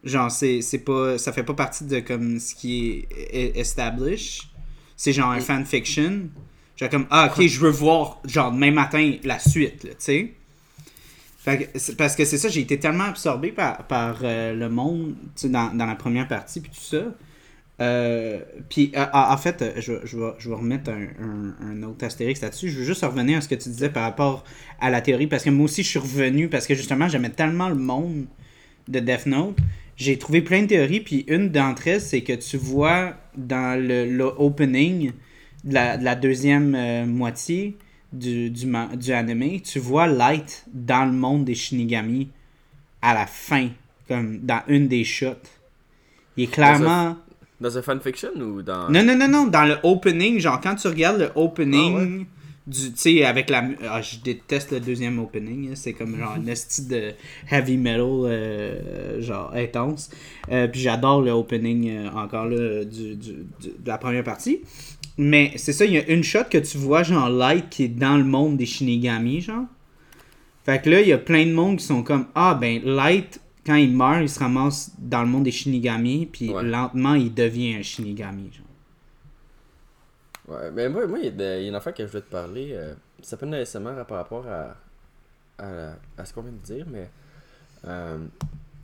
genre 0.04 0.32
c'est 0.32 0.62
c'est 0.62 0.80
pas 0.80 1.18
ça 1.18 1.32
fait 1.34 1.44
pas 1.44 1.54
partie 1.54 1.86
de 1.86 2.00
comme 2.00 2.40
ce 2.40 2.56
qui 2.56 3.06
est 3.12 3.58
established 3.58 4.44
c'est 4.96 5.14
genre 5.14 5.32
un 5.32 5.40
fanfiction 5.40 6.30
genre 6.76 6.90
comme 6.90 7.08
ah 7.10 7.32
ok 7.32 7.46
je 7.46 7.60
veux 7.60 7.70
voir 7.70 8.22
genre 8.26 8.52
demain 8.52 8.72
matin 8.72 9.16
la 9.24 9.40
suite 9.40 9.82
tu 9.82 9.96
sais 9.98 10.34
parce 11.98 12.16
que 12.16 12.26
c'est 12.26 12.38
ça, 12.38 12.50
j'ai 12.50 12.62
été 12.62 12.80
tellement 12.80 13.06
absorbé 13.06 13.52
par, 13.52 13.88
par 13.88 14.20
euh, 14.24 14.54
le 14.54 14.70
monde 14.70 15.16
tu 15.36 15.44
sais, 15.44 15.50
dans, 15.50 15.74
dans 15.74 15.86
la 15.86 15.96
première 15.96 16.28
partie 16.28 16.60
puis 16.60 16.72
tout 16.72 16.82
ça. 16.82 17.04
Euh, 17.80 18.42
puis 18.70 18.92
euh, 18.96 19.06
en 19.14 19.38
fait, 19.38 19.64
je, 19.78 19.94
je, 20.04 20.18
vais, 20.18 20.34
je 20.40 20.50
vais 20.50 20.56
remettre 20.56 20.90
un, 20.90 21.08
un, 21.22 21.56
un 21.62 21.84
autre 21.84 22.06
astérix 22.06 22.42
là-dessus. 22.42 22.70
Je 22.70 22.80
veux 22.80 22.84
juste 22.84 23.04
revenir 23.04 23.38
à 23.38 23.42
ce 23.42 23.48
que 23.48 23.56
tu 23.56 23.70
disais 23.70 23.90
par 23.90 24.04
rapport 24.04 24.44
à 24.82 24.90
la 24.90 25.00
théorie 25.00 25.28
parce 25.28 25.44
que 25.44 25.50
moi 25.50 25.66
aussi 25.66 25.84
je 25.84 25.90
suis 25.90 26.00
revenu 26.00 26.50
parce 26.50 26.68
que 26.68 26.76
justement 26.76 27.08
j'aimais 27.08 27.30
tellement 27.30 27.70
le 27.70 27.76
monde 27.76 28.26
de 28.88 29.00
Death 29.00 29.26
Note. 29.28 29.56
J'ai 29.98 30.18
trouvé 30.20 30.42
plein 30.42 30.62
de 30.62 30.68
théories, 30.68 31.02
puis 31.02 31.26
une 31.28 31.50
d'entre 31.50 31.88
elles, 31.88 32.02
c'est 32.02 32.22
que 32.22 32.34
tu 32.34 32.56
vois 32.56 33.16
dans 33.36 33.80
le, 33.80 34.06
le 34.06 34.26
opening 34.38 35.12
de 35.64 35.74
la, 35.74 35.98
de 35.98 36.04
la 36.04 36.16
deuxième 36.16 36.76
euh, 36.76 37.06
moitié 37.06 37.76
du, 38.14 38.52
du, 38.52 38.68
du 38.96 39.12
anime, 39.12 39.60
tu 39.62 39.80
vois 39.80 40.08
Light 40.08 40.66
dans 40.72 41.06
le 41.06 41.12
monde 41.12 41.46
des 41.46 41.56
Shinigami 41.56 42.30
à 43.02 43.16
la 43.16 43.26
fin, 43.26 43.70
comme 44.08 44.40
dans 44.40 44.62
une 44.68 44.88
des 44.88 45.04
shots. 45.04 45.34
Il 46.38 46.46
est 46.46 46.48
clairement. 46.48 47.18
Dans 47.60 47.76
un 47.76 47.82
fanfiction 47.82 48.30
ou 48.36 48.62
dans. 48.62 48.90
Non, 48.90 49.04
non, 49.04 49.18
non, 49.18 49.28
non, 49.28 49.48
dans 49.48 49.66
le 49.66 49.78
opening, 49.82 50.40
genre 50.40 50.62
quand 50.62 50.76
tu 50.76 50.88
regardes 50.88 51.20
le 51.20 51.32
opening 51.34 52.28
du. 52.68 52.92
Tu 52.92 52.98
sais, 52.98 53.24
avec 53.26 53.50
la. 53.50 53.64
Ah, 53.90 54.02
je 54.02 54.18
déteste 54.24 54.72
le 54.72 54.80
deuxième 54.80 55.18
opening, 55.20 55.70
hein, 55.70 55.76
c'est 55.76 55.94
comme 55.94 56.16
genre 56.18 56.34
un 56.38 56.46
esti 56.48 56.86
de 56.88 57.14
heavy 57.50 57.78
metal, 57.78 58.02
euh, 58.02 59.22
genre 59.22 59.52
intense. 59.56 60.10
Euh, 60.52 60.68
puis 60.68 60.82
j'adore 60.82 61.22
le 61.22 61.32
opening 61.32 61.90
euh, 61.90 62.10
encore 62.12 62.46
là, 62.46 62.84
du, 62.86 63.16
du- 63.16 63.46
du- 63.60 63.70
de 63.80 63.88
la 63.88 63.98
première 63.98 64.24
partie. 64.24 64.62
Mais 65.18 65.54
c'est 65.56 65.74
ça, 65.74 65.86
il 65.86 65.94
y 65.94 65.98
a 65.98 66.08
une 66.12 66.24
shot 66.24 66.44
que 66.52 66.60
tu 66.60 66.78
vois, 66.78 67.02
genre 67.04 67.30
Light 67.30 67.70
qui 67.70 67.84
est 67.86 67.88
dans 67.88 68.18
le 68.18 68.24
monde 68.24 68.58
des 68.58 68.66
Shinigami, 68.68 69.42
genre. 69.42 69.66
Fait 70.66 70.82
que 70.82 70.90
là, 70.90 71.02
il 71.02 71.08
y 71.08 71.14
a 71.14 71.18
plein 71.18 71.46
de 71.46 71.54
monde 71.54 71.78
qui 71.78 71.86
sont 71.86 72.04
comme 72.04 72.28
Ah, 72.36 72.54
ben 72.60 72.82
Light, 72.84 73.40
quand 73.66 73.76
il 73.76 73.92
meurt, 73.96 74.22
il 74.22 74.30
se 74.30 74.38
ramasse 74.40 74.92
dans 75.00 75.22
le 75.24 75.28
monde 75.28 75.44
des 75.46 75.52
Shinigami, 75.52 76.28
puis 76.32 76.50
Ouais. 76.52 76.64
lentement, 76.64 77.16
il 77.16 77.34
devient 77.34 77.76
un 77.76 77.82
Shinigami, 77.82 78.50
genre. 78.54 78.67
Ouais, 80.48 80.72
mais 80.72 80.88
moi, 80.90 81.06
moi 81.08 81.20
il 81.20 81.36
y, 81.40 81.44
a 81.44 81.60
une 81.62 81.76
affaire 81.76 81.94
que 81.94 82.04
je 82.06 82.10
voulais 82.12 82.22
te 82.24 82.32
parler. 82.32 82.72
euh, 82.74 82.94
ça 83.22 83.36
peut 83.38 83.46
nécessairement 83.46 83.94
par 84.06 84.18
rapport 84.18 84.46
à, 84.48 84.76
à, 85.58 85.94
à 86.18 86.26
ce 86.26 86.34
qu'on 86.34 86.42
vient 86.42 86.52
de 86.54 86.58
dire, 86.58 86.86
mais. 86.90 87.10
euh, 87.86 88.18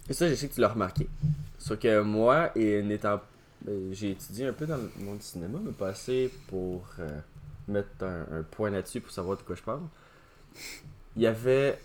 et 0.09 0.13
ça, 0.13 0.27
je 0.27 0.35
sais 0.35 0.49
que 0.49 0.53
tu 0.53 0.59
l'as 0.61 0.67
remarqué. 0.69 1.07
Sauf 1.57 1.79
que 1.79 2.01
moi, 2.01 2.51
et 2.57 2.81
n'étant. 2.83 3.21
ben, 3.61 3.93
J'ai 3.93 4.11
étudié 4.11 4.47
un 4.47 4.53
peu 4.53 4.65
dans 4.65 4.75
le 4.77 4.89
monde 4.99 5.17
du 5.19 5.23
cinéma, 5.23 5.59
mais 5.63 5.71
pas 5.71 5.89
assez 5.89 6.29
pour 6.47 6.85
euh, 6.99 7.19
mettre 7.69 8.03
un, 8.03 8.43
point 8.51 8.69
là-dessus 8.69 8.99
pour 8.99 9.11
savoir 9.11 9.37
de 9.37 9.43
quoi 9.43 9.55
je 9.55 9.63
parle. 9.63 9.83
Il 11.15 11.21
y 11.21 11.27
avait 11.27 11.79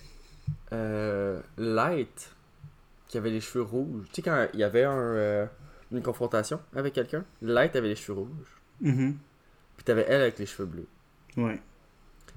Light 1.56 2.30
qui 3.06 3.18
avait 3.18 3.30
les 3.30 3.40
cheveux 3.40 3.62
rouges. 3.64 4.06
Tu 4.08 4.16
sais, 4.16 4.22
quand 4.22 4.48
il 4.52 4.60
y 4.60 4.64
avait 4.64 4.84
un, 4.84 5.48
une 5.92 6.02
confrontation 6.02 6.60
avec 6.74 6.94
quelqu'un, 6.94 7.24
Light 7.42 7.76
avait 7.76 7.88
les 7.88 7.96
cheveux 7.96 8.18
rouges. 8.18 8.60
Puis 8.82 9.27
t'avais 9.88 10.06
elle 10.08 10.22
avec 10.22 10.38
les 10.38 10.46
cheveux 10.46 10.66
bleus. 10.66 10.86
Ouais. 11.36 11.60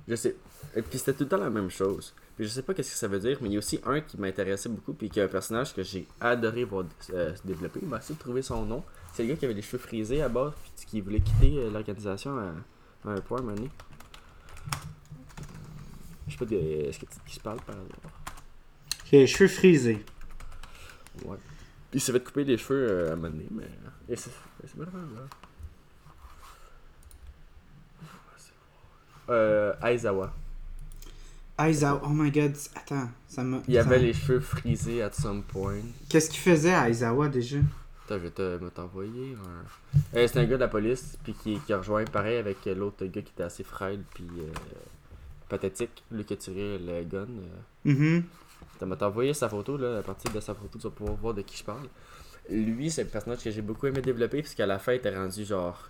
Je 0.07 0.15
sais. 0.15 0.35
Et 0.75 0.81
puis 0.81 0.97
c'était 0.97 1.13
tout 1.13 1.23
le 1.23 1.29
temps 1.29 1.37
la 1.37 1.49
même 1.49 1.69
chose. 1.69 2.13
Puis 2.35 2.45
je 2.45 2.49
sais 2.49 2.63
pas 2.63 2.73
qu'est-ce 2.73 2.91
que 2.91 2.97
ça 2.97 3.07
veut 3.07 3.19
dire, 3.19 3.37
mais 3.41 3.49
il 3.49 3.53
y 3.53 3.55
a 3.55 3.59
aussi 3.59 3.79
un 3.85 4.01
qui 4.01 4.17
m'intéressait 4.17 4.69
beaucoup, 4.69 4.93
puis 4.93 5.09
qui 5.09 5.19
est 5.19 5.23
un 5.23 5.27
personnage 5.27 5.73
que 5.75 5.83
j'ai 5.83 6.07
adoré 6.19 6.63
voir 6.63 6.85
euh, 7.13 7.35
se 7.35 7.45
développer. 7.45 7.79
Il 7.83 7.87
m'a 7.89 7.97
essayé 7.99 8.15
de 8.15 8.19
trouver 8.19 8.41
son 8.41 8.65
nom. 8.65 8.83
C'est 9.13 9.23
le 9.23 9.29
gars 9.29 9.35
qui 9.35 9.45
avait 9.45 9.53
les 9.53 9.61
cheveux 9.61 9.77
frisés 9.77 10.21
à 10.21 10.29
base, 10.29 10.53
puis 10.77 10.85
qui 10.87 11.01
voulait 11.01 11.19
quitter 11.19 11.57
euh, 11.57 11.69
l'organisation 11.69 12.37
à, 12.37 12.53
à 13.09 13.13
un 13.13 13.21
point 13.21 13.41
donné. 13.41 13.69
Je 16.27 16.31
sais 16.33 16.37
pas, 16.39 16.45
de- 16.45 16.55
est-ce 16.55 16.99
que 16.99 17.05
tu 17.05 17.11
qui 17.27 17.35
se 17.35 17.39
parle 17.41 17.59
par 17.61 17.75
hasard? 17.75 18.21
J'ai 19.05 19.19
les 19.19 19.27
cheveux 19.27 19.49
frisés. 19.49 20.03
Ouais. 21.25 21.37
Il 21.93 21.99
s'est 21.99 22.13
fait 22.13 22.23
couper 22.23 22.45
les 22.45 22.57
cheveux 22.57 22.87
euh, 22.89 23.09
à 23.09 23.13
un 23.13 23.15
moment 23.17 23.29
donné, 23.29 23.47
mais. 23.51 23.67
Et 24.07 24.15
c'est 24.15 24.31
c'est 24.65 24.77
pas 24.77 24.85
grave, 24.85 25.13
là. 25.15 25.21
Euh, 29.29 29.73
Aizawa. 29.81 30.33
Aizawa, 31.57 32.01
oh 32.05 32.09
my 32.09 32.31
god, 32.31 32.55
attends, 32.75 33.09
ça 33.27 33.43
m'a. 33.43 33.61
Il 33.67 33.77
avait 33.77 33.97
ça- 33.97 34.01
les 34.01 34.13
cheveux 34.13 34.39
frisés 34.39 35.01
at 35.03 35.11
some 35.13 35.43
point. 35.43 35.81
Qu'est-ce 36.09 36.29
qu'il 36.29 36.39
faisait 36.39 36.71
Aizawa 36.71 37.27
déjà? 37.29 37.57
Attends, 38.05 38.15
je 38.17 38.23
vais 38.23 38.29
te 38.31 38.57
me 38.57 38.69
t'envoyer 38.69 39.35
un. 39.45 40.17
Euh, 40.17 40.27
c'est 40.27 40.37
un 40.39 40.45
gars 40.45 40.55
de 40.55 40.61
la 40.61 40.67
police, 40.67 41.17
puis 41.23 41.33
qui, 41.33 41.59
qui 41.59 41.71
a 41.73 41.77
rejoint 41.77 42.03
pareil 42.05 42.37
avec 42.37 42.65
euh, 42.67 42.73
l'autre 42.75 43.05
gars 43.05 43.21
qui 43.21 43.31
était 43.31 43.43
assez 43.43 43.63
frêle, 43.63 44.01
puis 44.13 44.27
euh, 44.39 44.51
pathétique, 45.49 46.03
lui 46.11 46.25
qui 46.25 46.33
a 46.33 46.37
tiré 46.37 46.79
le 46.79 47.03
gun. 47.03 47.27
euh. 47.27 47.57
Mhm. 47.85 48.23
Tu 48.79 48.85
m'as 48.85 48.95
envoyé 49.05 49.33
sa 49.35 49.47
photo, 49.47 49.77
là, 49.77 49.99
à 49.99 50.01
partir 50.01 50.31
de 50.31 50.39
sa 50.39 50.55
photo, 50.55 50.79
tu 50.79 50.83
vas 50.87 50.89
pouvoir 50.89 51.15
voir 51.15 51.33
de 51.35 51.41
qui 51.43 51.57
je 51.57 51.63
parle. 51.63 51.87
Lui, 52.49 52.89
c'est 52.89 53.03
le 53.03 53.09
personnage 53.09 53.43
que 53.43 53.51
j'ai 53.51 53.61
beaucoup 53.61 53.85
aimé 53.85 54.01
développer, 54.01 54.41
puisqu'à 54.41 54.65
la 54.65 54.79
fin, 54.79 54.93
il 54.93 54.95
était 54.95 55.15
rendu 55.15 55.45
genre 55.45 55.87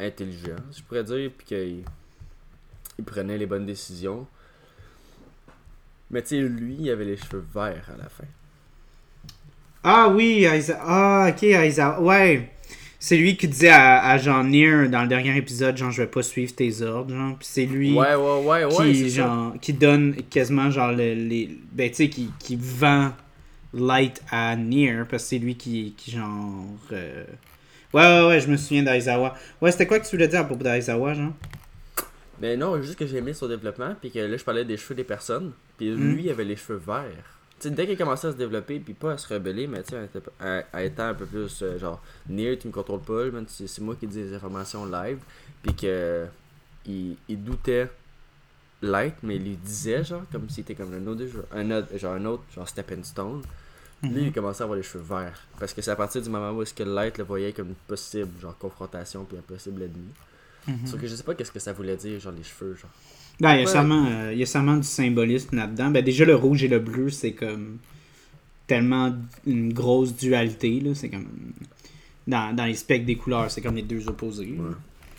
intelligent, 0.00 0.56
je 0.76 0.82
pourrais 0.82 1.04
dire, 1.04 1.30
puis 1.36 1.46
qu'il 1.46 1.84
il 2.98 3.04
prenait 3.04 3.38
les 3.38 3.46
bonnes 3.46 3.66
décisions. 3.66 4.26
Mais 6.10 6.22
tu 6.22 6.28
sais, 6.28 6.40
lui, 6.40 6.76
il 6.80 6.90
avait 6.90 7.04
les 7.04 7.16
cheveux 7.16 7.44
verts 7.54 7.88
à 7.94 7.96
la 8.02 8.08
fin. 8.08 8.24
Ah 9.84 10.08
oui, 10.08 10.46
Isa... 10.52 10.78
ah 10.82 11.28
ok, 11.30 11.42
Isa... 11.42 12.00
ouais. 12.00 12.50
C'est 13.00 13.16
lui 13.16 13.36
qui 13.36 13.46
disait 13.46 13.68
à, 13.68 14.04
à 14.08 14.18
Jean 14.18 14.42
Near 14.42 14.88
dans 14.88 15.02
le 15.02 15.08
dernier 15.08 15.36
épisode, 15.36 15.76
genre 15.76 15.92
je 15.92 16.02
vais 16.02 16.08
pas 16.08 16.22
suivre 16.22 16.52
tes 16.54 16.82
ordres, 16.82 17.14
genre. 17.14 17.36
Puis 17.38 17.46
c'est 17.48 17.64
lui 17.66 17.94
Ouais, 17.96 18.14
ouais, 18.16 18.42
ouais, 18.44 18.64
ouais, 18.64 18.92
qui, 18.92 19.08
genre, 19.10 19.54
qui 19.60 19.72
donne 19.72 20.16
quasiment 20.28 20.70
genre 20.70 20.90
le- 20.90 21.14
les. 21.14 21.56
Ben 21.72 21.88
tu 21.90 21.94
sais, 21.96 22.08
qui, 22.08 22.30
qui 22.40 22.56
vend 22.60 23.12
Light 23.72 24.20
à 24.32 24.56
Near 24.56 25.06
parce 25.06 25.22
que 25.22 25.28
c'est 25.28 25.38
lui 25.38 25.54
qui, 25.56 25.94
qui 25.96 26.10
genre. 26.10 26.64
euh, 26.92 27.24
Ouais, 27.94 28.02
ouais, 28.02 28.26
ouais, 28.28 28.40
je 28.40 28.48
me 28.48 28.56
souviens 28.56 28.82
d'Aizawa. 28.82 29.34
Ouais, 29.62 29.70
c'était 29.70 29.86
quoi 29.86 30.00
que 30.00 30.04
tu 30.04 30.10
voulais 30.16 30.28
dire 30.28 30.40
à 30.40 30.44
propos 30.44 30.64
d'Aizawa, 30.64 31.14
genre? 31.14 31.32
Mais 32.40 32.56
non, 32.56 32.80
juste 32.82 32.96
que 32.98 33.06
j'ai 33.06 33.16
aimé 33.18 33.34
son 33.34 33.48
développement, 33.48 33.94
puis 34.00 34.10
que 34.10 34.18
là, 34.20 34.36
je 34.36 34.44
parlais 34.44 34.64
des 34.64 34.76
cheveux 34.76 34.94
des 34.94 35.04
personnes, 35.04 35.52
puis 35.76 35.90
Mm. 35.90 36.14
lui, 36.14 36.24
il 36.24 36.30
avait 36.30 36.44
les 36.44 36.56
cheveux 36.56 36.78
verts. 36.84 37.24
Tu 37.60 37.68
sais, 37.68 37.70
dès 37.74 37.86
qu'il 37.86 37.94
a 37.94 37.98
commencé 37.98 38.28
à 38.28 38.32
se 38.32 38.36
développer, 38.36 38.78
puis 38.78 38.94
pas 38.94 39.12
à 39.14 39.18
se 39.18 39.32
rebeller, 39.34 39.66
mais 39.66 39.82
tu 39.82 39.94
en- 39.96 40.62
en 40.72 40.78
étant 40.78 41.08
un 41.08 41.14
peu 41.14 41.26
plus 41.26 41.60
euh, 41.62 41.76
genre, 41.78 42.00
near, 42.28 42.56
tu 42.56 42.68
me 42.68 42.72
contrôles 42.72 43.00
pas, 43.00 43.24
c'est 43.48 43.66
c'est 43.66 43.80
moi 43.82 43.96
qui 43.98 44.06
dis 44.06 44.18
les 44.22 44.32
informations 44.34 44.86
live, 44.86 45.18
puis 45.62 45.74
que 45.74 46.26
il, 46.86 47.16
il 47.28 47.42
doutait 47.42 47.90
Light, 48.80 49.16
mais 49.24 49.36
il 49.36 49.42
lui 49.42 49.56
disait, 49.56 50.04
genre, 50.04 50.22
comme 50.30 50.48
s'il 50.48 50.60
était 50.60 50.76
comme 50.76 50.94
un 50.94 51.04
autre, 51.08 51.26
genre, 51.26 51.42
un 51.52 51.68
autre, 51.72 51.98
genre, 51.98 52.14
un 52.14 52.24
autre, 52.26 52.44
genre 52.54 52.68
Stepping 52.68 53.02
Stone. 53.02 53.42
Lui, 54.04 54.26
il 54.26 54.32
commençait 54.32 54.62
à 54.62 54.64
avoir 54.64 54.76
les 54.76 54.84
cheveux 54.84 55.02
verts. 55.02 55.40
Parce 55.58 55.74
que 55.74 55.82
c'est 55.82 55.90
à 55.90 55.96
partir 55.96 56.22
du 56.22 56.30
moment 56.30 56.52
où 56.52 56.62
est-ce 56.62 56.72
que 56.72 56.84
Light 56.84 57.18
le 57.18 57.24
voyait 57.24 57.52
comme 57.52 57.70
une 57.70 57.74
possible, 57.74 58.30
genre, 58.40 58.56
confrontation, 58.56 59.24
puis 59.24 59.36
un 59.36 59.40
possible 59.42 59.82
ennemi. 59.82 60.12
Sauf 60.84 61.00
que 61.00 61.06
je 61.06 61.14
sais 61.14 61.22
pas 61.22 61.34
qu'est-ce 61.34 61.52
que 61.52 61.58
ça 61.58 61.72
voulait 61.72 61.96
dire, 61.96 62.18
genre, 62.20 62.32
les 62.36 62.42
cheveux, 62.44 62.74
genre. 62.74 62.90
Ben, 63.40 63.54
il 63.54 63.58
y 63.58 63.62
a 63.62 63.64
Ouais. 63.66 63.70
sûrement, 63.70 64.06
euh, 64.10 64.30
il 64.32 64.38
y 64.38 64.42
a 64.42 64.46
sûrement 64.46 64.76
du 64.76 64.82
symbolisme 64.86 65.56
là-dedans. 65.56 65.90
Ben, 65.90 66.02
déjà, 66.04 66.24
le 66.24 66.34
rouge 66.34 66.64
et 66.64 66.68
le 66.68 66.78
bleu, 66.80 67.08
c'est 67.10 67.32
comme 67.32 67.78
tellement 68.66 69.14
une 69.46 69.72
grosse 69.72 70.16
dualité, 70.16 70.80
là. 70.80 70.94
C'est 70.94 71.08
comme. 71.08 71.26
Dans, 72.26 72.54
dans 72.54 72.66
les 72.66 72.74
spectres 72.74 73.06
des 73.06 73.16
couleurs, 73.16 73.50
c'est 73.50 73.62
comme 73.62 73.76
les 73.76 73.82
deux 73.82 74.06
opposés. 74.08 74.54
Ouais. 74.58 74.74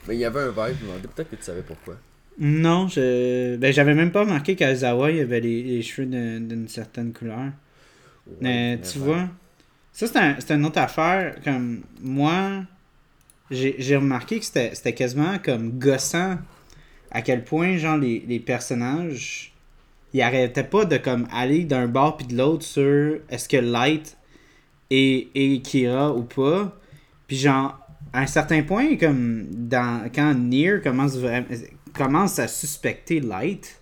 Mais 0.07 0.15
il 0.15 0.19
y 0.19 0.25
avait 0.25 0.41
un 0.41 0.49
vibe, 0.49 0.77
je 0.79 0.85
me 0.85 0.89
demandais 0.89 1.07
peut-être 1.15 1.31
que 1.31 1.35
tu 1.37 1.43
savais 1.43 1.63
pourquoi. 1.63 1.95
Non, 2.37 2.87
je. 2.87 3.55
Ben, 3.57 3.73
j'avais 3.73 3.95
même 3.95 4.11
pas 4.11 4.21
remarqué 4.21 4.55
qu'Azawa, 4.55 5.11
il 5.11 5.19
avait 5.21 5.39
les, 5.39 5.63
les 5.63 5.81
cheveux 5.81 6.07
d'une 6.07 6.67
certaine 6.67 7.11
couleur. 7.13 7.51
Mais 8.41 8.75
Ouais, 8.75 8.87
tu 8.87 8.99
ouais. 8.99 9.05
vois, 9.05 9.27
ça 9.91 10.05
c'est 10.07 10.17
un, 10.19 10.35
c'est 10.39 10.53
une 10.53 10.65
autre 10.65 10.77
affaire. 10.77 11.35
Comme 11.43 11.81
moi, 12.01 12.63
j'ai 13.51 13.95
remarqué 13.95 14.39
que 14.39 14.45
c'était 14.45 14.93
quasiment 14.93 15.37
comme 15.43 15.79
gossant 15.79 16.37
à 17.11 17.21
quel 17.21 17.43
point, 17.43 17.77
genre, 17.77 17.97
les, 17.97 18.23
les 18.27 18.39
personnages, 18.39 19.53
ils 20.13 20.21
arrêtaient 20.21 20.63
pas 20.63 20.85
de 20.85 20.97
comme 20.97 21.27
aller 21.31 21.63
d'un 21.63 21.87
bord 21.87 22.17
puis 22.17 22.27
de 22.27 22.37
l'autre 22.37 22.63
sur 22.63 23.17
est-ce 23.29 23.47
que 23.47 23.57
Light 23.57 24.17
est, 24.89 25.27
est 25.35 25.63
Kira 25.63 26.13
ou 26.13 26.23
pas. 26.23 26.77
Puis 27.27 27.37
genre, 27.37 27.79
à 28.13 28.21
un 28.21 28.27
certain 28.27 28.63
point, 28.63 28.95
comme 28.95 29.47
dans 29.51 30.09
quand 30.13 30.33
Nier 30.33 30.81
commence, 30.83 31.17
commence 31.93 32.39
à 32.39 32.47
suspecter 32.47 33.19
Light, 33.19 33.79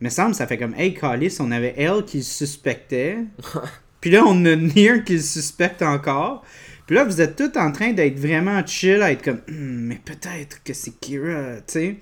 me 0.00 0.08
semble 0.08 0.34
ça 0.34 0.46
fait 0.46 0.58
comme 0.58 0.74
Hey 0.74 0.94
Callis, 0.94 1.36
on 1.40 1.50
avait 1.50 1.74
elle 1.76 2.04
qui 2.04 2.18
le 2.18 2.22
suspectait. 2.22 3.18
Puis 4.00 4.10
là, 4.10 4.22
on 4.24 4.44
a 4.44 4.54
Nier 4.54 5.02
qui 5.04 5.14
le 5.14 5.20
suspecte 5.20 5.82
encore. 5.82 6.44
Puis 6.88 6.96
là, 6.96 7.04
vous 7.04 7.20
êtes 7.20 7.36
tous 7.36 7.56
en 7.56 7.70
train 7.70 7.92
d'être 7.92 8.18
vraiment 8.18 8.66
chill, 8.66 9.00
à 9.02 9.12
être 9.12 9.22
comme 9.22 9.40
Hum, 9.48 9.54
mais 9.86 10.00
peut-être 10.04 10.60
que 10.64 10.72
c'est 10.72 10.98
Kira, 10.98 11.58
tu 11.58 11.62
sais. 11.66 11.96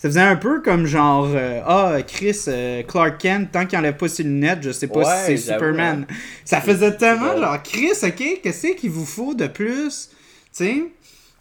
Ça 0.00 0.08
faisait 0.10 0.20
un 0.20 0.36
peu 0.36 0.62
comme 0.62 0.86
genre 0.86 1.28
euh, 1.34 1.60
Ah, 1.66 1.96
Chris, 2.06 2.44
euh, 2.46 2.84
Clark 2.84 3.18
Kent, 3.18 3.50
tant 3.50 3.66
qu'il 3.66 3.76
enlève 3.78 3.96
pas 3.96 4.06
ses 4.06 4.22
lunettes, 4.22 4.60
je 4.62 4.70
sais 4.70 4.86
pas 4.86 5.00
Ouais, 5.00 5.24
si 5.26 5.38
c'est 5.38 5.54
Superman. 5.54 6.06
hein. 6.08 6.14
Ça 6.44 6.60
faisait 6.60 6.96
tellement 6.96 7.36
genre 7.36 7.60
Chris, 7.64 7.90
ok, 8.04 8.40
qu'est-ce 8.42 8.76
qu'il 8.76 8.90
vous 8.90 9.04
faut 9.06 9.34
de 9.34 9.48
plus? 9.48 10.10
Tu 10.10 10.64
sais? 10.64 10.82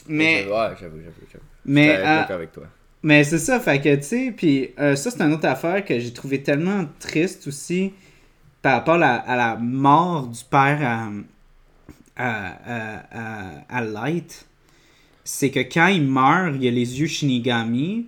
Mais, 0.08 0.46
Ouais, 0.46 0.70
j'avoue, 0.80 0.98
j'avoue, 1.04 1.28
j'avoue. 1.32 1.44
mais, 1.66 1.98
euh, 1.98 2.04
d'accord 2.22 2.36
avec 2.38 2.52
toi. 2.54 2.64
mais 3.04 3.24
c'est 3.26 3.38
ça, 3.38 3.60
fait 3.60 3.80
que, 3.82 3.96
tu 3.96 4.04
sais, 4.04 4.34
puis 4.36 4.72
euh, 4.80 4.96
ça, 4.96 5.12
c'est 5.12 5.22
une 5.22 5.34
autre 5.34 5.46
affaire 5.48 5.84
que 5.86 6.00
j'ai 6.00 6.14
trouvé 6.14 6.42
tellement 6.42 6.86
triste 7.00 7.48
aussi 7.48 7.94
par 8.62 8.74
rapport 8.76 8.96
à 8.96 8.98
la, 9.00 9.16
à 9.18 9.36
la 9.36 9.56
mort 9.58 10.28
du 10.28 10.44
père 10.50 10.80
à, 10.82 11.10
à, 12.18 12.48
à, 12.66 13.04
à- 13.12 13.78
à 13.78 13.82
Light. 13.84 14.46
C'est 15.24 15.52
que 15.52 15.60
quand 15.60 15.88
il 15.88 16.04
meurt, 16.04 16.56
il 16.60 16.68
a 16.68 16.72
les 16.72 17.00
yeux 17.00 17.08
Shinigami, 17.08 18.08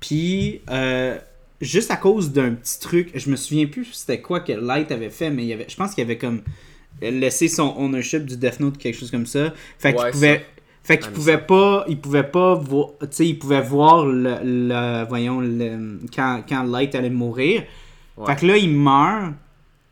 puis 0.00 0.60
euh, 0.70 1.18
juste 1.60 1.90
à 1.90 1.96
cause 1.96 2.32
d'un 2.32 2.52
petit 2.54 2.80
truc, 2.80 3.10
je 3.14 3.30
me 3.30 3.36
souviens 3.36 3.66
plus 3.66 3.86
c'était 3.92 4.20
quoi 4.20 4.40
que 4.40 4.52
Light 4.52 4.90
avait 4.92 5.10
fait, 5.10 5.30
mais 5.30 5.42
il 5.44 5.48
y 5.48 5.52
avait, 5.52 5.66
je 5.68 5.76
pense 5.76 5.94
qu'il 5.94 6.02
avait 6.04 6.18
comme 6.18 6.42
laissé 7.00 7.48
son 7.48 7.74
ownership 7.78 8.24
du 8.26 8.36
Death 8.36 8.60
Note, 8.60 8.78
quelque 8.78 8.98
chose 8.98 9.10
comme 9.10 9.26
ça. 9.26 9.54
Fait 9.78 9.92
qu'il 9.92 10.02
Ouais, 10.02 10.10
pouvait... 10.10 10.46
Fait 10.82 10.98
qu'il 10.98 11.08
Ah, 11.10 11.14
pouvait 11.14 11.38
pas, 11.38 11.84
il 11.88 12.00
pouvait 12.00 12.24
pas 12.24 12.54
voir, 12.54 12.88
tu 13.02 13.06
sais, 13.10 13.26
il 13.28 13.38
pouvait 13.38 13.60
voir 13.60 14.06
le, 14.06 14.38
le- 14.42 15.04
voyons, 15.06 15.40
le, 15.40 16.00
quand, 16.14 16.42
quand 16.48 16.62
Light 16.62 16.94
allait 16.94 17.10
mourir. 17.10 17.64
Ouais. 18.16 18.26
Fait 18.34 18.40
que 18.40 18.46
là, 18.46 18.56
il 18.56 18.70
meurt, 18.70 19.34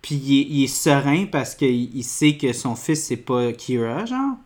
puis 0.08 0.16
il 0.16 0.40
est, 0.40 0.46
il 0.48 0.64
est 0.64 0.68
serein 0.68 1.26
parce 1.26 1.54
qu'il 1.54 1.94
il 1.94 2.02
sait 2.02 2.38
que 2.38 2.54
son 2.54 2.74
fils, 2.74 3.04
c'est 3.04 3.18
pas 3.18 3.52
Kira, 3.52 4.06
genre. 4.06 4.36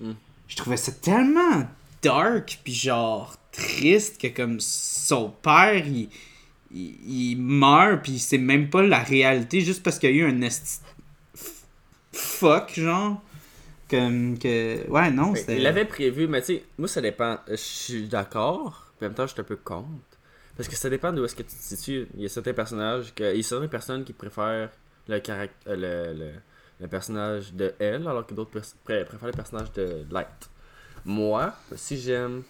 Mm. 0.00 0.10
Je 0.48 0.56
trouvais 0.56 0.76
ça 0.76 0.90
tellement 0.90 1.68
dark, 2.02 2.58
puis 2.64 2.74
genre 2.74 3.36
triste, 3.52 4.20
que 4.20 4.26
comme 4.26 4.58
son 4.58 5.30
père, 5.30 5.86
il, 5.86 6.08
il, 6.72 6.96
il 7.06 7.36
meurt, 7.36 8.02
puis 8.02 8.18
c'est 8.18 8.38
même 8.38 8.70
pas 8.70 8.82
la 8.82 8.98
réalité, 8.98 9.60
juste 9.60 9.84
parce 9.84 10.00
qu'il 10.00 10.10
y 10.10 10.20
a 10.20 10.24
eu 10.24 10.28
un 10.28 10.40
esti- 10.40 10.80
fuck, 12.12 12.72
genre. 12.74 13.22
Comme 13.88 14.36
que. 14.36 14.84
Ouais, 14.90 15.12
non, 15.12 15.30
Mais 15.30 15.38
c'était. 15.38 15.58
Il 15.58 15.62
l'avait 15.62 15.84
prévu, 15.84 16.26
mais 16.26 16.40
tu 16.40 16.54
sais, 16.54 16.64
moi 16.76 16.88
ça 16.88 17.00
dépend. 17.00 17.34
Euh, 17.48 17.50
Je 17.50 17.54
suis 17.56 18.08
d'accord, 18.08 18.92
puis 18.98 19.06
en 19.06 19.10
même 19.10 19.14
temps 19.14 19.28
je 19.28 19.32
suis 19.32 19.40
un 19.40 19.44
peu 19.44 19.54
contre. 19.54 19.86
Parce 20.56 20.68
que 20.68 20.74
ça 20.74 20.90
dépend 20.90 21.12
d'où 21.12 21.24
est-ce 21.24 21.36
que 21.36 21.44
tu 21.44 21.54
te 21.54 21.62
situes. 21.62 22.08
Il 22.16 22.22
y 22.22 22.26
a 22.26 22.28
certains 22.28 22.52
personnages, 22.52 23.14
que, 23.14 23.32
il 23.32 23.36
y 23.36 23.40
a 23.40 23.42
certaines 23.44 23.68
personnes 23.68 24.02
qui 24.02 24.12
préfèrent 24.12 24.70
le, 25.08 25.18
caract- 25.20 25.66
euh, 25.66 25.76
le, 26.14 26.18
le, 26.18 26.30
le 26.80 26.88
personnage 26.88 27.52
de 27.54 27.72
elle, 27.78 28.06
alors 28.06 28.26
que 28.26 28.34
d'autres 28.34 28.60
préfèrent 28.84 29.26
le 29.26 29.32
personnage 29.32 29.72
de 29.72 30.04
Light. 30.10 30.50
Moi, 31.04 31.54
si 31.74 31.98
j'aime 31.98 32.42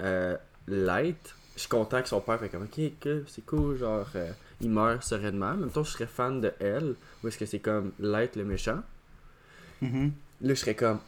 euh, 0.00 0.36
Light, 0.66 1.34
je 1.54 1.60
suis 1.60 1.68
content 1.68 2.02
que 2.02 2.08
son 2.08 2.20
père 2.20 2.38
fait 2.40 2.48
comme 2.48 2.64
ok, 2.64 2.80
que 3.00 3.24
c'est 3.28 3.44
cool, 3.44 3.76
genre 3.76 4.08
euh, 4.14 4.30
il 4.60 4.70
meurt 4.70 5.02
sereinement. 5.02 5.50
En 5.50 5.56
même 5.56 5.70
temps, 5.70 5.84
je 5.84 5.90
serais 5.90 6.06
fan 6.06 6.40
de 6.40 6.52
elle, 6.60 6.94
ou 7.22 7.28
est-ce 7.28 7.38
que 7.38 7.46
c'est 7.46 7.60
comme 7.60 7.92
Light 7.98 8.36
le 8.36 8.44
méchant. 8.44 8.82
Mhm. 9.82 10.12
Là, 10.42 10.54
je 10.54 10.60
serais 10.60 10.74
comme, 10.74 11.00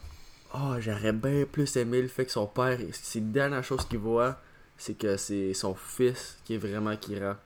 oh, 0.54 0.74
j'aurais 0.78 1.12
bien 1.12 1.44
plus 1.50 1.76
aimé 1.76 2.00
le 2.02 2.08
fait 2.08 2.24
que 2.26 2.32
son 2.32 2.46
père, 2.46 2.78
c'est 2.92 3.20
la 3.20 3.26
dernière 3.26 3.64
chose 3.64 3.84
qu'il 3.86 3.98
voit, 3.98 4.40
c'est 4.76 4.94
que 4.94 5.16
c'est 5.16 5.52
son 5.54 5.74
fils 5.74 6.38
qui 6.44 6.54
est 6.54 6.58
vraiment 6.58 6.96
Kira. 6.96 7.36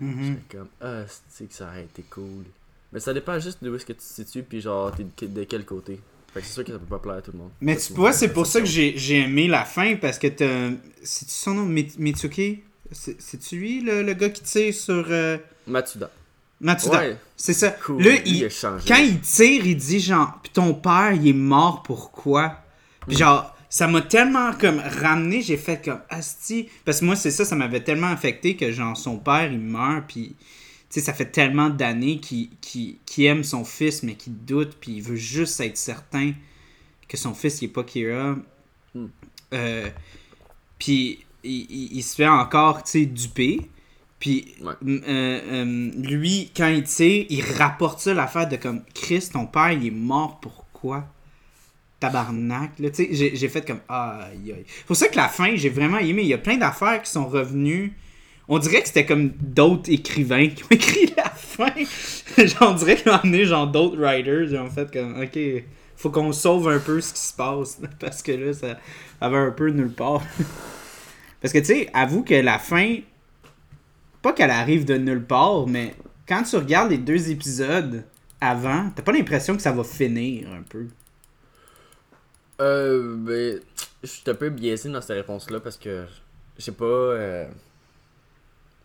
Je 0.00 0.04
Mhm. 0.04 0.24
serais 0.26 0.42
comme, 0.50 0.68
ah, 0.80 1.04
c'est 1.28 1.46
que 1.46 1.54
ça 1.54 1.66
aurait 1.68 1.84
été 1.84 2.02
cool. 2.02 2.44
Mais 2.92 3.00
ça 3.00 3.12
dépend 3.14 3.38
juste 3.38 3.58
d'où 3.62 3.74
est-ce 3.74 3.86
que 3.86 3.92
tu 3.92 3.98
te 4.00 4.04
situes, 4.04 4.42
puis 4.42 4.60
genre, 4.60 4.92
t'es 4.94 5.26
de, 5.26 5.32
de 5.32 5.44
quel 5.44 5.64
côté. 5.64 6.00
Fait 6.34 6.40
que 6.40 6.46
c'est 6.46 6.52
sûr 6.54 6.64
que 6.64 6.72
ça 6.72 6.78
peut 6.78 6.86
pas 6.86 6.98
plaire 6.98 7.16
à 7.16 7.22
tout 7.22 7.32
le 7.32 7.38
monde. 7.38 7.50
Mais 7.60 7.76
tu 7.76 7.92
vois, 7.92 8.12
c'est 8.12 8.32
pour 8.32 8.46
ça 8.46 8.60
que 8.60 8.66
j'ai 8.66 8.94
j'ai 8.96 9.20
aimé 9.20 9.48
la 9.48 9.64
fin 9.64 9.96
parce 9.96 10.18
que 10.18 10.26
t'as. 10.28 10.70
C'est-tu 11.02 11.32
son 11.32 11.54
nom 11.54 11.64
Mi- 11.66 11.92
Mitsuki? 11.98 12.60
C'est- 12.92 13.20
C'est-tu 13.20 13.56
lui, 13.56 13.80
le, 13.82 14.02
le 14.02 14.12
gars 14.14 14.28
qui 14.30 14.42
tire 14.42 14.74
sur 14.74 15.06
euh, 15.10 15.38
Matsuda. 15.66 16.10
Matsuda 16.60 16.98
Ouais, 17.00 17.16
C'est 17.36 17.52
ça. 17.52 17.70
cool. 17.70 18.02
Là, 18.02 18.10
il- 18.26 18.48
quand 18.86 18.96
il 18.98 19.20
tire, 19.20 19.64
il 19.66 19.76
dit 19.76 20.00
genre, 20.00 20.38
puis 20.42 20.52
ton 20.52 20.74
père, 20.74 21.12
il 21.12 21.26
est 21.28 21.32
mort 21.32 21.82
pourquoi? 21.82 22.58
Puis 23.08 23.16
genre, 23.16 23.56
ça 23.68 23.86
m'a 23.86 24.02
tellement 24.02 24.52
comme 24.52 24.80
ramené, 24.80 25.42
j'ai 25.42 25.56
fait 25.56 25.82
comme 25.84 26.00
asti. 26.10 26.68
Parce 26.84 27.00
que 27.00 27.04
moi, 27.06 27.16
c'est 27.16 27.30
ça, 27.30 27.44
ça 27.44 27.54
m'avait 27.56 27.80
tellement 27.82 28.08
affecté 28.08 28.56
que 28.56 28.70
genre, 28.72 28.96
son 28.96 29.16
père, 29.18 29.50
il 29.50 29.58
meurt, 29.60 30.04
puis 30.08 30.36
sais, 30.90 31.00
ça 31.00 31.12
fait 31.14 31.26
tellement 31.30 31.70
d'années 31.70 32.18
qu'il 32.20 33.24
aime 33.24 33.44
son 33.44 33.64
fils, 33.64 34.02
mais 34.02 34.14
qu'il 34.14 34.36
doute, 34.44 34.76
puis 34.80 34.92
il 34.96 35.02
veut 35.02 35.16
juste 35.16 35.60
être 35.60 35.76
certain 35.76 36.32
que 37.08 37.16
son 37.16 37.34
fils, 37.34 37.62
il 37.62 37.66
est 37.66 37.68
pas 37.68 37.84
Kira. 37.84 38.36
Hmm. 38.94 39.06
Euh, 39.54 39.88
puis 40.78 41.20
il, 41.44 41.66
il- 41.70 41.92
il 41.98 42.02
se 42.02 42.14
fait 42.16 42.26
encore, 42.28 42.82
tu 42.84 42.90
sais, 42.92 43.06
duper. 43.06 43.60
Puis 44.18 44.54
Ouais. 44.60 44.74
euh, 44.86 45.00
euh, 45.08 45.90
lui, 45.96 46.50
quand 46.56 46.68
il 46.68 46.84
tire, 46.84 47.26
il 47.30 47.42
rapporte 47.58 48.00
ça 48.00 48.12
l'affaire 48.14 48.48
de 48.48 48.56
comme 48.56 48.82
Chris, 48.94 49.28
ton 49.32 49.46
père, 49.46 49.72
il 49.72 49.86
est 49.86 49.90
mort 49.90 50.40
pourquoi 50.40 51.06
Tabarnak, 52.00 52.78
là, 52.78 52.88
tu 52.90 52.96
sais, 53.04 53.08
j'ai 53.12 53.36
j'ai 53.36 53.48
fait 53.50 53.66
comme 53.66 53.80
aïe 53.88 54.52
aïe. 54.52 54.64
C'est 54.66 54.86
pour 54.86 54.96
ça 54.96 55.08
que 55.08 55.16
la 55.16 55.28
fin, 55.28 55.54
j'ai 55.56 55.68
vraiment 55.68 55.98
aimé. 55.98 56.22
Il 56.22 56.28
y 56.28 56.34
a 56.34 56.38
plein 56.38 56.56
d'affaires 56.56 57.02
qui 57.02 57.10
sont 57.10 57.26
revenues. 57.28 57.92
On 58.52 58.58
dirait 58.58 58.82
que 58.82 58.88
c'était 58.88 59.06
comme 59.06 59.28
d'autres 59.40 59.88
écrivains 59.92 60.48
qui 60.48 60.64
ont 60.64 60.68
écrit 60.70 61.14
la 61.16 61.30
fin, 61.30 61.72
j'en 62.36 62.74
dirais 62.74 62.96
qu'ils 62.96 63.12
ont 63.12 63.14
amené 63.14 63.44
genre 63.44 63.68
d'autres 63.68 63.96
writers. 63.96 64.50
Ils 64.50 64.58
ont 64.58 64.68
fait 64.68 64.90
comme, 64.92 65.22
ok, 65.22 65.38
faut 65.96 66.10
qu'on 66.10 66.32
sauve 66.32 66.68
un 66.68 66.80
peu 66.80 67.00
ce 67.00 67.14
qui 67.14 67.20
se 67.20 67.32
passe. 67.32 67.80
Parce 68.00 68.22
que 68.22 68.32
là, 68.32 68.52
ça 68.52 68.76
avait 69.20 69.36
un 69.36 69.52
peu 69.52 69.70
nulle 69.70 69.92
part. 69.92 70.22
Parce 71.40 71.52
que 71.52 71.58
tu 71.58 71.66
sais, 71.66 71.90
avoue 71.94 72.24
que 72.24 72.34
la 72.34 72.58
fin, 72.58 72.96
pas 74.20 74.32
qu'elle 74.32 74.50
arrive 74.50 74.84
de 74.84 74.96
nulle 74.96 75.24
part, 75.24 75.68
mais 75.68 75.94
quand 76.28 76.42
tu 76.42 76.56
regardes 76.56 76.90
les 76.90 76.98
deux 76.98 77.30
épisodes 77.30 78.04
avant, 78.40 78.90
t'as 78.96 79.02
pas 79.02 79.12
l'impression 79.12 79.54
que 79.54 79.62
ça 79.62 79.70
va 79.70 79.84
finir 79.84 80.48
un 80.50 80.62
peu. 80.62 80.86
Euh, 82.60 83.14
ben, 83.16 83.60
je 84.02 84.08
suis 84.08 84.22
un 84.28 84.34
peu 84.34 84.50
biaisé 84.50 84.88
dans 84.90 85.00
cette 85.00 85.16
réponse-là 85.16 85.60
parce 85.60 85.76
que, 85.76 86.04
je 86.58 86.64
sais 86.64 86.72
pas, 86.72 86.84
euh, 86.84 87.46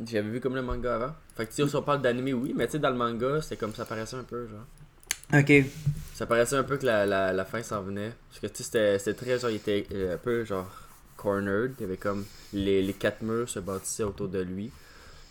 j'avais 0.06 0.30
vu 0.30 0.40
comme 0.42 0.56
le 0.56 0.62
manga 0.62 0.96
avant. 0.96 1.14
Fait 1.36 1.46
que 1.46 1.54
si 1.54 1.64
on 1.76 1.82
parle 1.82 2.02
d'anime, 2.02 2.40
oui, 2.42 2.54
mais 2.56 2.66
tu 2.66 2.74
sais, 2.74 2.80
dans 2.80 2.90
le 2.90 2.96
manga, 2.98 3.42
c'est 3.42 3.58
comme 3.58 3.74
ça 3.74 3.86
paraissait 3.86 4.16
un 4.18 4.24
peu, 4.24 4.48
genre. 4.48 4.66
Ok. 5.40 5.66
Ça 6.14 6.26
paraissait 6.26 6.56
un 6.56 6.64
peu 6.64 6.78
que 6.78 6.86
la, 6.86 7.06
la, 7.06 7.34
la 7.34 7.46
fin 7.46 7.62
s'en 7.64 7.82
venait. 7.82 8.12
Parce 8.30 8.40
que 8.40 8.48
tu 8.48 8.64
sais, 8.64 8.98
c'était- 9.00 9.14
très 9.14 9.40
genre, 9.40 9.50
il 9.50 9.56
était 9.58 9.86
euh, 9.94 10.16
un 10.16 10.18
peu 10.18 10.44
genre 10.46 10.70
cornered. 11.18 11.74
Il 11.80 11.82
y 11.82 11.86
avait 11.86 11.98
comme 11.98 12.26
les, 12.54 12.82
les 12.82 12.94
quatre 12.94 13.22
murs 13.22 13.50
se 13.50 13.60
bâtissaient 13.60 14.04
autour 14.04 14.28
de 14.28 14.40
lui. 14.40 14.72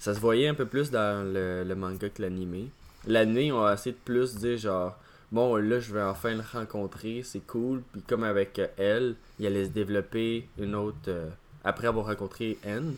Ça 0.01 0.15
se 0.15 0.21
voyait 0.21 0.49
un 0.49 0.55
peu 0.55 0.67
plus 0.67 0.91
dans 0.91 1.25
le, 1.33 1.65
le 1.65 1.75
manga 1.75 2.09
que 2.09 2.21
l'animé. 2.23 2.69
L'anime, 3.07 3.55
on 3.55 3.65
a 3.65 3.75
essayé 3.75 3.93
de 3.93 4.01
plus 4.05 4.35
dire 4.37 4.59
genre, 4.59 4.99
bon 5.33 5.57
là 5.57 5.79
je 5.79 5.93
vais 5.95 6.03
enfin 6.03 6.35
le 6.35 6.43
rencontrer, 6.53 7.23
c'est 7.25 7.47
cool. 7.47 7.83
Puis 7.93 8.03
comme 8.03 8.25
avec 8.25 8.59
euh, 8.59 8.67
elle, 8.77 9.15
il 9.39 9.47
allait 9.47 9.65
se 9.67 9.71
développer 9.71 10.47
une 10.59 10.75
autre. 10.75 10.97
euh, 11.09 11.29
après 11.67 11.87
avoir 11.87 12.07
rencontré 12.07 12.59
N, 12.65 12.95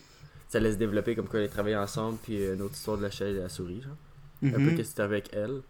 ça 0.48 0.58
allait 0.58 0.72
se 0.72 0.76
développer 0.76 1.14
comme 1.14 1.26
quoi 1.28 1.40
ils 1.40 1.48
travaillaient 1.48 1.76
ensemble. 1.76 2.18
Puis 2.22 2.40
euh, 2.42 2.54
une 2.54 2.62
autre 2.62 2.74
histoire 2.74 2.96
de 2.98 3.02
la 3.02 3.10
chaîne 3.10 3.36
et 3.36 3.40
la 3.40 3.48
souris, 3.48 3.82
genre 3.82 3.96
un 4.44 4.50
peu 4.50 4.58
Mhm. 4.58 4.68
qu'est-ce 4.70 4.76
que 4.76 4.84
c'était 4.88 5.02
avec 5.02 5.30
elle. 5.32 5.60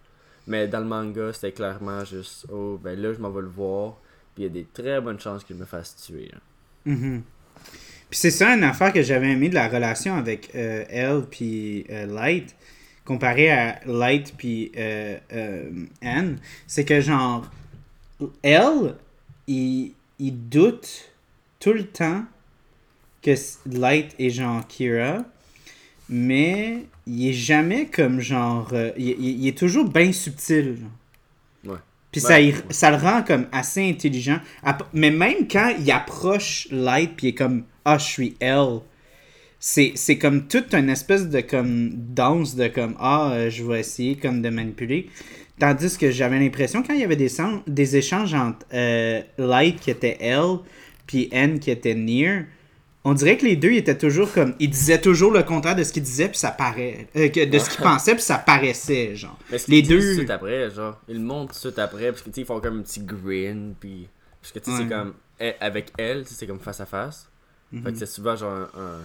Mais 0.48 0.68
dans 0.68 0.80
le 0.80 0.86
manga, 0.86 1.32
c'était 1.32 1.52
clairement 1.52 2.04
juste 2.04 2.46
oh 2.52 2.78
ben 2.82 2.98
là 3.00 3.12
je 3.12 3.18
m'en 3.18 3.30
vais 3.30 3.42
le 3.42 3.48
voir, 3.48 3.94
puis 4.34 4.44
il 4.44 4.46
y 4.46 4.46
a 4.46 4.52
des 4.52 4.64
très 4.72 5.00
bonnes 5.00 5.18
chances 5.20 5.42
qu'il 5.44 5.56
me 5.56 5.64
fasse 5.64 5.96
tuer. 5.96 6.30
hein. 6.34 6.40
Mhm. 6.84 7.22
Puis 8.08 8.18
c'est 8.20 8.30
ça 8.30 8.54
une 8.54 8.62
affaire 8.62 8.92
que 8.92 9.02
j'avais 9.02 9.32
aimé 9.32 9.48
de 9.48 9.54
la 9.56 9.68
relation 9.68 10.14
avec 10.14 10.50
euh, 10.54 10.84
elle 10.88 11.22
puis 11.28 11.84
euh, 11.90 12.06
Light, 12.06 12.54
comparé 13.04 13.50
à 13.50 13.80
Light 13.86 14.34
puis 14.36 14.70
euh, 14.76 15.16
Anne, 16.02 16.38
c'est 16.68 16.84
que 16.84 17.00
genre, 17.00 17.50
elle, 18.42 18.94
il, 19.48 19.92
il 20.20 20.48
doute 20.48 21.10
tout 21.58 21.72
le 21.72 21.84
temps 21.86 22.24
que 23.34 23.78
Light 23.78 24.14
est 24.18 24.30
genre 24.30 24.66
Kira, 24.66 25.24
mais 26.08 26.84
il 27.06 27.28
est 27.28 27.32
jamais 27.32 27.86
comme 27.86 28.20
genre, 28.20 28.68
euh, 28.72 28.90
il, 28.96 29.08
il- 29.08 29.40
il 29.42 29.48
est 29.48 29.58
toujours 29.58 29.88
bien 29.88 30.12
subtil. 30.12 30.76
genre. 31.64 31.72
Ouais. 31.74 31.80
Puis 32.12 32.20
Ben, 32.22 32.28
ça, 32.28 32.34
ouais. 32.38 32.54
ça 32.70 32.90
le 32.90 32.96
rend 32.96 33.22
comme 33.22 33.46
assez 33.52 33.88
intelligent. 33.88 34.38
Mais 34.92 35.10
même 35.10 35.48
quand 35.50 35.74
il 35.78 35.90
approche 35.90 36.68
Light, 36.70 37.12
puis 37.16 37.26
il 37.28 37.30
est 37.30 37.34
comme 37.34 37.64
Ah, 37.84 37.98
je 37.98 38.04
suis 38.04 38.36
elle, 38.40 38.80
c'est 39.58 40.18
comme 40.18 40.46
toute 40.48 40.74
une 40.74 40.90
espèce 40.90 41.28
de 41.28 41.40
comme 41.40 41.90
danse 41.92 42.54
de 42.56 42.68
comme 42.68 42.94
Ah, 43.00 43.30
euh, 43.32 43.50
je 43.50 43.64
vais 43.64 43.80
essayer 43.80 44.16
comme 44.16 44.42
de 44.42 44.48
manipuler. 44.48 45.08
Tandis 45.58 45.96
que 45.96 46.10
j'avais 46.10 46.38
l'impression 46.38 46.82
quand 46.82 46.92
il 46.92 47.00
y 47.00 47.04
avait 47.04 47.16
des, 47.16 47.30
des 47.66 47.96
échanges 47.96 48.34
entre 48.34 48.66
euh, 48.74 49.22
Light 49.38 49.80
qui 49.80 49.90
était 49.90 50.16
elle, 50.20 50.58
puis 51.06 51.28
N 51.32 51.58
qui 51.58 51.70
était 51.70 51.94
Near, 51.94 52.44
on 53.08 53.14
dirait 53.14 53.36
que 53.36 53.44
les 53.46 53.56
deux 53.56 53.70
ils 53.70 53.76
étaient 53.78 53.96
toujours 53.96 54.32
comme. 54.32 54.54
Ils 54.58 54.68
disaient 54.68 55.00
toujours 55.00 55.30
le 55.32 55.42
contraire 55.42 55.76
de 55.76 55.82
ce 55.84 55.92
qu'ils 55.92 56.02
disaient, 56.02 56.28
puis 56.28 56.38
ça 56.38 56.50
paraît. 56.50 57.08
euh, 57.16 57.28
de 57.28 57.58
ce 57.58 57.70
qu'ils 57.70 57.82
pensaient, 57.82 58.14
puis 58.14 58.22
ça 58.22 58.36
paraissait, 58.38 59.14
genre. 59.16 59.38
Mais 59.50 59.58
ce 59.58 59.70
Les 59.70 59.80
deux- 59.82 60.00
tout 60.00 60.06
de 60.06 60.14
suite 60.14 60.30
après, 60.30 60.70
genre, 60.70 61.00
ils 61.08 61.14
le 61.16 61.20
montrent 61.22 61.52
tout 61.52 61.54
de 61.54 61.60
suite 61.60 61.78
après, 61.78 62.10
parce 62.10 62.22
que 62.22 62.30
tu 62.30 62.40
ils 62.40 62.46
font 62.46 62.60
comme 62.60 62.78
un 62.78 62.82
petit 62.82 63.00
grin, 63.00 63.72
puis. 63.78 64.08
Parce 64.42 64.52
que 64.52 64.58
tu 64.58 64.64
sais, 64.70 64.76
Ouais. 64.76 64.82
c'est 64.84 64.88
comme. 64.94 65.14
elle- 65.38 65.56
avec 65.60 65.92
elle, 65.98 66.24
c'est 66.26 66.46
comme 66.46 66.60
face 66.60 66.80
à 66.80 66.86
face. 66.86 67.28
Fait 67.70 67.76
Mhm. 67.78 67.92
que 67.92 67.98
c'est 67.98 68.06
souvent 68.06 68.36
genre 68.36 68.52
un. 68.52 68.80
un- 68.80 69.00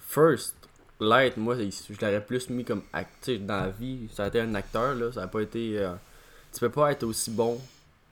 First, 0.00 0.54
Light, 1.00 1.36
moi, 1.36 1.56
je 1.56 1.94
l'aurais 2.00 2.24
plus 2.24 2.50
mis 2.50 2.64
comme 2.64 2.82
acteur 2.92 3.38
dans 3.40 3.60
la 3.62 3.68
vie. 3.70 4.08
Ça 4.14 4.24
a 4.24 4.28
été 4.28 4.40
un 4.40 4.54
acteur, 4.54 4.94
là. 4.94 5.10
Ça 5.12 5.22
a 5.22 5.28
pas 5.28 5.40
été. 5.40 5.78
euh, 5.78 5.92
Tu 6.52 6.58
peux 6.60 6.68
pas 6.68 6.90
être 6.92 7.04
aussi 7.04 7.30
bon 7.30 7.60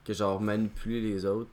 que 0.04 0.12
genre 0.14 0.40
manipuler 0.40 1.00
les 1.00 1.26
autres, 1.26 1.50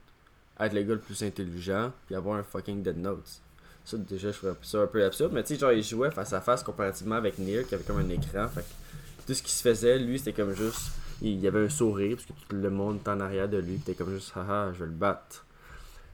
être 0.60 0.74
le 0.74 0.84
gars 0.84 0.94
le 0.94 1.00
plus 1.00 1.22
intelligent, 1.24 1.92
puis 2.06 2.16
avoir 2.16 2.38
un 2.38 2.44
fucking 2.44 2.82
Dead 2.82 2.98
Notes. 2.98 3.42
Ça, 3.84 3.98
déjà, 3.98 4.30
je 4.32 4.38
ferais 4.38 4.56
ça 4.64 4.80
un 4.80 4.88
peu 4.88 5.04
absurde, 5.04 5.32
mais 5.34 5.44
tu 5.44 5.54
sais, 5.54 5.60
genre, 5.60 5.72
il 5.72 5.84
jouait 5.84 6.10
face 6.12 6.34
à 6.34 6.42
face 6.42 6.64
comparativement 6.64 7.16
avec 7.16 7.38
Neil, 7.38 7.66
qui 7.66 7.76
avait 7.76 7.84
comme 7.84 8.00
un 8.00 8.10
écran. 8.10 8.48
Fait 8.48 8.62
que 8.62 9.26
tout 9.28 9.34
ce 9.34 9.44
qui 9.44 9.52
se 9.52 9.62
faisait, 9.62 10.00
lui, 10.00 10.18
c'était 10.18 10.34
comme 10.34 10.54
juste. 10.56 10.92
Il 11.22 11.40
y 11.40 11.48
avait 11.48 11.66
un 11.66 11.70
sourire, 11.70 12.18
parce 12.18 12.26
que 12.26 12.34
tout 12.50 12.56
le 12.56 12.70
monde 12.70 12.98
était 12.98 13.10
en 13.10 13.20
arrière 13.22 13.48
de 13.48 13.58
lui, 13.58 13.78
t'es 13.80 13.94
comme 13.94 14.14
juste, 14.14 14.34
haha, 14.36 14.74
je 14.74 14.80
vais 14.80 14.86
le 14.86 14.92
battre. 14.92 15.46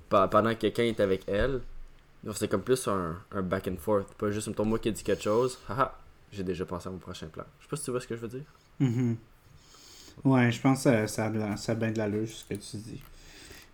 Pendant 0.10 0.54
que 0.54 0.60
quelqu'un 0.60 0.84
était 0.84 1.04
avec 1.04 1.24
elle, 1.28 1.62
c'était 2.34 2.50
comme 2.50 2.62
plus 2.62 2.88
un, 2.88 3.16
back 3.42 3.68
and 3.68 3.78
forth. 3.80 4.14
Pas 4.16 4.30
juste, 4.32 4.48
mettons, 4.48 4.66
moi 4.66 4.78
qui 4.78 4.92
dis 4.92 5.04
quelque 5.04 5.24
chose, 5.24 5.58
haha, 5.70 5.98
j'ai 6.32 6.44
déjà 6.44 6.66
pensé 6.66 6.88
à 6.88 6.92
mon 6.92 6.98
prochain 6.98 7.28
plan. 7.28 7.46
Je 7.60 7.64
sais 7.64 7.70
pas 7.70 7.78
si 7.78 7.84
tu 7.86 7.92
vois 7.92 8.02
ce 8.02 8.08
que 8.08 8.16
je 8.16 8.22
veux 8.22 8.28
dire. 8.28 8.46
Mhm. 8.80 9.16
Ouais, 10.26 10.52
je 10.52 10.62
pense 10.62 10.84
que 10.84 11.08
ça, 11.08 11.26
a- 11.26 11.58
ça 11.58 11.72
a 11.72 11.76
bien 11.76 11.92
de 11.92 11.98
l'allure, 11.98 12.28
ce 12.28 12.44
que 12.44 12.54
tu 12.56 12.78
dis. 12.78 13.02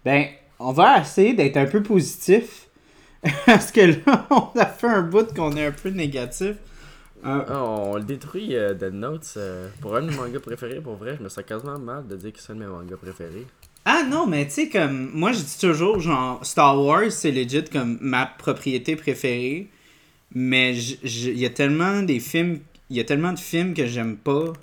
Ben, 0.05 0.27
on 0.59 0.71
va 0.71 0.99
essayer 1.01 1.33
d'être 1.33 1.57
un 1.57 1.65
peu 1.65 1.81
positif. 1.83 2.67
Parce 3.45 3.71
que 3.71 3.81
là, 3.81 4.27
on 4.29 4.59
a 4.59 4.65
fait 4.65 4.87
un 4.87 5.01
bout 5.01 5.33
qu'on 5.33 5.55
est 5.57 5.65
un 5.65 5.71
peu 5.71 5.89
négatif. 5.89 6.55
Euh, 7.25 7.41
Ah, 7.47 7.63
on 7.63 7.95
le 7.95 8.03
détruit, 8.03 8.55
euh, 8.55 8.73
Dead 8.73 8.93
Notes. 8.93 9.33
euh, 9.37 9.69
pour 9.81 9.95
un 9.95 10.01
de 10.03 10.09
mes 10.11 10.15
mangas 10.15 10.39
préférés, 10.39 10.79
pour 10.81 10.95
vrai, 10.95 11.15
je 11.17 11.23
me 11.23 11.29
sens 11.29 11.43
quasiment 11.45 11.79
mal 11.79 12.07
de 12.07 12.15
dire 12.15 12.31
que 12.31 12.39
c'est 12.39 12.51
un 12.51 12.55
de 12.55 12.59
mes 12.61 12.67
mangas 12.67 12.97
préférés. 12.97 13.45
Ah 13.85 14.03
non, 14.07 14.27
mais 14.27 14.45
tu 14.45 14.51
sais, 14.53 14.69
comme. 14.69 15.09
Moi, 15.13 15.31
je 15.31 15.39
dis 15.39 15.57
toujours, 15.59 15.99
genre, 15.99 16.45
Star 16.45 16.79
Wars, 16.79 17.09
c'est 17.11 17.31
legit 17.31 17.63
comme 17.65 17.97
ma 18.01 18.25
propriété 18.25 18.95
préférée. 18.95 19.69
Mais 20.35 20.77
il 20.77 21.39
y 21.39 21.45
a 21.45 21.49
tellement 21.49 22.01
des 22.03 22.19
films. 22.19 22.59
Il 22.89 22.97
y 22.97 22.99
a 22.99 23.03
tellement 23.03 23.33
de 23.33 23.39
films 23.39 23.73
que 23.73 23.85
j'aime 23.87 24.17
pas. 24.17 24.53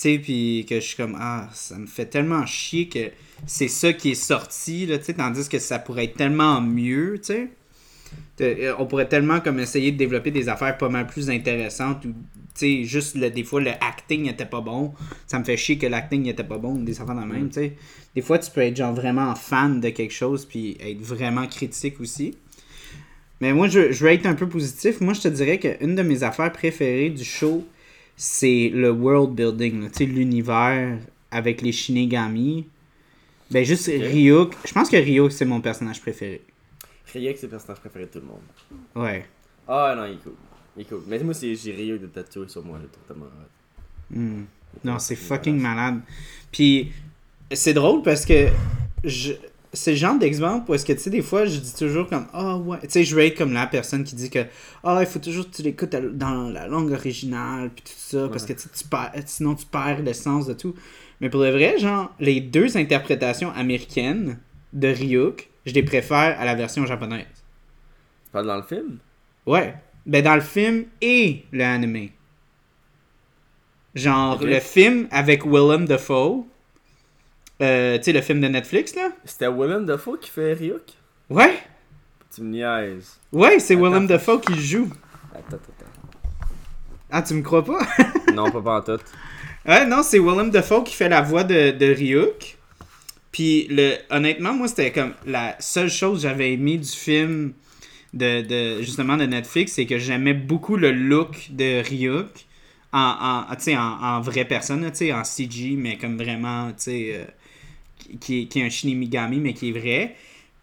Sais, 0.00 0.18
puis 0.18 0.64
que 0.66 0.76
je 0.76 0.80
suis 0.80 0.96
comme, 0.96 1.14
ah, 1.20 1.46
ça 1.52 1.76
me 1.76 1.86
fait 1.86 2.06
tellement 2.06 2.46
chier 2.46 2.88
que 2.88 3.10
c'est 3.46 3.68
ça 3.68 3.92
qui 3.92 4.12
est 4.12 4.14
sorti, 4.14 4.86
là, 4.86 4.96
tu 4.96 5.04
sais, 5.04 5.12
tandis 5.12 5.46
que 5.46 5.58
ça 5.58 5.78
pourrait 5.78 6.04
être 6.04 6.16
tellement 6.16 6.62
mieux, 6.62 7.18
tu 7.18 7.34
sais. 7.34 7.48
Euh, 8.40 8.72
On 8.78 8.86
pourrait 8.86 9.08
tellement 9.08 9.40
comme 9.40 9.60
essayer 9.60 9.92
de 9.92 9.98
développer 9.98 10.30
des 10.30 10.48
affaires 10.48 10.78
pas 10.78 10.88
mal 10.88 11.06
plus 11.06 11.28
intéressantes 11.28 12.06
ou, 12.06 12.08
tu 12.08 12.14
sais, 12.54 12.84
juste 12.84 13.18
des 13.18 13.44
fois 13.44 13.60
le 13.60 13.72
acting 13.72 14.26
était 14.26 14.46
pas 14.46 14.62
bon. 14.62 14.94
Ça 15.26 15.38
me 15.38 15.44
fait 15.44 15.58
chier 15.58 15.76
que 15.76 15.86
l'acting 15.86 16.26
était 16.28 16.44
pas 16.44 16.56
bon, 16.56 16.76
des 16.76 16.98
affaires 16.98 17.14
le 17.14 17.26
même, 17.26 17.48
tu 17.48 17.60
sais. 17.60 17.72
Des 18.14 18.22
fois, 18.22 18.38
tu 18.38 18.50
peux 18.50 18.62
être 18.62 18.76
genre 18.76 18.94
vraiment 18.94 19.34
fan 19.34 19.82
de 19.82 19.90
quelque 19.90 20.14
chose 20.14 20.46
puis 20.46 20.78
être 20.80 21.02
vraiment 21.02 21.46
critique 21.46 22.00
aussi. 22.00 22.38
Mais 23.42 23.52
moi, 23.52 23.68
je, 23.68 23.92
je 23.92 24.02
veux 24.02 24.12
être 24.12 24.24
un 24.24 24.34
peu 24.34 24.48
positif. 24.48 25.02
Moi, 25.02 25.12
je 25.12 25.20
te 25.20 25.28
dirais 25.28 25.58
qu'une 25.58 25.94
de 25.94 26.02
mes 26.02 26.22
affaires 26.22 26.52
préférées 26.52 27.10
du 27.10 27.24
show, 27.24 27.66
c'est 28.22 28.68
le 28.68 28.90
world 28.90 29.34
building, 29.34 29.88
tu 29.88 29.96
sais, 29.96 30.04
l'univers 30.04 30.98
avec 31.30 31.62
les 31.62 31.72
Shinigami. 31.72 32.66
Ben, 33.50 33.64
juste 33.64 33.86
Ryuk. 33.86 34.54
Je 34.66 34.74
pense 34.74 34.90
que 34.90 34.98
Ryuk, 34.98 35.32
c'est 35.32 35.46
mon 35.46 35.62
personnage 35.62 36.02
préféré. 36.02 36.42
Ryuk, 37.14 37.38
c'est 37.38 37.46
le 37.46 37.52
personnage 37.52 37.80
préféré 37.80 38.04
de 38.04 38.10
tout 38.10 38.20
le 38.20 38.26
monde. 38.26 38.42
Ouais. 38.94 39.24
Ah 39.66 39.94
non, 39.96 40.04
il 40.04 40.12
est 40.12 40.22
cool. 40.22 40.34
Il 40.76 40.82
est 40.82 40.84
cool. 40.84 41.02
Mais 41.06 41.18
moi, 41.20 41.32
c'est 41.32 41.54
j'ai 41.54 41.72
Ryuk 41.72 42.02
de 42.02 42.08
tatouer 42.08 42.46
sur 42.46 42.62
moi, 42.62 42.78
là, 42.78 42.84
totalement. 42.92 43.30
Hmm. 44.10 44.42
Non, 44.84 44.98
c'est 44.98 45.16
fucking 45.16 45.58
malade. 45.58 46.02
Puis, 46.52 46.92
c'est 47.50 47.72
drôle 47.72 48.02
parce 48.02 48.26
que 48.26 48.48
je... 49.02 49.32
c'est 49.72 49.92
le 49.92 49.96
genre 49.96 50.18
d'exemple 50.18 50.70
où 50.70 50.74
est-ce 50.74 50.84
que, 50.84 50.92
tu 50.92 50.98
sais, 50.98 51.10
des 51.10 51.22
fois, 51.22 51.44
je 51.46 51.58
dis 51.58 51.74
toujours 51.74 52.08
comme, 52.08 52.26
ah 52.32 52.56
ouais, 52.56 52.78
tu 52.82 52.88
sais, 52.90 53.04
je 53.04 53.14
veux 53.14 53.22
être 53.22 53.36
comme 53.38 53.52
la 53.52 53.66
personne 53.66 54.02
qui 54.04 54.14
dit 54.16 54.28
que, 54.30 54.44
ah, 54.82 54.98
il 55.00 55.06
faut 55.06 55.18
toujours 55.20 55.48
que 55.48 55.54
tu 55.56 55.62
l'écoutes 55.62 55.94
dans 55.94 56.50
la 56.50 56.66
langue 56.66 56.90
originale, 56.92 57.70
puis 57.70 57.84
tout 57.84 57.92
ça, 57.96 58.28
parce 58.28 58.44
que, 58.46 58.52
tu 58.52 58.84
perds- 58.90 59.12
sinon 59.26 59.54
tu 59.54 59.66
perds 59.66 60.02
l'essence 60.02 60.46
de 60.46 60.54
tout. 60.54 60.74
Mais 61.20 61.30
pour 61.30 61.40
le 61.42 61.50
vrai, 61.50 61.78
genre, 61.78 62.12
les 62.18 62.40
deux 62.40 62.76
interprétations 62.76 63.52
américaines 63.52 64.38
de 64.72 64.88
Ryuk, 64.88 65.48
je 65.66 65.72
les 65.72 65.82
préfère 65.82 66.40
à 66.40 66.44
la 66.44 66.54
version 66.54 66.84
japonaise. 66.86 67.26
Tu 68.24 68.30
parles 68.32 68.46
dans 68.46 68.56
le 68.56 68.62
film? 68.62 68.98
Ouais. 69.46 69.74
Ben, 70.06 70.24
dans 70.24 70.34
le 70.34 70.40
film 70.40 70.86
et 71.00 71.44
le 71.52 71.62
anime. 71.62 72.08
Genre, 73.94 74.42
le 74.42 74.60
film 74.60 75.08
avec 75.10 75.44
Willem 75.44 75.84
Dafoe. 75.86 76.46
Euh, 77.60 77.98
tu 77.98 78.04
sais, 78.04 78.12
le 78.12 78.20
film 78.22 78.40
de 78.40 78.48
Netflix, 78.48 78.94
là? 78.94 79.10
C'était 79.24 79.48
Willem 79.48 79.84
Dafoe 79.84 80.18
qui 80.18 80.30
fait 80.30 80.52
Ryuk? 80.54 80.82
Ouais. 81.28 81.58
Tu 82.34 82.42
me 82.42 82.50
niaises. 82.50 83.18
Ouais, 83.32 83.58
c'est 83.58 83.74
Willem 83.74 84.06
Dafoe 84.06 84.40
qui 84.40 84.54
joue. 84.60 84.90
Attends, 85.34 85.56
attends, 85.56 85.90
Ah, 87.10 87.22
tu 87.22 87.34
me 87.34 87.42
crois 87.42 87.64
pas? 87.64 87.80
non, 88.34 88.50
pas 88.50 88.62
pantoute. 88.62 89.04
ouais, 89.66 89.86
non, 89.86 90.02
c'est 90.02 90.18
Willem 90.18 90.50
Dafoe 90.50 90.84
qui 90.84 90.94
fait 90.94 91.08
la 91.08 91.20
voix 91.20 91.44
de, 91.44 91.72
de 91.72 91.86
Ryuk. 91.86 92.56
Puis, 93.32 93.68
le, 93.68 93.94
honnêtement, 94.10 94.54
moi, 94.54 94.66
c'était 94.66 94.90
comme 94.90 95.12
la 95.26 95.54
seule 95.60 95.90
chose 95.90 96.22
que 96.22 96.28
j'avais 96.28 96.52
aimé 96.52 96.78
du 96.78 96.88
film 96.88 97.52
de, 98.12 98.40
de, 98.42 98.82
justement, 98.82 99.16
de 99.16 99.24
Netflix, 99.26 99.72
c'est 99.72 99.86
que 99.86 99.98
j'aimais 99.98 100.34
beaucoup 100.34 100.76
le 100.76 100.90
look 100.92 101.48
de 101.50 101.80
Ryuk 101.82 102.46
en, 102.92 103.44
en, 103.48 103.72
en, 103.76 104.04
en 104.16 104.20
vraie 104.20 104.44
personne, 104.46 104.84
en 104.84 105.24
CG, 105.24 105.74
mais 105.76 105.96
comme 105.96 106.16
vraiment, 106.16 106.68
tu 106.70 106.74
sais, 106.78 107.12
euh, 107.14 107.24
qui, 108.20 108.40
est- 108.42 108.46
qui 108.46 108.60
est 108.60 108.64
un 108.64 108.70
Shinigami, 108.70 109.38
mais 109.38 109.54
qui 109.54 109.68
est 109.70 109.72
vrai. 109.72 110.16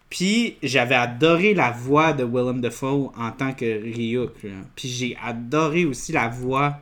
Puis 0.09 0.55
j'avais 0.63 0.95
adoré 0.95 1.53
la 1.53 1.71
voix 1.71 2.13
de 2.13 2.23
Willem 2.23 2.61
Dafoe 2.61 3.11
en 3.17 3.31
tant 3.31 3.53
que 3.53 3.65
Ryuk. 3.65 4.31
Puis 4.75 4.87
j'ai 4.87 5.17
adoré 5.23 5.85
aussi 5.85 6.11
la 6.13 6.29
voix 6.29 6.79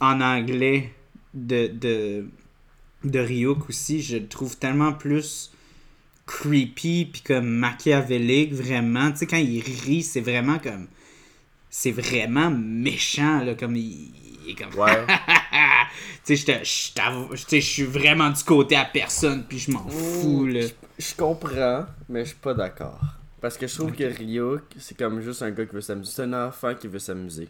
en 0.00 0.20
anglais 0.20 0.92
de, 1.32 1.68
de, 1.68 2.26
de 3.04 3.18
Ryuk 3.18 3.68
aussi. 3.70 4.02
Je 4.02 4.18
le 4.18 4.28
trouve 4.28 4.58
tellement 4.58 4.92
plus 4.92 5.50
creepy 6.26 7.06
puis 7.12 7.22
comme 7.22 7.46
machiavélique 7.48 8.52
vraiment. 8.52 9.10
Tu 9.12 9.18
sais, 9.18 9.26
quand 9.26 9.36
il 9.38 9.60
rit, 9.60 10.02
c'est 10.02 10.20
vraiment 10.20 10.58
comme... 10.58 10.86
C'est 11.70 11.90
vraiment 11.90 12.50
méchant, 12.52 13.42
là, 13.42 13.54
comme 13.54 13.74
il, 13.74 14.10
il 14.44 14.50
est 14.50 14.54
comme... 14.54 14.74
Ouais. 14.74 15.06
tu 16.24 16.36
sais, 16.36 16.64
je 16.64 17.60
suis 17.60 17.84
vraiment 17.84 18.30
du 18.30 18.42
côté 18.44 18.76
à 18.76 18.84
personne, 18.84 19.44
puis 19.48 19.58
je 19.58 19.70
m'en 19.70 19.88
fous, 19.88 20.46
là. 20.46 20.66
Je 20.98 21.14
comprends, 21.16 21.86
mais 22.08 22.24
je 22.24 22.30
suis 22.30 22.38
pas 22.38 22.54
d'accord. 22.54 23.00
Parce 23.44 23.58
que 23.58 23.66
je 23.66 23.74
trouve 23.74 23.92
que 23.92 24.04
Ryuk, 24.04 24.62
c'est 24.78 24.96
comme 24.96 25.20
juste 25.20 25.42
un 25.42 25.50
gars 25.50 25.66
qui 25.66 25.74
veut 25.74 25.82
s'amuser. 25.82 26.10
C'est 26.10 26.22
un 26.22 26.46
enfant 26.46 26.74
qui 26.74 26.88
veut 26.88 26.98
s'amuser. 26.98 27.48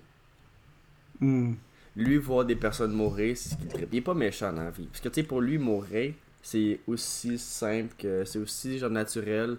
Hmm. 1.20 1.52
Lui, 1.94 2.16
voir 2.16 2.44
des 2.44 2.56
personnes 2.56 2.92
mourir, 2.92 3.36
c'est 3.36 3.50
ce 3.50 3.54
qu'il. 3.54 3.86
Il 3.92 3.98
est 3.98 4.00
pas 4.00 4.14
méchant 4.14 4.52
dans 4.52 4.64
la 4.64 4.72
vie. 4.72 4.86
Parce 4.86 5.00
que, 5.00 5.08
tu 5.08 5.20
sais, 5.20 5.22
pour 5.22 5.40
lui, 5.40 5.56
mourir, 5.56 6.14
c'est 6.42 6.80
aussi 6.88 7.38
simple 7.38 7.94
que. 7.96 8.24
C'est 8.24 8.40
aussi, 8.40 8.78
genre, 8.78 8.90
naturel. 8.90 9.56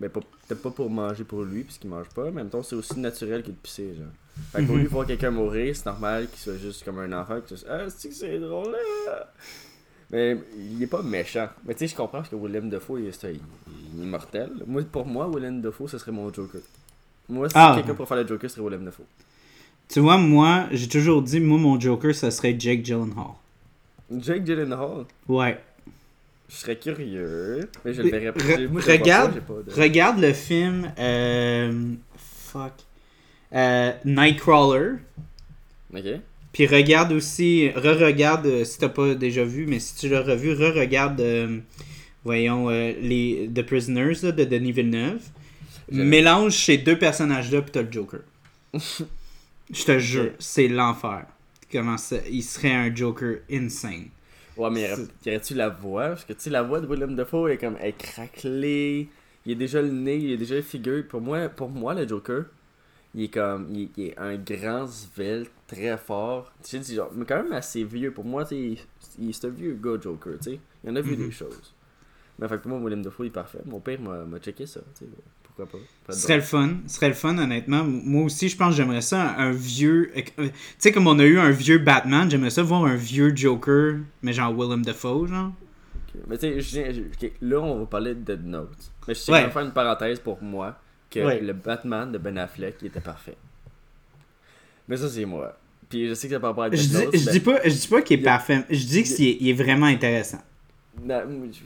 Mais 0.00 0.08
pas- 0.08 0.20
peut-être 0.20 0.62
pas 0.62 0.70
pour 0.70 0.88
manger 0.90 1.24
pour 1.24 1.42
lui, 1.42 1.64
puisqu'il 1.64 1.90
mange 1.90 2.08
pas. 2.10 2.22
Mais 2.24 2.28
en 2.28 2.34
même 2.34 2.50
temps, 2.50 2.62
c'est 2.62 2.76
aussi 2.76 2.96
naturel 3.00 3.42
que 3.42 3.48
de 3.48 3.56
pisser, 3.56 3.96
genre. 3.96 4.12
Fait 4.52 4.62
pour 4.62 4.74
Mhm. 4.76 4.80
lui, 4.82 4.86
voir 4.88 5.06
quelqu'un 5.06 5.30
mourir, 5.30 5.74
c'est 5.76 5.86
normal 5.86 6.28
qu'il 6.28 6.38
soit 6.38 6.56
juste 6.56 6.84
comme 6.84 6.98
un 7.00 7.12
enfant. 7.20 7.40
Qui 7.46 7.56
soit, 7.56 7.68
ah, 7.70 7.84
c'est 7.88 8.08
que 8.08 8.14
c'est 8.14 8.38
drôle, 8.38 8.72
là? 9.06 9.32
Mais 10.10 10.38
il 10.56 10.82
est 10.82 10.86
pas 10.86 11.02
méchant. 11.02 11.48
Mais 11.66 11.74
tu 11.74 11.80
sais, 11.80 11.88
je 11.88 11.94
comprends 11.96 12.18
parce 12.18 12.30
que 12.30 12.36
Willem 12.36 12.70
Dafoe, 12.70 12.98
il 13.00 13.06
est, 13.08 13.22
il 13.24 14.00
est 14.00 14.04
immortel. 14.04 14.50
Moi, 14.66 14.82
pour 14.90 15.04
moi, 15.06 15.28
Willem 15.32 15.60
Dafoe, 15.60 15.86
ce 15.88 15.98
serait 15.98 16.12
mon 16.12 16.32
Joker. 16.32 16.62
Moi, 17.28 17.48
si 17.50 17.54
Ah. 17.58 17.74
quelqu'un 17.76 17.94
pour 17.94 18.08
faire 18.08 18.16
le 18.16 18.26
Joker, 18.26 18.48
ce 18.48 18.56
serait 18.56 18.66
Willem 18.66 18.84
Dafoe. 18.86 19.04
Tu 19.88 20.00
vois, 20.00 20.16
moi, 20.16 20.66
j'ai 20.70 20.88
toujours 20.88 21.20
dit, 21.22 21.40
moi, 21.40 21.58
mon 21.58 21.78
Joker, 21.78 22.14
ça 22.14 22.30
serait 22.30 22.56
Jake 22.58 22.82
Gyllenhaal. 22.84 23.32
Jake 24.10 24.44
Gyllenhaal, 24.46 25.04
Ouais. 25.28 25.60
je 26.48 26.54
serais 26.54 26.76
curieux, 26.76 27.68
mais 27.84 27.92
je 27.92 28.00
le 28.00 28.08
verrais 28.10 28.32
pas. 28.32 28.42
Moi, 28.70 28.80
regarde, 28.86 29.28
pas, 29.32 29.34
j'ai 29.34 29.40
pas 29.70 29.74
de- 29.76 29.80
regarde 29.82 30.18
le 30.20 30.32
film, 30.32 30.90
euh, 30.98 31.92
fuck, 32.16 32.72
euh, 33.54 33.92
Nightcrawler. 34.04 34.96
Ok. 35.94 36.20
Puis 36.52 36.66
regarde 36.66 37.12
aussi, 37.12 37.70
re-regarde, 37.70 38.46
euh, 38.46 38.64
si 38.64 38.78
t'as 38.78 38.88
pas 38.88 39.14
déjà 39.14 39.44
vu, 39.44 39.66
mais 39.66 39.78
si 39.78 39.94
tu 39.94 40.08
l'as 40.08 40.22
revu, 40.22 40.52
re-regarde, 40.52 41.20
euh, 41.20 41.58
voyons, 42.24 42.70
euh, 42.70 42.92
les 43.00 43.48
The 43.54 43.62
Prisoners 43.62 44.14
là, 44.22 44.32
de 44.32 44.44
Denis 44.44 44.72
Villeneuve. 44.72 45.20
Mélange 45.90 46.52
ces 46.52 46.76
deux 46.76 46.98
personnages-là, 46.98 47.62
puis 47.62 47.70
t'as 47.70 47.82
le 47.82 47.92
Joker. 47.92 48.20
Je 48.74 49.84
te 49.84 49.98
jure, 49.98 50.32
c'est 50.38 50.68
l'enfer. 50.68 51.26
Comment 51.70 51.96
ça, 51.96 52.16
il 52.30 52.42
serait 52.42 52.72
un 52.72 52.94
Joker 52.94 53.36
insane. 53.50 54.08
Ouais, 54.56 54.70
mais 54.70 54.90
aurait-tu 55.26 55.54
la 55.54 55.68
voix? 55.68 56.08
Parce 56.08 56.24
que 56.24 56.32
tu 56.32 56.40
sais, 56.40 56.50
la 56.50 56.62
voix 56.62 56.80
de 56.80 56.86
Willem 56.86 57.14
Dafoe 57.14 57.50
est 57.50 57.58
comme. 57.58 57.76
Elle 57.80 57.90
est 57.90 57.98
craquelée. 57.98 59.08
Il 59.46 59.52
est 59.52 59.54
déjà 59.54 59.80
le 59.80 59.90
nez, 59.90 60.16
il 60.16 60.32
est 60.32 60.36
déjà 60.36 60.56
la 60.56 60.62
figure. 60.62 61.06
Pour 61.06 61.20
moi, 61.20 61.48
pour 61.48 61.68
moi 61.68 61.94
le 61.94 62.08
Joker, 62.08 62.46
il 63.14 63.24
est 63.24 63.28
comme. 63.28 63.66
Il, 63.70 63.88
il 63.96 64.04
est 64.06 64.18
un 64.18 64.36
grand 64.36 64.86
svelte, 64.86 65.50
très 65.66 65.96
fort. 65.98 66.52
Tu 66.62 66.82
sais, 66.82 66.94
genre. 66.94 67.10
Mais 67.14 67.24
quand 67.24 67.42
même 67.42 67.52
assez 67.52 67.84
vieux. 67.84 68.12
Pour 68.12 68.24
moi, 68.24 68.44
tu 68.44 68.76
sais, 68.76 68.80
il- 69.18 69.34
c'est 69.34 69.46
un 69.46 69.50
vieux 69.50 69.74
gars 69.82 69.98
Joker, 70.00 70.34
tu 70.42 70.50
sais. 70.52 70.60
Il 70.84 70.90
en 70.90 70.96
a 70.96 71.00
vu 71.00 71.16
Mhm. 71.16 71.26
des 71.26 71.30
choses. 71.32 71.74
Mais 72.38 72.46
fait 72.48 72.56
que 72.56 72.62
pour 72.62 72.70
moi, 72.72 72.80
Willem 72.80 73.02
Dafoe 73.02 73.24
il 73.24 73.26
est 73.26 73.30
parfait. 73.30 73.58
Mon 73.66 73.80
père 73.80 74.00
m'a 74.00 74.38
checké 74.38 74.64
ça, 74.66 74.80
tu 74.96 75.04
sais. 75.06 75.10
Pourquoi 75.42 75.66
pas 75.66 75.78
Pas 76.06 76.12
de 76.12 76.16
Ce 76.16 76.22
serait 76.22 76.36
le 76.36 76.42
fun. 76.42 76.70
Ce 76.86 76.94
serait 76.94 77.08
le 77.08 77.14
fun, 77.14 77.36
honnêtement. 77.36 77.82
Moi 77.82 78.24
aussi, 78.26 78.48
je 78.48 78.56
pense 78.56 78.70
que 78.70 78.76
j'aimerais 78.76 79.00
ça, 79.00 79.34
un 79.38 79.50
vieux... 79.50 80.12
euh, 80.16 80.22
Tu 80.46 80.52
sais, 80.78 80.92
comme 80.92 81.08
on 81.08 81.18
a 81.18 81.24
eu 81.24 81.40
un 81.40 81.50
vieux 81.50 81.78
Batman, 81.78 82.30
j'aimerais 82.30 82.50
ça 82.50 82.62
voir 82.62 82.84
un 82.84 82.94
vieux 82.94 83.34
Joker, 83.34 83.96
mais 84.22 84.32
genre 84.32 84.54
Willem 84.56 84.84
Dafoe, 84.84 85.26
genre. 85.26 85.50
Mais 86.28 86.38
tu 86.38 86.62
sais, 86.62 86.92
là, 87.40 87.58
on 87.60 87.80
va 87.80 87.86
parler 87.86 88.14
de 88.14 88.20
Dead 88.20 88.44
Note. 88.46 88.70
Mais 89.08 89.14
je 89.14 89.20
tiens 89.20 89.34
Ouais. 89.34 89.50
faire 89.50 89.62
une 89.62 89.72
parenthèse 89.72 90.20
pour 90.20 90.40
moi 90.42 90.76
que 91.10 91.20
Ouais. 91.20 91.40
le 91.40 91.52
Batman 91.52 92.10
de 92.12 92.18
Ben 92.18 92.36
Affleck 92.38 92.76
il 92.82 92.88
était 92.88 93.00
parfait. 93.00 93.36
Mais 94.88 94.96
ça, 94.96 95.08
c'est 95.08 95.24
moi. 95.24 95.56
Puis 95.88 96.08
je 96.08 96.14
sais 96.14 96.28
que 96.28 96.34
ça 96.34 96.40
par 96.40 96.50
rapport 96.50 96.64
à 96.64 96.70
Je 96.70 96.76
dis, 96.82 97.18
je 97.18 97.30
dis 97.30 97.40
pas, 97.40 97.60
je 97.64 97.70
dis 97.74 97.88
pas 97.88 98.02
qu'il 98.02 98.18
est 98.20 98.22
a- 98.26 98.30
parfait. 98.32 98.64
Je 98.70 98.84
dis 98.86 99.02
qu'il 99.04 99.26
est, 99.26 99.50
est 99.50 99.52
vraiment 99.54 99.86
intéressant. 99.86 100.40
Non, 101.02 101.22
je, 101.52 101.60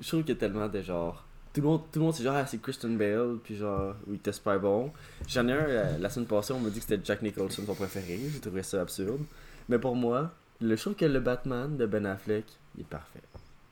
je 0.00 0.08
trouve 0.08 0.20
qu'il 0.22 0.30
y 0.34 0.36
a 0.38 0.40
tellement 0.40 0.68
de 0.68 0.80
genre. 0.82 1.24
Tout 1.52 1.60
le 1.60 1.66
monde, 1.66 1.82
tout 1.92 1.98
le 1.98 2.04
monde 2.04 2.14
c'est 2.14 2.22
genre, 2.22 2.36
ah, 2.36 2.46
c'est 2.46 2.62
Christian 2.62 2.90
Bale, 2.90 3.36
puis 3.42 3.56
genre, 3.56 3.94
oui, 4.06 4.16
était 4.16 4.32
super 4.32 4.58
bon. 4.60 4.92
J'en 5.28 5.46
ai 5.48 5.52
un 5.52 5.56
euh, 5.56 5.98
la 5.98 6.08
semaine 6.08 6.26
passée, 6.28 6.52
on 6.52 6.60
m'a 6.60 6.70
dit 6.70 6.78
que 6.80 6.84
c'était 6.86 7.00
Jack 7.04 7.22
Nicholson 7.22 7.62
son 7.66 7.74
préféré. 7.74 8.20
J'ai 8.32 8.38
trouvé 8.40 8.62
ça 8.62 8.80
absurde. 8.80 9.20
Mais 9.68 9.78
pour 9.78 9.96
moi, 9.96 10.32
le, 10.60 10.76
je 10.76 10.80
trouve 10.80 10.94
que 10.94 11.04
le 11.04 11.18
Batman 11.20 11.76
de 11.76 11.86
Ben 11.86 12.06
Affleck, 12.06 12.44
il 12.76 12.82
est 12.82 12.84
parfait. 12.84 13.20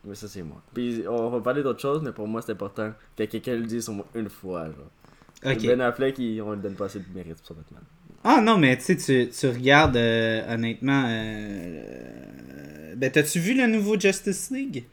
Mais 0.04 0.14
ça, 0.16 0.26
c'est 0.28 0.42
moi. 0.42 0.60
Puis 0.74 1.04
on 1.08 1.28
va 1.30 1.40
parler 1.40 1.62
d'autres 1.62 1.80
choses, 1.80 2.02
mais 2.02 2.12
pour 2.12 2.26
moi, 2.26 2.42
c'est 2.42 2.52
important 2.52 2.92
que 3.16 3.24
quelqu'un 3.24 3.54
le 3.56 3.64
dise 3.66 3.88
au 3.88 3.92
moins 3.92 4.06
une 4.14 4.28
fois. 4.28 4.66
Genre. 4.66 4.74
Ben 5.42 5.80
Affleck, 5.80 6.18
il- 6.18 6.40
on 6.42 6.52
lui 6.52 6.60
donne 6.60 6.74
pas 6.74 6.86
assez 6.86 6.98
de 6.98 7.04
mérite 7.14 7.36
pour 7.46 7.56
Batman. 7.56 7.82
Ah 8.24 8.40
non, 8.42 8.58
mais 8.58 8.76
tu 8.76 8.98
sais, 8.98 9.28
tu, 9.32 9.46
regardes, 9.46 9.96
euh, 9.96 10.54
honnêtement... 10.54 11.04
euh, 11.06 11.82
euh, 11.84 12.94
ben, 12.96 13.10
t'as-tu 13.10 13.38
vu 13.38 13.54
le 13.56 13.66
nouveau 13.66 13.98
Justice 13.98 14.50
League? 14.50 14.84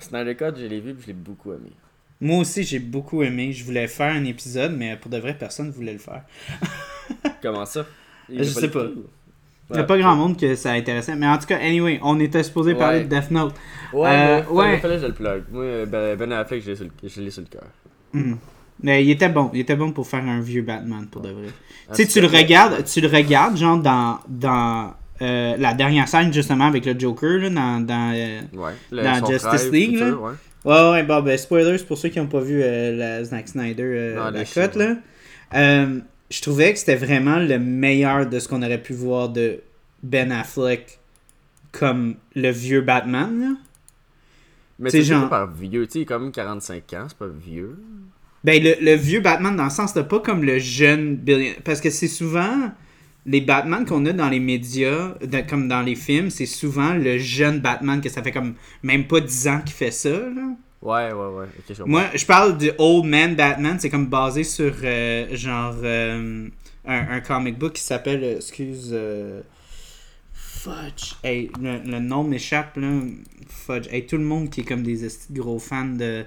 Snyder 0.00 0.34
Cut, 0.34 0.56
je 0.58 0.66
l'ai 0.66 0.80
vu, 0.80 0.92
puis 0.94 1.02
je 1.02 1.06
l'ai 1.08 1.12
beaucoup 1.12 1.52
aimé. 1.52 1.70
Moi 2.20 2.38
aussi, 2.38 2.64
j'ai 2.64 2.80
beaucoup 2.80 3.22
aimé. 3.22 3.52
Je 3.52 3.64
voulais 3.64 3.86
faire 3.86 4.12
un 4.12 4.24
épisode, 4.24 4.74
mais 4.76 4.96
pour 4.96 5.10
de 5.10 5.18
vrai, 5.18 5.36
personne 5.38 5.68
ne 5.68 5.72
voulait 5.72 5.92
le 5.92 5.98
faire. 5.98 6.22
Comment 7.42 7.64
ça? 7.64 7.86
Il 8.28 8.38
Je 8.38 8.44
sais 8.44 8.62
le 8.62 8.70
pas. 8.70 8.86
Il 9.70 9.76
n'y 9.76 9.80
a 9.80 9.84
pas 9.84 9.96
grand 9.96 10.14
monde 10.16 10.38
que 10.38 10.54
ça 10.56 10.72
intéressait. 10.72 11.16
Mais 11.16 11.26
en 11.26 11.38
tout 11.38 11.46
cas, 11.46 11.56
anyway, 11.58 11.98
on 12.02 12.18
était 12.20 12.42
supposé 12.42 12.74
parler 12.74 13.04
de 13.04 13.08
Death 13.08 13.30
Note. 13.30 13.54
Ouais, 13.92 14.08
Euh, 14.10 14.42
ouais. 14.50 14.78
fallait 14.78 14.96
que 14.96 15.02
je 15.02 15.06
le 15.06 15.14
plug. 15.14 15.44
Moi, 15.50 15.86
Ben, 15.86 16.16
ben 16.16 16.32
Affleck, 16.32 16.62
je 16.62 16.70
l'ai 16.70 16.76
sur 16.76 16.84
le- 16.84 17.44
le 17.44 17.48
cœur. 17.48 17.64
Mhm. 18.12 18.38
Mais 18.82 19.04
il 19.04 19.10
était 19.10 19.28
bon. 19.28 19.50
Il 19.54 19.60
était 19.60 19.76
bon 19.76 19.92
pour 19.92 20.06
faire 20.06 20.24
un 20.24 20.40
vieux 20.40 20.62
Batman, 20.62 21.06
pour 21.10 21.22
de 21.22 21.30
vrai. 21.30 21.46
Ah, 21.88 21.94
tu 21.94 22.02
sais, 22.04 22.08
tu 22.08 22.20
le 22.20 22.26
regardes, 22.26 22.84
tu 22.84 23.00
le 23.00 23.08
regardes, 23.08 23.56
genre, 23.56 23.78
dans, 23.78 24.18
dans 24.28 24.94
euh, 25.22 25.56
la 25.58 25.74
dernière 25.74 26.08
scène, 26.08 26.32
justement, 26.32 26.66
avec 26.66 26.84
le 26.86 26.98
Joker, 26.98 27.38
là, 27.38 27.50
dans... 27.50 27.80
dans 27.86 28.12
euh, 28.14 28.40
Ouais. 28.54 28.72
Le- 28.90 29.02
Dans 29.02 29.20
son 29.26 29.32
Justice 29.32 29.70
League, 29.70 29.90
futur, 29.92 30.06
là. 30.06 30.16
ouais. 30.16 30.32
Ouais, 30.64 30.90
ouais, 30.92 31.02
bon, 31.02 31.20
ben, 31.22 31.36
spoilers 31.36 31.82
pour 31.86 31.98
ceux 31.98 32.08
qui 32.08 32.18
n'ont 32.18 32.26
pas 32.26 32.40
vu 32.40 32.60
euh, 32.62 32.96
la 32.96 33.22
Zack 33.24 33.48
Snyder, 33.48 34.14
Non, 34.16 34.30
la 34.30 34.44
chiens, 34.44 34.70
là. 34.76 34.96
Je 36.30 36.40
trouvais 36.40 36.72
que 36.72 36.78
c'était 36.78 36.96
vraiment 36.96 37.36
le 37.38 37.58
meilleur 37.58 38.26
de 38.26 38.38
ce 38.38 38.48
qu'on 38.48 38.62
aurait 38.62 38.82
pu 38.82 38.94
voir 38.94 39.28
de 39.28 39.60
Ben 40.02 40.32
Affleck 40.32 40.98
comme 41.70 42.14
le 42.34 42.50
vieux 42.50 42.80
Batman, 42.80 43.40
là. 43.40 43.56
Mais 44.78 44.90
C'est 44.90 45.02
genre... 45.02 45.28
par 45.28 45.46
vieux. 45.52 45.86
Tu 45.86 45.92
sais, 45.92 45.98
il 46.00 46.02
a 46.02 46.06
quand 46.06 46.18
même 46.18 46.32
45 46.32 46.92
ans, 46.94 47.04
c'est 47.08 47.16
pas 47.18 47.28
vieux. 47.28 47.78
Ben, 48.44 48.62
le, 48.62 48.74
le 48.80 48.94
vieux 48.94 49.20
Batman, 49.20 49.56
dans 49.56 49.64
le 49.64 49.70
sens 49.70 49.92
pas 49.94 50.20
comme 50.20 50.44
le 50.44 50.58
jeune 50.58 51.16
Billion... 51.16 51.52
Parce 51.64 51.80
que 51.80 51.90
c'est 51.90 52.08
souvent... 52.08 52.70
Les 53.26 53.40
Batman 53.40 53.86
qu'on 53.86 54.04
a 54.04 54.12
dans 54.12 54.28
les 54.28 54.38
médias, 54.38 55.14
de- 55.22 55.40
comme 55.48 55.66
dans 55.66 55.80
les 55.80 55.94
films, 55.94 56.28
c'est 56.28 56.44
souvent 56.44 56.92
le 56.92 57.16
jeune 57.16 57.58
Batman 57.60 58.02
que 58.02 58.10
ça 58.10 58.22
fait 58.22 58.32
comme 58.32 58.52
même 58.82 59.06
pas 59.06 59.20
10 59.20 59.48
ans 59.48 59.60
qu'il 59.64 59.72
fait 59.74 59.90
ça, 59.90 60.10
là. 60.10 60.54
Ouais, 60.82 61.10
ouais, 61.10 61.28
ouais. 61.38 61.46
Moi, 61.86 62.02
je 62.14 62.26
parle 62.26 62.58
de 62.58 62.74
Old 62.76 63.06
Man 63.06 63.34
Batman, 63.34 63.78
c'est 63.80 63.88
comme 63.88 64.08
basé 64.08 64.44
sur 64.44 64.74
euh, 64.84 65.34
genre 65.34 65.74
euh, 65.82 66.46
un, 66.86 67.08
un 67.12 67.20
comic 67.20 67.58
book 67.58 67.72
qui 67.72 67.80
s'appelle, 67.82 68.22
euh, 68.22 68.36
excuse, 68.36 68.90
euh, 68.92 69.40
Fudge. 70.64 71.14
Hey, 71.22 71.50
le, 71.60 71.78
le 71.84 71.98
nom 72.00 72.24
m'échappe 72.24 72.76
là. 72.76 73.00
Fudge. 73.48 73.86
Hey, 73.90 74.06
tout 74.06 74.16
le 74.16 74.24
monde 74.24 74.48
qui 74.50 74.62
est 74.62 74.64
comme 74.64 74.82
des 74.82 74.96
gros 75.30 75.58
fans 75.58 75.84
de, 75.84 76.24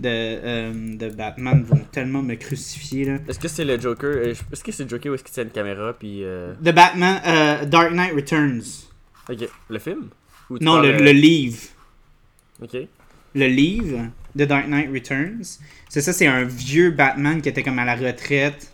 de, 0.00 0.06
euh, 0.06 0.96
de 0.96 1.08
Batman 1.10 1.62
vont 1.64 1.80
tellement 1.90 2.22
me 2.22 2.34
crucifier 2.36 3.04
là. 3.04 3.18
Est-ce 3.28 3.38
que 3.40 3.48
c'est 3.48 3.64
le 3.64 3.78
Joker 3.80 4.10
euh, 4.10 4.34
Est-ce 4.52 4.62
que 4.62 4.70
c'est 4.72 4.84
le 4.84 4.88
Joker 4.88 5.10
ou 5.10 5.14
est-ce 5.16 5.24
qu'il 5.24 5.32
tient 5.34 5.42
une 5.44 5.50
caméra 5.50 5.92
puis. 5.98 6.22
euh, 6.24 6.54
The 6.64 6.70
Batman, 6.72 7.20
euh, 7.26 7.64
Dark 7.66 7.92
Knight 7.92 8.14
Returns. 8.14 8.62
Ok, 9.28 9.48
le 9.68 9.78
film? 9.78 10.08
Non, 10.60 10.80
le, 10.80 10.92
le 10.98 11.12
livre. 11.12 11.58
Ok. 12.62 12.76
le 13.34 13.46
livre 13.46 14.06
de 14.34 14.44
Dark 14.44 14.68
Knight 14.68 14.90
Returns. 14.92 15.58
C'est 15.88 16.00
ça, 16.00 16.12
c'est 16.12 16.26
un 16.26 16.44
vieux 16.44 16.90
Batman 16.90 17.40
qui 17.42 17.48
était 17.48 17.62
comme 17.62 17.78
à 17.78 17.84
la 17.84 17.96
retraite. 17.96 18.72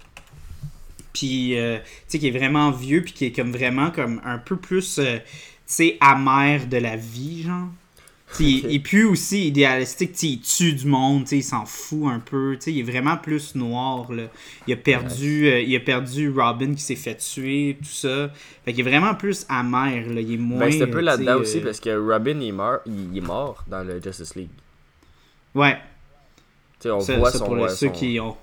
Puis, 1.16 1.58
euh, 1.58 1.78
tu 1.78 1.84
sais, 2.08 2.18
qui 2.18 2.28
est 2.28 2.38
vraiment 2.38 2.70
vieux, 2.70 3.00
puis 3.00 3.12
qui 3.14 3.24
est 3.24 3.32
comme 3.32 3.52
vraiment 3.52 3.90
comme 3.90 4.20
un 4.24 4.36
peu 4.36 4.56
plus, 4.56 4.98
euh, 4.98 5.16
tu 5.16 5.22
sais, 5.64 5.96
amer 6.00 6.66
de 6.66 6.76
la 6.76 6.96
vie, 6.96 7.44
genre. 7.44 7.68
Il, 8.40 8.66
il 8.66 8.74
est 8.74 8.80
plus 8.80 9.04
aussi 9.04 9.46
idéalistique, 9.46 10.12
t'sais, 10.12 10.26
il 10.26 10.40
tue 10.40 10.72
du 10.74 10.86
monde, 10.86 11.24
t'sais, 11.24 11.38
il 11.38 11.42
s'en 11.44 11.64
fout 11.64 12.06
un 12.12 12.18
peu, 12.18 12.56
t'sais, 12.58 12.72
il 12.72 12.80
est 12.80 12.82
vraiment 12.82 13.16
plus 13.16 13.54
noir. 13.54 14.12
Là. 14.12 14.24
Il, 14.66 14.74
a 14.74 14.76
perdu, 14.76 15.46
euh, 15.46 15.60
il 15.60 15.74
a 15.76 15.80
perdu 15.80 16.28
Robin 16.28 16.74
qui 16.74 16.82
s'est 16.82 16.96
fait 16.96 17.14
tuer, 17.14 17.78
tout 17.78 17.88
ça. 17.88 18.30
Fait 18.64 18.72
qu'il 18.74 18.86
est 18.86 18.90
vraiment 18.90 19.14
plus 19.14 19.46
amer, 19.48 20.12
là. 20.12 20.20
il 20.20 20.34
est 20.34 20.36
moins... 20.36 20.58
Ben, 20.58 20.72
c'est 20.72 20.82
un 20.82 20.88
peu 20.88 21.00
là-dedans 21.00 21.34
t'sais, 21.36 21.40
aussi 21.40 21.58
euh, 21.60 21.64
parce 21.64 21.80
que 21.80 21.96
Robin 22.12 22.38
il 22.40 22.48
est, 22.48 22.52
mort, 22.52 22.78
il, 22.84 23.16
est 23.16 23.20
mort 23.22 23.64
dans 23.68 23.84
le 23.84 24.02
Justice 24.02 24.34
League. 24.34 24.50
Ouais, 25.54 25.78
Tu 26.80 26.88
sais, 26.88 26.90
on 26.90 27.00
ça, 27.00 27.16
voit 27.16 27.30
ça 27.30 27.38
son. 27.38 27.46
pour 27.46 27.56
les- 27.56 27.68
ceux 27.70 27.88
qui 27.90 28.18
ont... 28.20 28.36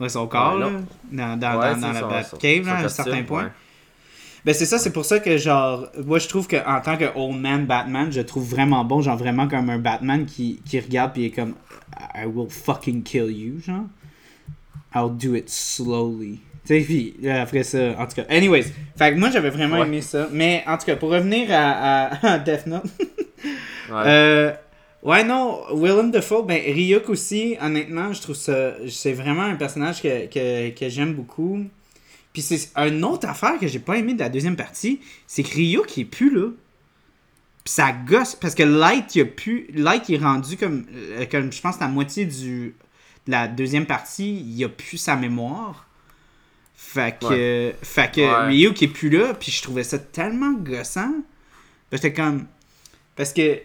Ouais, 0.00 0.08
son 0.08 0.26
corps, 0.26 0.54
Ouais, 0.54 0.60
là, 0.60 0.70
dans, 1.12 1.36
dans, 1.36 1.60
Ouais, 1.60 1.74
dans, 1.80 1.92
la 1.92 2.02
Batcave, 2.02 2.68
à 2.68 2.78
un 2.78 2.88
certain 2.88 3.22
point. 3.22 3.50
Ben 4.44 4.54
c'est 4.54 4.64
ça, 4.64 4.78
c'est 4.78 4.92
pour 4.92 5.04
ça 5.04 5.18
que 5.20 5.36
genre, 5.36 5.86
moi 6.06 6.18
je 6.18 6.26
trouve 6.26 6.48
qu'en 6.48 6.80
tant 6.82 6.96
que 6.96 7.04
old 7.14 7.38
man 7.38 7.66
Batman, 7.66 8.10
je 8.10 8.22
trouve 8.22 8.48
vraiment 8.48 8.84
bon, 8.84 9.02
genre 9.02 9.18
vraiment 9.18 9.46
comme 9.46 9.68
un 9.68 9.78
Batman 9.78 10.24
qui, 10.24 10.62
qui 10.64 10.80
regarde 10.80 11.12
puis 11.12 11.26
est 11.26 11.30
comme 11.30 11.54
I 12.14 12.24
will 12.24 12.48
fucking 12.48 13.02
kill 13.02 13.30
you, 13.30 13.60
genre. 13.60 13.84
I'll 14.94 15.10
do 15.14 15.34
it 15.34 15.50
slowly. 15.50 16.40
Tu 16.66 16.80
sais, 16.80 16.84
puis 16.84 17.14
là, 17.20 17.42
après 17.42 17.62
ça, 17.64 17.94
en 17.98 18.06
tout 18.06 18.14
cas. 18.16 18.24
Anyways, 18.30 18.72
fait 18.96 19.12
que 19.12 19.18
moi 19.18 19.28
j'avais 19.30 19.50
vraiment 19.50 19.76
Ouais. 19.80 19.86
aimé 19.86 20.00
ça. 20.00 20.28
Mais 20.32 20.64
en 20.66 20.78
tout 20.78 20.86
cas, 20.86 20.96
pour 20.96 21.10
revenir 21.10 21.48
à, 21.50 22.06
à, 22.06 22.26
à 22.32 22.38
Death 22.38 22.66
Note. 22.66 22.84
Ouais. 23.90 24.02
Euh, 24.06 24.52
ouais, 25.02 25.24
non, 25.24 25.62
Willem 25.74 26.10
Dafoe, 26.10 26.42
ben 26.46 26.60
Ryuk 26.60 27.08
aussi, 27.08 27.56
honnêtement, 27.60 28.12
je 28.12 28.20
trouve 28.22 28.36
ça. 28.36 28.74
C'est 28.88 29.12
vraiment 29.12 29.42
un 29.42 29.56
personnage 29.56 30.02
que, 30.02 30.26
que, 30.26 30.70
que 30.70 30.88
j'aime 30.88 31.14
beaucoup. 31.14 31.64
Puis 32.32 32.42
c'est 32.42 32.70
une 32.76 33.04
autre 33.04 33.28
affaire 33.28 33.58
que 33.58 33.66
j'ai 33.66 33.80
pas 33.80 33.96
aimé 33.96 34.14
de 34.14 34.20
la 34.20 34.28
deuxième 34.28 34.56
partie, 34.56 35.00
c'est 35.26 35.42
que 35.42 35.52
Ryuk 35.54 35.96
il 35.96 36.02
est 36.02 36.04
plus 36.04 36.32
là. 36.34 36.48
Puis 37.64 37.74
ça 37.74 37.92
gosse, 37.92 38.36
parce 38.36 38.54
que 38.54 38.62
Light, 38.62 39.14
il 39.16 39.22
a 39.22 39.24
plus. 39.26 39.66
Light 39.74 40.08
il 40.08 40.14
est 40.14 40.18
rendu 40.24 40.56
comme. 40.56 40.86
euh, 40.94 41.26
comme 41.30 41.52
je 41.52 41.60
pense 41.60 41.78
la 41.80 41.88
moitié 41.88 42.24
du, 42.24 42.74
de 43.26 43.30
la 43.32 43.48
deuxième 43.48 43.84
partie, 43.86 44.40
il 44.40 44.64
a 44.64 44.68
plus 44.68 44.96
sa 44.96 45.16
mémoire. 45.16 45.86
Fait 46.74 47.18
que, 47.20 47.72
fait 47.82 48.10
que 48.14 48.20
Ouais. 48.20 48.48
Ryuk 48.48 48.82
est 48.82 48.88
plus 48.88 49.10
là, 49.10 49.34
puis 49.34 49.52
je 49.52 49.60
trouvais 49.62 49.84
ça 49.84 49.98
tellement 49.98 50.52
gossant. 50.52 51.12
J'étais 51.92 52.12
comme. 52.14 52.46
Parce 53.16 53.32
que, 53.34 53.60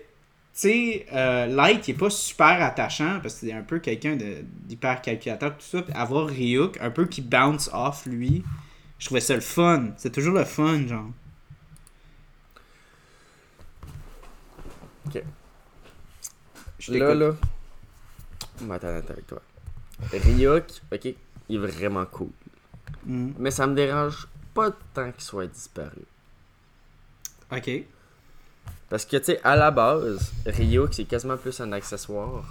sais, 0.62 1.06
euh, 1.14 1.46
Light, 1.48 1.88
il 1.88 1.92
est 1.92 1.98
pas 1.98 2.10
super 2.10 2.62
attachant, 2.62 3.20
parce 3.22 3.36
que 3.36 3.48
c'est 3.48 3.54
un 3.54 3.62
peu 3.62 3.80
quelqu'un 3.80 4.16
de- 4.16 4.44
d'hyper 4.44 5.02
calculateur, 5.02 5.58
tout 5.58 5.66
ça. 5.66 5.82
Puis 5.82 5.94
avoir 5.94 6.28
Ryuk, 6.28 6.80
un 6.82 6.92
peu 6.92 7.06
qui 7.06 7.22
bounce 7.22 7.70
off 7.74 8.06
lui, 8.06 8.44
je 9.00 9.06
trouvais 9.06 9.22
ça 9.22 9.36
le 9.36 9.42
fun. 9.42 9.90
C'est 9.98 10.12
toujours 10.12 10.36
le 10.36 10.46
fun, 10.46 10.88
genre. 10.88 11.10
Ok. 15.08 15.24
Je 16.80 16.94
Là, 16.94 17.14
là. 17.16 17.32
On 18.62 18.66
va 18.66 18.76
attendre 18.76 19.04
avec 19.10 19.28
toi. 19.28 19.42
Ryuk, 20.12 20.82
ok, 20.92 21.06
il 21.50 21.56
est 21.56 21.58
vraiment 21.58 22.06
cool. 22.06 22.30
Mm. 23.06 23.32
Mais 23.38 23.52
ça 23.52 23.68
me 23.68 23.76
dérange 23.76 24.28
pas 24.54 24.72
tant 24.94 25.12
qu'il 25.12 25.24
soit 25.24 25.48
disparu. 25.48 26.02
Ok. 27.52 27.70
Parce 28.96 29.04
que, 29.04 29.18
tu 29.18 29.26
sais, 29.26 29.42
à 29.44 29.58
la 29.58 29.72
base, 29.72 30.32
Ryuk, 30.46 30.94
c'est 30.94 31.04
quasiment 31.04 31.36
plus 31.36 31.60
un 31.60 31.70
accessoire. 31.74 32.46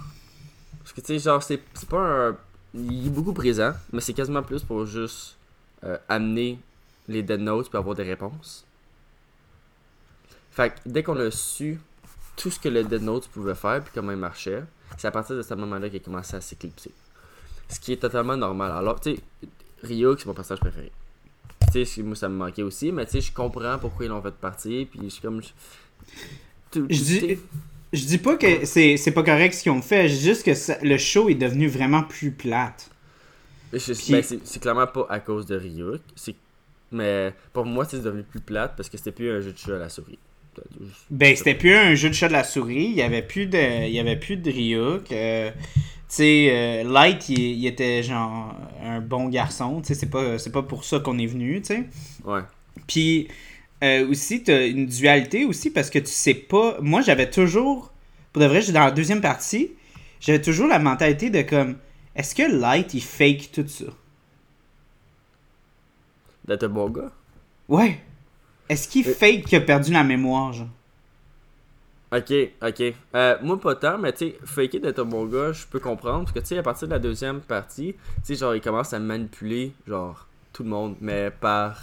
Parce 0.77 0.93
que, 0.93 1.01
tu 1.01 1.07
sais, 1.07 1.17
genre, 1.17 1.41
c'est 1.41 1.59
pas 1.89 1.97
un. 1.97 2.37
Il 2.75 3.07
est 3.07 3.09
beaucoup 3.09 3.33
présent, 3.33 3.73
mais 3.91 3.99
c'est 3.99 4.13
quasiment 4.13 4.43
plus 4.43 4.61
pour 4.61 4.85
juste 4.85 5.37
euh, 5.83 5.97
amener 6.07 6.59
les 7.07 7.23
Dead 7.23 7.39
Notes 7.41 7.71
pour 7.71 7.79
avoir 7.79 7.95
des 7.95 8.03
réponses. 8.03 8.63
Fait 10.51 10.69
que 10.69 10.75
dès 10.85 11.01
qu'on 11.01 11.17
a 11.17 11.31
su 11.31 11.79
tout 12.35 12.51
ce 12.51 12.59
que 12.59 12.69
le 12.69 12.83
Dead 12.83 13.01
Note 13.01 13.27
pouvait 13.29 13.55
faire 13.55 13.81
puis 13.81 13.91
comment 13.95 14.11
il 14.11 14.19
marchait, 14.19 14.63
c'est 14.99 15.07
à 15.07 15.11
partir 15.11 15.35
de 15.35 15.41
ce 15.41 15.55
moment-là 15.55 15.89
qu'il 15.89 15.99
a 15.99 16.03
commencé 16.03 16.35
à 16.35 16.41
s'éclipser. 16.41 16.91
Ce 17.69 17.79
qui 17.79 17.91
est 17.91 17.97
totalement 17.97 18.37
normal. 18.37 18.71
Alors, 18.71 18.99
tu 18.99 19.15
sais, 19.15 19.21
Ryuk, 19.81 20.19
c'est 20.19 20.27
mon 20.27 20.35
personnage 20.35 20.59
préféré. 20.59 20.91
Tu 21.71 21.83
sais, 21.83 22.03
moi, 22.03 22.15
ça 22.15 22.29
me 22.29 22.35
manquait 22.35 22.61
aussi, 22.61 22.91
mais 22.91 23.05
tu 23.05 23.13
sais, 23.13 23.21
je 23.21 23.33
comprends 23.33 23.79
pourquoi 23.79 24.05
ils 24.05 24.09
l'ont 24.09 24.21
fait 24.21 24.35
partir, 24.35 24.85
puis 24.91 24.99
je 25.05 25.09
suis 25.09 25.21
comme. 25.23 25.41
Je 26.73 26.81
dis, 27.01 27.37
je 27.93 28.05
dis 28.05 28.17
pas 28.17 28.35
que 28.35 28.65
c'est 28.65 28.97
c'est 28.97 29.11
pas 29.11 29.23
correct 29.23 29.53
ce 29.53 29.63
qu'ils 29.63 29.71
ont 29.71 29.81
fait, 29.81 30.09
je 30.09 30.15
dis 30.15 30.23
juste 30.23 30.43
que 30.43 30.53
ça- 30.53 30.77
le 30.81 30.97
show 30.97 31.29
est 31.29 31.35
devenu 31.35 31.67
vraiment 31.67 32.03
plus 32.03 32.31
plate. 32.31 32.89
Je- 33.71 33.93
Puis- 33.93 34.11
ben, 34.11 34.21
c'est 34.23 34.39
c'est 34.45 34.61
clairement 34.61 34.87
pas 34.87 35.05
à 35.09 35.19
cause 35.19 35.45
de 35.45 35.55
Ryuk. 35.57 36.01
c'est- 36.15 36.35
Mais 36.91 37.33
pour 37.53 37.65
moi, 37.65 37.85
c'est 37.89 38.01
devenu 38.01 38.23
plus 38.23 38.39
plate 38.39 38.73
parce 38.77 38.89
que 38.89 38.97
c'était 38.97 39.11
plus 39.11 39.29
un 39.31 39.39
jeu 39.41 39.51
de 39.51 39.57
chat 39.57 39.75
à 39.75 39.79
la 39.79 39.89
souris. 39.89 40.19
Ben, 41.09 41.35
c'était 41.35 41.55
plus 41.55 41.73
un 41.73 41.95
jeu 41.95 42.09
de 42.09 42.13
chat 42.13 42.27
de 42.27 42.33
la 42.33 42.43
souris. 42.45 42.85
Il 42.85 42.95
y 42.95 43.01
avait 43.01 43.21
plus 43.23 43.45
de, 43.47 43.87
il 43.87 43.91
y 43.93 43.99
avait 43.99 44.15
plus 44.15 44.37
de 44.37 44.49
Ryuk. 44.49 45.11
Euh, 45.11 45.51
tu 45.51 45.57
sais, 46.07 46.47
euh, 46.51 46.83
Light, 46.89 47.27
il, 47.29 47.39
il 47.39 47.65
était 47.67 48.03
genre 48.03 48.55
un 48.83 49.01
bon 49.01 49.27
garçon. 49.27 49.81
Tu 49.81 49.87
sais, 49.87 49.95
c'est 49.95 50.09
pas, 50.09 50.37
c'est 50.39 50.51
pas 50.51 50.61
pour 50.63 50.83
ça 50.85 50.99
qu'on 50.99 51.17
est 51.17 51.25
venu, 51.25 51.61
tu 51.61 51.67
sais. 51.73 51.83
Ouais. 52.23 52.41
Puis 52.87 53.27
euh, 53.83 54.07
aussi, 54.09 54.43
t'as 54.43 54.67
une 54.67 54.85
dualité 54.85 55.45
aussi 55.45 55.69
parce 55.69 55.89
que 55.89 55.99
tu 55.99 56.11
sais 56.11 56.33
pas. 56.33 56.77
Moi, 56.81 57.01
j'avais 57.01 57.29
toujours. 57.29 57.91
Pour 58.33 58.41
de 58.41 58.47
vrai, 58.47 58.61
dans 58.71 58.85
la 58.85 58.91
deuxième 58.91 59.21
partie, 59.21 59.71
j'avais 60.19 60.41
toujours 60.41 60.67
la 60.67 60.79
mentalité 60.79 61.29
de 61.29 61.41
comme. 61.41 61.77
Est-ce 62.15 62.33
que 62.35 62.43
Light, 62.43 62.93
il 62.93 63.01
fake 63.01 63.51
tout 63.53 63.67
ça? 63.67 63.85
D'être 66.45 66.63
un 66.63 66.69
bon 66.69 66.89
gars? 66.89 67.11
Ouais. 67.67 67.99
Est-ce 68.69 68.87
qu'il 68.87 69.07
Euh. 69.07 69.13
fake 69.13 69.45
qu'il 69.45 69.57
a 69.57 69.61
perdu 69.61 69.91
la 69.91 70.03
mémoire, 70.03 70.53
genre? 70.53 70.67
Ok, 72.13 72.31
ok. 72.61 72.93
Euh, 73.15 73.37
moi, 73.41 73.59
pas 73.59 73.75
tant, 73.75 73.97
mais 73.97 74.13
tu 74.13 74.29
sais, 74.29 74.39
faker 74.45 74.79
d'être 74.79 74.99
un 74.99 75.05
bon 75.05 75.25
gars, 75.25 75.51
je 75.51 75.65
peux 75.65 75.79
comprendre. 75.79 76.21
Parce 76.25 76.31
que 76.31 76.39
tu 76.39 76.45
sais, 76.47 76.57
à 76.57 76.63
partir 76.63 76.87
de 76.87 76.93
la 76.93 76.99
deuxième 76.99 77.41
partie, 77.41 77.93
tu 77.93 77.99
sais, 78.23 78.35
genre, 78.35 78.55
il 78.55 78.61
commence 78.61 78.93
à 78.93 78.99
manipuler, 78.99 79.73
genre, 79.87 80.27
tout 80.53 80.63
le 80.63 80.69
monde, 80.69 80.95
mais 81.01 81.29
par. 81.31 81.81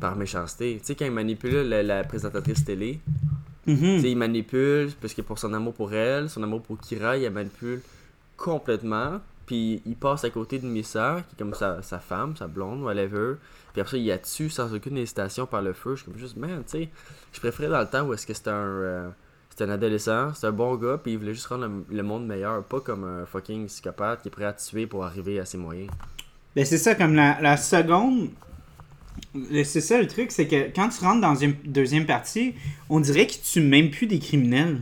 Par 0.00 0.16
méchanceté. 0.16 0.76
Tu 0.80 0.86
sais, 0.86 0.94
quand 0.94 1.04
il 1.04 1.10
manipule 1.12 1.68
la, 1.68 1.82
la 1.82 2.04
présentatrice 2.04 2.64
télé, 2.64 3.00
Mhm. 3.68 3.96
Tu 3.96 4.00
sais, 4.02 4.10
il 4.12 4.16
manipule 4.16 4.92
parce 5.00 5.12
que 5.12 5.22
pour 5.22 5.40
son 5.40 5.52
amour 5.52 5.74
pour 5.74 5.92
elle, 5.92 6.30
son 6.30 6.40
amour 6.44 6.62
pour 6.62 6.78
Kira, 6.78 7.16
il 7.16 7.24
la 7.24 7.30
manipule 7.30 7.80
complètement. 8.36 9.20
Puis 9.44 9.82
il 9.86 9.96
passe 9.96 10.24
à 10.24 10.30
côté 10.30 10.58
de 10.58 10.66
Missa, 10.66 11.22
qui 11.28 11.34
est 11.34 11.38
comme 11.38 11.54
sa, 11.54 11.80
sa 11.82 11.98
femme, 11.98 12.36
sa 12.36 12.46
blonde, 12.48 12.82
whatever. 12.82 13.34
Puis 13.72 13.80
après 13.80 13.90
ça, 13.92 13.96
il 13.96 14.06
la 14.06 14.18
tue 14.18 14.50
sans 14.50 14.72
aucune 14.74 14.96
hésitation 14.96 15.46
par 15.46 15.62
le 15.62 15.72
feu. 15.72 15.94
Je 15.96 16.02
suis 16.02 16.10
comme 16.10 16.18
juste, 16.20 16.36
man, 16.36 16.62
tu 16.64 16.78
sais, 16.78 16.88
je 17.32 17.40
préférais 17.40 17.68
dans 17.68 17.80
le 17.80 17.86
temps 17.86 18.02
où 18.02 18.12
est-ce 18.12 18.26
que 18.26 18.34
c'était 18.34 18.50
un, 18.50 18.54
euh, 18.54 19.08
c'était 19.50 19.64
un 19.64 19.70
adolescent, 19.70 20.34
c'était 20.34 20.48
un 20.48 20.52
bon 20.52 20.74
gars, 20.76 20.98
puis 21.02 21.12
il 21.12 21.18
voulait 21.18 21.34
juste 21.34 21.46
rendre 21.46 21.66
le, 21.66 21.96
le 21.96 22.02
monde 22.02 22.26
meilleur, 22.26 22.62
pas 22.64 22.80
comme 22.80 23.04
un 23.04 23.24
fucking 23.26 23.66
psychopathe 23.66 24.22
qui 24.22 24.28
est 24.28 24.30
prêt 24.32 24.44
à 24.44 24.52
tuer 24.52 24.86
pour 24.86 25.04
arriver 25.04 25.38
à 25.38 25.44
ses 25.44 25.58
moyens. 25.58 25.90
Ben 26.56 26.64
c'est 26.64 26.78
ça, 26.78 26.94
comme 26.94 27.14
la, 27.14 27.40
la 27.40 27.56
seconde. 27.56 28.30
C'est 29.64 29.80
ça 29.80 30.00
le 30.00 30.06
truc, 30.06 30.30
c'est 30.32 30.46
que 30.46 30.70
quand 30.74 30.88
tu 30.88 31.00
rentres 31.04 31.20
dans 31.20 31.34
une 31.34 31.54
deuxième 31.64 32.06
partie, 32.06 32.54
on 32.88 33.00
dirait 33.00 33.26
qu'il 33.26 33.42
tue 33.42 33.60
même 33.60 33.90
plus 33.90 34.06
des 34.06 34.18
criminels. 34.18 34.80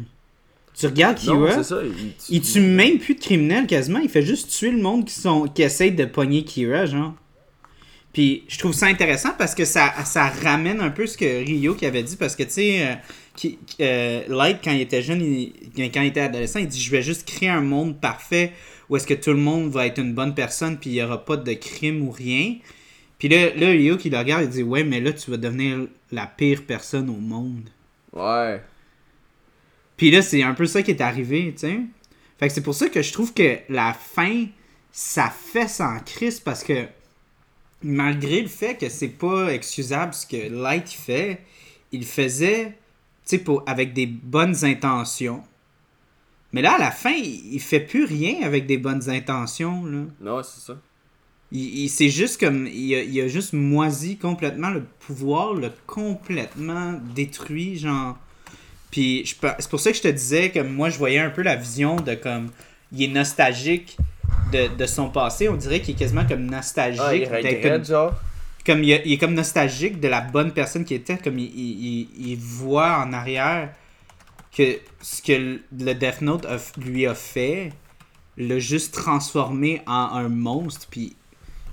Tu 0.77 0.87
regardes 0.87 1.19
c'est 1.53 1.65
ça. 1.65 1.79
Il, 1.85 2.37
il 2.37 2.41
tue 2.41 2.61
même 2.61 2.99
plus 2.99 3.15
de 3.15 3.21
criminels 3.21 3.67
quasiment, 3.67 4.01
il 4.01 4.09
fait 4.09 4.23
juste 4.23 4.51
tuer 4.51 4.71
le 4.73 4.79
monde 4.83 5.05
qui, 5.05 5.15
sont, 5.15 5.47
qui 5.47 5.63
essaye 5.63 5.93
de 5.93 6.05
pogner 6.05 6.43
Kira, 6.45 6.87
genre. 6.87 7.15
Puis 8.13 8.45
je 8.49 8.59
trouve 8.59 8.73
ça 8.73 8.87
intéressant 8.87 9.31
parce 9.37 9.55
que 9.55 9.65
ça, 9.65 9.93
ça 10.05 10.29
ramène 10.29 10.81
un 10.81 10.91
peu 10.91 11.07
ce 11.07 11.17
que 11.19 11.45
Rio 11.45 11.75
qui 11.75 11.85
avait 11.87 12.03
dit, 12.05 12.17
parce 12.17 12.37
que 12.37 12.45
tu 12.45 12.51
sais, 12.51 12.87
euh, 12.87 12.95
qui- 13.37 13.59
euh, 13.81 14.23
Light, 14.29 14.59
quand 14.63 14.71
il 14.73 14.81
était 14.83 15.03
jeune, 15.03 15.21
il- 15.23 15.53
quand 15.93 16.01
il 16.01 16.07
était 16.09 16.21
adolescent, 16.21 16.61
il 16.61 16.69
dit 16.69 16.81
Je 16.81 16.91
vais 16.93 17.03
juste 17.03 17.27
créer 17.27 17.49
un 17.49 17.61
monde 17.63 18.01
parfait 18.01 18.53
où 18.89 18.97
est-ce 18.97 19.07
que 19.07 19.15
tout 19.15 19.31
le 19.31 19.37
monde 19.39 19.71
va 19.71 19.87
être 19.87 19.99
une 19.99 20.13
bonne 20.15 20.35
personne, 20.35 20.77
puis 20.79 20.91
il 20.91 20.93
n'y 20.95 21.03
aura 21.03 21.25
pas 21.25 21.37
de 21.37 21.53
crime 21.55 22.03
ou 22.07 22.11
rien. 22.13 22.55
Puis 23.25 23.35
là, 23.35 23.55
là 23.55 23.97
qui 23.97 24.11
le 24.11 24.19
regarde, 24.19 24.45
il 24.45 24.51
dit 24.51 24.63
Ouais, 24.63 24.85
mais 24.85 25.01
là, 25.01 25.11
tu 25.11 25.31
vas 25.31 25.39
devenir 25.39 25.87
la 26.13 26.27
pire 26.27 26.65
personne 26.67 27.09
au 27.09 27.17
monde. 27.17 27.71
Ouais. 28.13 28.63
Puis 29.97 30.11
là, 30.11 30.21
c'est 30.21 30.43
un 30.43 30.53
peu 30.53 30.67
ça 30.67 30.83
qui 30.83 30.91
est 30.91 31.01
arrivé, 31.01 31.55
tu 31.55 31.61
sais. 31.61 31.81
Fait 32.39 32.49
que 32.49 32.53
c'est 32.53 32.61
pour 32.61 32.75
ça 32.75 32.91
que 32.91 33.01
je 33.01 33.15
trouve 33.15 33.33
que 33.33 33.61
la 33.71 33.95
fin, 33.95 34.45
ça 34.93 35.31
fait 35.31 35.69
sans 35.69 36.01
crise 36.01 36.39
parce 36.39 36.63
que 36.63 36.85
malgré 37.83 38.43
le 38.43 38.49
fait 38.49 38.75
que 38.75 38.91
c'est 38.91 39.09
pas 39.09 39.55
excusable 39.55 40.13
ce 40.13 40.27
que 40.27 40.51
Light 40.51 40.91
fait, 40.91 41.41
il 41.93 42.05
faisait, 42.05 42.77
tu 43.27 43.39
sais, 43.39 43.45
avec 43.65 43.95
des 43.95 44.05
bonnes 44.05 44.67
intentions. 44.67 45.43
Mais 46.53 46.61
là, 46.61 46.75
à 46.75 46.79
la 46.79 46.91
fin, 46.91 47.13
il, 47.13 47.55
il 47.55 47.61
fait 47.61 47.81
plus 47.81 48.05
rien 48.05 48.43
avec 48.43 48.67
des 48.67 48.77
bonnes 48.77 49.09
intentions, 49.09 49.87
là. 49.87 50.03
Non, 50.21 50.43
c'est 50.43 50.61
ça. 50.61 50.79
Il, 51.53 51.85
il- 51.85 51.89
c'est 51.89 52.09
juste 52.09 52.41
comme. 52.41 52.67
Il 52.67 52.95
a, 52.95 53.03
il 53.03 53.21
a 53.21 53.29
juste 53.29 53.53
moisi 53.53 54.17
complètement 54.17 54.71
le 54.71 54.85
pouvoir, 55.07 55.55
le 55.55 55.71
complètement 55.87 56.95
détruit, 57.15 57.79
genre. 57.79 58.17
Puis 58.91 59.25
c'est 59.27 59.69
pour 59.71 59.81
ça 59.81 59.91
que 59.91 59.97
je 59.97 60.03
te 60.03 60.09
disais 60.09 60.51
que 60.51 60.61
moi, 60.61 60.89
je 60.91 60.99
voyais 60.99 61.19
un 61.19 61.31
peu 61.31 61.43
la 61.43 61.57
vision 61.57 61.97
de 61.97 62.15
comme. 62.15 62.51
Il 62.93 63.03
est 63.03 63.09
nostalgique 63.09 63.97
de, 64.53 64.69
de 64.77 64.87
son 64.87 65.09
passé. 65.11 65.49
On 65.49 65.57
dirait 65.57 65.81
qu'il 65.81 65.95
est 65.95 65.99
quasiment 65.99 66.25
comme 66.27 66.47
nostalgique 66.47 67.03
Ah, 67.05 67.15
il 67.17 67.25
regrette, 67.25 67.87
genre. 67.87 68.15
comme 68.65 68.85
il, 68.85 69.01
il 69.05 69.13
est 69.15 69.19
comme 69.19 69.35
nostalgique 69.35 69.99
de 70.01 70.07
la 70.09 70.21
bonne 70.21 70.53
personne 70.53 70.85
qui 70.85 70.95
était, 70.95 71.19
comme 71.19 71.39
il, 71.41 71.47
il, 71.57 72.09
il 72.31 72.37
voit 72.37 72.99
en 73.05 73.13
arrière 73.13 73.73
que 74.57 74.79
ce 75.01 75.21
que 75.23 75.33
le 75.73 75.95
Death 75.95 76.21
Note 76.21 76.47
a- 76.47 76.59
lui 76.81 77.07
a 77.07 77.15
fait 77.17 77.73
l'a 78.37 78.59
juste 78.61 78.95
transformé 78.95 79.83
en 79.89 79.93
un 80.13 80.29
monstre, 80.29 80.87
puis 80.89 81.17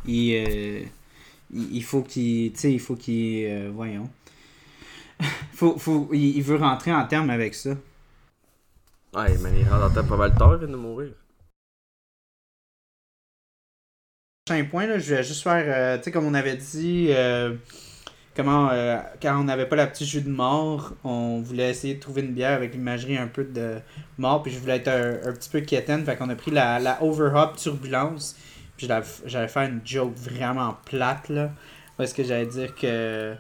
il, 0.06 0.36
euh, 0.36 0.82
il, 1.54 1.76
il 1.78 1.84
faut 1.84 2.02
qu'il, 2.04 2.52
tu 2.54 2.60
sais, 2.60 2.74
il 2.74 2.80
faut 2.80 2.96
qu'il, 2.96 3.46
euh, 3.46 3.72
voyons, 3.74 4.10
faut, 5.54 5.78
faut, 5.78 6.10
il, 6.14 6.38
il 6.38 6.44
veut 6.44 6.58
rentrer 6.58 6.94
en 6.94 7.06
terme 7.06 7.30
avec 7.30 7.56
ça. 7.56 7.72
Ouais, 9.14 9.38
mais 9.40 9.60
il 9.60 9.68
rentre 9.68 9.86
en 9.86 9.90
temps 9.90 10.08
pas 10.08 10.18
mal 10.18 10.34
tard, 10.36 10.54
il 10.56 10.60
vient 10.60 10.68
de 10.70 10.82
mourir. 10.82 11.12
prochain 14.52 14.66
point, 14.66 14.88
là, 14.88 15.00
je 15.00 15.16
vais 15.16 15.24
juste 15.24 15.44
faire, 15.44 15.64
euh, 15.68 15.98
tu 15.98 16.06
sais, 16.06 16.12
comme 16.12 16.26
on 16.26 16.34
avait 16.34 16.56
dit, 16.58 17.08
euh, 17.10 17.54
comment, 18.36 18.70
euh, 18.72 18.98
quand 19.22 19.40
on 19.40 19.44
n'avait 19.46 19.68
pas 19.68 19.76
la 19.76 19.88
petite 19.88 20.08
jus 20.08 20.22
de 20.22 20.30
mort, 20.30 20.94
on 21.04 21.42
voulait 21.42 21.70
essayer 21.70 21.96
de 21.96 22.00
trouver 22.00 22.22
une 22.22 22.34
bière 22.34 22.54
avec 22.54 22.74
l'imagerie 22.74 23.18
un 23.18 23.28
peu 23.28 23.44
de 23.44 23.78
mort, 24.18 24.44
puis 24.44 24.52
je 24.52 24.60
voulais 24.60 24.78
être 24.78 24.88
un, 24.90 25.30
un 25.30 25.34
petit 25.34 25.50
peu 25.50 25.62
quétaine, 25.62 26.04
fait 26.06 26.18
qu'on 26.18 26.30
a 26.30 26.36
pris 26.36 26.52
la, 26.52 26.80
la 26.80 27.02
Overhop 27.04 27.56
Turbulence, 27.56 28.36
puis 28.82 28.88
j'allais 28.88 29.06
j'allais 29.26 29.48
faire 29.48 29.70
une 29.70 29.82
joke 29.86 30.16
vraiment 30.16 30.76
plate, 30.86 31.30
là, 31.30 31.52
parce 31.98 32.14
que 32.14 32.24
j'allais 32.24 32.48
dire 32.48 32.74
que, 32.74 33.36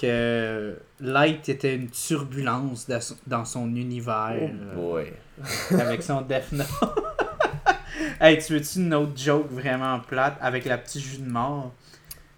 que 0.00 0.78
Light 1.00 1.46
était 1.50 1.74
une 1.74 1.90
turbulence 1.90 2.88
dans 2.88 3.00
son, 3.00 3.16
dans 3.26 3.44
son 3.44 3.76
univers. 3.76 4.50
Ouais. 4.76 5.12
avec 5.78 6.02
son 6.02 6.22
Death 6.22 6.52
Note. 6.52 6.66
hey, 8.20 8.38
tu 8.38 8.54
veux-tu 8.54 8.78
une 8.78 8.94
autre 8.94 9.12
joke 9.14 9.50
vraiment 9.50 10.00
plate? 10.00 10.38
Avec 10.40 10.64
la 10.64 10.78
petite 10.78 11.02
jus 11.02 11.18
de 11.18 11.30
mort? 11.30 11.74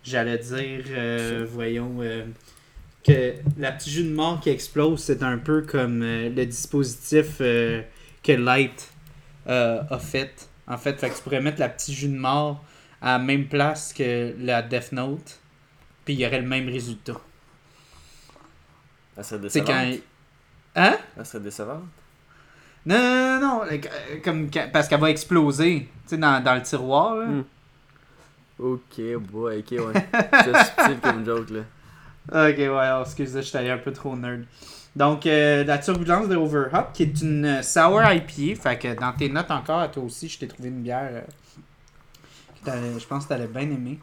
J'allais 0.02 0.38
dire, 0.38 0.84
euh, 0.90 1.46
voyons, 1.48 1.98
euh, 2.00 2.24
que 3.04 3.34
la 3.58 3.70
petite 3.70 3.92
jus 3.92 4.04
de 4.04 4.12
mort 4.12 4.40
qui 4.40 4.50
explose, 4.50 5.04
c'est 5.04 5.22
un 5.22 5.38
peu 5.38 5.62
comme 5.62 6.02
euh, 6.02 6.28
le 6.30 6.46
dispositif 6.46 7.38
que 7.38 8.32
Light 8.32 8.92
a 9.46 9.98
fait. 10.00 10.49
En 10.70 10.78
fait, 10.78 10.98
fait 10.98 11.10
que 11.10 11.16
tu 11.16 11.22
pourrais 11.22 11.40
mettre 11.40 11.58
la 11.58 11.68
petite 11.68 11.96
jus 11.96 12.08
de 12.08 12.16
mort 12.16 12.64
à 13.02 13.12
la 13.12 13.18
même 13.18 13.48
place 13.48 13.92
que 13.92 14.34
la 14.38 14.62
Death 14.62 14.92
Note, 14.92 15.40
puis 16.04 16.14
il 16.14 16.20
y 16.20 16.26
aurait 16.26 16.40
le 16.40 16.46
même 16.46 16.68
résultat. 16.68 17.20
Elle 19.16 19.24
serait 19.24 19.40
décevante. 19.40 19.66
quand. 19.66 19.92
Hein? 20.76 20.96
Elle 21.18 21.26
serait 21.26 21.42
décevante. 21.42 21.82
Non, 22.86 22.98
non, 22.98 23.40
non, 23.40 23.40
non, 23.40 23.62
euh, 23.70 23.78
comme, 24.24 24.48
parce 24.72 24.86
qu'elle 24.86 25.00
va 25.00 25.10
exploser, 25.10 25.88
tu 26.04 26.10
sais, 26.10 26.16
dans, 26.16 26.42
dans 26.42 26.54
le 26.54 26.62
tiroir, 26.62 27.16
là. 27.16 27.26
Hmm. 27.26 27.44
Ok, 28.58 29.00
boy, 29.18 29.58
ok, 29.58 29.70
ouais. 29.72 30.08
C'est 30.44 30.64
subtil 30.64 31.00
comme 31.02 31.26
joke, 31.26 31.50
là. 31.50 31.60
Ok, 32.28 32.58
ouais, 32.58 32.68
alors, 32.68 33.02
excusez, 33.02 33.42
je 33.42 33.48
suis 33.48 33.58
allé 33.58 33.70
un 33.70 33.78
peu 33.78 33.92
trop 33.92 34.16
nerd. 34.16 34.44
Donc, 34.96 35.24
euh, 35.26 35.62
la 35.64 35.78
turbulence 35.78 36.28
de 36.28 36.36
Overhop, 36.36 36.92
qui 36.92 37.04
est 37.04 37.20
une 37.22 37.44
euh, 37.44 37.62
sour 37.62 38.02
IPA, 38.02 38.60
fait 38.60 38.78
que 38.78 39.00
dans 39.00 39.12
tes 39.12 39.28
notes 39.28 39.50
encore, 39.50 39.80
à 39.80 39.88
toi 39.88 40.02
aussi, 40.02 40.28
je 40.28 40.38
t'ai 40.38 40.48
trouvé 40.48 40.68
une 40.68 40.82
bière 40.82 41.08
euh, 41.12 41.20
que 42.94 42.98
je 42.98 43.06
pense 43.06 43.24
que 43.24 43.28
t'allais 43.28 43.46
bien 43.46 43.62
aimer. 43.62 43.98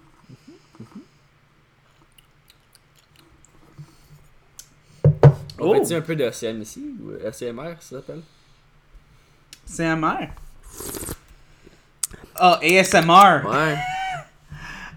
On 5.60 5.68
Oh! 5.80 5.86
fait 5.86 5.96
un 5.96 6.02
peu 6.02 6.16
de 6.16 6.24
ACM 6.24 6.62
ici 6.62 6.96
ou 7.04 7.10
euh, 7.12 7.28
ACMR, 7.30 7.76
ça 7.80 7.98
s'appelle? 7.98 8.22
CMR. 9.66 10.30
Ah, 12.36 12.60
ASMR. 12.62 13.46
Ouais. 13.46 13.78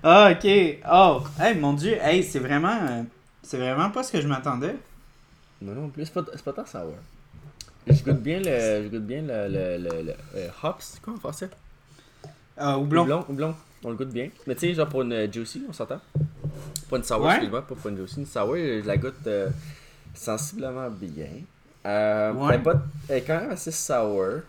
Ah, 0.03 0.31
ok. 0.33 0.79
Oh, 0.91 1.23
hey, 1.41 1.55
mon 1.59 1.73
dieu, 1.73 1.99
hey, 2.01 2.23
c'est 2.23 2.39
vraiment, 2.39 3.07
c'est 3.43 3.59
vraiment 3.59 3.91
pas 3.91 4.03
ce 4.03 4.13
que 4.13 4.21
je 4.21 4.29
m'attendais. 4.29 4.77
Non, 5.63 5.73
non 5.75 5.89
plus, 5.91 6.07
c'est 6.07 6.13
pas, 6.45 6.53
tant 6.53 6.67
sour. 6.67 6.95
Je 7.87 8.03
goûte 8.03 8.21
bien 8.23 8.39
le. 8.41 8.85
Je 8.85 8.89
goûte 8.89 9.07
bien 9.07 9.23
le. 9.23 9.49
le, 9.49 9.79
le, 9.79 10.03
le- 10.03 10.15
euh, 10.37 10.49
hops, 10.63 10.77
c'est 10.81 11.03
quoi 11.03 11.15
en 11.15 11.17
français? 11.17 11.51
Ah, 12.57 12.79
houblon. 12.79 13.03
Houblon, 13.03 13.25
houblon. 13.29 13.55
On 13.85 13.91
le 13.91 13.97
goûte 13.97 14.11
bien. 14.11 14.29
Mais 14.47 14.55
tu 14.55 14.61
sais, 14.69 14.75
genre 14.75 14.89
pour 14.89 15.03
une 15.03 15.13
euh, 15.13 15.31
juicy, 15.31 15.65
on 15.69 15.73
s'entend? 15.73 16.01
Pas 16.91 16.97
une 16.99 17.05
sour, 17.05 17.21
Ouais. 17.23 17.31
excuse-moi, 17.33 17.63
pas 17.63 17.75
pour 17.75 17.91
une 17.91 17.97
juicy. 17.97 18.21
Une 18.21 18.27
sour, 18.27 18.55
je 18.57 18.87
la 18.87 18.97
goûte 18.99 19.27
euh, 19.27 19.49
sensiblement 20.15 20.91
bien. 20.91 21.27
Euh, 21.87 22.33
Ouais. 22.35 22.57
est 22.57 22.59
pas, 22.59 22.83
elle 23.09 23.17
est 23.19 23.23
quand 23.23 23.41
même 23.41 23.51
assez 23.51 23.71
sour. 23.71 24.41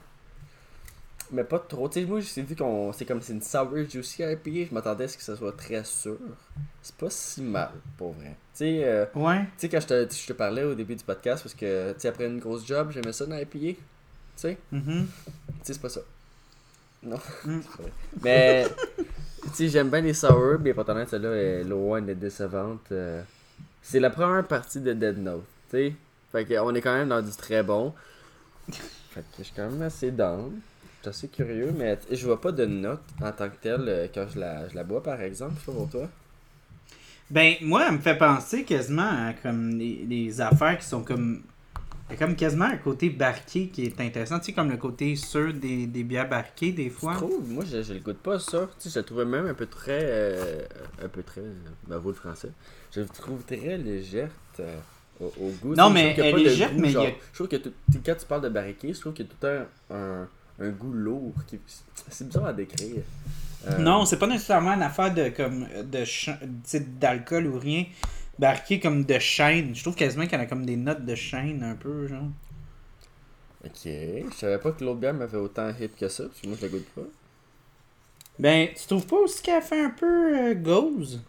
Mais 1.34 1.44
pas 1.46 1.60
trop. 1.60 1.88
Tu 1.88 2.02
sais, 2.02 2.06
moi, 2.06 2.20
j'ai 2.20 2.42
vu 2.42 2.56
qu'on. 2.56 2.92
C'est 2.92 3.06
comme 3.06 3.22
c'est 3.22 3.32
une 3.34 3.42
sour 3.42 3.70
juicy 3.90 4.22
IPA. 4.24 4.68
Je 4.70 4.74
m'attendais 4.74 5.06
à 5.06 5.08
ce 5.08 5.16
que 5.18 5.24
ça 5.24 5.36
soit 5.38 5.54
très 5.56 5.84
sûr. 5.86 6.18
C'est 6.82 6.96
pas 6.96 7.10
si 7.10 7.42
mal, 7.42 7.72
pour 7.98 8.12
vrai. 8.14 8.36
Tu 8.54 8.58
sais, 8.66 8.82
euh, 8.84 9.06
Ouais. 9.16 9.40
tu 9.44 9.48
sais, 9.60 9.70
quand 9.70 9.80
je 9.80 9.88
te, 9.88 10.08
je 10.14 10.28
te 10.28 10.34
parlais 10.34 10.64
au 10.64 10.76
début 10.76 10.96
du 10.96 11.04
podcast, 11.06 11.44
parce 11.44 11.56
que, 11.56 11.94
tu 11.94 12.00
sais, 12.02 12.08
après 12.10 12.26
une 12.28 12.40
grosse 12.40 12.66
job, 12.68 12.92
j'aimais 12.92 13.14
ça 13.14 13.26
dans 13.26 13.38
IPA. 13.38 13.58
Tu 13.60 13.78
sais, 14.36 14.58
Mhm. 14.74 15.08
tu 15.08 15.32
sais, 15.64 15.74
c'est 15.74 15.82
pas 15.82 15.90
ça. 15.90 16.02
Non. 17.04 17.18
Mm. 17.46 17.60
pas 17.78 17.84
vrai. 17.84 17.92
Mais, 18.24 18.68
tu 19.44 19.50
sais, 19.54 19.70
j'aime 19.70 19.90
bien 19.90 20.02
les 20.02 20.14
sour, 20.14 20.58
mais 20.60 20.74
pourtant, 20.74 21.02
celle-là 21.08 21.34
est 21.36 21.64
loin 21.64 22.02
d'être 22.02 22.20
décevante. 22.20 22.92
euh. 22.92 23.24
C'est 23.82 24.00
la 24.02 24.10
première 24.10 24.46
partie 24.46 24.80
de 24.82 24.92
Dead 24.94 25.18
Note, 25.18 25.46
tu 25.70 25.78
sais. 25.78 25.94
Fait 26.32 26.46
qu'on 26.46 26.76
est 26.76 26.82
quand 26.82 26.94
même 26.94 27.10
dans 27.10 27.22
du 27.22 27.32
très 27.32 27.64
bon. 27.64 27.94
Fait 29.12 29.22
que 29.22 29.26
je 29.40 29.44
suis 29.44 29.54
quand 29.56 29.70
même 29.70 29.82
assez 29.82 30.12
down. 30.12 30.60
Je 31.04 31.10
suis 31.12 31.26
assez 31.26 31.28
curieux, 31.30 31.74
mais 31.76 31.98
je 32.12 32.26
vois 32.26 32.40
pas 32.40 32.52
de 32.52 32.66
note 32.66 33.02
en 33.22 33.32
tant 33.32 33.50
que 33.50 33.56
telle 33.60 33.86
euh, 33.88 34.08
quand 34.14 34.28
je 34.34 34.40
la, 34.40 34.68
je 34.70 34.76
la 34.76 34.84
bois, 34.84 35.02
par 35.02 35.20
exemple. 35.22 35.54
Je 35.56 35.60
sais 35.60 35.66
pas 35.66 35.72
pour 35.78 35.90
toi? 35.90 36.08
Ben, 37.30 37.56
moi, 37.62 37.86
elle 37.88 37.94
me 37.96 38.00
fait 38.00 38.18
penser 38.18 38.64
quasiment 38.64 39.08
à 39.30 39.34
comme 39.34 39.70
les, 39.78 40.06
les 40.08 40.42
affaires 40.42 40.78
qui 40.78 40.86
sont 40.86 41.02
comme. 41.04 41.42
il 42.10 42.14
y 42.14 42.16
a 42.16 42.20
comme 42.20 42.36
quasiment 42.36 42.66
un 42.66 42.78
côté 42.78 43.10
barqué 43.10 43.70
qui 43.70 43.86
est 43.86 44.00
intéressant. 44.02 44.38
Tu 44.40 44.48
sais, 44.48 44.54
comme 44.54 44.70
le 44.70 44.78
côté 44.78 45.16
sûr 45.16 45.54
des, 45.54 45.88
des 45.88 46.04
bières 46.04 46.28
barquées, 46.30 46.72
des 46.74 46.86
Je 46.90 46.90
fois. 46.90 47.14
trouve, 47.16 47.50
moi 47.50 47.64
je, 47.66 47.82
je 47.82 47.94
le 47.94 48.00
goûte 48.00 48.18
pas 48.18 48.38
ça. 48.38 48.70
Tu 48.80 48.90
sais, 48.90 48.94
je 48.96 49.00
le 49.00 49.06
trouvais 49.06 49.26
même 49.26 49.48
un 49.48 49.54
peu 49.54 49.66
très. 49.66 50.02
euh, 50.04 50.62
un 51.02 51.08
peu 51.08 51.24
très. 51.24 51.42
euh, 51.42 51.54
Bravo 51.88 52.10
le 52.10 52.16
français. 52.16 52.52
Je 52.94 53.00
le 53.02 53.08
trouve 53.08 53.44
très 53.44 53.78
légère 53.78 54.30
euh, 54.60 54.78
au, 55.22 55.26
au 55.40 55.50
goût. 55.62 55.74
Non, 55.74 55.90
mais 55.90 56.14
je 56.16 56.22
elle 56.22 56.36
est 56.40 56.44
légère, 56.44 56.72
mais 56.78 56.90
il 56.92 56.94
y 56.94 56.98
a- 56.98 57.10
genre, 57.10 57.18
Je 57.32 57.36
trouve 57.36 57.48
que 57.48 57.56
tout- 57.56 57.74
quand 58.06 58.16
tu 58.20 58.26
parles 58.26 58.42
de 58.42 58.50
barriquet, 58.50 58.94
je 58.94 59.00
trouve 59.00 59.14
qu'il 59.14 59.26
y 59.26 59.30
a 59.30 59.32
tout 59.32 59.48
un, 59.48 59.96
un, 59.96 60.28
un 60.62 60.70
goût 60.70 60.94
lourd. 60.94 61.34
Qui, 61.48 61.60
c'est 62.10 62.28
bizarre 62.28 62.46
à 62.48 62.54
décrire. 62.54 63.04
Euh, 63.68 63.78
Non, 63.78 64.06
c'est 64.06 64.18
pas 64.18 64.28
nécessairement 64.28 64.72
une 64.74 64.82
affaire 64.82 65.14
de 65.14 65.30
comme 65.30 65.68
de 65.84 66.06
ch- 66.06 66.30
d'alcool 67.00 67.48
ou 67.48 67.60
rien. 67.60 67.86
Barqué 68.40 68.80
comme 68.80 69.04
de 69.06 69.20
chêne. 69.20 69.76
Je 69.76 69.82
trouve 69.84 69.96
quasiment 69.96 70.26
qu'elle 70.26 70.42
a 70.42 70.46
comme 70.48 70.66
des 70.66 70.78
notes 70.78 71.06
de 71.06 71.16
chêne 71.16 71.62
un 71.64 71.76
peu, 71.76 72.08
genre. 72.08 72.30
Ok. 73.64 73.82
Je 73.86 74.36
savais 74.36 74.58
pas 74.58 74.72
que 74.72 74.84
l'autre 74.84 75.00
bière 75.00 75.14
m'avait 75.14 75.38
autant 75.38 75.70
hit 75.80 75.96
que 75.96 76.08
ça, 76.08 76.24
parce 76.26 76.42
que 76.42 76.48
moi 76.48 76.58
je 76.60 76.66
la 76.66 76.72
goûte 76.72 76.88
pas. 76.96 77.02
Ben, 78.40 78.70
tu 78.76 78.88
trouves 78.88 79.06
pas 79.06 79.18
aussi 79.18 79.44
qu'elle 79.44 79.62
fait 79.62 79.84
un 79.86 79.92
peu 79.92 80.40
euh, 80.40 80.54
gauze? 80.56 81.22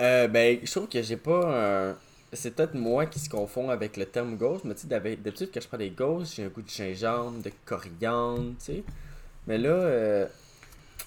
Euh, 0.00 0.28
ben, 0.28 0.58
je 0.62 0.70
trouve 0.70 0.88
que 0.88 1.02
j'ai 1.02 1.16
pas 1.16 1.90
un. 1.90 1.96
C'est 2.32 2.54
peut-être 2.54 2.74
moi 2.74 3.06
qui 3.06 3.18
se 3.18 3.28
confond 3.30 3.70
avec 3.70 3.96
le 3.96 4.04
terme 4.04 4.36
gauze, 4.36 4.60
mais 4.64 4.74
tu 4.74 4.82
sais, 4.82 4.86
d'hab- 4.88 5.02
d'habitude, 5.22 5.50
quand 5.52 5.60
je 5.62 5.68
prends 5.68 5.78
des 5.78 5.90
gauzes, 5.90 6.34
j'ai 6.36 6.44
un 6.44 6.48
goût 6.48 6.60
de 6.62 6.68
gingembre, 6.68 7.42
de 7.42 7.50
coriandre, 7.64 8.50
tu 8.58 8.64
sais. 8.66 8.82
Mais 9.46 9.56
là, 9.56 9.70
euh, 9.70 10.26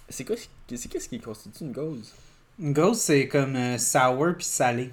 c'est 0.10 0.26
quoi, 0.26 0.36
c'est 0.68 0.88
qu'est-ce 0.90 1.08
qui 1.10 1.20
constitue 1.20 1.64
une 1.66 1.72
gauze 1.74 2.12
Une 2.60 2.74
gauze, 2.74 2.98
c'est 3.00 3.28
comme 3.28 3.56
euh, 3.56 3.78
sour 3.78 4.34
puis 4.36 4.46
salé. 4.46 4.92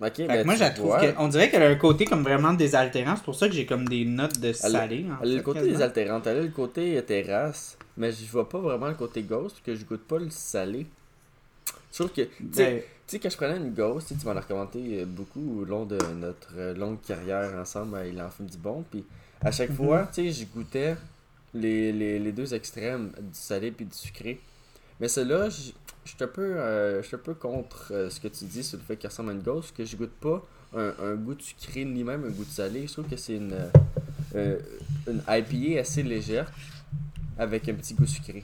Ok, 0.00 0.16
Fait 0.16 0.22
que 0.24 0.28
ben, 0.28 0.44
moi, 0.44 0.54
je 0.56 0.60
la 0.60 0.70
trouve 0.70 0.96
que- 1.00 1.14
on 1.18 1.28
dirait 1.28 1.48
qu'elle 1.50 1.62
a 1.62 1.68
un 1.68 1.76
côté 1.76 2.04
comme 2.04 2.22
vraiment 2.24 2.52
désaltérant. 2.52 3.14
C'est 3.16 3.24
pour 3.24 3.36
ça 3.36 3.48
que 3.48 3.54
j'ai 3.54 3.66
comme 3.66 3.88
des 3.88 4.04
notes 4.04 4.38
de 4.40 4.52
salé. 4.52 5.06
en 5.08 5.22
Elle 5.22 5.32
a 5.32 5.34
le 5.36 5.42
côté 5.42 5.60
désaltérant, 5.72 6.20
elle 6.26 6.38
a 6.38 6.40
le 6.42 6.48
côté 6.48 7.02
terrasse, 7.06 7.78
mais 7.96 8.10
je 8.10 8.24
vois 8.30 8.48
pas 8.48 8.58
vraiment 8.58 8.88
le 8.88 8.94
côté 8.94 9.22
gauze, 9.22 9.52
parce 9.52 9.62
que 9.64 9.74
je 9.76 9.84
goûte 9.84 10.04
pas 10.06 10.18
le 10.18 10.28
salé. 10.30 10.86
Je 11.92 11.98
trouve 11.98 12.10
que, 12.12 12.22
tu 12.22 12.30
sais, 12.52 12.86
Ben, 13.12 13.20
quand 13.20 13.30
je 13.30 13.36
prenais 13.36 13.56
une 13.58 13.74
ghost, 13.74 14.12
tu 14.18 14.26
m'en 14.26 14.32
as 14.32 14.40
recommandé 14.40 15.00
euh, 15.02 15.04
beaucoup 15.04 15.60
au 15.60 15.64
long 15.64 15.84
de 15.84 15.98
notre 16.14 16.54
euh, 16.56 16.74
longue 16.74 17.00
carrière 17.02 17.52
ensemble 17.60 17.96
à 17.96 18.06
Il 18.06 18.20
en 18.20 18.30
fume 18.30 18.46
du 18.46 18.56
bon. 18.56 18.84
Puis 18.90 19.04
à 19.42 19.50
chaque 19.52 19.70
Mhm. 19.70 19.76
fois, 19.76 20.08
tu 20.12 20.22
sais, 20.22 20.30
je 20.30 20.46
goûtais 20.46 20.96
les, 21.52 21.92
les, 21.92 22.18
les 22.18 22.32
deux 22.32 22.54
extrêmes, 22.54 23.10
du 23.20 23.28
salé 23.38 23.70
puis 23.70 23.84
du 23.84 23.94
sucré. 23.94 24.40
Mais 25.00 25.08
celle-là, 25.08 25.48
je 25.50 25.72
je 26.04 26.10
suis 26.10 26.24
un, 26.24 26.26
peu, 26.26 26.42
euh, 26.42 27.00
je 27.00 27.06
suis 27.06 27.14
un 27.14 27.20
peu 27.20 27.34
contre 27.34 27.92
euh, 27.92 28.10
ce 28.10 28.18
que 28.18 28.26
tu 28.26 28.44
dis 28.46 28.64
sur 28.64 28.76
le 28.76 28.82
fait 28.82 28.96
qu'il 28.96 29.08
ressemble 29.08 29.30
à 29.30 29.34
une 29.34 29.40
ghost, 29.40 29.68
parce 29.68 29.70
que 29.72 29.84
je 29.84 29.96
goûte 29.96 30.10
pas 30.20 30.44
un, 30.74 30.92
un 31.00 31.14
goût 31.14 31.34
de 31.36 31.42
sucré 31.42 31.84
ni 31.84 32.02
même 32.02 32.24
un 32.24 32.30
goût 32.30 32.44
de 32.44 32.50
salé. 32.50 32.88
Je 32.88 32.92
trouve 32.92 33.06
que 33.06 33.16
c'est 33.16 33.36
une, 33.36 33.54
euh, 34.34 34.58
une 35.06 35.22
IPA 35.28 35.78
assez 35.80 36.02
légère 36.02 36.50
avec 37.38 37.68
un 37.68 37.74
petit 37.74 37.94
goût 37.94 38.04
sucré. 38.06 38.42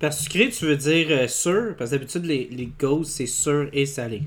Par 0.00 0.12
sucré, 0.12 0.48
tu 0.50 0.64
veux 0.66 0.76
dire 0.76 1.08
euh, 1.10 1.26
sûr? 1.28 1.74
Parce 1.76 1.90
que 1.90 1.96
d'habitude, 1.96 2.24
les, 2.24 2.48
les 2.50 2.66
gauzes, 2.78 3.08
c'est 3.08 3.26
sûr 3.26 3.68
et 3.72 3.84
salé. 3.86 4.22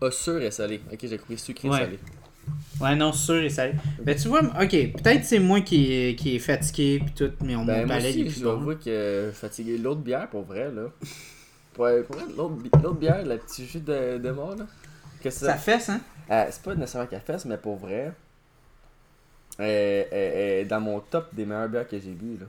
Ah, 0.00 0.10
sûr 0.10 0.40
et 0.42 0.50
salé. 0.50 0.80
Ok, 0.92 0.98
j'ai 1.02 1.18
compris 1.18 1.38
sucré 1.38 1.68
Ouais. 1.68 1.78
salé. 1.78 1.98
Ouais, 2.80 2.96
non, 2.96 3.12
sûr 3.12 3.36
et 3.36 3.50
ça. 3.50 3.66
Ben, 4.02 4.16
tu 4.16 4.28
vois, 4.28 4.40
ok, 4.42 4.70
peut-être 4.70 5.24
c'est 5.24 5.38
moi 5.38 5.60
qui 5.60 5.92
est, 5.92 6.16
qui 6.18 6.34
est 6.36 6.38
fatigué 6.38 7.02
pis 7.04 7.12
tout, 7.12 7.32
mais 7.44 7.54
on 7.54 7.64
Ben, 7.64 7.84
il 7.86 7.92
est 7.92 7.96
aussi, 7.98 8.30
je 8.30 8.40
dois 8.40 8.74
que 8.74 9.30
suis 9.32 9.40
fatigué. 9.40 9.78
L'autre 9.78 10.00
bière, 10.00 10.28
pour 10.30 10.42
vrai, 10.42 10.72
là. 10.72 10.86
Pour, 11.74 11.86
pour 12.06 12.16
vrai, 12.16 12.24
l'autre 12.36 12.54
bi- 12.54 12.70
l'autre 12.82 12.98
bière, 12.98 13.24
le 13.24 13.36
petit 13.38 13.66
jus 13.66 13.80
de, 13.80 14.18
de 14.18 14.30
mort, 14.30 14.56
là. 14.56 14.66
Que 15.22 15.30
Ça 15.30 15.46
ça. 15.48 15.56
fesse, 15.58 15.90
hein? 15.90 16.00
Euh, 16.30 16.46
c'est 16.50 16.62
pas 16.62 16.74
nécessairement 16.74 17.06
qu'elle 17.06 17.20
fesse, 17.20 17.44
mais 17.44 17.58
pour 17.58 17.76
vrai. 17.76 18.12
Est 19.58 20.64
dans 20.64 20.80
mon 20.80 21.00
top 21.00 21.34
des 21.34 21.44
meilleures 21.44 21.68
bières 21.68 21.86
que 21.88 21.98
j'ai 22.00 22.12
bu, 22.12 22.38
là. 22.40 22.46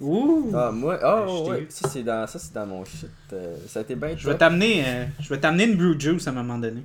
Ouh! 0.00 0.50
Ah, 0.54 0.70
moi, 0.72 0.98
ah, 1.02 1.24
t'ai 1.26 1.50
ouais, 1.50 1.66
ça 1.68 1.88
c'est 1.88 2.02
dans, 2.02 2.26
ça, 2.26 2.38
c'est 2.38 2.52
dans 2.52 2.66
mon 2.66 2.84
shit. 2.84 3.08
euh, 3.32 3.56
ça 3.68 3.80
a 3.80 3.82
été 3.82 3.94
bien 3.94 4.16
Je 4.16 4.28
vais 4.28 4.36
t'amener 4.36 4.84
euh, 4.86 5.06
je 5.20 5.28
vais 5.28 5.38
t'amener 5.40 5.64
une 5.64 5.76
brew 5.76 5.98
juice 6.00 6.26
à 6.26 6.30
un 6.30 6.34
moment 6.34 6.58
donné. 6.58 6.82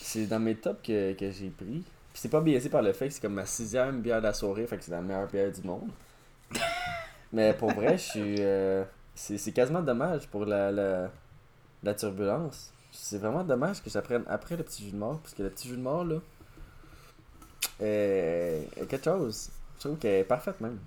C'est 0.00 0.26
dans 0.26 0.40
mes 0.40 0.54
tops 0.54 0.80
que, 0.86 1.12
que 1.14 1.30
j'ai 1.30 1.50
pris. 1.50 1.82
Puis 2.12 2.22
c'est 2.22 2.28
pas 2.30 2.40
biaisé 2.40 2.68
par 2.70 2.82
le 2.82 2.92
fait 2.92 3.08
que 3.08 3.14
c'est 3.14 3.20
comme 3.20 3.34
ma 3.34 3.44
sixième 3.46 4.00
bière 4.00 4.18
de 4.18 4.26
la 4.26 4.32
soirée, 4.32 4.66
fait 4.66 4.78
que 4.78 4.84
c'est 4.84 4.90
la 4.92 5.02
meilleure 5.02 5.26
bière 5.28 5.52
du 5.52 5.62
monde. 5.62 5.90
Mais 7.32 7.52
pour 7.54 7.72
vrai, 7.72 7.98
je 7.98 8.02
suis. 8.02 8.36
euh, 8.40 8.84
c'est 9.14 9.36
c'est 9.38 9.52
quasiment 9.52 9.82
dommage 9.82 10.26
pour 10.28 10.46
la, 10.46 10.70
la, 10.72 11.10
la 11.82 11.94
turbulence. 11.94 12.72
C'est 12.92 13.18
vraiment 13.18 13.44
dommage 13.44 13.82
que 13.82 13.90
j'apprenne 13.90 14.24
après 14.28 14.56
le 14.56 14.62
petit 14.64 14.84
jus 14.84 14.92
de 14.92 14.96
mort, 14.96 15.20
parce 15.20 15.34
que 15.34 15.42
le 15.42 15.50
petit 15.50 15.68
jus 15.68 15.76
de 15.76 15.82
mort, 15.82 16.04
là. 16.04 16.16
est 17.80 18.68
est 18.76 18.86
quelque 18.86 19.04
chose. 19.04 19.50
Je 19.76 19.80
trouve 19.88 19.98
qu'elle 19.98 20.20
est 20.20 20.24
parfaite 20.24 20.60
même. 20.60 20.78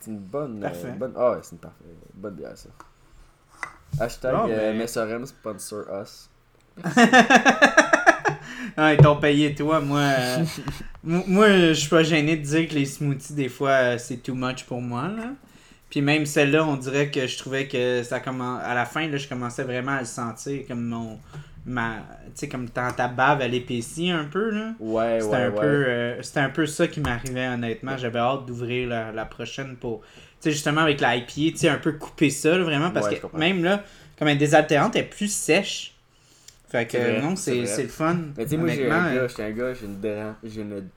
C'est 0.00 0.10
une 0.10 0.18
bonne. 0.18 0.64
euh, 0.64 0.90
bonne 0.98 1.12
ah 1.16 1.32
ouais, 1.32 1.38
c'est 1.42 1.52
une 1.52 1.58
parfaite, 1.58 1.86
bonne 2.14 2.34
bière 2.34 2.56
ça. 2.56 2.68
Hashtag 3.98 4.34
Bon, 4.34 4.46
euh, 4.48 4.72
Messorem 4.74 5.26
sponsor 5.26 5.84
us. 6.02 6.30
Ah, 8.76 8.94
ils 8.94 8.98
t'ont 9.00 9.16
payé, 9.16 9.54
toi. 9.54 9.80
Moi, 9.80 10.00
euh, 10.00 10.44
mo- 11.04 11.24
moi 11.26 11.48
je 11.48 11.72
suis 11.72 11.88
pas 11.88 12.02
gêné 12.02 12.36
de 12.36 12.42
dire 12.42 12.68
que 12.68 12.74
les 12.74 12.84
smoothies, 12.84 13.32
des 13.32 13.48
fois, 13.48 13.98
c'est 13.98 14.18
too 14.18 14.34
much 14.34 14.64
pour 14.64 14.80
moi. 14.80 15.08
Là. 15.08 15.32
Puis 15.88 16.00
même 16.02 16.24
celle-là, 16.24 16.64
on 16.64 16.76
dirait 16.76 17.10
que 17.10 17.26
je 17.26 17.36
trouvais 17.38 17.66
que 17.66 18.02
ça 18.02 18.20
commence. 18.20 18.62
À 18.62 18.74
la 18.74 18.84
fin, 18.86 19.08
là, 19.08 19.16
je 19.16 19.28
commençais 19.28 19.64
vraiment 19.64 19.92
à 19.92 20.00
le 20.00 20.06
sentir 20.06 20.66
comme 20.68 20.86
mon. 20.86 21.18
Ma... 21.66 21.96
Tu 22.26 22.30
sais, 22.34 22.48
comme 22.48 22.68
ta, 22.70 22.90
ta 22.92 23.08
bave, 23.08 23.42
elle 23.42 23.54
épaissit 23.54 24.10
un 24.10 24.24
peu. 24.24 24.50
Là. 24.50 24.72
Ouais, 24.80 25.18
C'était 25.20 25.32
ouais, 25.36 25.42
un, 25.42 25.50
ouais. 25.50 25.60
peu, 25.60 25.66
euh, 25.66 26.22
c'était 26.22 26.40
un 26.40 26.50
peu 26.50 26.66
ça 26.66 26.88
qui 26.88 27.00
m'arrivait, 27.00 27.48
honnêtement. 27.48 27.96
J'avais 27.96 28.18
hâte 28.18 28.46
d'ouvrir 28.46 28.88
la, 28.88 29.12
la 29.12 29.24
prochaine 29.26 29.76
pour. 29.76 30.00
Tu 30.00 30.06
sais, 30.40 30.50
justement, 30.52 30.80
avec 30.80 31.00
la 31.00 31.16
IPA, 31.16 31.32
tu 31.34 31.56
sais, 31.56 31.68
un 31.68 31.76
peu 31.78 31.92
couper 31.92 32.30
ça, 32.30 32.56
là, 32.56 32.64
vraiment. 32.64 32.90
Parce 32.90 33.08
Ouais, 33.08 33.20
que 33.20 33.36
même 33.36 33.62
là, 33.62 33.84
comme 34.18 34.28
elle 34.28 34.36
est 34.36 34.38
désaltérante, 34.38 34.96
elle 34.96 35.02
est 35.02 35.08
plus 35.08 35.30
sèche. 35.32 35.94
Fait 36.68 36.86
que 36.86 36.96
vrai, 36.96 37.20
non, 37.20 37.36
c'est 37.36 37.62
le 37.62 37.88
fun. 37.88 38.16
Mais 38.38 38.44
tu 38.44 38.50
sais, 38.50 38.56
moi, 38.56 38.68
j'ai 38.68 38.90
un 38.90 39.06
euh, 39.16 39.28
un 39.38 39.50
gars, 39.50 39.74
j'ai 39.74 39.86
une 39.86 40.00
dent, 40.00 40.34
j'ai 40.44 40.60
une, 40.62 40.88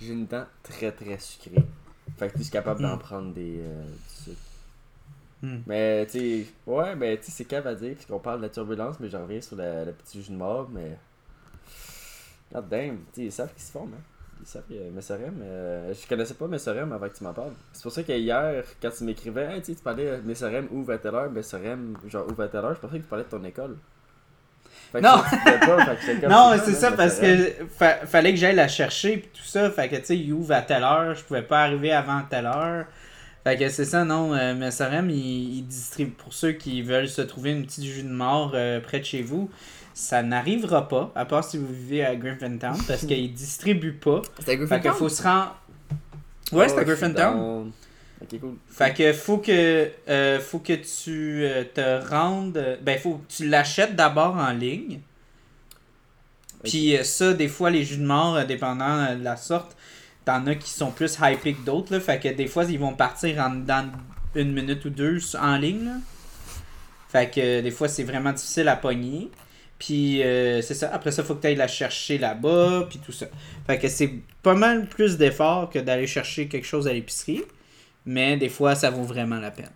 une 0.00 0.26
dent, 0.26 0.44
très 0.62 0.92
très 0.92 1.18
sucrée. 1.18 1.62
Fait 2.18 2.28
que 2.28 2.36
tu 2.38 2.44
suis 2.44 2.52
capable 2.52 2.80
d'en 2.82 2.96
Mm. 2.96 2.98
prendre 3.00 3.34
des, 3.34 3.58
euh, 3.60 3.82
du 3.84 4.24
sucre. 4.24 4.36
Hmm. 5.42 5.58
Mais 5.66 6.04
tu 6.06 6.18
sais, 6.18 6.46
ouais, 6.66 6.96
ben 6.96 7.16
tu 7.16 7.24
sais, 7.26 7.30
c'est 7.30 7.44
cave 7.44 7.66
à 7.66 7.74
dire, 7.74 7.94
puisqu'on 7.94 8.18
parle 8.18 8.38
de 8.38 8.42
la 8.44 8.48
turbulence, 8.48 8.96
mais 8.98 9.08
j'en 9.08 9.22
reviens 9.22 9.40
sur 9.40 9.56
la- 9.56 9.84
le 9.84 9.92
petit 9.92 10.20
jus 10.22 10.32
de 10.32 10.36
mort, 10.36 10.68
mais. 10.72 10.96
God 12.52 12.68
damn, 12.68 12.96
tu 13.12 13.20
sais, 13.20 13.22
ils 13.26 13.32
savent 13.32 13.52
qu'ils 13.52 13.62
se 13.62 13.70
font, 13.72 13.84
hein. 13.92 14.00
Ils 14.40 14.46
savent 14.46 14.62
que 14.68 14.90
Messorem, 14.94 15.34
euh, 15.42 15.92
je 15.92 16.08
connaissais 16.08 16.34
pas 16.34 16.46
Messorem 16.46 16.92
avant 16.92 17.08
que 17.08 17.16
tu 17.16 17.24
m'en 17.24 17.32
parles. 17.32 17.52
C'est 17.72 17.82
pour 17.82 17.92
ça 17.92 18.02
que 18.04 18.12
hier, 18.12 18.64
quand 18.80 18.90
tu 18.96 19.04
m'écrivais, 19.04 19.56
hey, 19.56 19.62
tu 19.62 19.74
parlais 19.74 20.18
de 20.18 20.22
Messorem 20.26 20.68
ouvre 20.70 20.92
à 20.92 20.98
telle 20.98 21.14
heure, 21.14 21.30
Messorem, 21.30 21.96
genre 22.08 22.26
ouvre 22.28 22.42
à 22.44 22.48
telle 22.48 22.64
heure, 22.64 22.74
je 22.74 22.80
pensais 22.80 22.98
que 22.98 23.02
tu 23.02 23.08
parlais 23.08 23.24
de 23.24 23.28
ton 23.28 23.42
école. 23.44 23.76
Fait 24.92 25.00
Non. 25.00 25.18
pas, 25.18 25.18
Non, 26.28 26.52
c'est 26.64 26.70
là, 26.70 26.76
ça 26.78 26.92
parce 26.92 27.18
que 27.18 27.52
fa- 27.68 28.06
fallait 28.06 28.30
que 28.32 28.38
j'aille 28.38 28.54
la 28.56 28.68
chercher 28.68 29.18
pis 29.18 29.28
tout 29.28 29.42
ça. 29.44 29.70
Fait 29.70 29.88
que 29.88 29.96
tu 29.96 30.04
sais, 30.04 30.16
il 30.16 30.32
ouvre 30.32 30.52
à 30.52 30.62
telle 30.62 30.82
heure, 30.84 31.14
je 31.14 31.22
pouvais 31.24 31.42
pas 31.42 31.62
arriver 31.64 31.92
avant 31.92 32.22
telle 32.30 32.46
heure. 32.46 32.86
Fait 33.44 33.56
que 33.56 33.68
c'est 33.68 33.84
ça, 33.84 34.04
non. 34.04 34.34
Euh, 34.34 34.54
mais 34.56 34.70
Sorem, 34.70 35.10
il, 35.10 35.58
il 35.58 35.66
distribue 35.66 36.10
pour 36.12 36.32
ceux 36.34 36.52
qui 36.52 36.82
veulent 36.82 37.08
se 37.08 37.22
trouver 37.22 37.52
une 37.52 37.64
petite 37.64 37.84
jus 37.84 38.02
de 38.02 38.08
mort 38.10 38.52
euh, 38.54 38.80
près 38.80 39.00
de 39.00 39.04
chez 39.04 39.22
vous. 39.22 39.50
Ça 39.94 40.22
n'arrivera 40.22 40.86
pas, 40.88 41.12
à 41.14 41.24
part 41.24 41.42
si 41.44 41.58
vous 41.58 41.66
vivez 41.72 42.04
à 42.04 42.14
Griffintown, 42.14 42.76
parce 42.86 43.00
qu'il 43.06 43.32
distribue 43.32 43.92
pas. 43.94 44.22
C'était 44.38 44.62
à 44.62 44.66
Fait 44.66 44.80
que 44.80 44.92
faut 44.92 45.08
se 45.08 45.22
rendre. 45.22 45.56
Ouais, 46.52 46.68
c'est 46.68 46.74
Oh, 46.74 46.78
à 46.78 46.80
suis 46.80 46.84
Griffintown. 46.84 47.36
down. 47.36 47.72
Ok, 48.20 48.40
cool. 48.40 48.54
Fait 48.68 48.94
que 48.94 49.12
faut 49.12 49.38
que 49.38 49.88
euh, 50.08 50.40
faut 50.40 50.58
que 50.58 50.72
tu 50.72 51.44
euh, 51.44 51.62
te 51.72 52.08
rendes 52.08 52.78
ben 52.82 52.98
faut 52.98 53.14
que 53.14 53.32
tu 53.32 53.48
l'achètes 53.48 53.94
d'abord 53.94 54.36
en 54.36 54.50
ligne. 54.52 55.00
Puis 56.64 56.96
ça 57.04 57.32
des 57.34 57.46
fois 57.48 57.70
les 57.70 57.84
jus 57.84 57.98
de 57.98 58.04
mort 58.04 58.44
dépendant 58.44 59.14
de 59.14 59.22
la 59.22 59.36
sorte, 59.36 59.76
t'en 60.28 60.46
as 60.46 60.56
qui 60.56 60.68
sont 60.68 60.90
plus 60.90 61.18
hypés 61.22 61.54
que 61.54 61.64
d'autres 61.64 61.94
là, 61.94 62.00
fait 62.00 62.20
que 62.20 62.28
des 62.28 62.46
fois 62.46 62.64
ils 62.64 62.78
vont 62.78 62.92
partir 62.92 63.38
en 63.38 63.48
dedans 63.48 63.86
une 64.34 64.52
minute 64.52 64.84
ou 64.84 64.90
deux 64.90 65.18
en 65.36 65.56
ligne 65.56 65.86
là. 65.86 65.96
Fait 67.08 67.30
que 67.30 67.40
euh, 67.40 67.62
des 67.62 67.70
fois 67.70 67.88
c'est 67.88 68.04
vraiment 68.04 68.32
difficile 68.32 68.68
à 68.68 68.76
pogner. 68.76 69.30
Puis 69.78 70.22
euh, 70.22 70.60
c'est 70.60 70.74
ça, 70.74 70.90
après 70.92 71.12
ça 71.12 71.24
faut 71.24 71.34
que 71.34 71.40
tu 71.40 71.46
ailles 71.46 71.56
la 71.56 71.66
chercher 71.66 72.18
là-bas 72.18 72.88
puis 72.90 72.98
tout 72.98 73.12
ça. 73.12 73.24
Fait 73.66 73.78
que 73.78 73.88
c'est 73.88 74.12
pas 74.42 74.54
mal 74.54 74.86
plus 74.86 75.16
d'effort 75.16 75.70
que 75.70 75.78
d'aller 75.78 76.06
chercher 76.06 76.46
quelque 76.46 76.66
chose 76.66 76.86
à 76.86 76.92
l'épicerie. 76.92 77.44
Mais 78.04 78.36
des 78.36 78.48
fois, 78.48 78.74
ça 78.74 78.90
vaut 78.90 79.02
vraiment 79.02 79.38
la 79.38 79.50
peine. 79.50 79.70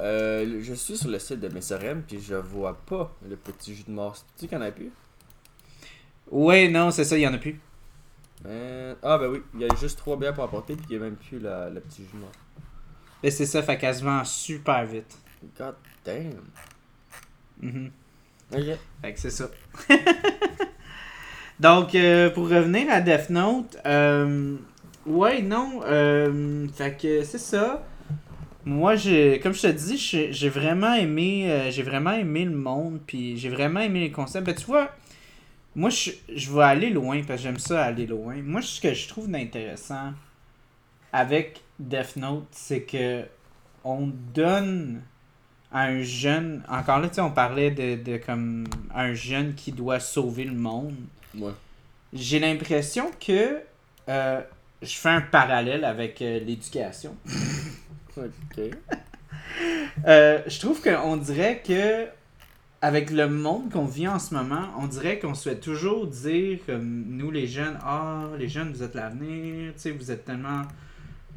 Euh, 0.00 0.60
je 0.62 0.74
suis 0.74 0.96
sur 0.96 1.10
le 1.10 1.18
site 1.18 1.40
de 1.40 1.48
Messorem, 1.48 2.02
puis 2.02 2.18
je 2.20 2.34
vois 2.34 2.78
pas 2.86 3.14
le 3.28 3.36
petit 3.36 3.74
jus 3.74 3.84
de 3.86 3.90
mort. 3.92 4.16
Tu 4.16 4.22
sais 4.40 4.48
qu'il 4.48 4.56
y 4.56 4.60
en 4.60 4.64
a 4.64 4.70
plus? 4.70 4.90
Ouais, 6.30 6.68
non, 6.68 6.90
c'est 6.90 7.04
ça, 7.04 7.18
il 7.18 7.22
y 7.22 7.26
en 7.26 7.34
a 7.34 7.38
plus. 7.38 7.60
Euh, 8.46 8.94
Ah, 9.02 9.18
ben 9.18 9.28
oui, 9.28 9.42
il 9.54 9.60
y 9.60 9.64
a 9.64 9.74
juste 9.76 9.98
trois 9.98 10.16
bières 10.16 10.34
pour 10.34 10.44
apporter, 10.44 10.74
puis 10.76 10.86
il 10.90 10.92
y 10.94 10.96
a 10.96 11.00
même 11.00 11.16
plus 11.16 11.38
la, 11.38 11.68
le 11.70 11.80
petit 11.80 12.02
jus 12.02 12.10
de 12.14 12.18
mort. 12.18 12.32
Et 13.22 13.30
c'est 13.30 13.46
ça, 13.46 13.62
fait 13.62 13.76
qu'elle 13.78 13.94
se 13.94 14.04
vend 14.04 14.24
super 14.24 14.84
vite. 14.86 15.18
God 15.58 15.74
damn. 16.04 16.32
Mhm. 17.60 17.90
Ok. 18.54 18.78
Fait 19.02 19.12
que 19.12 19.20
c'est 19.20 19.30
ça. 19.30 19.50
Donc, 21.60 21.94
euh, 21.94 22.30
pour 22.30 22.48
revenir 22.48 22.86
à 22.90 23.00
Death 23.00 23.30
Note, 23.30 23.76
euh, 23.84 24.56
ouais, 25.06 25.42
non, 25.42 25.80
fait 26.72 26.96
que 26.96 27.24
c'est 27.24 27.38
ça. 27.38 27.84
Moi, 28.64 28.94
j'ai, 28.96 29.40
comme 29.40 29.54
je 29.54 29.62
te 29.62 29.66
dis, 29.66 29.96
j'ai 29.98 30.48
vraiment 30.48 30.94
aimé, 30.94 31.68
j'ai 31.70 31.82
vraiment 31.82 32.12
aimé 32.12 32.44
le 32.44 32.54
monde, 32.56 33.00
puis 33.06 33.36
j'ai 33.36 33.48
vraiment 33.48 33.80
aimé 33.80 34.00
les 34.00 34.12
concepts. 34.12 34.46
Ben, 34.46 34.54
tu 34.54 34.66
vois, 34.66 34.90
moi, 35.78 35.90
je, 35.90 36.10
je 36.34 36.52
vais 36.52 36.64
aller 36.64 36.90
loin, 36.90 37.22
parce 37.22 37.38
que 37.38 37.44
j'aime 37.44 37.58
ça 37.60 37.84
aller 37.84 38.04
loin. 38.04 38.34
Moi, 38.42 38.62
ce 38.62 38.80
que 38.80 38.92
je 38.92 39.06
trouve 39.06 39.30
d'intéressant 39.30 40.12
avec 41.12 41.60
Death 41.78 42.16
Note, 42.16 42.48
c'est 42.50 42.82
que 42.82 43.22
on 43.84 44.08
donne 44.34 45.02
à 45.70 45.82
un 45.82 46.02
jeune, 46.02 46.64
encore 46.68 46.98
là, 46.98 47.08
tu 47.08 47.14
sais, 47.14 47.20
on 47.20 47.30
parlait 47.30 47.70
de, 47.70 47.94
de 47.94 48.16
comme 48.16 48.64
un 48.92 49.14
jeune 49.14 49.54
qui 49.54 49.70
doit 49.70 50.00
sauver 50.00 50.42
le 50.42 50.54
monde. 50.54 50.96
Ouais. 51.36 51.52
J'ai 52.12 52.40
l'impression 52.40 53.12
que 53.24 53.60
euh, 54.08 54.40
je 54.82 54.94
fais 54.96 55.10
un 55.10 55.20
parallèle 55.20 55.84
avec 55.84 56.20
euh, 56.22 56.40
l'éducation. 56.40 57.16
Ok. 58.16 58.64
Euh, 60.08 60.42
je 60.44 60.58
trouve 60.58 60.82
qu'on 60.82 61.16
dirait 61.16 61.62
que 61.64 62.08
avec 62.80 63.10
le 63.10 63.28
monde 63.28 63.70
qu'on 63.72 63.86
vit 63.86 64.06
en 64.06 64.18
ce 64.20 64.34
moment, 64.34 64.68
on 64.78 64.86
dirait 64.86 65.18
qu'on 65.18 65.34
se 65.34 65.48
fait 65.48 65.58
toujours 65.58 66.06
dire 66.06 66.58
comme 66.66 67.04
nous 67.08 67.30
les 67.30 67.46
jeunes, 67.48 67.78
ah 67.82 68.24
les 68.38 68.48
jeunes 68.48 68.72
vous 68.72 68.82
êtes 68.82 68.94
l'avenir, 68.94 69.72
tu 69.74 69.80
sais 69.80 69.90
vous 69.90 70.10
êtes 70.12 70.24
tellement 70.24 70.62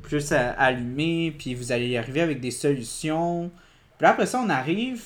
plus 0.04 0.32
allumés, 0.32 1.36
puis 1.38 1.56
vous 1.56 1.72
allez 1.72 1.88
y 1.90 1.98
arriver 1.98 2.22
avec 2.22 2.40
des 2.42 2.52
solutions. 2.52 3.52
Puis 3.98 4.08
après 4.08 4.26
ça 4.28 4.40
on 4.40 4.50
arrive 4.50 5.04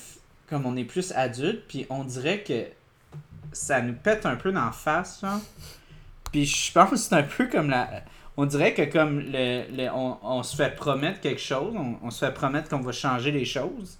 comme 0.48 0.66
on 0.66 0.76
est 0.76 0.84
plus 0.84 1.12
adulte, 1.12 1.62
puis 1.68 1.86
on 1.90 2.04
dirait 2.04 2.42
que 2.42 2.64
ça 3.52 3.80
nous 3.80 3.94
pète 3.94 4.26
un 4.26 4.36
peu 4.36 4.52
d'en 4.52 4.72
face, 4.72 5.20
genre. 5.22 5.40
Puis 6.32 6.44
je 6.44 6.72
pense 6.72 6.90
que 6.90 6.96
c'est 6.96 7.14
un 7.14 7.22
peu 7.22 7.46
comme 7.46 7.70
la 7.70 7.88
on 8.36 8.44
dirait 8.44 8.74
que 8.74 8.82
comme 8.82 9.20
le, 9.20 9.64
le- 9.74 9.90
on, 9.94 10.18
on 10.22 10.42
se 10.42 10.54
fait 10.54 10.76
promettre 10.76 11.20
quelque 11.20 11.40
chose, 11.40 11.74
on, 11.74 11.96
on 12.02 12.10
se 12.10 12.22
fait 12.26 12.34
promettre 12.34 12.68
qu'on 12.68 12.80
va 12.80 12.92
changer 12.92 13.30
les 13.32 13.46
choses. 13.46 13.96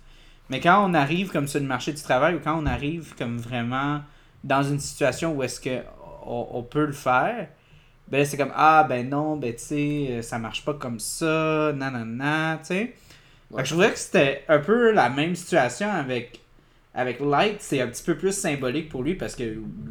Mais 0.51 0.61
quand 0.61 0.89
on 0.89 0.95
arrive 0.95 1.31
comme 1.31 1.49
sur 1.49 1.61
le 1.61 1.67
marché 1.67 1.93
du 1.93 2.03
travail 2.03 2.35
ou 2.37 2.41
quand 2.43 2.57
on 2.57 2.67
arrive 2.67 3.15
comme 3.17 3.39
vraiment 3.39 4.01
dans 4.45 4.63
une 4.63 4.79
situation 4.79 5.35
où 5.35 5.43
est-ce 5.43 5.61
que 5.61 5.83
on, 6.25 6.49
on 6.53 6.63
peut 6.63 6.87
le 6.87 6.93
faire, 6.93 7.49
ben 8.09 8.25
c'est 8.25 8.37
comme 8.37 8.53
ah 8.55 8.85
ben 8.89 9.09
non, 9.09 9.37
ben 9.37 9.53
tu 9.55 9.63
sais, 9.63 10.07
euh, 10.11 10.23
ça 10.23 10.39
marche 10.39 10.65
pas 10.65 10.75
comme 10.75 11.01
ça, 11.01 11.73
nanana, 11.75 12.59
tu 12.59 12.67
sais. 12.67 12.95
Ouais. 13.51 13.65
je 13.65 13.71
trouvais 13.71 13.93
que 13.93 13.99
c'était 13.99 14.45
un 14.49 14.59
peu 14.59 14.93
la 14.93 15.09
même 15.09 15.37
situation 15.37 15.91
avec 15.91 16.41
avec 16.95 17.21
Light, 17.21 17.61
c'est 17.61 17.81
un 17.81 17.89
petit 17.89 18.03
peu 18.03 18.17
plus 18.17 18.33
symbolique 18.33 18.89
pour 18.89 19.03
lui 19.03 19.15
parce 19.15 19.35
que 19.37 19.43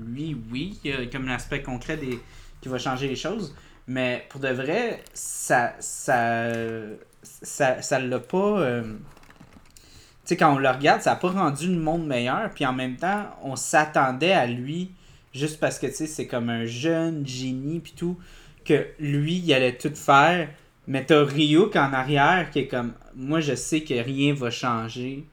lui, 0.08 0.36
oui, 0.52 0.80
il 0.84 0.92
y 0.92 0.94
a 0.94 1.06
comme 1.06 1.28
l'aspect 1.28 1.62
concret 1.62 1.98
des 1.98 2.20
qui 2.62 2.70
va 2.70 2.80
changer 2.80 3.08
les 3.08 3.16
choses. 3.16 3.56
Mais 3.88 4.26
pour 4.30 4.42
de 4.42 4.48
vrai, 4.50 5.04
ça 5.14 5.76
ça 5.80 6.48
ça 7.22 7.82
ça 7.82 8.00
l'a 8.00 8.20
pas 8.20 8.60
euh, 8.60 8.84
sais 10.26 10.38
quand 10.38 10.54
on 10.54 10.58
le 10.58 10.70
regarde, 10.70 11.02
ça 11.02 11.14
a 11.14 11.16
pas 11.16 11.30
rendu 11.30 11.68
le 11.68 11.80
monde 11.80 12.06
meilleur 12.08 12.50
puis 12.52 12.66
en 12.66 12.74
même 12.74 12.96
temps, 12.98 13.26
on 13.44 13.56
s'attendait 13.56 14.34
à 14.34 14.46
lui 14.48 14.92
juste 15.34 15.60
parce 15.60 15.80
que, 15.80 15.88
tu 15.88 15.94
sais, 15.94 16.08
c'est 16.08 16.28
comme 16.28 16.50
un 16.50 16.66
jeune 16.66 17.26
génie, 17.28 17.80
puis 17.80 17.94
tout, 17.96 18.18
que 18.64 18.88
lui, 19.00 19.36
il 19.38 19.54
allait 19.54 19.78
tout 19.78 19.94
faire. 19.94 20.50
Mais 20.88 21.04
t'as 21.04 21.24
Ryuk 21.26 21.76
en 21.76 21.92
arrière 21.94 22.50
qui 22.52 22.60
est 22.60 22.68
comme, 22.68 22.94
moi, 23.16 23.40
je 23.42 23.54
sais 23.56 23.82
que 23.82 23.94
rien 23.96 24.34
va 24.34 24.50
changer, 24.52 25.26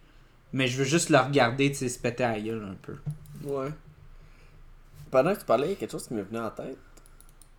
mais 0.52 0.66
je 0.66 0.78
veux 0.78 0.84
juste 0.84 1.08
le 1.10 1.18
regarder, 1.18 1.70
tu 1.70 1.76
sais, 1.76 1.88
se 1.88 1.98
péter 1.98 2.24
à 2.24 2.40
gueule 2.40 2.64
un 2.68 2.74
peu. 2.82 2.96
Ouais. 3.44 3.68
Pendant 5.10 5.34
que 5.34 5.40
tu 5.40 5.44
parlais, 5.46 5.66
il 5.68 5.70
y 5.70 5.72
a 5.74 5.76
quelque 5.76 5.92
chose 5.92 6.06
qui 6.08 6.14
m'est 6.14 6.22
venu 6.22 6.38
en 6.40 6.50
tête. 6.50 6.78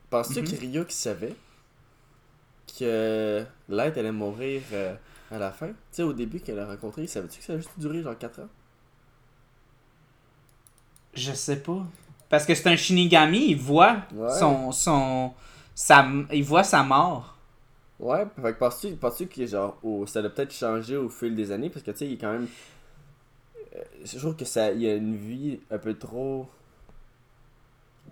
Penses-tu 0.09 0.41
Mhm. 0.41 0.47
que 0.47 0.55
Ryuk 0.59 0.91
savait 0.91 1.35
que 2.79 3.43
Light 3.69 3.97
allait 3.97 4.11
mourir 4.11 4.61
euh, 4.73 4.95
à 5.33 5.39
la 5.39 5.51
fin? 5.51 5.67
Tu 5.69 5.73
sais, 5.91 6.03
au 6.03 6.13
début 6.13 6.39
qu'elle 6.41 6.55
l'a 6.57 6.67
rencontré, 6.67 7.07
savais-tu 7.07 7.39
que 7.39 7.45
ça 7.45 7.53
a 7.53 7.57
juste 7.57 7.77
duré 7.77 8.01
genre 8.01 8.17
4 8.17 8.39
ans? 8.41 8.49
Je 11.13 11.31
sais 11.33 11.57
pas. 11.61 11.85
Parce 12.29 12.45
que 12.45 12.55
c'est 12.55 12.67
un 12.67 12.75
Shinigami, 12.75 13.49
il 13.51 13.57
voit 13.57 13.97
Ouais. 14.11 14.29
son, 14.39 14.71
son, 14.71 15.33
sa, 15.75 16.07
il 16.31 16.43
voit 16.43 16.63
sa 16.63 16.83
mort. 16.83 17.37
Ouais, 17.99 18.25
fait 18.41 18.53
que 18.53 18.59
penses-tu 18.59 18.95
penses 18.95 19.23
que 19.29 19.45
genre, 19.47 19.77
ça 20.07 20.19
a 20.19 20.29
peut-être 20.29 20.53
changé 20.53 20.97
au 20.97 21.09
fil 21.09 21.35
des 21.35 21.51
années? 21.51 21.69
Parce 21.69 21.83
que 21.85 21.91
tu 21.91 21.97
sais, 21.99 22.07
il 22.07 22.13
est 22.13 22.17
quand 22.17 22.31
même. 22.33 22.47
euh, 23.75 23.81
je 24.05 24.17
trouve 24.17 24.35
que 24.35 24.45
ça, 24.45 24.71
il 24.71 24.85
a 24.87 24.95
une 24.95 25.15
vie 25.15 25.59
un 25.71 25.77
peu 25.77 25.93
trop. 25.95 26.47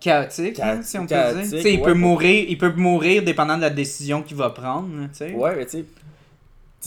Chaotique, 0.00 0.58
hein, 0.60 0.82
si 0.82 0.98
on 0.98 1.06
peut 1.06 1.14
dire. 1.14 1.42
Tu 1.50 1.60
sais, 1.60 1.74
il, 1.74 1.80
ouais, 1.80 1.82
peut 1.82 1.94
mourir, 1.94 2.46
il 2.48 2.58
peut 2.58 2.72
mourir 2.72 3.22
dépendant 3.22 3.56
de 3.56 3.62
la 3.62 3.70
décision 3.70 4.22
qu'il 4.22 4.36
va 4.36 4.50
prendre, 4.50 4.88
tu 5.08 5.14
sais. 5.14 5.32
Ouais, 5.32 5.54
mais 5.56 5.64
tu 5.66 5.70
sais, 5.78 5.84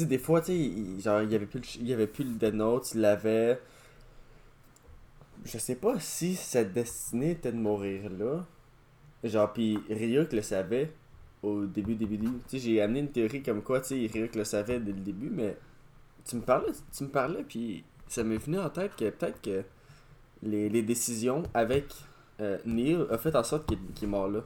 sais, 0.04 0.06
des 0.06 0.18
fois, 0.20 0.42
il- 0.50 1.00
genre, 1.02 1.22
il 1.22 1.32
y 1.32 1.36
avait 1.36 1.46
plus 1.46 1.76
il 1.80 1.88
y 1.88 1.94
avait 1.94 2.08
plus 2.08 2.24
le 2.26 2.32
Dead 2.36 2.54
Note, 2.56 2.94
il 2.94 3.02
l'avait. 3.02 3.60
Je 5.44 5.58
sais 5.58 5.76
pas 5.76 6.00
si 6.00 6.36
sa 6.36 6.64
destinée 6.64 7.32
était 7.32 7.52
de 7.52 7.58
mourir 7.58 8.10
là. 8.12 8.46
Genre, 9.24 9.54
pis 9.54 9.80
Ryuk 9.90 10.34
le 10.34 10.42
savait 10.44 10.92
au 11.44 11.66
début, 11.66 11.96
début, 11.96 12.18
début. 12.18 12.40
J'ai 12.54 12.82
amené 12.82 13.02
une 13.02 13.12
théorie 13.12 13.44
comme 13.44 13.64
quoi, 13.64 13.82
tu 13.82 13.90
sais, 13.90 14.12
Ryuk 14.14 14.36
le 14.36 14.46
savait 14.46 14.80
dès 14.80 14.94
le 14.94 15.00
début, 15.02 15.30
mais 15.30 15.58
tu 16.26 16.38
me 16.38 16.42
parlais, 16.42 16.74
tu 16.96 17.04
me 17.06 17.10
parlais, 17.10 17.44
puis 17.44 17.84
ça 18.08 18.24
m'est 18.24 18.38
venu 18.38 18.60
en 18.60 18.70
tête 18.70 18.96
que 18.98 19.10
peut-être 19.12 19.42
que 19.42 19.64
les, 20.44 20.70
les 20.70 20.84
décisions 20.84 21.44
avec 21.54 21.86
euh, 22.42 22.58
Neil 22.66 22.98
a 23.12 23.18
fait 23.18 23.36
en 23.36 23.44
sorte 23.44 23.68
qu'il 23.68 23.80
qu'il 23.96 24.06
est 24.06 24.12
mort 24.12 24.30
là. 24.30 24.44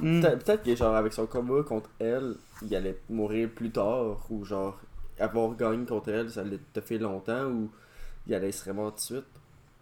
Mm. 0.00 0.20
Peut- 0.20 0.38
Peut-être 0.38 0.62
que 0.62 0.76
genre 0.76 0.94
avec 0.94 1.12
son 1.12 1.26
combat 1.26 1.62
contre 1.62 1.90
elle, 1.98 2.34
il 2.62 2.74
allait 2.74 2.98
mourir 3.10 3.48
plus 3.54 3.70
tard 3.70 4.18
ou 4.30 4.44
genre 4.44 4.78
avoir 5.18 5.54
gagné 5.56 5.84
contre 5.84 6.10
elle, 6.10 6.30
ça 6.30 6.40
allait 6.40 6.58
te 6.72 6.80
fait 6.80 6.98
longtemps 6.98 7.46
ou 7.46 7.70
il 8.26 8.34
allait 8.34 8.52
se 8.52 8.68
tout 8.70 8.74
de 8.74 9.00
suite. 9.00 9.24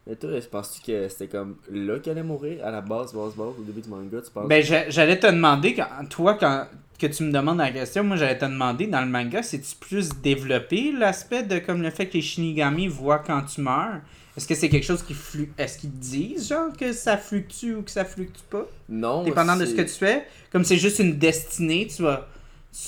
Mais 0.06 0.14
toi, 0.14 0.30
penses-tu 0.50 0.82
que 0.92 1.08
c'était 1.08 1.26
comme 1.26 1.56
là 1.70 1.98
qu'il 1.98 2.12
allait 2.12 2.22
mourir 2.22 2.64
à 2.64 2.70
la 2.70 2.80
base, 2.80 3.12
base, 3.12 3.34
base, 3.34 3.54
au 3.58 3.62
début 3.66 3.80
du 3.80 3.88
manga, 3.88 4.20
tu 4.22 4.30
penses? 4.30 4.46
Ben, 4.48 4.62
j'a- 4.62 4.88
j'allais 4.88 5.18
te 5.18 5.26
demander, 5.26 5.74
quand, 5.74 5.86
toi, 6.08 6.34
quand 6.34 6.66
que 6.98 7.08
tu 7.08 7.24
me 7.24 7.32
demandes 7.32 7.58
la 7.58 7.72
question, 7.72 8.04
moi, 8.04 8.16
j'allais 8.16 8.38
te 8.38 8.44
demander, 8.44 8.86
dans 8.86 9.00
le 9.00 9.08
manga, 9.08 9.42
c'est-tu 9.42 9.74
plus 9.76 10.08
développé 10.22 10.92
l'aspect 10.92 11.42
de 11.42 11.58
comme 11.58 11.82
le 11.82 11.90
fait 11.90 12.06
que 12.06 12.14
les 12.14 12.22
Shinigami 12.22 12.86
voient 12.86 13.18
quand 13.18 13.42
tu 13.42 13.60
meurs 13.60 14.00
Est-ce 14.36 14.46
que 14.46 14.54
c'est 14.54 14.68
quelque 14.68 14.84
chose 14.84 15.02
qui 15.02 15.14
flu... 15.14 15.50
Est-ce 15.56 15.78
qu'ils 15.78 15.98
disent, 15.98 16.48
genre, 16.48 16.76
que 16.78 16.92
ça 16.92 17.16
fluctue 17.16 17.74
ou 17.74 17.82
que 17.82 17.90
ça 17.90 18.04
fluctue 18.04 18.42
pas? 18.50 18.68
Non, 18.88 19.22
Dépendant 19.22 19.56
de 19.56 19.64
ce 19.64 19.74
que 19.74 19.82
tu 19.82 19.88
fais. 19.88 20.26
Comme 20.52 20.64
c'est 20.64 20.76
juste 20.76 20.98
une 20.98 21.16
destinée, 21.16 21.86
tu 21.86 22.02
vas, 22.02 22.28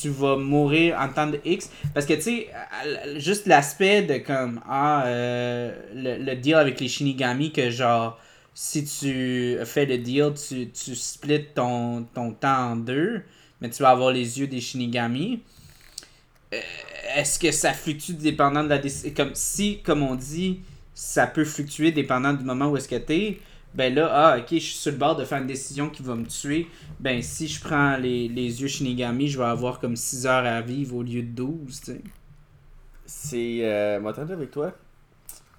tu 0.00 0.10
vas 0.10 0.36
mourir 0.36 0.98
en 1.00 1.08
temps 1.08 1.26
de 1.28 1.40
X. 1.44 1.70
Parce 1.94 2.04
que, 2.04 2.12
tu 2.14 2.20
sais, 2.22 2.48
juste 3.16 3.46
l'aspect 3.46 4.02
de 4.02 4.18
comme, 4.18 4.60
ah, 4.68 5.06
euh, 5.06 5.74
le, 5.94 6.22
le 6.22 6.36
deal 6.36 6.54
avec 6.56 6.80
les 6.80 6.88
Shinigami, 6.88 7.50
que 7.50 7.70
genre, 7.70 8.20
si 8.52 8.84
tu 8.84 9.56
fais 9.64 9.86
le 9.86 9.96
deal, 9.98 10.32
tu, 10.34 10.68
tu 10.68 10.94
splits 10.94 11.46
ton, 11.54 12.02
ton 12.12 12.32
temps 12.32 12.72
en 12.72 12.76
deux, 12.76 13.22
mais 13.62 13.70
tu 13.70 13.82
vas 13.82 13.90
avoir 13.90 14.10
les 14.10 14.38
yeux 14.38 14.48
des 14.48 14.60
Shinigami. 14.60 15.40
Euh, 16.52 16.60
Est-ce 17.16 17.38
que 17.38 17.52
ça 17.52 17.72
fluctue 17.72 18.12
dépendant 18.12 18.64
de 18.64 18.68
la 18.68 18.78
décision 18.78 19.12
Comme 19.16 19.30
si, 19.34 19.80
comme 19.82 20.02
on 20.02 20.14
dit, 20.14 20.60
ça 21.00 21.28
peut 21.28 21.44
fluctuer 21.44 21.92
dépendant 21.92 22.32
du 22.32 22.42
moment 22.42 22.70
où 22.70 22.76
est-ce 22.76 22.88
que 22.88 22.96
t'es 22.96 23.38
ben 23.72 23.94
là, 23.94 24.08
ah, 24.10 24.38
ok, 24.38 24.46
je 24.50 24.58
suis 24.58 24.74
sur 24.74 24.90
le 24.90 24.98
bord 24.98 25.14
de 25.14 25.24
faire 25.24 25.38
une 25.40 25.46
décision 25.46 25.90
qui 25.90 26.02
va 26.02 26.16
me 26.16 26.26
tuer. 26.26 26.66
Ben, 26.98 27.22
si 27.22 27.46
je 27.46 27.60
prends 27.62 27.96
les, 27.96 28.26
les 28.26 28.62
yeux 28.62 28.66
Shinigami, 28.66 29.28
je 29.28 29.38
vais 29.38 29.44
avoir 29.44 29.78
comme 29.78 29.94
6 29.94 30.26
heures 30.26 30.44
à 30.44 30.60
vivre 30.60 30.96
au 30.96 31.02
lieu 31.04 31.22
de 31.22 31.28
12, 31.28 31.80
tu 31.80 31.92
sais. 31.92 32.00
C'est. 33.06 33.60
Euh, 33.62 34.00
m'entendre 34.00 34.32
avec 34.32 34.50
toi, 34.50 34.72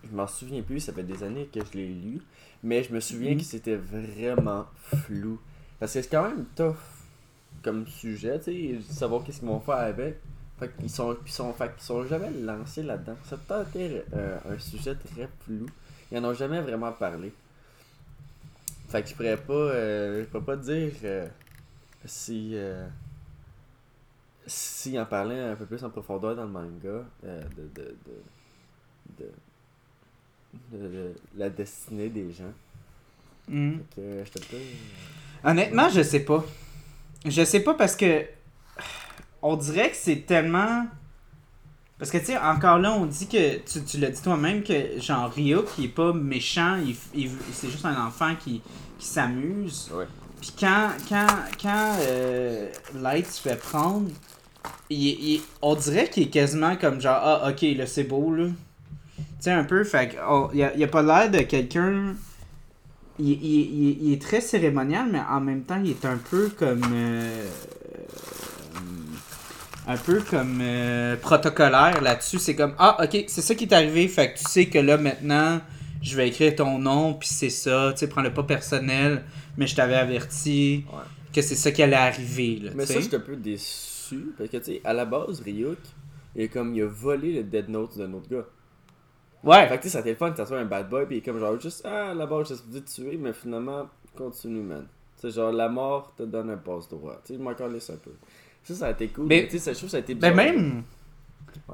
je 0.04 0.14
m'en 0.14 0.28
souviens 0.28 0.62
plus, 0.62 0.82
ça 0.82 0.92
fait 0.92 1.04
des 1.04 1.24
années 1.24 1.48
que 1.54 1.60
je 1.62 1.78
l'ai 1.78 1.88
lu, 1.88 2.22
mais 2.64 2.84
je 2.84 2.94
me 2.94 3.00
souviens 3.00 3.32
Mhm. 3.32 3.38
que 3.38 3.44
c'était 3.44 3.76
vraiment 3.78 4.66
flou. 5.06 5.40
Parce 5.80 5.94
que 5.94 6.02
c'est 6.02 6.10
quand 6.10 6.28
même 6.28 6.46
tough 6.56 6.76
comme 7.64 7.88
sujet, 7.88 8.40
tu 8.40 8.46
sais, 8.46 8.74
de 8.76 8.82
savoir 8.82 9.24
qu'est-ce 9.24 9.40
qu'ils 9.40 9.48
vont 9.48 9.62
faire 9.62 9.76
avec. 9.76 10.18
Fait 10.60 10.70
qu'ils 10.78 10.90
sont, 10.90 11.18
ils 11.26 11.32
sont, 11.32 11.54
fait 11.54 11.74
qu'ils 11.74 11.84
sont 11.84 12.06
jamais 12.06 12.30
lancés 12.32 12.84
là-dedans. 12.84 13.16
Ça 13.24 13.38
a 13.50 13.62
été 13.64 14.04
euh, 14.14 14.38
un 14.50 14.60
sujet 14.60 14.96
très 14.96 15.30
flou. 15.46 15.66
Ils 16.12 16.18
en 16.18 16.26
ont 16.26 16.34
jamais 16.34 16.60
vraiment 16.62 16.92
parlé. 16.92 17.32
Fait 18.90 19.02
que 19.04 19.10
je 19.10 19.14
pourrais 19.16 19.38
pas, 19.38 19.54
euh, 19.54 20.22
je 20.22 20.26
pourrais 20.28 20.44
pas 20.46 20.58
dire 20.58 20.92
euh, 21.04 21.28
si. 22.06 22.52
Euh, 22.56 22.88
si 24.48 25.00
en 25.00 25.06
parlait 25.06 25.40
un 25.40 25.56
peu 25.56 25.66
plus 25.66 25.84
en 25.84 25.90
profondeur 25.92 26.36
dans 26.36 26.44
le 26.44 26.50
manga 26.50 27.06
euh, 27.24 27.44
de, 27.56 27.82
de, 27.82 27.96
de, 29.20 29.26
de, 30.72 30.78
de- 30.78 30.88
de 30.88 31.14
la 31.38 31.50
destinée 31.52 32.10
des 32.10 32.32
gens. 32.34 32.52
Mhm. 33.48 33.84
Fait 33.96 34.02
que 34.02 34.24
je 34.26 34.32
te. 34.32 34.56
Honnêtement, 35.44 35.90
je 35.90 36.02
sais 36.02 36.22
pas. 36.22 36.44
Je 37.26 37.44
sais 37.44 37.60
pas 37.62 37.76
parce 37.76 37.96
que. 37.96 38.26
On 39.42 39.56
dirait 39.56 39.90
que 39.92 39.96
c'est 39.98 40.26
tellement. 40.26 40.86
Parce 41.98 42.12
que, 42.12 42.18
tu 42.18 42.26
sais, 42.26 42.38
encore 42.38 42.80
là, 42.80 42.94
on 42.94 43.06
dit 43.06 43.28
que. 43.28 43.58
Tu, 43.60 43.84
tu 43.84 43.98
l'as 44.00 44.10
dit 44.10 44.22
toi-même 44.22 44.64
que, 44.64 45.00
genre, 45.00 45.30
Ryuk, 45.32 45.68
il 45.78 45.86
est 45.86 45.90
pas 45.90 46.14
méchant, 46.14 46.78
il, 46.78 46.96
il- 47.14 47.32
c'est 47.54 47.70
juste 47.70 47.86
un 47.86 48.06
enfant 48.06 48.36
qui, 48.40 48.62
qui 48.98 49.06
s'amuse. 49.08 49.90
Ouais. 49.94 50.06
Puis 50.40 50.54
quand, 50.58 50.90
quand, 51.10 51.28
quand 51.62 51.98
euh, 52.02 52.70
Light 52.96 53.28
se 53.28 53.42
fait 53.42 53.60
prendre, 53.60 54.10
il, 54.90 55.08
il- 55.08 55.42
on 55.62 55.76
dirait 55.76 56.10
qu'il 56.10 56.24
est 56.24 56.30
quasiment 56.30 56.76
comme 56.78 57.02
genre, 57.02 57.20
ah, 57.22 57.50
ok, 57.50 57.62
là, 57.76 57.86
c'est 57.86 58.06
beau, 58.06 58.34
là. 58.34 58.48
Tu 59.18 59.24
sais, 59.42 59.52
un 59.52 59.64
peu, 59.66 59.84
fait 59.84 60.16
il, 60.54 60.64
a, 60.64 60.74
il 60.76 60.84
a 60.84 60.88
pas 60.88 61.02
l'air 61.02 61.30
de 61.32 61.40
quelqu'un. 61.40 62.16
Il, 63.20 63.30
il- 63.32 63.42
il- 63.44 64.04
il 64.08 64.14
est 64.14 64.22
très 64.22 64.40
cérémonial, 64.40 65.08
mais 65.12 65.20
en 65.30 65.42
même 65.42 65.64
temps, 65.64 65.82
il 65.84 65.92
est 65.92 66.06
un 66.06 66.18
peu 66.18 66.50
comme. 66.58 66.82
euh, 66.94 67.46
un 69.90 69.98
peu 69.98 70.22
comme 70.22 70.60
euh, 70.62 71.16
protocolaire 71.18 72.00
là-dessus. 72.02 72.38
C'est 72.38 72.56
comme, 72.56 72.76
ah, 72.78 72.98
ok, 73.04 73.26
c'est 73.28 73.42
ça 73.42 73.56
qui 73.56 73.64
est 73.64 73.74
arrivé, 73.74 74.08
fait 74.08 74.34
que 74.34 74.38
tu 74.38 74.46
sais 74.46 74.68
que 74.68 74.78
là, 74.78 74.98
maintenant, 74.98 75.60
je 76.02 76.16
vais 76.16 76.28
écrire 76.28 76.56
ton 76.56 76.78
nom, 76.78 77.16
puis 77.16 77.28
c'est 77.28 77.50
ça, 77.50 77.92
tu 77.94 77.98
sais, 78.00 78.08
prends-le 78.08 78.32
pas 78.32 78.44
personnel, 78.44 79.24
mais 79.58 79.66
je 79.66 79.76
t'avais 79.76 79.96
averti 79.96 80.86
Ouais. 80.94 81.00
que 81.34 81.42
c'est 81.42 81.56
ça 81.56 81.72
qui 81.72 81.82
allait 81.82 81.96
arriver, 81.96 82.60
là, 82.62 82.72
Mais 82.76 82.86
ça, 82.86 82.94
sais. 82.94 83.02
j'étais 83.02 83.18
un 83.18 83.22
peu 83.22 83.36
déçu. 83.36 84.32
Parce 84.38 84.50
que, 84.50 84.58
tu 84.58 84.64
sais, 84.64 84.82
à 84.84 84.94
la 84.94 85.06
base, 85.06 85.42
Ryuk, 85.42 85.80
il 86.36 86.44
est 86.44 86.50
comme, 86.50 86.76
il 86.76 86.84
a 86.84 86.88
volé 86.88 87.34
le 87.34 87.44
Dead 87.44 87.68
Note 87.68 87.98
d'un 87.98 88.14
autre 88.14 88.30
gars. 88.30 88.46
Ouais, 89.44 89.68
Fait 89.70 89.78
que, 89.78 89.84
tu 89.84 89.90
sais, 89.90 89.94
ça 89.94 89.98
a 90.00 90.02
été 90.02 90.12
le 90.12 90.18
fun 90.18 90.30
que 90.32 90.38
ça 90.38 90.46
soit 90.46 90.60
un 90.60 90.66
bad 90.66 90.88
boy, 90.88 91.08
puis 91.08 91.16
il 91.16 91.20
est 91.20 91.22
comme, 91.22 91.40
genre, 91.40 91.60
juste, 91.60 91.82
ah, 91.86 92.12
à 92.12 92.14
la 92.14 92.28
base, 92.28 92.54
supposé 92.54 92.82
te 92.82 92.92
tuer, 92.92 93.18
mais 93.20 93.34
finalement, 93.34 93.90
continue, 94.16 94.62
man. 94.62 94.86
Tu 95.20 95.28
sais, 95.30 95.36
genre, 95.36 95.52
la 95.52 95.68
mort 95.68 96.14
te 96.16 96.24
donne 96.24 96.52
un 96.52 96.58
passe-droit. 96.58 97.22
Tu 97.26 97.34
sais, 97.34 97.40
je 97.40 97.44
m'en 97.44 97.52
un 97.52 97.56
peu. 97.56 98.12
Ça, 98.64 98.74
ça 98.76 98.88
a 98.88 98.92
été 98.92 99.08
cool. 99.08 99.26
Mais- 99.28 99.42
Mais, 99.42 99.48
tu 99.48 99.52
sais, 99.54 99.60
ça, 99.60 99.74
je 99.74 99.78
trouve 99.78 99.88
que 99.88 99.92
ça 99.92 99.98
a 99.98 100.02
été 100.02 100.14
bizarre. 100.14 100.36
même, 100.36 100.84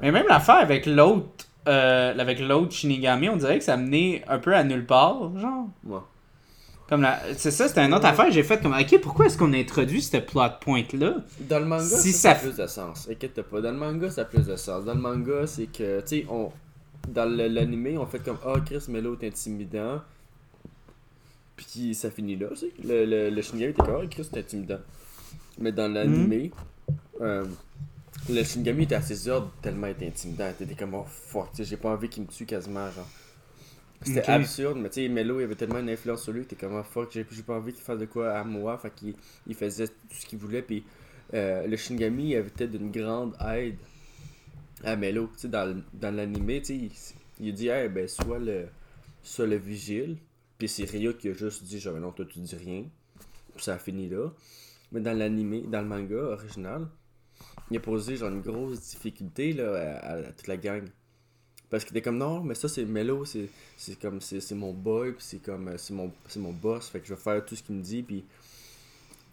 mais 0.01 0.11
même 0.11 0.25
l'affaire 0.29 0.55
avec 0.57 0.85
l'autre, 0.85 1.45
euh, 1.67 2.17
avec 2.17 2.39
l'autre 2.39 2.71
Shinigami, 2.71 3.27
on 3.29 3.35
dirait 3.37 3.57
que 3.59 3.63
ça 3.65 3.75
menait 3.77 4.23
un 4.27 4.39
peu 4.39 4.55
à 4.55 4.63
nulle 4.63 4.85
part, 4.85 5.37
genre. 5.37 5.67
Ouais. 5.85 5.99
Comme 6.87 7.01
la... 7.01 7.19
C'est 7.35 7.49
ça, 7.49 7.67
c'était 7.67 7.83
une 7.83 7.93
autre 7.95 8.05
affaire. 8.05 8.29
J'ai 8.31 8.43
fait 8.43 8.61
comme, 8.61 8.73
ok, 8.79 9.01
pourquoi 9.01 9.25
est-ce 9.25 9.37
qu'on 9.39 9.51
a 9.53 9.57
introduit 9.57 10.03
ce 10.03 10.17
plot 10.17 10.41
point 10.61 10.83
là 10.93 11.15
Dans 11.39 11.57
le 11.59 11.65
manga, 11.65 11.83
Si 11.83 12.11
ça, 12.13 12.35
ça 12.35 12.35
ça 12.35 12.45
a 12.45 12.49
plus 12.49 12.57
de 12.61 12.67
sens. 12.67 13.09
Inquiète 13.11 13.41
pas. 13.41 13.59
Dans 13.59 13.71
le 13.71 13.77
manga, 13.77 14.09
ça 14.11 14.21
a 14.21 14.25
plus 14.25 14.45
de 14.45 14.55
sens. 14.55 14.85
Dans 14.85 14.93
le 14.93 15.01
manga, 15.01 15.47
c'est 15.47 15.65
que, 15.65 16.01
tu 16.01 16.07
sais, 16.07 16.25
on... 16.29 16.51
dans 17.09 17.25
l'animé, 17.27 17.97
on 17.97 18.05
fait 18.05 18.19
comme 18.23 18.37
Ah, 18.45 18.53
Chris 18.63 18.83
Mello 18.89 19.17
est 19.19 19.25
intimidant. 19.27 19.99
Puis 21.55 21.95
ça 21.95 22.11
finit 22.11 22.35
là, 22.35 22.47
tu 22.49 22.55
sais. 22.57 22.71
Le, 22.83 23.05
le, 23.05 23.29
le 23.29 23.41
Shinigami 23.41 23.71
était 23.71 23.81
comme 23.81 24.01
Ah, 24.03 24.07
Chris 24.07 24.27
est 24.33 24.37
intimidant. 24.37 24.79
Mais 25.59 25.71
dans 25.71 25.91
l'animé, 25.91 26.51
euh, 27.21 27.45
le 28.29 28.43
Shinigami 28.43 28.83
était 28.83 28.95
à 28.95 29.01
ses 29.01 29.27
ordres 29.27 29.51
tellement 29.61 29.87
était 29.87 30.07
intimidant. 30.07 30.51
Il 30.59 30.63
était 30.63 30.75
comme 30.75 30.93
Oh 30.93 31.05
fuck, 31.07 31.51
tu 31.51 31.57
sais, 31.57 31.63
j'ai 31.63 31.77
pas 31.77 31.89
envie 31.89 32.09
qu'il 32.09 32.23
me 32.23 32.27
tue 32.27 32.45
quasiment, 32.45 32.89
genre. 32.91 33.07
C'était 34.01 34.29
absurde, 34.29 34.77
mais 34.77 34.89
tu 34.89 35.01
sais, 35.01 35.07
Mello, 35.07 35.39
il 35.39 35.45
avait 35.45 35.55
tellement 35.55 35.79
une 35.79 35.89
influence 35.89 36.23
sur 36.23 36.31
lui, 36.33 36.41
il 36.41 36.43
était 36.43 36.55
comme 36.55 36.75
oh 36.75 36.83
fuck, 36.83 37.11
j'ai 37.11 37.23
pas 37.23 37.55
envie 37.55 37.73
qu'il 37.73 37.81
fasse 37.81 37.97
de 37.97 38.05
quoi 38.05 38.33
à 38.37 38.43
moi. 38.43 38.77
Fait 38.77 38.93
qu'il 38.93 39.15
il 39.47 39.55
faisait 39.55 39.87
tout 39.87 39.93
ce 40.11 40.25
qu'il 40.25 40.37
voulait, 40.37 40.61
puis 40.61 40.83
euh, 41.33 41.65
le 41.65 41.75
Shinigami 41.75 42.29
il 42.31 42.35
avait 42.35 42.47
été 42.47 42.67
d'une 42.67 42.91
grande 42.91 43.35
aide 43.41 43.77
à 44.83 44.95
Mello. 44.95 45.27
Tu 45.33 45.41
sais, 45.41 45.47
dans, 45.47 45.81
dans 45.93 46.13
l'animé, 46.15 46.61
tu 46.61 46.67
sais, 46.67 46.75
il, 46.75 46.91
il 47.39 47.49
a 47.49 47.51
dit, 47.53 47.67
hey, 47.67 47.89
ben, 47.89 48.07
soit 48.07 48.39
le, 48.39 48.67
soit 49.23 49.47
le 49.47 49.57
vigile, 49.57 50.17
Puis 50.57 50.69
c'est 50.69 50.85
Ria 50.85 51.13
qui 51.13 51.29
a 51.29 51.33
juste 51.33 51.63
dit 51.63 51.79
genre 51.79 51.97
non, 51.97 52.11
toi 52.11 52.25
tu 52.25 52.39
dis 52.39 52.55
rien. 52.55 52.85
Puis 53.55 53.63
ça 53.63 53.73
a 53.75 53.77
fini 53.77 54.07
là. 54.07 54.29
Mais 54.91 55.01
dans 55.01 55.17
l'animé, 55.17 55.63
dans 55.67 55.81
le 55.81 55.87
manga 55.87 56.15
original, 56.15 56.87
il 57.71 57.77
a 57.77 57.79
posé 57.79 58.15
genre 58.17 58.29
une 58.29 58.41
grosse 58.41 58.79
difficulté 58.81 59.53
là, 59.53 59.99
à, 60.01 60.13
à 60.13 60.23
toute 60.31 60.47
la 60.47 60.57
gang. 60.57 60.83
Parce 61.69 61.83
qu'il 61.83 61.97
était 61.97 62.03
comme 62.03 62.17
non, 62.17 62.41
mais 62.43 62.53
ça 62.55 62.67
c'est 62.69 62.85
Melo, 62.85 63.25
c'est 63.25 63.49
c'est 63.75 63.99
comme 63.99 64.21
c'est 64.21 64.53
mon 64.53 64.71
boy, 64.73 65.13
puis 65.13 65.23
c'est 65.25 65.39
comme 65.41 65.67
euh, 65.69 65.77
c'est 65.77 65.93
mon 65.93 66.11
c'est 66.27 66.39
mon 66.39 66.53
boss, 66.53 66.89
fait 66.89 66.99
que 66.99 67.07
je 67.07 67.13
vais 67.15 67.19
faire 67.19 67.43
tout 67.43 67.55
ce 67.55 67.63
qu'il 67.63 67.75
me 67.75 67.81
dit 67.81 68.03
puis 68.03 68.23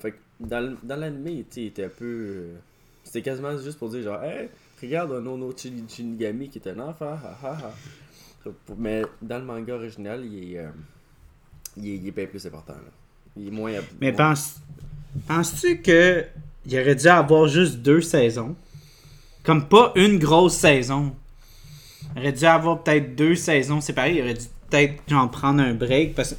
fait 0.00 0.12
que 0.12 0.16
dans, 0.40 0.76
dans 0.82 1.00
sais, 1.00 1.60
il 1.62 1.66
était 1.66 1.84
un 1.84 1.88
peu 1.90 2.04
euh, 2.04 2.54
c'était 3.04 3.22
quasiment 3.22 3.56
juste 3.59 3.78
pour 3.78 3.90
dire 3.90 4.02
genre 4.02 4.22
hey, 4.24 4.48
regarde 4.80 5.12
un 5.12 5.26
Ono 5.26 5.52
Chini- 5.52 5.84
Shinigami 5.88 6.48
qui 6.48 6.59
est 6.59 6.68
un 6.68 6.78
enfant, 6.80 7.12
ha 7.12 7.38
ha 7.42 7.52
ha. 7.52 7.74
Pour- 8.66 8.76
Mais 8.76 9.02
dans 9.20 9.38
le 9.38 9.44
manga 9.44 9.74
original, 9.74 10.24
il 10.24 10.54
est 10.54 10.59
euh, 10.59 10.70
il 11.76 11.86
est, 11.88 11.96
il 11.96 12.09
est 12.09 12.10
bien 12.12 12.26
plus 12.26 12.44
important 12.46 12.72
là. 12.74 12.90
Il 13.36 13.48
est 13.48 13.50
moins 13.50 13.72
Mais 14.00 14.10
moins- 14.10 14.34
penses-tu 15.28 15.80
que 15.82 16.24
il 16.66 16.78
aurait 16.78 16.94
dû 16.94 17.09
avoir 17.09 17.48
juste 17.48 17.78
deux 17.78 18.01
saisons? 18.01 18.55
Comme 19.44 19.68
pas 19.68 19.93
une 19.97 20.18
grosse 20.18 20.55
saison. 20.55 21.14
Il 22.16 22.20
aurait 22.20 22.32
dû 22.32 22.44
avoir 22.44 22.82
peut-être 22.82 23.16
deux 23.16 23.34
saisons 23.34 23.80
séparées. 23.80 24.16
Il 24.16 24.22
aurait 24.22 24.34
dû 24.34 24.44
peut-être 24.70 24.94
genre 25.09 25.30
prendre 25.30 25.60
un 25.60 25.74
break. 25.74 26.14
Parce 26.14 26.36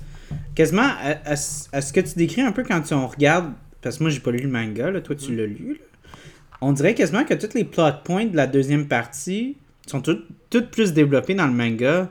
quasiment, 0.55 0.83
à, 0.83 1.11
à- 1.25 1.33
à 1.33 1.81
ce 1.81 1.93
que 1.93 1.99
tu 1.99 2.15
décris 2.15 2.41
un 2.41 2.51
peu 2.51 2.63
quand 2.63 2.81
tu, 2.81 2.93
on 2.93 3.07
regarde, 3.07 3.51
parce 3.81 3.97
que 3.97 4.03
moi 4.03 4.09
j'ai 4.09 4.19
pas 4.21 4.31
lu 4.31 4.39
le 4.39 4.49
manga, 4.49 4.91
là, 4.91 5.01
toi 5.01 5.15
tu 5.15 5.35
l'as 5.35 5.45
lu, 5.45 5.77
là. 5.79 6.07
on 6.61 6.71
dirait 6.71 6.93
quasiment 6.93 7.25
que 7.25 7.33
tous 7.33 7.53
les 7.55 7.65
plot 7.65 7.91
points 8.05 8.25
de 8.25 8.35
la 8.37 8.47
deuxième 8.47 8.87
partie 8.87 9.57
sont 9.87 9.99
toutes 10.01 10.25
toutes 10.49 10.69
plus 10.71 10.93
développés 10.93 11.33
dans 11.35 11.47
le 11.47 11.53
manga. 11.53 12.09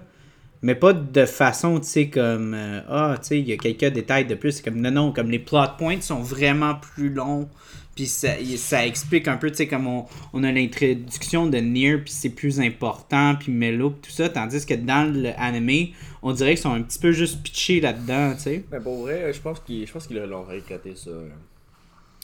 Mais 0.65 0.75
pas 0.77 0.93
de 0.93 1.25
façon, 1.25 1.81
tu 1.81 1.89
sais, 1.89 2.09
comme 2.09 2.55
euh, 2.55 2.81
Ah, 2.89 3.17
tu 3.21 3.29
sais, 3.29 3.41
il 3.41 3.49
y 3.49 3.53
a 3.53 3.57
quelques 3.57 3.93
détails 3.93 4.27
de 4.27 4.37
plus. 4.37 4.53
C'est 4.53 4.63
comme 4.65 4.81
non, 4.81 4.93
non, 4.93 5.13
comme 5.13 5.29
les 5.31 5.41
plot 5.41 5.59
points 5.77 6.01
sont 6.01 6.21
vraiment 6.21 6.77
plus 6.77 7.09
longs. 7.11 7.49
Puis 7.95 8.07
ça, 8.07 8.31
ça 8.57 8.87
explique 8.87 9.29
un 9.29 9.37
peu, 9.37 9.51
tu 9.51 9.59
sais, 9.59 9.69
comme 9.69 9.87
on, 9.87 10.07
on 10.33 10.43
a 10.45 10.51
l'introduction 10.51 11.47
de 11.47 11.59
Nier, 11.59 11.99
puis 11.99 12.11
c'est 12.11 12.31
plus 12.31 12.59
important, 12.59 13.35
puis 13.39 13.53
Mello, 13.53 13.91
puis 13.91 14.11
tout 14.11 14.17
ça. 14.17 14.31
Tandis 14.31 14.65
que 14.65 14.73
dans 14.75 15.13
l'anime, 15.15 15.89
on 16.23 16.33
dirait 16.33 16.55
qu'ils 16.55 16.63
sont 16.63 16.73
un 16.73 16.83
petit 16.83 16.99
peu 16.99 17.13
juste 17.13 17.43
pitchés 17.43 17.81
là-dedans, 17.81 18.33
tu 18.35 18.41
sais. 18.41 18.65
Mais 18.73 18.81
pour 18.81 19.03
vrai, 19.03 19.31
je 19.33 19.41
pense 19.41 19.61
qu'ils 19.61 19.87
qu'ils 19.91 20.17
l'ont 20.23 20.45
rééclaté 20.45 20.95
ça. 20.97 21.11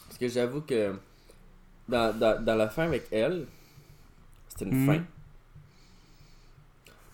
Parce 0.07 0.19
que 0.19 0.29
j'avoue 0.29 0.63
que 0.63 0.95
dans, 1.87 2.19
dans, 2.19 2.43
dans 2.43 2.55
la 2.57 2.69
fin 2.69 2.85
avec 2.85 3.05
elle, 3.11 3.45
c'était 4.49 4.65
une 4.71 4.77
Mhm. 4.79 4.87
fin. 4.87 5.03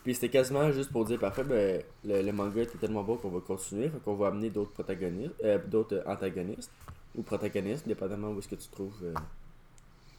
Puis 0.04 0.14
c'était 0.14 0.28
quasiment 0.28 0.70
juste 0.70 0.92
pour 0.92 1.04
dire 1.06 1.18
parfait, 1.18 1.44
ben, 1.44 1.82
le, 2.04 2.22
le 2.22 2.32
manga 2.32 2.62
était 2.62 2.76
tellement 2.78 3.02
beau 3.02 3.16
qu'on 3.16 3.30
va 3.30 3.40
continuer, 3.40 3.90
qu'on 4.04 4.14
va 4.14 4.28
amener 4.28 4.50
d'autres 4.50 4.72
protagonistes, 4.72 5.32
euh, 5.42 5.58
d'autres 5.66 6.02
antagonistes 6.06 6.70
ou 7.14 7.22
protagonistes, 7.22 7.86
dépendamment 7.86 8.30
où 8.30 8.38
est-ce 8.38 8.48
que 8.48 8.54
tu 8.56 8.66
te 8.68 8.72
trouves 8.72 8.94
euh, 9.04 9.14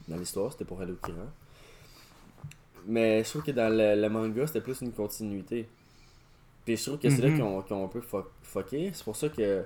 dans 0.08 0.16
l'histoire, 0.16 0.52
c'était 0.52 0.64
pour 0.64 0.80
aller 0.80 0.92
au 0.92 0.96
Kiran. 1.06 1.26
Mais 2.86 3.24
je 3.24 3.30
trouve 3.30 3.42
que 3.42 3.50
dans 3.50 3.68
le, 3.74 4.00
le 4.00 4.08
manga, 4.08 4.46
c'était 4.46 4.60
plus 4.60 4.80
une 4.80 4.92
continuité. 4.92 5.68
Puis 6.64 6.76
je 6.76 6.84
trouve 6.84 6.98
que 6.98 7.10
c'est 7.10 7.22
là 7.22 7.28
Mhm. 7.28 7.34
qu'ils 7.34 7.42
ont, 7.44 7.62
qu'ils 7.62 7.76
ont 7.76 7.84
un 7.84 7.88
peu 7.88 8.00
fuck- 8.00 8.30
fucké. 8.42 8.90
C'est 8.94 9.04
pour 9.04 9.16
ça 9.16 9.28
que, 9.28 9.64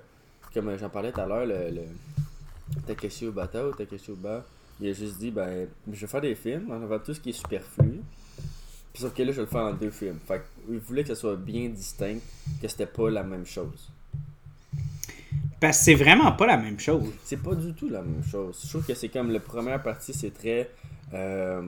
comme 0.55 0.77
j'en 0.79 0.89
parlais 0.89 1.13
tout 1.13 1.21
à 1.21 1.27
l'heure, 1.27 1.47
le, 1.47 1.71
le 1.71 1.83
Takeshi 2.87 3.27
Obata 3.27 3.67
ou 3.69 3.73
Takeshi 3.73 4.11
Oba, 4.13 4.45
il 4.81 4.89
a 4.89 4.93
juste 4.93 5.19
dit 5.19 5.31
ben, 5.31 5.69
je 5.93 6.01
vais 6.01 6.07
faire 6.07 6.21
des 6.23 6.35
films 6.35 6.71
en 6.71 6.83
avant 6.83 6.99
tout 6.99 7.13
ce 7.13 7.21
qui 7.21 7.31
est 7.31 7.35
superflu. 7.35 8.01
Puis 8.93 9.03
sauf 9.03 9.15
que 9.15 9.23
là, 9.23 9.31
je 9.33 9.37
vais 9.37 9.43
le 9.43 9.49
faire 9.49 9.63
en 9.63 9.73
deux 9.75 9.91
films. 9.91 10.19
Fait 10.27 10.43
il 10.69 10.79
voulait 10.79 11.03
que 11.03 11.09
ça 11.09 11.15
soit 11.15 11.37
bien 11.37 11.69
distinct, 11.69 12.19
que 12.61 12.69
c'était 12.69 12.87
pas 12.87 13.11
la 13.11 13.23
même 13.23 13.47
chose. 13.47 13.91
Parce 15.61 15.79
que 15.79 15.85
c'est 15.85 15.95
vraiment 15.95 16.33
pas 16.33 16.47
la 16.47 16.57
même 16.57 16.79
chose. 16.81 17.05
C'est 17.25 17.43
pas 17.43 17.55
du 17.55 17.75
tout 17.75 17.89
la 17.89 18.01
même 18.03 18.25
chose. 18.25 18.59
Je 18.65 18.69
trouve 18.71 18.87
que 18.87 18.95
c'est 18.95 19.09
comme 19.11 19.31
la 19.31 19.41
première 19.41 19.83
partie, 19.83 20.13
c'est 20.15 20.31
très. 20.33 20.71
euh, 21.15 21.63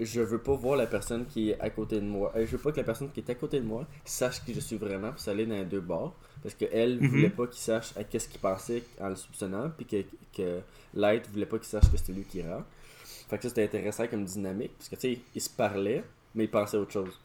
je 0.00 0.20
veux 0.20 0.38
pas 0.38 0.54
voir 0.54 0.76
la 0.76 0.86
personne 0.86 1.26
qui 1.26 1.50
est 1.50 1.60
à 1.60 1.70
côté 1.70 1.96
de 2.00 2.04
moi. 2.06 2.32
Euh, 2.34 2.44
je 2.44 2.52
veux 2.52 2.58
pas 2.58 2.72
que 2.72 2.78
la 2.78 2.82
personne 2.84 3.10
qui 3.12 3.20
est 3.20 3.30
à 3.30 3.34
côté 3.34 3.60
de 3.60 3.64
moi 3.64 3.86
sache 4.04 4.42
qui 4.44 4.52
je 4.52 4.58
suis 4.60 4.76
vraiment, 4.76 5.12
puis 5.12 5.20
ça 5.22 5.30
allait 5.30 5.46
dans 5.46 5.54
les 5.54 5.64
deux 5.64 5.80
bords. 5.80 6.14
Parce 6.42 6.54
qu'elle 6.56 6.98
Mhm. 7.00 7.08
voulait 7.08 7.30
pas 7.30 7.46
qu'il 7.46 7.60
sache 7.60 7.96
à 7.96 8.02
qu'est-ce 8.04 8.28
qu'il 8.28 8.40
pensait 8.40 8.82
en 9.00 9.10
le 9.10 9.16
soupçonnant, 9.16 9.70
puis 9.76 9.86
que, 9.86 10.04
que 10.36 10.60
Light 10.94 11.28
voulait 11.30 11.46
pas 11.46 11.58
qu'il 11.58 11.68
sache 11.68 11.88
que 11.90 11.96
c'était 11.96 12.12
lui 12.12 12.24
qui 12.24 12.38
ira. 12.38 12.66
Fait 13.28 13.36
que 13.36 13.44
ça 13.44 13.48
c'était 13.50 13.64
intéressant 13.64 14.06
comme 14.08 14.24
dynamique, 14.24 14.72
parce 14.76 14.88
que 14.88 14.96
tu 14.96 15.00
sais, 15.14 15.20
ils 15.36 15.40
se 15.40 15.50
parlaient, 15.50 16.02
mais 16.34 16.44
ils 16.44 16.50
pensaient 16.50 16.76
à 16.78 16.80
autre 16.80 16.92
chose. 16.92 17.18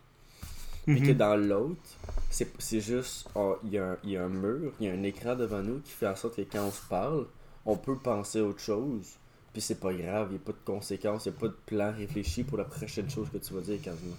Puis 0.88 1.02
que 1.02 1.12
Mhm. 1.12 1.18
dans 1.18 1.36
l'autre, 1.36 1.82
c'est 2.30 2.50
c'est 2.60 2.80
juste, 2.82 3.30
oh, 3.36 3.58
il 3.66 3.72
y, 3.74 3.78
a 3.78 3.98
y 4.04 4.16
a 4.18 4.24
un 4.24 4.30
mur, 4.30 4.72
il 4.80 4.88
y 4.88 4.90
a 4.90 4.94
un 4.94 5.04
écran 5.04 5.36
devant 5.36 5.62
nous 5.62 5.80
qui 5.82 5.92
fait 5.92 6.08
en 6.08 6.16
sorte 6.16 6.38
que 6.38 6.42
quand 6.42 6.66
on 6.66 6.72
se 6.72 6.82
parle, 6.88 7.26
on 7.66 7.76
peut 7.76 7.98
penser 7.98 8.40
à 8.40 8.44
autre 8.46 8.60
chose. 8.62 9.08
Puis 9.54 9.62
c'est 9.62 9.80
pas 9.80 9.94
grave, 9.94 10.28
il 10.30 10.34
n'y 10.36 10.38
a 10.38 10.46
pas 10.46 10.54
de 10.54 10.64
conséquences, 10.66 11.26
il 11.26 11.32
n'y 11.32 11.36
a 11.38 11.40
pas 11.40 11.48
de 11.50 11.58
plan 11.66 11.92
réfléchi 11.92 12.44
pour 12.44 12.58
la 12.58 12.64
prochaine 12.66 13.10
chose 13.10 13.30
que 13.32 13.38
tu 13.38 13.54
vas 13.54 13.62
dire 13.62 13.82
quasiment. 13.82 14.16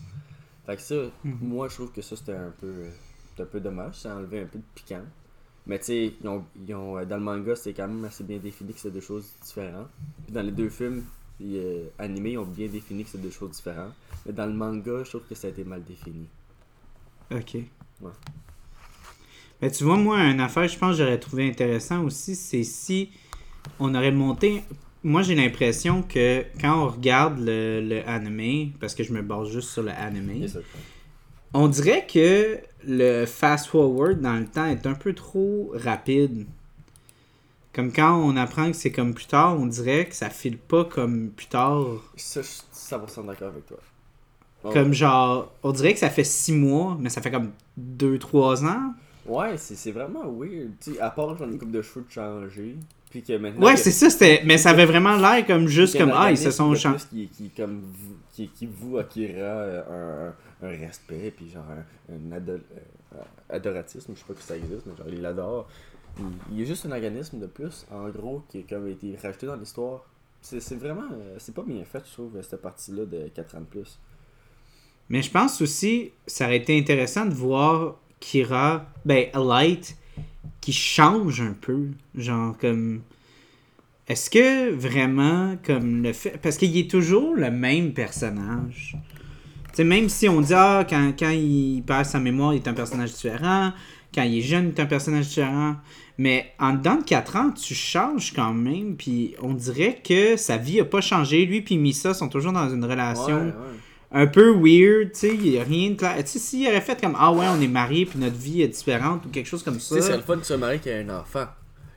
Fait 0.66 0.76
que 0.76 0.82
ça, 0.82 0.94
Mhm. 1.24 1.38
moi 1.42 1.68
je 1.68 1.74
trouve 1.74 1.92
que 1.92 2.02
ça 2.02 2.16
c'était 2.16 2.32
un 2.34 2.52
peu 2.60 2.86
un 3.40 3.44
peu 3.46 3.60
dommage, 3.60 3.94
ça 4.00 4.12
a 4.12 4.16
enlevé 4.16 4.40
un 4.42 4.46
peu 4.46 4.58
de 4.58 4.64
piquant. 4.74 5.04
Mais 5.66 5.78
tu 5.78 5.84
sais, 5.86 6.14
ils 6.20 6.28
ont, 6.28 6.44
ils 6.66 6.74
ont, 6.74 6.98
euh, 6.98 7.04
dans 7.04 7.16
le 7.18 7.22
manga, 7.22 7.54
c'est 7.54 7.72
quand 7.74 7.86
même 7.88 8.04
assez 8.04 8.24
bien 8.24 8.38
défini 8.38 8.72
que 8.74 8.80
c'est 8.80 8.90
deux 8.90 9.00
choses 9.00 9.32
différentes. 9.42 9.88
Puis 10.24 10.32
dans 10.34 10.42
les 10.42 10.50
deux 10.52 10.68
films 10.70 11.04
ils, 11.40 11.56
euh, 11.56 11.84
animés, 11.98 12.32
ils 12.32 12.38
ont 12.38 12.44
bien 12.44 12.68
défini 12.68 13.04
que 13.04 13.10
c'est 13.10 13.18
deux 13.22 13.30
choses 13.30 13.52
différentes. 13.52 13.94
Mais 14.26 14.32
dans 14.32 14.46
le 14.46 14.54
manga, 14.54 15.04
je 15.04 15.10
trouve 15.10 15.22
que 15.28 15.34
ça 15.36 15.46
a 15.46 15.50
été 15.50 15.62
mal 15.64 15.84
défini. 15.84 16.28
Ok. 17.30 17.54
Ouais. 18.00 18.10
Ben, 19.60 19.70
tu 19.70 19.84
vois, 19.84 19.96
moi, 19.96 20.20
une 20.22 20.40
affaire, 20.40 20.68
je 20.68 20.78
pense 20.78 20.96
que 20.96 21.02
j'aurais 21.02 21.18
trouvé 21.18 21.48
intéressant 21.48 22.04
aussi, 22.04 22.36
c'est 22.36 22.62
si 22.62 23.10
on 23.80 23.94
aurait 23.94 24.12
monté. 24.12 24.62
Moi, 25.02 25.22
j'ai 25.22 25.34
l'impression 25.34 26.02
que 26.02 26.44
quand 26.60 26.84
on 26.84 26.88
regarde 26.88 27.38
le, 27.40 27.80
le 27.80 28.08
anime, 28.08 28.72
parce 28.80 28.94
que 28.94 29.02
je 29.02 29.12
me 29.12 29.22
base 29.22 29.50
juste 29.50 29.70
sur 29.70 29.82
le 29.82 29.90
anime, 29.90 30.46
on 31.54 31.68
dirait 31.68 32.06
que 32.06 32.60
le 32.86 33.26
fast-forward 33.26 34.20
dans 34.20 34.34
le 34.34 34.46
temps 34.46 34.66
est 34.66 34.86
un 34.86 34.94
peu 34.94 35.12
trop 35.12 35.72
rapide. 35.74 36.46
Comme 37.72 37.92
quand 37.92 38.16
on 38.16 38.36
apprend 38.36 38.70
que 38.70 38.76
c'est 38.76 38.92
comme 38.92 39.14
plus 39.14 39.26
tard, 39.26 39.58
on 39.58 39.66
dirait 39.66 40.06
que 40.06 40.14
ça 40.14 40.30
file 40.30 40.58
pas 40.58 40.84
comme 40.84 41.30
plus 41.30 41.46
tard. 41.46 41.84
Ça, 42.16 42.42
je 42.42 42.46
suis 42.46 42.62
100% 42.72 43.26
d'accord 43.26 43.48
avec 43.48 43.66
toi. 43.66 43.78
Comme 44.62 44.92
genre, 44.92 45.52
on 45.62 45.72
dirait 45.72 45.92
que 45.94 46.00
ça 46.00 46.10
fait 46.10 46.24
six 46.24 46.52
mois, 46.52 46.96
mais 47.00 47.10
ça 47.10 47.22
fait 47.22 47.30
comme 47.30 47.52
deux, 47.76 48.18
trois 48.18 48.64
ans. 48.64 48.92
Ouais, 49.26 49.56
c'est 49.58 49.92
vraiment 49.92 50.24
weird. 50.30 50.70
Tu 50.80 50.94
sais, 50.94 51.00
à 51.00 51.10
part 51.10 51.36
genre 51.36 51.48
une 51.48 51.58
coupe 51.58 51.70
de 51.70 51.82
cheveux 51.82 52.04
de 52.06 52.12
changer. 52.12 52.76
Puis 53.10 53.22
que 53.22 53.36
maintenant. 53.36 53.66
Ouais, 53.66 53.72
a- 53.72 53.76
c'est 53.76 53.90
ça, 53.90 54.10
c'était. 54.10 54.42
Mais 54.44 54.58
ça 54.58 54.70
avait 54.70 54.86
vraiment 54.86 55.16
l'air 55.16 55.46
comme 55.46 55.66
juste 55.68 55.96
a 55.96 56.00
comme 56.00 56.12
Ah, 56.14 56.30
ils 56.30 56.38
se 56.38 56.50
sont 56.50 56.74
changés. 56.74 57.04
Qui, 57.10 57.28
qui, 57.28 57.50
comme, 57.50 57.82
qui, 58.32 58.48
qui 58.48 58.66
vous 58.66 58.98
acquérera 58.98 59.48
euh, 59.48 60.32
un, 60.62 60.66
un, 60.66 60.70
respect, 60.70 61.32
puis 61.36 61.50
genre 61.50 61.64
un, 62.10 62.14
un 62.14 62.40
euh, 62.48 62.58
adoratisme, 63.48 64.12
je 64.14 64.18
sais 64.18 64.24
pas 64.26 64.34
que 64.34 64.42
ça 64.42 64.56
existe, 64.56 64.86
mais 64.86 64.96
genre 64.96 65.06
il 65.08 65.22
l'adore. 65.22 65.68
Il, 66.50 66.58
y 66.58 66.62
a 66.62 66.64
juste 66.64 66.84
un 66.86 66.92
organisme 66.92 67.38
de 67.38 67.46
plus, 67.46 67.86
en 67.92 68.08
gros, 68.08 68.42
qui 68.48 68.58
a 68.58 68.88
été 68.88 69.16
rajouté 69.22 69.46
dans 69.46 69.56
l'histoire. 69.56 70.04
C'est 70.40 70.60
c'est 70.60 70.76
vraiment. 70.76 71.04
euh, 71.12 71.36
C'est 71.38 71.54
pas 71.54 71.62
bien 71.62 71.84
fait, 71.84 72.02
je 72.06 72.12
trouve, 72.12 72.32
cette 72.42 72.60
partie-là 72.62 73.04
de 73.06 73.28
4 73.28 73.56
ans 73.56 73.60
de 73.60 73.66
plus. 73.66 73.98
Mais 75.10 75.22
je 75.22 75.30
pense 75.30 75.60
aussi, 75.62 76.10
ça 76.26 76.46
aurait 76.46 76.58
été 76.58 76.78
intéressant 76.78 77.24
de 77.26 77.34
voir 77.34 77.96
Kira, 78.20 78.86
ben, 79.04 79.26
Light, 79.34 79.96
qui 80.60 80.72
change 80.72 81.40
un 81.40 81.54
peu. 81.58 81.88
Genre, 82.14 82.56
comme. 82.58 83.00
Est-ce 84.06 84.30
que 84.30 84.70
vraiment, 84.70 85.56
comme 85.64 86.02
le 86.02 86.12
fait. 86.12 86.38
Parce 86.42 86.56
qu'il 86.56 86.76
est 86.76 86.90
toujours 86.90 87.34
le 87.34 87.50
même 87.50 87.92
personnage. 87.92 88.96
Tu 89.68 89.74
sais, 89.74 89.84
même 89.84 90.08
si 90.08 90.28
on 90.28 90.40
dit, 90.40 90.54
ah, 90.54 90.86
quand, 90.88 91.12
quand 91.18 91.30
il 91.30 91.82
perd 91.86 92.06
sa 92.06 92.18
mémoire, 92.18 92.54
il 92.54 92.56
est 92.56 92.68
un 92.68 92.74
personnage 92.74 93.12
différent. 93.12 93.72
Quand 94.14 94.22
il 94.22 94.38
est 94.38 94.42
jeune, 94.42 94.72
il 94.72 94.78
est 94.78 94.80
un 94.80 94.86
personnage 94.86 95.28
différent. 95.28 95.76
Mais 96.16 96.52
en 96.58 96.72
dedans 96.72 96.96
de 96.96 97.04
4 97.04 97.36
ans, 97.36 97.50
tu 97.50 97.74
changes 97.74 98.32
quand 98.32 98.52
même. 98.52 98.96
Puis 98.96 99.34
on 99.40 99.54
dirait 99.54 100.00
que 100.02 100.36
sa 100.36 100.56
vie 100.56 100.80
a 100.80 100.84
pas 100.84 101.00
changé. 101.00 101.46
Lui 101.46 101.60
puis 101.60 101.78
Misa 101.78 102.12
sont 102.12 102.28
toujours 102.28 102.52
dans 102.52 102.68
une 102.68 102.84
relation. 102.84 103.52
Un 104.10 104.26
peu 104.26 104.50
weird, 104.52 105.12
tu 105.12 105.18
sais, 105.18 105.34
il 105.34 105.50
n'y 105.50 105.58
a 105.58 105.64
rien 105.64 105.90
de 105.90 105.94
clair. 105.96 106.16
Tu 106.18 106.26
sais, 106.26 106.38
s'il 106.38 106.66
aurait 106.66 106.80
fait 106.80 107.00
comme 107.00 107.16
Ah 107.18 107.32
ouais, 107.32 107.46
on 107.48 107.60
est 107.60 107.68
mariés 107.68 108.06
puis 108.06 108.18
notre 108.18 108.36
vie 108.36 108.62
est 108.62 108.68
différente 108.68 109.26
ou 109.26 109.28
quelque 109.28 109.46
chose 109.46 109.62
comme 109.62 109.74
Tu 109.76 109.80
sais, 109.80 110.00
c'est 110.00 110.08
ça, 110.12 110.16
le 110.16 110.22
fun 110.22 110.36
de 110.36 110.44
se 110.44 110.54
marier 110.54 110.78
qu'il 110.78 110.92
y 110.92 110.94
a 110.94 110.98
un 110.98 111.20
enfant. 111.20 111.46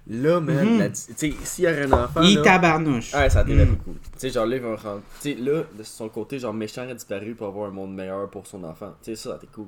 Là, 0.10 0.40
man, 0.42 0.80
la 0.80 0.90
di- 0.90 1.00
tu 1.08 1.14
sais, 1.16 1.34
s'il 1.44 1.64
y 1.64 1.68
aurait 1.68 1.84
un 1.84 1.92
enfant. 1.92 2.22
il 2.24 2.36
là, 2.36 2.42
tabarnouche. 2.42 3.14
Ouais, 3.14 3.30
ça 3.30 3.40
a 3.40 3.44
été 3.44 3.54
Mm. 3.54 3.78
cool. 3.78 3.94
Tu 3.94 4.10
sais, 4.18 4.30
genre 4.32 4.46
là, 4.46 4.56
il 4.58 4.62
va 4.62 4.76
rendre. 4.76 5.02
Tu 5.22 5.30
sais, 5.30 5.36
là, 5.40 5.62
de 5.78 5.84
son 5.84 6.10
côté, 6.10 6.40
genre 6.40 6.54
méchant 6.54 6.82
a 6.90 6.94
disparu 6.94 7.34
pour 7.36 7.48
avoir 7.48 7.70
un 7.70 7.72
monde 7.74 7.94
meilleur 7.94 8.30
pour 8.30 8.46
son 8.48 8.64
enfant. 8.64 8.94
Tu 9.04 9.12
sais, 9.12 9.16
ça, 9.16 9.30
ça 9.30 9.36
a 9.36 9.38
été 9.38 9.48
cool. 9.54 9.68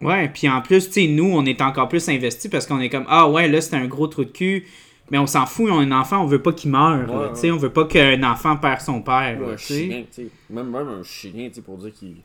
Ouais, 0.00 0.28
puis 0.28 0.48
en 0.48 0.60
plus, 0.60 0.86
tu 0.88 0.92
sais, 0.92 1.06
nous, 1.08 1.30
on 1.32 1.44
est 1.46 1.60
encore 1.62 1.88
plus 1.88 2.08
investis 2.08 2.50
parce 2.50 2.66
qu'on 2.66 2.80
est 2.80 2.88
comme 2.90 3.06
Ah 3.08 3.28
ouais, 3.30 3.48
là, 3.48 3.60
c'est 3.60 3.74
un 3.74 3.86
gros 3.86 4.06
trou 4.08 4.24
de 4.24 4.30
cul. 4.30 4.66
Mais 5.10 5.18
on 5.18 5.26
s'en 5.26 5.46
fout, 5.46 5.70
on 5.70 5.78
a 5.78 5.82
un 5.82 5.92
enfant, 5.92 6.22
on 6.22 6.26
veut 6.26 6.42
pas 6.42 6.52
qu'il 6.52 6.70
meure. 6.70 7.08
Ouais, 7.10 7.34
sais, 7.34 7.50
on 7.50 7.56
veut 7.56 7.72
pas 7.72 7.86
qu'un 7.86 8.22
enfant 8.22 8.56
perd 8.56 8.80
son 8.80 9.00
père. 9.00 9.38
Ou 9.40 9.46
là, 9.46 9.52
un 9.52 9.56
chien. 9.56 10.04
Même, 10.50 10.70
même 10.70 10.88
un 10.88 11.02
chien, 11.02 11.50
pour 11.64 11.78
dire 11.78 11.92
qu'il. 11.92 12.16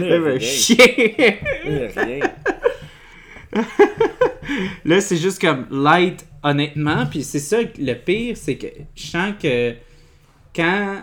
Même 0.00 0.24
un 0.24 0.32
rien. 0.32 0.38
chien. 0.38 0.76
Là, 1.64 1.88
rien. 1.96 2.20
là, 4.84 5.00
c'est 5.00 5.16
juste 5.16 5.40
comme 5.40 5.66
light, 5.70 6.26
honnêtement. 6.42 7.06
Puis 7.06 7.24
c'est 7.24 7.38
ça, 7.38 7.58
le 7.78 7.94
pire, 7.94 8.36
c'est 8.36 8.56
que 8.56 8.66
je 8.94 9.06
sens 9.06 9.32
que 9.40 9.74
quand, 10.54 11.02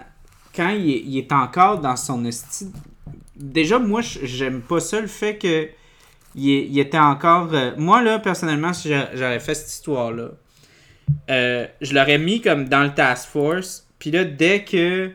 quand 0.56 0.70
il, 0.70 0.92
est, 0.92 1.04
il 1.06 1.18
est 1.18 1.32
encore 1.32 1.80
dans 1.80 1.96
son 1.96 2.24
esti... 2.26 2.68
Déjà, 3.36 3.80
moi, 3.80 4.02
j'aime 4.02 4.62
pas 4.62 4.80
ça, 4.80 5.00
le 5.02 5.08
fait 5.08 5.38
que 5.38 5.70
il, 6.36 6.78
était 6.80 6.98
encore... 7.00 7.54
euh, 7.54 7.72
moi, 7.78 8.02
là, 8.02 8.20
personnellement, 8.20 8.74
si 8.74 8.90
j'a- 8.90 9.10
j'avais 9.16 9.40
fait 9.40 9.56
cette 9.56 9.70
histoire-là, 9.72 10.30
euh, 11.30 11.68
je 11.82 11.94
l'aurais 11.94 12.18
mis 12.20 12.42
comme 12.42 12.68
dans 12.70 12.84
le 12.84 12.94
task 12.94 13.30
force. 13.30 13.88
Puis 13.98 14.12
là, 14.12 14.24
dès 14.26 14.64
que 14.64 15.12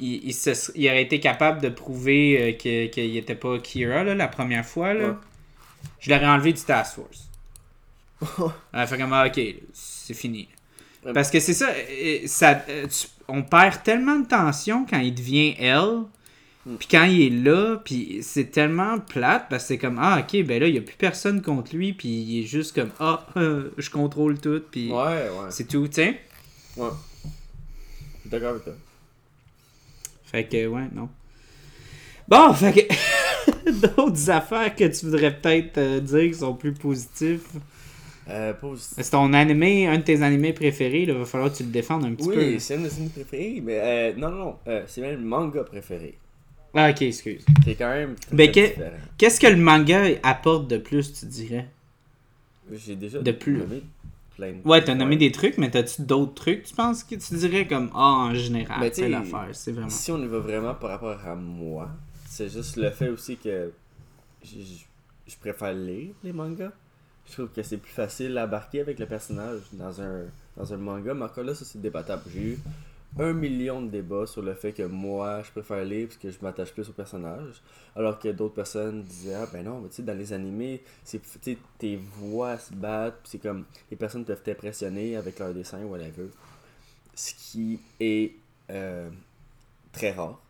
il, 0.00 0.24
il, 0.28 0.34
se- 0.34 0.70
il 0.74 0.86
aurait 0.88 1.02
été 1.02 1.20
capable 1.20 1.60
de 1.62 1.68
prouver 1.68 2.40
euh, 2.42 2.52
que- 2.52 2.86
qu'il 2.86 3.16
était 3.16 3.34
pas 3.34 3.58
Kira 3.58 4.04
là, 4.04 4.14
la 4.14 4.28
première 4.28 4.64
fois, 4.66 4.94
là, 4.94 5.08
Ouais. 5.08 5.14
je 6.00 6.10
l'aurais 6.10 6.26
enlevé 6.26 6.52
du 6.52 6.62
task 6.62 6.96
force. 6.96 7.28
Elle 8.72 8.86
fait 8.86 8.98
comme, 8.98 9.12
ah, 9.12 9.26
ok, 9.26 9.40
c'est 9.72 10.14
fini. 10.14 10.48
Parce 11.14 11.30
que 11.30 11.38
c'est 11.40 11.54
ça, 11.54 11.68
ça 12.26 12.54
tu- 12.56 13.06
on 13.28 13.42
perd 13.42 13.82
tellement 13.84 14.16
de 14.18 14.26
tension 14.26 14.84
quand 14.88 14.98
il 14.98 15.14
devient 15.14 15.54
elle. 15.58 16.00
Mm. 16.68 16.76
Puis 16.76 16.88
quand 16.90 17.04
il 17.04 17.22
est 17.22 17.44
là, 17.44 17.80
puis 17.84 18.18
c'est 18.22 18.50
tellement 18.50 18.98
plate 18.98 19.46
parce 19.48 19.64
que 19.64 19.68
c'est 19.68 19.78
comme 19.78 19.98
ah 20.00 20.20
ok 20.20 20.44
ben 20.44 20.60
là 20.60 20.68
il 20.68 20.74
y 20.74 20.78
a 20.78 20.82
plus 20.82 20.96
personne 20.96 21.40
contre 21.42 21.74
lui 21.74 21.92
puis 21.92 22.08
il 22.08 22.42
est 22.42 22.46
juste 22.46 22.74
comme 22.74 22.90
ah 23.00 23.26
euh, 23.36 23.70
je 23.78 23.90
contrôle 23.90 24.38
tout 24.38 24.62
puis 24.70 24.90
Ouais, 24.90 24.96
ouais. 24.96 25.50
c'est 25.50 25.66
tout 25.66 25.88
sais. 25.90 26.20
Ouais. 26.76 26.90
Je 28.16 28.20
suis 28.20 28.30
d'accord 28.30 28.50
avec 28.50 28.64
toi. 28.64 28.74
Fait 30.24 30.44
que, 30.44 30.66
ouais, 30.66 30.88
non. 30.92 31.08
Bon, 32.28 32.52
fait 32.52 32.72
que. 32.72 32.94
D'autres 33.96 34.28
affaires 34.30 34.74
que 34.74 34.84
tu 34.84 35.06
voudrais 35.06 35.34
peut-être 35.34 35.78
euh, 35.78 36.00
dire 36.00 36.30
qui 36.30 36.34
sont 36.34 36.54
plus 36.54 36.74
positives? 36.74 37.40
Euh, 38.28 38.52
positif. 38.52 38.98
C'est 39.00 39.10
ton 39.10 39.32
animé, 39.32 39.86
un 39.86 39.96
de 39.98 40.02
tes 40.02 40.22
animés 40.22 40.52
préférés, 40.52 41.06
là, 41.06 41.14
va 41.14 41.24
falloir 41.24 41.50
que 41.50 41.56
tu 41.56 41.62
le 41.62 41.70
défendes 41.70 42.04
un 42.04 42.14
petit 42.14 42.28
Oui, 42.28 42.60
c'est 42.60 42.74
un 42.74 42.80
de 42.80 42.82
mes 42.82 43.08
préférés, 43.08 43.62
mais 43.64 43.80
euh, 43.80 44.12
non, 44.18 44.30
non, 44.30 44.56
euh, 44.66 44.82
c'est 44.86 45.00
même 45.00 45.18
le 45.18 45.26
manga 45.26 45.64
préféré. 45.64 46.18
Ah, 46.74 46.90
ok, 46.90 47.02
excuse. 47.02 47.44
C'est 47.64 47.74
quand 47.74 47.88
même 47.90 48.14
Ben, 48.32 48.50
que- 48.52 48.68
différent. 48.68 48.90
Qu'est-ce 49.16 49.40
que 49.40 49.46
le 49.46 49.56
manga 49.56 50.02
apporte 50.22 50.68
de 50.68 50.78
plus, 50.78 51.12
tu 51.12 51.26
dirais? 51.26 51.68
J'ai 52.72 52.96
déjà 52.96 53.20
de 53.20 53.32
plus. 53.32 53.56
nommé 53.58 53.82
plein 54.36 54.52
de 54.52 54.56
Ouais, 54.68 54.84
t'as 54.84 54.94
nommé 54.94 55.16
des 55.16 55.32
trucs, 55.32 55.56
mais 55.58 55.70
t'as-tu 55.70 56.02
d'autres 56.02 56.34
trucs, 56.34 56.64
tu 56.64 56.74
penses 56.74 57.02
que 57.02 57.14
tu 57.14 57.34
dirais 57.34 57.66
comme 57.66 57.90
Ah, 57.94 58.28
en 58.30 58.34
général, 58.34 58.78
Mais 58.80 58.90
tu 58.90 58.96
sais, 58.96 59.02
telle 59.02 59.14
affaire, 59.14 59.48
c'est 59.52 59.72
vraiment. 59.72 59.88
Si 59.88 60.12
on 60.12 60.22
y 60.22 60.26
va 60.26 60.38
vraiment 60.38 60.74
par 60.74 60.90
rapport 60.90 61.18
à 61.26 61.34
moi, 61.34 61.88
c'est 62.26 62.48
juste 62.50 62.76
le 62.76 62.90
fait 62.90 63.08
aussi 63.08 63.36
que 63.38 63.72
je, 64.44 64.50
je- 64.50 64.84
je 65.32 65.36
préfère 65.38 65.72
lire 65.72 66.10
les 66.22 66.32
mangas. 66.32 66.72
Je 67.26 67.32
trouve 67.32 67.48
que 67.48 67.62
c'est 67.62 67.76
plus 67.78 67.92
facile 67.92 68.36
à 68.38 68.44
embarquer 68.44 68.80
avec 68.80 68.98
le 68.98 69.06
personnage 69.06 69.60
dans 69.72 70.00
un, 70.00 70.22
dans 70.56 70.72
un 70.72 70.76
manga, 70.76 71.12
mais 71.14 71.24
encore 71.24 71.44
là, 71.44 71.54
ça 71.54 71.64
c'est 71.64 71.80
débattable. 71.80 72.22
J'ai 72.32 72.40
eu 72.40 72.58
un 73.18 73.32
million 73.32 73.82
de 73.82 73.88
débats 73.90 74.26
sur 74.26 74.42
le 74.42 74.54
fait 74.54 74.72
que 74.72 74.82
moi, 74.84 75.42
je 75.42 75.50
préfère 75.50 75.84
lire 75.84 76.08
parce 76.08 76.18
que 76.18 76.30
je 76.30 76.38
m'attache 76.42 76.72
plus 76.72 76.88
au 76.88 76.92
personnage, 76.92 77.62
alors 77.96 78.18
que 78.18 78.28
d'autres 78.28 78.54
personnes 78.54 79.02
disaient 79.02 79.34
Ah 79.34 79.46
ben 79.52 79.64
non, 79.64 79.80
mais 79.80 79.88
tu 79.88 79.96
sais, 79.96 80.02
dans 80.02 80.16
les 80.16 80.32
animés, 80.32 80.82
c'est 81.04 81.20
tu 81.20 81.38
sais, 81.42 81.58
tes 81.78 81.96
voix 81.96 82.58
se 82.58 82.72
battent, 82.74 83.20
c'est 83.24 83.38
comme 83.38 83.64
les 83.90 83.96
personnes 83.96 84.24
peuvent 84.24 84.42
t'impressionner 84.42 85.16
avec 85.16 85.38
leur 85.38 85.52
dessin 85.54 85.82
ou 85.82 85.88
whatever. 85.90 86.28
Ce 87.14 87.32
qui 87.34 87.80
est 87.98 88.34
euh, 88.70 89.10
très 89.92 90.12
rare. 90.12 90.40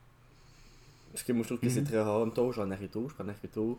Parce 1.13 1.23
que 1.25 1.33
moi, 1.33 1.43
je 1.43 1.49
trouve 1.49 1.61
que 1.61 1.71
c'est 1.71 1.81
Mhm. 1.81 1.87
très 1.87 2.01
rare. 2.03 2.27
Mettons, 2.27 2.53
genre 2.53 2.67
Naruto, 2.67 3.09
je 3.09 3.15
prends 3.15 3.25
Naruto, 3.25 3.79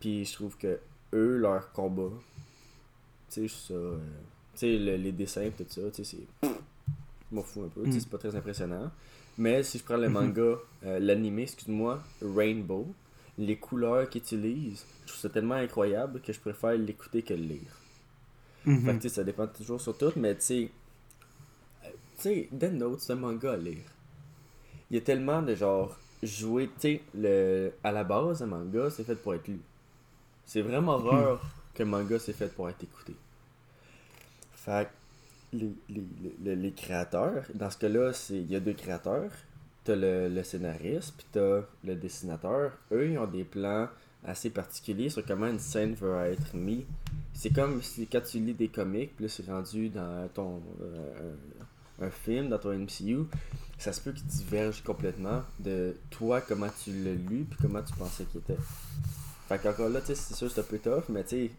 puis 0.00 0.24
je 0.24 0.32
trouve 0.32 0.56
que 0.56 0.80
eux, 1.14 1.36
leur 1.36 1.72
combat, 1.72 2.10
tu 3.30 3.48
sais, 3.48 3.68
ça. 3.68 3.74
euh, 3.74 3.98
tu 4.54 4.58
sais, 4.60 4.76
le- 4.78 4.96
les 4.96 5.12
dessins, 5.12 5.50
tout 5.56 5.64
ça, 5.68 5.82
tu 5.94 6.04
sais, 6.04 6.16
c'est. 6.42 6.48
Je 7.30 7.36
m'en 7.36 7.42
fous 7.42 7.62
un 7.62 7.68
peu, 7.68 7.86
Mhm. 7.86 7.92
c'est 7.92 8.08
pas 8.08 8.18
très 8.18 8.34
impressionnant. 8.34 8.90
Mais 9.38 9.62
si 9.62 9.78
je 9.78 9.84
prends 9.84 9.96
le 9.96 10.08
Mhm. 10.08 10.12
manga, 10.14 10.56
euh, 10.84 10.98
l'anime, 10.98 11.38
excuse-moi, 11.40 12.02
Rainbow, 12.22 12.92
les 13.38 13.56
couleurs 13.56 14.08
qu'ils 14.10 14.22
utilisent, 14.22 14.84
je 15.02 15.08
trouve 15.08 15.20
ça 15.20 15.28
tellement 15.30 15.54
incroyable 15.54 16.20
que 16.20 16.32
je 16.32 16.40
préfère 16.40 16.72
l'écouter 16.72 17.22
que 17.22 17.34
le 17.34 17.42
lire. 17.42 17.72
Mhm. 18.64 18.84
Fait 18.84 18.92
que, 18.96 19.02
tu 19.02 19.08
sais, 19.08 19.14
ça 19.16 19.24
dépend 19.24 19.46
toujours 19.46 19.80
sur 19.80 19.96
tout, 19.96 20.12
mais 20.16 20.34
tu 20.36 20.42
sais. 20.42 20.70
euh, 21.84 21.88
Tu 22.16 22.22
sais, 22.22 22.48
Death 22.52 22.72
Note, 22.72 23.00
c'est 23.00 23.12
un 23.14 23.16
manga 23.16 23.52
à 23.52 23.56
lire. 23.56 23.84
Il 24.90 24.94
y 24.96 24.98
a 24.98 25.02
tellement 25.02 25.42
de 25.42 25.54
genre. 25.54 25.96
Jouer, 26.22 26.66
tu 26.66 26.80
sais, 26.80 27.02
le... 27.14 27.72
à 27.82 27.90
la 27.92 28.04
base, 28.04 28.42
un 28.42 28.46
manga, 28.46 28.90
c'est 28.90 29.04
fait 29.04 29.14
pour 29.16 29.32
être 29.34 29.48
lu. 29.48 29.58
C'est 30.44 30.60
vraiment 30.60 30.98
rare 30.98 31.40
qu'un 31.72 31.86
manga, 31.86 32.18
c'est 32.18 32.34
fait 32.34 32.52
pour 32.54 32.68
être 32.68 32.82
écouté. 32.84 33.14
Fait 34.54 34.86
que 34.86 34.90
les, 35.52 35.72
les, 35.88 36.02
les, 36.42 36.56
les 36.56 36.72
créateurs, 36.72 37.44
dans 37.54 37.70
ce 37.70 37.78
cas-là, 37.78 38.12
il 38.30 38.50
y 38.50 38.56
a 38.56 38.60
deux 38.60 38.74
créateurs. 38.74 39.30
T'as 39.82 39.96
le, 39.96 40.28
le 40.28 40.42
scénariste, 40.42 41.14
puis 41.16 41.26
t'as 41.32 41.62
le 41.84 41.94
dessinateur. 41.94 42.72
Eux, 42.92 43.12
ils 43.12 43.18
ont 43.18 43.26
des 43.26 43.44
plans 43.44 43.88
assez 44.24 44.50
particuliers 44.50 45.08
sur 45.08 45.24
comment 45.24 45.46
une 45.46 45.58
scène 45.58 45.94
va 45.94 46.28
être 46.28 46.54
mise. 46.54 46.84
C'est 47.32 47.50
comme 47.50 47.80
si 47.82 48.06
quand 48.06 48.20
tu 48.20 48.38
lis 48.38 48.52
des 48.52 48.68
comics, 48.68 49.16
puis 49.16 49.28
c'est 49.28 49.46
rendu 49.46 49.88
dans 49.88 50.28
ton 50.34 50.60
euh, 50.82 51.32
un 52.02 52.10
film, 52.10 52.48
dans 52.48 52.58
ton 52.58 52.72
MCU, 52.76 53.26
ça 53.78 53.92
se 53.92 54.00
peut 54.00 54.12
qu'il 54.12 54.26
diverge 54.26 54.82
complètement 54.82 55.42
de 55.58 55.96
toi, 56.10 56.40
comment 56.40 56.68
tu 56.82 56.90
l'as 57.02 57.14
lu, 57.14 57.46
puis 57.48 57.58
comment 57.60 57.82
tu 57.82 57.94
pensais 57.94 58.24
qu'il 58.24 58.40
était. 58.40 58.60
Fait 59.48 59.58
qu'encore 59.58 59.88
là, 59.88 60.00
tu 60.00 60.08
sais, 60.08 60.14
c'est 60.14 60.34
sûr 60.34 60.50
c'est 60.50 60.60
un 60.60 60.64
peu 60.64 60.78
tough, 60.78 61.04
mais 61.08 61.24
tu 61.24 61.28
sais, 61.30 61.50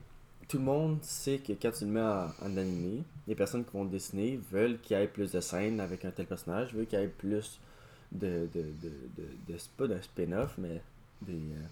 tout 0.52 0.58
le 0.58 0.64
monde 0.64 0.98
sait 1.02 1.38
que 1.40 1.54
quand 1.54 1.72
tu 1.72 1.86
le 1.86 1.92
mets 1.92 2.02
en, 2.02 2.28
en 2.42 2.58
animé, 2.58 3.04
les 3.28 3.36
personnes 3.36 3.64
qui 3.64 3.72
vont 3.72 3.86
le 3.86 3.90
dessiner 3.90 4.38
veulent 4.52 4.80
qu'il 4.82 4.98
y 4.98 5.00
ait 5.02 5.08
plus 5.08 5.32
de 5.32 5.40
scènes 5.40 5.80
avec 5.80 6.04
un 6.04 6.12
tel 6.12 6.26
personnage, 6.26 6.74
veulent 6.74 6.86
qu'il 6.88 7.00
y 7.00 7.04
ait 7.04 7.08
plus 7.08 7.60
de. 8.12 8.48
de, 8.54 8.62
de, 8.62 8.90
de, 9.18 9.54
de- 9.54 9.58
pas 9.78 9.88
d'un 9.88 10.02
spin-off, 10.02 10.56
mais 10.58 10.82
des. 11.22 11.34
euh, 11.34 11.68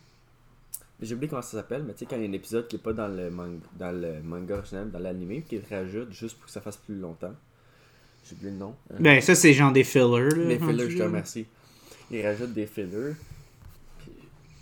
j'ai 1.01 1.15
oublié 1.15 1.29
comment 1.29 1.41
ça 1.41 1.57
s'appelle, 1.57 1.83
mais 1.83 1.93
tu 1.93 1.99
sais, 1.99 2.05
quand 2.05 2.15
il 2.17 2.23
y 2.23 2.25
a 2.25 2.29
un 2.29 2.33
épisode 2.33 2.67
qui 2.67 2.75
est 2.75 2.79
pas 2.79 2.91
dans 2.93 3.07
le, 3.07 3.29
manga, 3.29 3.59
dans 3.77 3.91
le 3.91 4.21
manga 4.21 4.57
original, 4.57 4.91
dans 4.91 4.99
l'animé, 4.99 5.43
qui 5.47 5.59
rajoute 5.69 6.11
juste 6.11 6.35
pour 6.37 6.45
que 6.47 6.51
ça 6.51 6.59
fasse 6.61 6.77
plus 6.77 6.95
longtemps. 6.97 7.33
J'ai 8.27 8.35
oublié 8.35 8.51
le 8.51 8.57
nom. 8.57 8.75
hein. 8.91 8.97
Ben, 8.99 9.21
ça, 9.21 9.33
c'est 9.35 9.53
genre 9.53 9.71
des 9.71 9.83
fillers. 9.85 10.29
Là, 10.29 10.45
fillers, 10.59 10.89
je 10.89 10.97
te 10.97 11.03
remercie. 11.03 11.45
Ils 12.11 12.25
rajoutent 12.25 12.53
des 12.53 12.65
fillers. 12.65 13.15
Puis, 13.99 14.11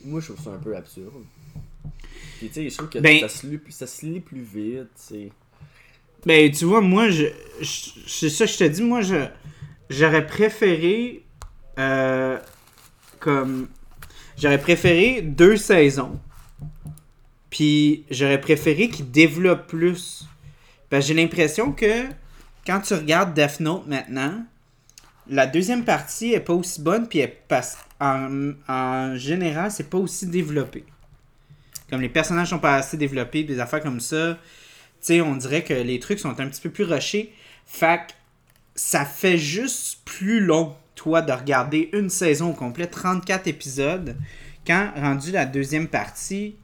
moi, 0.06 0.20
je 0.20 0.32
trouve 0.32 0.44
ça 0.44 0.52
un 0.52 0.60
peu 0.60 0.76
absurde. 0.76 1.12
Puis, 2.38 2.48
tu 2.50 2.54
sais, 2.54 2.70
je 2.70 2.78
trouve 2.78 2.90
que 2.90 3.00
Ben- 3.00 3.20
ça, 3.22 3.30
se 3.30 3.48
lit, 3.48 3.58
plus- 3.58 3.72
ça 3.72 3.88
se 3.88 4.06
lit 4.06 4.20
plus 4.20 4.42
vite, 4.42 4.90
tu 4.96 5.16
sais. 5.16 5.30
Ben, 6.26 6.52
tu 6.52 6.66
vois, 6.66 6.82
moi, 6.82 7.10
je, 7.10 7.26
je- 7.62 7.90
c'est 8.08 8.30
ça 8.30 8.46
que 8.46 8.52
je 8.52 8.58
te 8.58 8.64
dis, 8.66 8.84
moi, 8.84 9.02
je, 9.02 9.26
j'aurais 9.90 10.26
préféré, 10.28 11.24
euh, 11.80 12.38
comme, 13.20 13.68
j'aurais 14.38 14.60
préféré 14.60 15.22
deux 15.22 15.58
saisons. 15.58 16.20
Puis, 17.50 18.06
j'aurais 18.12 18.42
préféré 18.42 18.90
qu'ils 18.90 19.10
développent 19.10 19.68
plus. 19.68 20.26
Que 20.90 21.02
j'ai 21.02 21.14
l'impression 21.14 21.72
que, 21.72 22.06
quand 22.66 22.82
tu 22.82 22.94
regardes 22.94 23.34
Death 23.34 23.60
Note 23.60 23.88
maintenant, 23.88 24.46
la 25.30 25.48
deuxième 25.48 25.84
partie 25.86 26.34
est 26.34 26.40
pas 26.40 26.54
aussi 26.54 26.82
bonne, 26.82 27.08
puis 27.08 27.20
elle 27.20 27.34
passe, 27.48 27.78
en, 28.00 28.52
en 28.68 29.16
général, 29.16 29.72
c'est 29.72 29.90
pas 29.90 29.98
aussi 29.98 30.28
développé. 30.28 30.86
Comme 31.90 32.02
les 32.02 32.10
personnages 32.10 32.50
sont 32.50 32.60
pas 32.60 32.76
assez 32.76 32.98
développés, 32.98 33.44
des 33.44 33.60
affaires 33.60 33.82
comme 33.82 34.00
ça. 34.00 34.38
Tu 35.00 35.08
sais, 35.08 35.22
on 35.22 35.36
dirait 35.36 35.64
que 35.64 35.74
les 35.74 36.00
trucs 36.00 36.20
sont 36.20 36.40
un 36.40 36.48
petit 36.48 36.62
peu 36.62 36.70
plus 36.70 36.84
rushés. 36.84 37.34
Fait 37.66 38.02
que 38.08 38.14
ça 38.76 39.06
fait 39.06 39.38
juste 39.38 40.00
plus 40.06 40.40
long, 40.40 40.76
toi, 40.96 41.22
de 41.22 41.32
regarder 41.32 41.90
une 41.94 42.10
saison 42.10 42.50
au 42.52 42.54
complet, 42.54 42.88
34 42.88 43.48
épisodes, 43.48 44.16
quand 44.66 44.92
rendu 44.96 45.32
la 45.32 45.46
deuxième 45.46 45.88
partie, 45.88 46.56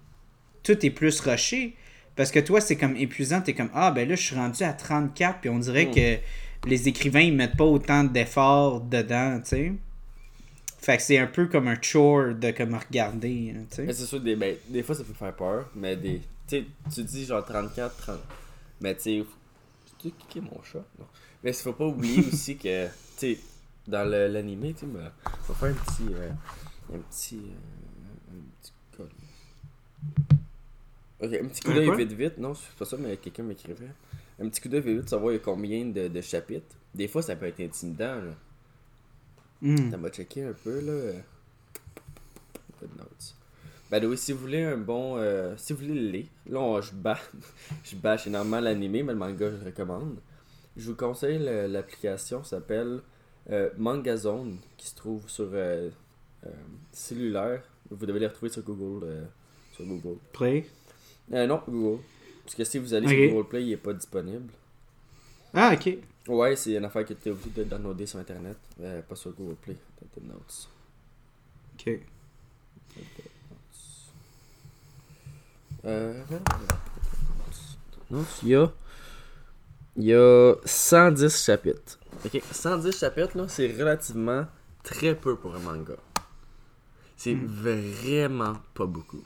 tout 0.63 0.85
est 0.85 0.89
plus 0.89 1.19
rushé. 1.21 1.75
Parce 2.15 2.31
que 2.31 2.39
toi, 2.39 2.61
c'est 2.61 2.75
comme 2.75 2.95
épuisant. 2.95 3.41
T'es 3.41 3.53
comme, 3.53 3.71
ah, 3.73 3.91
ben 3.91 4.07
là, 4.07 4.15
je 4.15 4.21
suis 4.21 4.35
rendu 4.35 4.63
à 4.63 4.73
34, 4.73 5.39
puis 5.39 5.49
on 5.49 5.57
dirait 5.59 5.85
Mm. 5.85 5.91
que 5.95 6.69
les 6.69 6.87
écrivains, 6.87 7.21
ils 7.21 7.33
mettent 7.33 7.57
pas 7.57 7.63
autant 7.65 8.03
d'efforts 8.03 8.81
dedans, 8.81 9.39
tu 9.43 9.49
sais. 9.49 9.73
Fait 10.83 10.97
que 10.97 11.03
c'est 11.03 11.17
un 11.17 11.27
peu 11.27 11.47
comme 11.47 11.69
un 11.69 11.81
chore 11.81 12.33
de 12.35 12.51
comme 12.51 12.75
regarder, 12.75 13.55
hein. 13.55 13.63
Mais 13.79 13.93
c'est 13.93 14.05
sûr, 14.05 14.19
des, 14.19 14.35
ben, 14.35 14.57
des 14.67 14.83
fois, 14.83 14.93
ça 14.95 15.03
peut 15.05 15.13
faire 15.13 15.33
peur, 15.33 15.69
mais 15.75 15.95
des. 15.95 16.21
Tu 16.45 16.65
tu 16.93 17.03
dis 17.03 17.25
genre 17.25 17.45
34, 17.45 17.95
30. 17.95 18.19
Mais 18.81 18.93
tu 18.95 19.01
sais, 19.01 19.25
tu 19.99 20.11
kické 20.11 20.41
mon 20.41 20.61
chat? 20.61 20.83
Non. 20.99 21.05
Mais 21.41 21.51
il 21.51 21.55
faut 21.55 21.71
pas 21.71 21.85
oublier 21.85 22.25
aussi 22.33 22.57
que, 22.57 22.87
tu 22.87 22.91
sais, 23.15 23.37
dans 23.87 24.03
l'animé, 24.09 24.73
tu 24.73 24.81
sais, 24.81 24.85
ben, 24.87 25.09
on 25.25 25.53
va 25.53 25.55
faire 25.55 25.69
un 25.69 25.73
petit. 25.85 26.13
euh, 26.13 26.29
un 26.93 26.99
petit. 26.99 27.39
euh, 27.39 28.35
un 28.35 28.61
petit 28.61 28.73
col. 28.97 29.09
Ok, 31.21 31.33
un 31.41 31.47
petit 31.47 31.61
coup 31.61 31.71
d'œil 31.73 31.95
vite 31.95 32.11
vite. 32.11 32.37
Non, 32.37 32.53
c'est 32.53 32.75
pas 32.77 32.85
ça, 32.85 32.97
mais 32.99 33.15
quelqu'un 33.17 33.43
m'écrivait. 33.43 33.87
Un 34.41 34.49
petit 34.49 34.59
coup 34.59 34.67
d'œil 34.67 34.81
vite 34.81 34.97
vite, 34.99 35.09
savoir 35.09 35.31
il 35.31 35.35
y 35.35 35.39
a 35.39 35.41
combien 35.41 35.85
de, 35.85 36.09
de 36.09 36.21
chapitres. 36.21 36.75
Des 36.93 37.07
fois, 37.07 37.21
ça 37.21 37.35
peut 37.37 37.45
être 37.47 37.61
intimidant, 37.61 38.15
là. 38.15 38.33
Hmm. 39.63 39.89
Ça 39.91 39.97
m'a 39.97 40.09
checké 40.09 40.43
un 40.43 40.53
peu, 40.53 40.79
là. 40.81 41.13
Good 42.81 42.97
notes. 42.97 43.35
Ben 43.89 44.03
oui, 44.05 44.17
si 44.17 44.31
vous 44.33 44.39
voulez 44.39 44.63
un 44.63 44.77
bon. 44.77 45.15
euh, 45.17 45.55
si 45.57 45.71
vous 45.73 45.79
voulez 45.79 45.93
le 45.93 46.09
lire, 46.09 46.25
là 46.47 46.59
on- 46.59 46.81
je 46.81 46.91
bâche, 46.93 47.21
je 47.83 47.95
bâche 47.95 48.27
énormément 48.27 48.59
l'animé, 48.59 49.03
mais 49.03 49.13
le 49.13 49.19
manga 49.19 49.49
je 49.51 49.55
le 49.57 49.65
recommande. 49.65 50.17
Je 50.75 50.89
vous 50.89 50.95
conseille 50.95 51.37
le- 51.39 51.67
l'application 51.67 52.43
ça 52.43 52.57
s'appelle 52.57 53.01
euh, 53.51 53.69
Mangazone 53.77 54.57
qui 54.77 54.87
se 54.87 54.95
trouve 54.95 55.29
sur 55.29 55.49
euh, 55.53 55.89
euh, 56.45 56.49
cellulaire. 56.91 57.63
Vous 57.91 58.05
devez 58.05 58.19
les 58.19 58.27
retrouver 58.27 58.51
sur 58.51 58.63
Google. 58.63 59.05
euh, 59.05 59.25
sur 59.73 59.85
Google. 59.85 60.17
Play? 60.33 60.65
Non, 61.29 61.61
Google. 61.67 62.01
Parce 62.43 62.55
que 62.55 62.63
si 62.63 62.79
vous 62.79 62.93
allez 62.93 63.07
sur 63.07 63.15
Google 63.35 63.47
Play, 63.49 63.63
il 63.63 63.71
est 63.73 63.77
pas 63.77 63.93
disponible. 63.93 64.51
Ah, 65.53 65.73
ok. 65.73 65.97
Ouais, 66.27 66.55
c'est 66.55 66.73
une 66.73 66.85
affaire 66.85 67.05
que 67.05 67.13
tu 67.13 67.29
es 67.29 67.31
obligé 67.31 67.49
de 67.49 67.63
downloader 67.65 68.05
sur 68.05 68.19
internet, 68.19 68.57
euh, 68.81 69.01
pas 69.01 69.15
sur 69.15 69.31
Google 69.31 69.55
Play. 69.55 69.75
tes 70.13 70.21
notes. 70.21 70.69
Ok. 71.75 71.99
Euh, 75.85 76.23
il 78.43 78.49
y 78.49 78.55
a. 78.55 78.71
Il 79.95 80.05
y 80.05 80.13
a 80.13 80.55
110 80.65 81.43
chapitres. 81.45 81.99
Ok, 82.25 82.41
110 82.51 82.97
chapitres, 82.97 83.37
là, 83.37 83.47
c'est 83.47 83.67
relativement 83.67 84.47
très 84.81 85.13
peu 85.15 85.35
pour 85.35 85.53
un 85.55 85.59
manga. 85.59 85.95
C'est 87.15 87.35
vraiment 87.35 88.53
pas 88.73 88.85
beaucoup. 88.85 89.21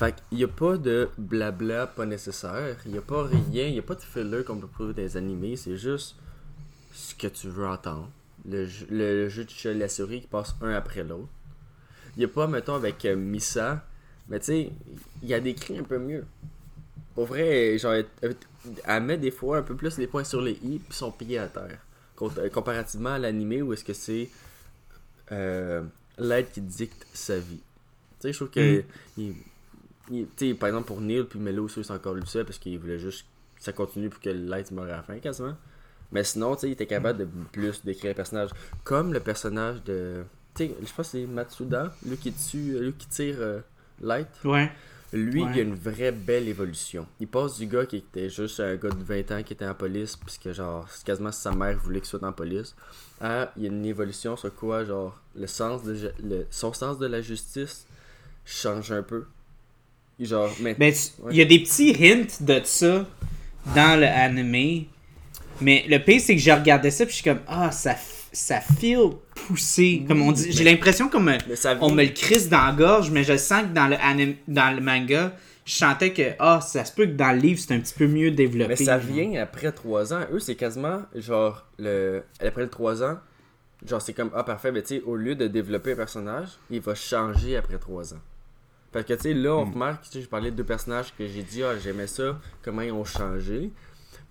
Fait 0.00 0.14
qu'il 0.28 0.38
n'y 0.38 0.44
a 0.44 0.48
pas 0.48 0.78
de 0.78 1.10
blabla 1.18 1.86
pas 1.86 2.06
nécessaire. 2.06 2.76
Il 2.86 2.92
n'y 2.92 2.98
a 2.98 3.02
pas 3.02 3.24
rien. 3.24 3.66
Il 3.66 3.72
n'y 3.74 3.78
a 3.78 3.82
pas 3.82 3.94
de 3.94 4.00
filler 4.00 4.42
comme 4.44 4.56
on 4.56 4.60
peut 4.62 4.68
trouver 4.72 4.94
dans 4.94 5.02
les 5.02 5.16
animés. 5.18 5.56
C'est 5.56 5.76
juste 5.76 6.16
ce 6.92 7.14
que 7.14 7.26
tu 7.26 7.48
veux 7.48 7.66
entendre. 7.66 8.10
Le, 8.48 8.64
jeu- 8.66 8.86
le 8.90 9.28
jeu 9.28 9.44
de 9.44 9.70
la 9.78 9.88
souris 9.90 10.22
qui 10.22 10.26
passe 10.26 10.54
un 10.62 10.70
après 10.72 11.04
l'autre. 11.04 11.28
Il 12.16 12.20
n'y 12.20 12.24
a 12.24 12.28
pas, 12.28 12.46
mettons, 12.46 12.74
avec 12.76 13.04
euh, 13.04 13.14
Misa. 13.14 13.84
Mais 14.30 14.38
tu 14.38 14.46
sais, 14.46 14.72
il 15.22 15.28
y 15.28 15.34
a 15.34 15.40
des 15.40 15.54
cris 15.54 15.76
un 15.78 15.82
peu 15.82 15.98
mieux. 15.98 16.24
Pour 17.14 17.26
vrai, 17.26 17.76
genre, 17.76 17.94
elle, 18.84 19.02
met 19.02 19.18
des 19.18 19.30
fois 19.30 19.58
un 19.58 19.62
peu 19.62 19.76
plus 19.76 19.98
les 19.98 20.06
points 20.06 20.24
sur 20.24 20.40
les 20.40 20.52
i 20.62 20.78
puis 20.78 20.94
son 20.96 21.12
pied 21.12 21.36
à 21.38 21.46
terre. 21.48 21.78
Euh, 22.22 22.48
Comparativement 22.48 23.10
à 23.10 23.18
l'animé 23.18 23.60
où 23.60 23.74
est-ce 23.74 23.84
que 23.84 23.92
c'est 23.92 24.30
euh, 25.32 25.82
l'aide 26.18 26.50
qui 26.50 26.60
dicte 26.62 27.06
sa 27.12 27.38
vie. 27.38 27.60
Tu 28.20 28.28
sais, 28.28 28.32
je 28.32 28.38
trouve 28.38 28.50
que. 28.50 28.80
Mm. 28.80 28.84
il- 29.18 29.34
sais, 30.36 30.54
par 30.54 30.68
exemple, 30.68 30.86
pour 30.88 31.00
Neil 31.00 31.24
puis 31.24 31.38
Melo, 31.38 31.68
c'est 31.68 31.90
encore 31.90 32.14
lui 32.14 32.26
ça 32.26 32.44
parce 32.44 32.58
qu'il 32.58 32.78
voulait 32.78 32.98
juste 32.98 33.26
que 33.56 33.62
ça 33.62 33.72
continue 33.72 34.08
pour 34.08 34.20
que 34.20 34.30
l'aide 34.30 34.70
meure 34.72 34.84
à 34.84 34.88
la 34.98 35.02
fin 35.02 35.18
quasiment. 35.18 35.56
Mais 36.12 36.24
sinon, 36.24 36.54
tu 36.54 36.62
sais, 36.62 36.68
il 36.68 36.72
était 36.72 36.86
capable 36.86 37.20
de 37.20 37.28
plus 37.52 37.84
décrire 37.84 38.10
le 38.10 38.14
personnage. 38.16 38.50
Comme 38.84 39.12
le 39.12 39.20
personnage 39.20 39.82
de. 39.84 40.24
Tu 40.54 40.66
sais, 40.66 40.74
je 40.80 40.86
pense 40.92 41.06
que 41.12 41.18
c'est 41.18 41.26
Matsuda, 41.26 41.94
lui 42.04 42.16
qui, 42.16 42.32
tue, 42.32 42.78
lui 42.80 42.92
qui 42.94 43.06
tire 43.08 43.36
euh, 43.38 43.60
Light. 44.00 44.28
Ouais. 44.44 44.72
Lui, 45.12 45.42
Ouais. 45.42 45.50
il 45.54 45.58
a 45.58 45.62
une 45.62 45.74
vraie 45.74 46.12
belle 46.12 46.46
évolution. 46.48 47.04
Il 47.18 47.26
passe 47.26 47.58
du 47.58 47.66
gars 47.66 47.84
qui 47.84 47.96
était 47.96 48.28
juste 48.30 48.60
un 48.60 48.76
gars 48.76 48.90
de 48.90 49.02
20 49.02 49.30
ans 49.32 49.42
qui 49.42 49.52
était 49.52 49.66
en 49.66 49.74
police, 49.74 50.16
puisque 50.16 50.52
genre, 50.52 50.86
c'est 50.90 51.04
quasiment 51.04 51.32
sa 51.32 51.52
mère 51.52 51.76
voulait 51.78 51.98
qu'il 52.00 52.08
soit 52.08 52.22
en 52.22 52.32
police, 52.32 52.76
à 53.20 53.52
il 53.56 53.64
y 53.64 53.66
a 53.66 53.70
une 53.70 53.84
évolution 53.84 54.36
sur 54.36 54.54
quoi, 54.54 54.84
genre, 54.84 55.20
le 55.36 55.48
sens 55.48 55.82
de, 55.82 56.12
le, 56.22 56.46
son 56.50 56.72
sens 56.72 56.98
de 56.98 57.06
la 57.06 57.20
justice 57.22 57.86
change 58.44 58.92
un 58.92 59.02
peu. 59.02 59.24
Genre, 60.20 60.50
mais, 60.60 60.74
tu- 60.74 61.22
Ouais. 61.22 61.30
il 61.32 61.36
y 61.38 61.42
a 61.42 61.44
des 61.46 61.60
petits 61.60 61.96
hints 61.98 62.42
de 62.44 62.60
ça 62.64 63.06
dans 63.74 63.98
le 63.98 64.06
anime. 64.06 64.84
Mais 65.62 65.84
le 65.88 65.98
pire, 65.98 66.20
c'est 66.20 66.34
que 66.36 66.40
j'ai 66.40 66.52
regardé 66.52 66.90
ça, 66.90 67.04
puis 67.06 67.12
je 67.12 67.22
suis 67.22 67.24
comme, 67.30 67.40
ah, 67.48 67.70
ça, 67.70 67.96
ça 68.32 68.60
feel 68.60 69.10
poussé. 69.34 70.04
Comme 70.06 70.22
on 70.22 70.32
dit, 70.32 70.52
j'ai 70.52 70.64
l'impression 70.64 71.08
qu'on 71.08 71.20
me, 71.20 71.36
on 71.80 71.90
me 71.92 72.04
le 72.04 72.10
crisse 72.10 72.48
dans 72.48 72.64
la 72.66 72.72
gorge, 72.72 73.10
mais 73.10 73.24
je 73.24 73.36
sens 73.36 73.62
que 73.62 73.68
dans 73.74 73.86
le, 73.86 73.96
anime, 73.96 74.34
dans 74.48 74.74
le 74.74 74.80
manga, 74.82 75.32
je 75.64 75.74
sentais 75.74 76.12
que, 76.12 76.32
ah, 76.38 76.60
ça 76.60 76.84
se 76.84 76.92
peut 76.92 77.06
que 77.06 77.12
dans 77.12 77.32
le 77.32 77.38
livre, 77.40 77.60
c'est 77.60 77.74
un 77.74 77.80
petit 77.80 77.94
peu 77.94 78.06
mieux 78.06 78.30
développé. 78.30 78.68
Mais 78.70 78.76
ça 78.76 78.98
genre. 78.98 79.10
vient 79.10 79.40
après 79.42 79.72
3 79.72 80.12
ans. 80.14 80.20
Eux, 80.32 80.38
c'est 80.38 80.54
quasiment 80.54 81.02
genre 81.14 81.66
le 81.78 82.22
après 82.40 82.62
le 82.62 82.68
3 82.70 83.02
ans, 83.02 83.18
genre 83.86 84.00
c'est 84.02 84.14
comme 84.14 84.30
ah 84.34 84.44
parfait, 84.44 84.72
mais 84.72 84.82
tu 84.82 84.96
sais 84.96 85.02
au 85.02 85.14
lieu 85.16 85.34
de 85.34 85.46
développer 85.46 85.92
un 85.92 85.96
personnage, 85.96 86.48
il 86.70 86.80
va 86.80 86.94
changer 86.94 87.56
après 87.56 87.78
3 87.78 88.14
ans. 88.14 88.18
Parce 88.92 89.04
que 89.04 89.14
tu 89.14 89.22
sais 89.22 89.34
là 89.34 89.54
on 89.56 89.64
remarque, 89.64 90.04
tu 90.04 90.10
sais 90.10 90.22
je 90.22 90.28
parlais 90.28 90.50
de 90.50 90.56
deux 90.56 90.64
personnages 90.64 91.14
que 91.16 91.26
j'ai 91.26 91.42
dit 91.42 91.62
ah 91.62 91.78
j'aimais 91.78 92.06
ça, 92.06 92.38
comment 92.62 92.82
ils 92.82 92.92
ont 92.92 93.04
changé. 93.04 93.70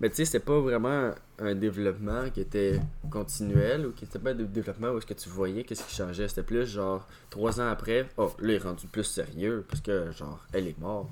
Mais 0.00 0.08
tu 0.08 0.16
sais 0.16 0.24
c'était 0.24 0.44
pas 0.44 0.58
vraiment 0.60 1.12
un 1.38 1.54
développement 1.54 2.30
qui 2.30 2.40
était 2.40 2.80
continuel 3.10 3.86
ou 3.86 3.92
qui 3.92 4.04
était 4.04 4.18
pas 4.18 4.30
un 4.30 4.34
développement 4.34 4.88
où 4.90 4.98
est-ce 4.98 5.06
que 5.06 5.14
tu 5.14 5.28
voyais 5.28 5.64
qu'est-ce 5.64 5.84
qui 5.84 5.94
changeait, 5.94 6.28
c'était 6.28 6.42
plus 6.42 6.66
genre 6.66 7.06
3 7.30 7.60
ans 7.60 7.68
après, 7.68 8.08
oh 8.16 8.32
là 8.40 8.52
il 8.52 8.54
est 8.54 8.58
rendu 8.58 8.86
plus 8.86 9.04
sérieux 9.04 9.64
parce 9.68 9.80
que 9.80 10.10
genre 10.12 10.44
elle 10.52 10.68
est 10.68 10.78
morte. 10.78 11.08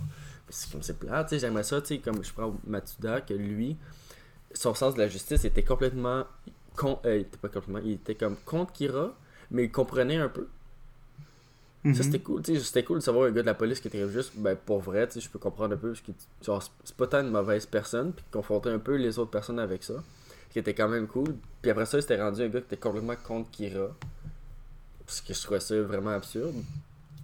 C'est 0.50 0.72
comme 0.72 0.82
c'est 0.82 0.98
plat, 0.98 1.24
tu 1.24 1.30
sais, 1.30 1.38
j'aimerais 1.40 1.62
ça, 1.62 1.80
tu 1.80 1.88
sais, 1.88 1.98
comme 1.98 2.24
je 2.24 2.32
prends 2.32 2.56
Matsuda, 2.66 3.20
que 3.20 3.34
lui, 3.34 3.76
son 4.54 4.74
sens 4.74 4.94
de 4.94 4.98
la 5.00 5.08
justice 5.08 5.44
était 5.44 5.62
complètement. 5.62 6.24
Con, 6.76 7.00
euh, 7.04 7.16
il 7.16 7.20
était 7.22 7.36
pas 7.36 7.48
complètement, 7.48 7.80
il 7.84 7.92
était 7.92 8.14
comme 8.14 8.36
contre 8.44 8.72
Kira, 8.72 9.14
mais 9.50 9.64
il 9.64 9.70
comprenait 9.72 10.16
un 10.16 10.28
peu. 10.28 10.48
Mhm. 11.84 11.94
Ça 11.94 12.02
c'était 12.02 12.18
cool, 12.18 12.42
c'était 12.44 12.82
cool 12.82 12.98
de 12.98 13.02
savoir 13.04 13.26
un 13.28 13.30
gars 13.30 13.42
de 13.42 13.46
la 13.46 13.54
police 13.54 13.78
qui 13.80 13.86
était 13.88 14.08
juste, 14.08 14.32
ben 14.36 14.56
pour 14.56 14.80
vrai, 14.80 15.08
je 15.14 15.28
peux 15.28 15.38
comprendre 15.38 15.74
un 15.74 15.76
peu, 15.78 15.92
parce 15.92 16.00
que 16.00 16.10
c'est- 16.84 16.96
pas 16.96 17.06
tant 17.06 17.20
une 17.20 17.30
mauvaise 17.30 17.66
personne, 17.66 18.12
puis 18.12 18.24
confronter 18.32 18.70
un 18.70 18.80
peu 18.80 18.96
les 18.96 19.18
autres 19.18 19.30
personnes 19.30 19.60
avec 19.60 19.84
ça, 19.84 19.94
qui 20.50 20.58
était 20.58 20.74
quand 20.74 20.88
même 20.88 21.06
cool. 21.06 21.36
Puis 21.62 21.70
après 21.70 21.86
ça, 21.86 21.98
il 21.98 22.02
s'était 22.02 22.20
rendu 22.20 22.42
un 22.42 22.48
gars 22.48 22.60
qui 22.60 22.66
était 22.66 22.76
complètement 22.78 23.14
contre 23.24 23.50
Kira, 23.52 23.94
parce 25.06 25.20
que 25.20 25.32
je 25.32 25.40
trouvais 25.40 25.60
ça 25.60 25.80
vraiment 25.82 26.10
absurde. 26.10 26.54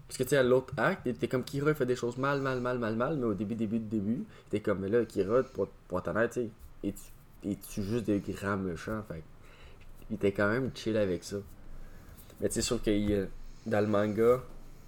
Parce 0.07 0.19
que 0.19 0.23
tu 0.23 0.29
sais, 0.31 0.37
à 0.37 0.43
l'autre 0.43 0.73
acte, 0.77 1.03
il 1.07 1.11
était 1.13 1.27
comme 1.29 1.43
Kira, 1.43 1.71
il 1.71 1.75
fait 1.75 1.87
des 1.87 1.97
choses 1.97 2.17
mal, 2.17 2.41
mal, 2.41 2.61
mal, 2.61 2.79
mal, 2.79 2.95
mal, 2.95 3.17
mais 3.17 3.25
au 3.25 3.35
début, 3.35 3.55
début, 3.57 3.79
début, 3.81 4.23
il 4.23 4.47
était 4.57 4.61
comme, 4.61 4.87
là, 4.87 5.05
Kira, 5.05 5.43
pour, 5.43 5.67
pour 5.89 5.99
être 5.99 6.09
honnête, 6.09 6.31
tu 6.33 6.41
sais, 6.85 6.95
il 7.43 7.59
tue- 7.59 7.83
juste 7.83 8.05
des 8.05 8.21
grands 8.21 8.57
méchants, 8.57 9.03
fait 9.09 9.23
il 10.11 10.15
était 10.15 10.33
quand 10.33 10.49
même 10.49 10.71
chill 10.75 10.97
avec 10.97 11.25
ça. 11.25 11.37
Mais 12.41 12.49
tu 12.49 12.55
sais, 12.55 12.63
sûr 12.63 12.81
que 12.83 12.91
il- 12.91 13.29
dans 13.67 13.81
le 13.81 13.87
manga, 13.87 14.43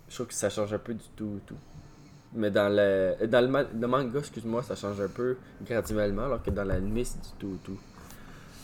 je 0.08 0.14
trouve 0.14 0.26
que 0.28 0.34
ça 0.34 0.50
change 0.50 0.72
un 0.72 0.78
peu 0.78 0.94
du 0.94 1.04
tout, 1.16 1.40
tout. 1.46 1.56
Mais 2.34 2.50
dans 2.50 2.68
le, 2.74 3.26
dans 3.26 3.40
le, 3.40 3.48
ma- 3.48 3.62
le 3.64 3.86
manga, 3.88 4.18
excuse-moi, 4.20 4.62
ça 4.62 4.76
change 4.76 5.00
un 5.00 5.08
peu 5.08 5.36
graduellement, 5.64 6.24
alors 6.26 6.42
que 6.42 6.50
dans 6.50 6.64
l'anime, 6.64 7.04
c'est 7.04 7.20
du 7.22 7.30
tout, 7.38 7.58
tout. 7.64 7.78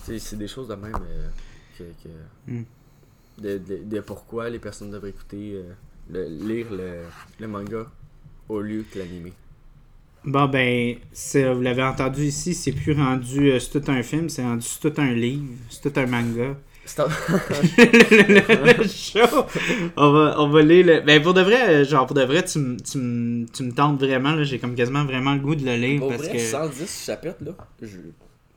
C'est 0.05 0.36
des 0.36 0.48
choses 0.48 0.68
de 0.68 0.74
même 0.74 0.94
euh, 0.97 1.28
que. 1.78 1.84
que- 2.02 2.09
Mm. 2.47 2.62
de, 3.39 3.59
de, 3.59 3.76
de 3.84 4.01
pourquoi 4.01 4.51
les 4.51 4.59
personnes 4.59 4.90
devraient 4.90 5.10
écouter, 5.10 5.55
euh, 5.55 5.72
le, 6.10 6.24
lire 6.47 6.66
le, 6.72 7.05
le 7.40 7.48
manga 7.48 7.86
au 8.48 8.60
lieu 8.60 8.84
que 8.90 8.98
l'anime. 8.98 9.30
Bon, 10.24 10.47
ben, 10.47 10.97
vous 11.34 11.60
l'avez 11.62 11.82
entendu 11.82 12.22
ici, 12.24 12.55
c'est 12.55 12.72
plus 12.72 12.93
rendu, 12.93 13.51
euh, 13.51 13.59
c'est 13.59 13.80
tout 13.80 13.90
un 13.90 14.02
film, 14.05 14.28
c'est 14.28 14.43
rendu 14.44 14.62
c'est 14.66 14.78
tout 14.90 15.01
un 15.01 15.12
livre, 15.12 15.44
c'est 15.68 15.90
tout 15.93 15.98
un 15.98 16.06
manga. 16.06 16.56
C'est 16.85 17.01
un- 17.01 17.09
le, 17.09 18.83
le 18.83 18.89
show. 18.89 19.47
On 19.97 20.13
va, 20.13 20.35
on 20.41 20.49
va 20.49 20.63
lire 20.63 20.87
le. 20.87 21.01
Ben, 21.01 21.23
pour 21.23 21.33
de 21.35 21.41
vrai, 21.41 21.69
euh, 21.69 21.85
genre, 21.85 22.07
pour 22.07 22.17
de 22.17 22.23
vrai, 22.25 22.45
tu, 22.45 22.59
m- 22.59 22.77
tu, 22.81 22.99
m- 22.99 23.47
tu 23.53 23.63
me 23.63 23.73
tentes 23.73 24.01
vraiment, 24.01 24.33
là. 24.35 24.43
J'ai 24.43 24.59
comme 24.59 24.75
quasiment 24.75 25.05
vraiment 25.05 25.33
le 25.35 25.41
goût 25.41 25.55
de 25.55 25.65
le 25.65 25.77
lire 25.77 26.01
Pour 26.01 26.09
parce 26.11 26.23
vrai, 26.23 26.33
que. 26.33 26.39
110 26.39 27.05
chapitres, 27.07 27.37
là, 27.45 27.53
je- 27.81 27.99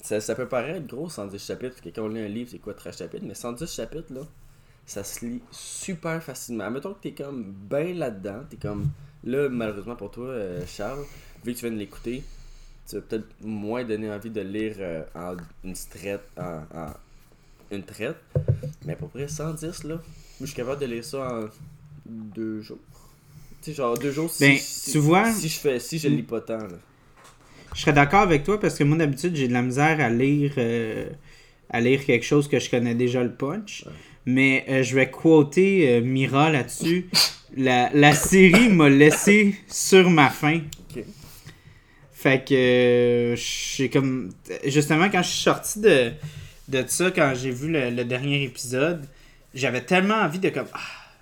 ça, 0.01 0.19
ça 0.21 0.35
peut 0.35 0.47
paraître 0.47 0.87
gros, 0.87 1.09
110 1.09 1.43
chapitres, 1.45 1.75
parce 1.75 1.81
que 1.81 1.89
quand 1.89 2.05
on 2.05 2.09
lit 2.09 2.19
un 2.21 2.27
livre, 2.27 2.49
c'est 2.51 2.59
quoi, 2.59 2.73
13 2.73 2.97
chapitres, 2.97 3.25
mais 3.27 3.35
110 3.35 3.71
chapitres, 3.73 4.11
là, 4.13 4.21
ça 4.85 5.03
se 5.03 5.25
lit 5.25 5.41
super 5.51 6.21
facilement. 6.21 6.69
Mettons 6.71 6.93
que 6.93 7.01
t'es 7.01 7.11
comme 7.13 7.43
bien 7.43 7.93
là-dedans, 7.93 8.41
t'es 8.49 8.57
comme, 8.57 8.87
là, 9.23 9.49
malheureusement 9.49 9.95
pour 9.95 10.11
toi, 10.11 10.27
euh, 10.27 10.61
Charles, 10.67 11.03
vu 11.43 11.53
que 11.53 11.59
tu 11.59 11.65
viens 11.65 11.73
de 11.75 11.79
l'écouter, 11.79 12.23
tu 12.89 12.95
vas 12.95 13.01
peut-être 13.01 13.25
moins 13.41 13.83
donner 13.83 14.11
envie 14.11 14.29
de 14.29 14.41
lire 14.41 14.75
euh, 14.79 15.03
en 15.15 15.35
une 15.63 15.73
en, 16.37 16.77
en 16.77 16.87
une 17.75 17.83
traite, 17.83 18.15
mais 18.85 18.95
pour 18.95 19.09
vrai, 19.09 19.27
110, 19.27 19.83
là, 19.85 20.01
je 20.41 20.45
suis 20.45 20.55
capable 20.55 20.81
de 20.81 20.85
lire 20.87 21.03
ça 21.05 21.19
en 21.41 21.45
deux 22.05 22.61
jours. 22.61 22.77
Tu 23.61 23.71
sais, 23.71 23.73
genre 23.77 23.97
deux 23.97 24.11
jours, 24.11 24.29
si, 24.29 24.39
Ben, 24.43 24.57
si- 24.57 24.91
tu 24.91 24.97
vois- 24.99 25.31
si 25.31 25.49
je 25.49 25.59
fais, 25.59 25.79
si 25.79 25.97
je 25.99 26.07
lis 26.07 26.23
pas 26.23 26.41
tant, 26.41 26.57
là. 26.59 26.77
Je 27.73 27.81
serais 27.81 27.93
d'accord 27.93 28.21
avec 28.21 28.43
toi 28.43 28.59
parce 28.59 28.77
que 28.77 28.83
moi, 28.83 28.97
d'habitude, 28.97 29.35
j'ai 29.35 29.47
de 29.47 29.53
la 29.53 29.61
misère 29.61 29.99
à 29.99 30.09
lire, 30.09 30.53
euh, 30.57 31.09
à 31.69 31.81
lire 31.81 32.05
quelque 32.05 32.25
chose 32.25 32.47
que 32.47 32.57
je 32.59 32.69
connais 32.69 32.95
déjà 32.95 33.21
le 33.23 33.33
punch. 33.33 33.83
Mais 34.25 34.65
euh, 34.69 34.81
je 34.81 34.95
vais 34.95 35.09
quoter 35.11 35.89
euh, 35.97 36.01
Mira 36.01 36.49
là-dessus. 36.49 37.09
la, 37.57 37.89
la 37.93 38.13
série 38.13 38.69
m'a 38.69 38.89
laissé 38.89 39.55
sur 39.67 40.09
ma 40.09 40.29
faim. 40.29 40.61
Fait 42.11 42.43
que 42.47 43.35
j'ai 43.37 43.89
comme. 43.89 44.31
Justement, 44.65 45.09
quand 45.09 45.21
je 45.21 45.29
suis 45.29 45.43
sorti 45.43 45.79
de, 45.79 46.11
de 46.67 46.83
ça, 46.87 47.11
quand 47.11 47.33
j'ai 47.35 47.51
vu 47.51 47.71
le, 47.71 47.89
le 47.91 48.03
dernier 48.05 48.43
épisode, 48.43 49.05
j'avais 49.53 49.81
tellement 49.81 50.15
envie 50.15 50.39
de 50.39 50.49
comme. 50.49 50.67
Ah, 50.73 50.79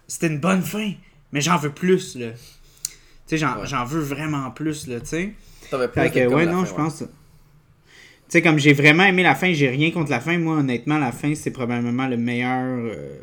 c'était 0.08 0.28
une 0.28 0.40
bonne 0.40 0.62
fin, 0.62 0.92
mais 1.32 1.42
j'en 1.42 1.58
veux 1.58 1.72
plus, 1.72 2.16
là. 2.16 2.28
Tu 3.28 3.38
sais, 3.38 3.38
j'en 3.38 3.58
Ouais. 3.60 3.86
veux 3.88 4.02
vraiment 4.02 4.52
plus, 4.52 4.88
là, 4.88 5.00
tu 5.00 5.08
sais. 5.08 5.34
T'avais 5.70 5.88
plus 5.88 6.10
que, 6.12 6.28
ouais, 6.28 6.46
non, 6.46 6.66
je 6.66 6.72
ouais. 6.72 6.78
pense. 6.78 7.00
Tu 7.00 7.06
sais, 8.30 8.42
comme 8.42 8.58
j'ai 8.58 8.74
vraiment 8.74 9.04
aimé 9.04 9.22
la 9.24 9.36
fin, 9.36 9.54
j'ai 9.54 9.70
rien 9.70 9.92
contre 9.92 10.10
la 10.12 10.20
fin. 10.20 10.38
Moi, 10.38 10.58
honnêtement, 10.58 10.98
la 10.98 11.12
fin, 11.12 11.36
c'est 11.36 11.52
probablement 11.52 12.08
le 12.08 12.18
meilleur. 12.18 12.64
euh, 12.64 13.18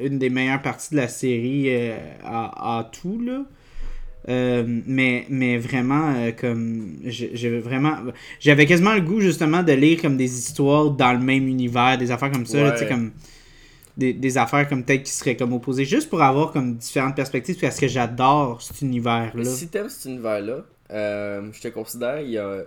une 0.00 0.18
des 0.18 0.30
meilleures 0.30 0.62
parties 0.62 0.90
de 0.92 0.96
la 0.96 1.08
série 1.08 1.64
euh, 1.68 1.96
à, 2.24 2.78
à 2.78 2.84
tout, 2.84 3.20
là. 3.20 3.42
Euh, 4.28 4.62
mais, 4.86 5.24
mais 5.30 5.56
vraiment, 5.58 6.12
euh, 6.14 6.32
comme. 6.32 6.96
J'avais 7.04 7.60
vraiment. 7.60 7.96
J'avais 8.40 8.66
quasiment 8.66 8.94
le 8.94 9.00
goût, 9.00 9.20
justement, 9.20 9.62
de 9.62 9.72
lire 9.72 10.02
comme 10.02 10.16
des 10.18 10.38
histoires 10.38 10.90
dans 10.90 11.12
le 11.12 11.18
même 11.18 11.48
univers, 11.48 11.96
des 11.96 12.10
affaires 12.10 12.30
comme 12.30 12.44
ça, 12.46 12.58
tu 12.72 12.78
sais, 12.78 12.88
comme. 12.88 13.12
Des, 13.96 14.12
des 14.12 14.38
affaires 14.38 14.68
comme 14.68 14.84
peut-être 14.84 15.02
qui 15.04 15.10
seraient 15.12 15.34
comme 15.36 15.52
opposées, 15.52 15.84
juste 15.84 16.08
pour 16.08 16.22
avoir 16.22 16.52
comme 16.52 16.76
différentes 16.76 17.16
perspectives, 17.16 17.58
parce 17.60 17.80
que 17.80 17.88
j'adore 17.88 18.62
cet 18.62 18.80
univers-là. 18.82 19.44
si 19.44 19.68
t'aimes 19.68 19.88
cet 19.88 20.04
univers-là, 20.04 20.64
euh, 20.92 21.48
je 21.52 21.60
te 21.60 21.68
considère, 21.68 22.20
il 22.20 22.30
y 22.30 22.38
a. 22.38 22.62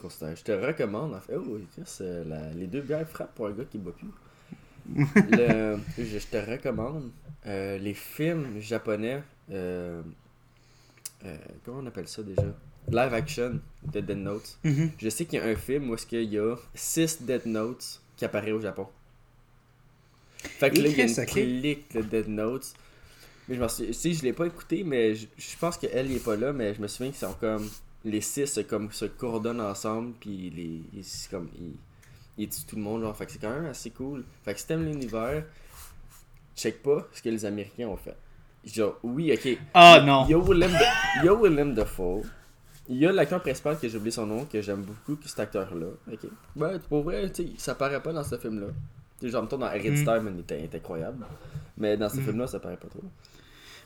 Considère, 0.00 0.36
je 0.36 0.42
te 0.44 0.52
recommande, 0.52 1.12
en 1.14 1.20
fait. 1.20 1.34
Oh, 1.36 1.58
Chris, 1.74 2.04
la- 2.26 2.50
les 2.56 2.66
deux 2.68 2.80
bières 2.82 3.06
frappent 3.08 3.34
pour 3.34 3.48
un 3.48 3.50
gars 3.50 3.64
qui 3.70 3.76
boit 3.78 3.94
plus. 3.96 4.08
Le- 5.32 5.76
je, 5.98 6.04
je 6.18 6.26
te 6.26 6.36
recommande 6.50 7.10
les 7.44 7.94
films 7.94 8.46
japonais. 8.60 9.22
Euh, 11.24 11.36
comment 11.64 11.78
on 11.78 11.86
appelle 11.86 12.08
ça 12.08 12.22
déjà? 12.22 12.54
Live 12.88 13.14
action 13.14 13.60
de 13.82 14.00
Dead 14.00 14.18
Notes. 14.18 14.58
Mhm. 14.64 14.92
Je 14.98 15.08
sais 15.08 15.24
qu'il 15.26 15.38
y 15.38 15.42
a 15.42 15.46
un 15.46 15.56
film 15.56 15.90
où 15.90 15.94
est-ce 15.94 16.06
qu'il 16.06 16.32
y 16.32 16.38
a 16.38 16.56
6 16.74 17.22
Dead 17.22 17.46
Notes 17.46 18.00
qui 18.16 18.24
apparaît 18.24 18.52
au 18.52 18.60
Japon. 18.60 18.86
Fait 20.38 20.70
que 20.70 20.80
là, 20.80 20.88
il 20.88 20.96
y 20.96 21.02
a 21.02 21.06
une 21.06 21.20
ok. 21.20 21.26
clique 21.26 21.94
de 21.94 22.02
Dead 22.02 22.28
Notes. 22.28 22.72
Mais 23.48 23.56
je 23.56 23.60
m'en 23.60 23.68
souviens, 23.68 23.92
sais, 23.92 24.12
je 24.12 24.22
l'ai 24.22 24.32
pas 24.32 24.46
écouté, 24.46 24.84
mais 24.84 25.14
je, 25.14 25.26
je 25.36 25.56
pense 25.58 25.76
qu'elle 25.76 26.10
il 26.10 26.16
est 26.16 26.24
pas 26.24 26.36
là, 26.36 26.52
mais 26.52 26.74
je 26.74 26.80
me 26.80 26.86
souviens 26.86 27.10
qu'ils 27.10 27.20
sont 27.26 27.34
comme. 27.34 27.68
Les 28.04 28.20
6 28.20 28.60
comme 28.68 28.92
se 28.92 29.06
coordonnent 29.06 29.60
ensemble, 29.60 30.14
puis 30.20 30.50
les, 30.50 30.82
ils, 31.00 31.04
comme, 31.30 31.48
ils, 31.58 31.74
ils 32.38 32.48
tuent 32.48 32.64
tout 32.64 32.76
le 32.76 32.82
monde, 32.82 33.02
genre. 33.02 33.16
Fait 33.16 33.26
que 33.26 33.32
c'est 33.32 33.40
quand 33.40 33.50
même 33.50 33.66
assez 33.66 33.90
cool. 33.90 34.24
Fait 34.44 34.54
que 34.54 34.60
si 34.60 34.66
t'aimes 34.66 34.84
l'univers, 34.84 35.44
check 36.54 36.82
pas 36.82 37.08
ce 37.12 37.20
que 37.22 37.28
les 37.28 37.44
Américains 37.44 37.88
ont 37.88 37.96
fait. 37.96 38.16
Genre, 38.72 38.98
oui, 39.02 39.32
ok. 39.32 39.58
Ah 39.74 40.02
non! 40.04 40.24
Il 40.26 40.30
y 40.32 40.34
a 40.34 40.38
Willem, 40.38 40.70
il 41.20 41.24
y 41.24 41.28
a 41.28 41.34
Willem 41.34 41.74
Dafoe. 41.74 42.22
Il 42.90 42.96
y 42.96 43.06
a 43.06 43.12
l'acteur 43.12 43.40
principal 43.42 43.78
que 43.78 43.88
j'ai 43.88 43.96
oublié 43.98 44.10
son 44.10 44.26
nom, 44.26 44.44
que 44.46 44.62
j'aime 44.62 44.82
beaucoup, 44.82 45.16
que 45.20 45.28
cet 45.28 45.40
acteur-là. 45.40 45.86
Ok. 46.10 46.20
Ouais, 46.56 46.78
pour 46.88 47.02
vrai, 47.02 47.30
tu 47.30 47.42
sais, 47.42 47.48
ça 47.58 47.74
paraît 47.74 48.00
pas 48.02 48.12
dans 48.12 48.24
ce 48.24 48.36
film-là. 48.38 48.68
Genre, 49.22 49.42
mettons, 49.42 49.58
dans 49.58 49.70
Hereditary, 49.70 50.20
man, 50.20 50.34
il 50.36 50.40
était, 50.40 50.58
il 50.58 50.64
était 50.66 50.78
incroyable. 50.78 51.26
Mais 51.76 51.96
dans 51.96 52.08
ce 52.08 52.16
film-là, 52.20 52.46
ça 52.46 52.60
paraît 52.60 52.76
pas 52.76 52.88
trop. 52.88 53.02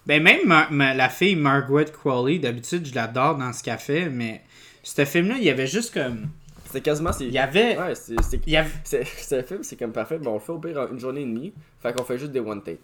Ben 0.07 0.21
même 0.23 0.47
ma- 0.47 0.69
ma- 0.71 0.95
la 0.95 1.09
fille 1.09 1.37
Margaret 1.37 1.87
Qualley, 2.03 2.39
d'habitude 2.41 2.85
je 2.87 2.95
l'adore 2.95 3.37
dans 3.37 3.53
ce 3.53 3.63
qu'elle 3.63 3.79
fait, 3.79 4.09
mais 4.09 4.43
ce 4.83 5.05
film-là, 5.05 5.37
il 5.39 5.45
y 5.45 5.51
avait 5.51 5.67
juste 5.69 5.95
comme... 5.95 6.29
C'était 6.67 6.81
quasiment. 6.81 7.11
Il 7.21 7.31
y 7.31 7.39
avait... 7.39 7.79
Ouais, 7.79 7.95
c'est. 7.95 8.15
avait... 8.57 9.39
un 9.39 9.43
film, 9.47 9.63
c'est 9.63 9.77
comme 9.77 9.93
parfait, 9.93 10.19
mais 10.19 10.27
on 10.27 10.35
le 10.35 10.41
fait 10.41 10.53
au 10.53 10.59
pire 10.59 10.79
en 10.81 10.89
une 10.89 10.99
journée 10.99 11.21
et 11.23 11.27
demie. 11.27 11.53
Fait 11.81 11.93
qu'on 11.93 12.03
fait 12.05 12.19
juste 12.19 12.33
des 12.33 12.41
one 12.41 12.63
take. 12.63 12.81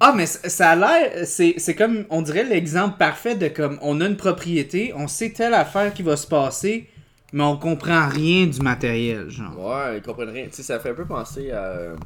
Ah, 0.00 0.12
mais 0.16 0.26
ça 0.26 0.70
a 0.70 0.76
l'air. 0.76 1.26
C'est 1.26 1.54
c'est 1.58 1.74
comme. 1.74 2.04
On 2.10 2.22
dirait 2.22 2.44
l'exemple 2.44 2.96
parfait 2.98 3.34
de 3.34 3.48
comme. 3.48 3.78
On 3.82 4.00
a 4.00 4.06
une 4.06 4.16
propriété, 4.16 4.92
on 4.94 5.08
sait 5.08 5.30
telle 5.30 5.54
affaire 5.54 5.92
qui 5.92 6.02
va 6.02 6.16
se 6.16 6.26
passer, 6.26 6.88
mais 7.32 7.42
on 7.42 7.56
comprend 7.56 8.08
rien 8.08 8.46
du 8.46 8.60
matériel, 8.60 9.28
genre. 9.28 9.58
Ouais, 9.58 9.98
ils 9.98 10.02
comprennent 10.02 10.30
rien. 10.30 10.46
Tu 10.46 10.52
sais, 10.54 10.62
ça 10.62 10.78
fait 10.78 10.90
un 10.90 10.94
peu 10.94 11.04
penser 11.04 11.50
à 11.50 11.64
euh, 11.64 11.96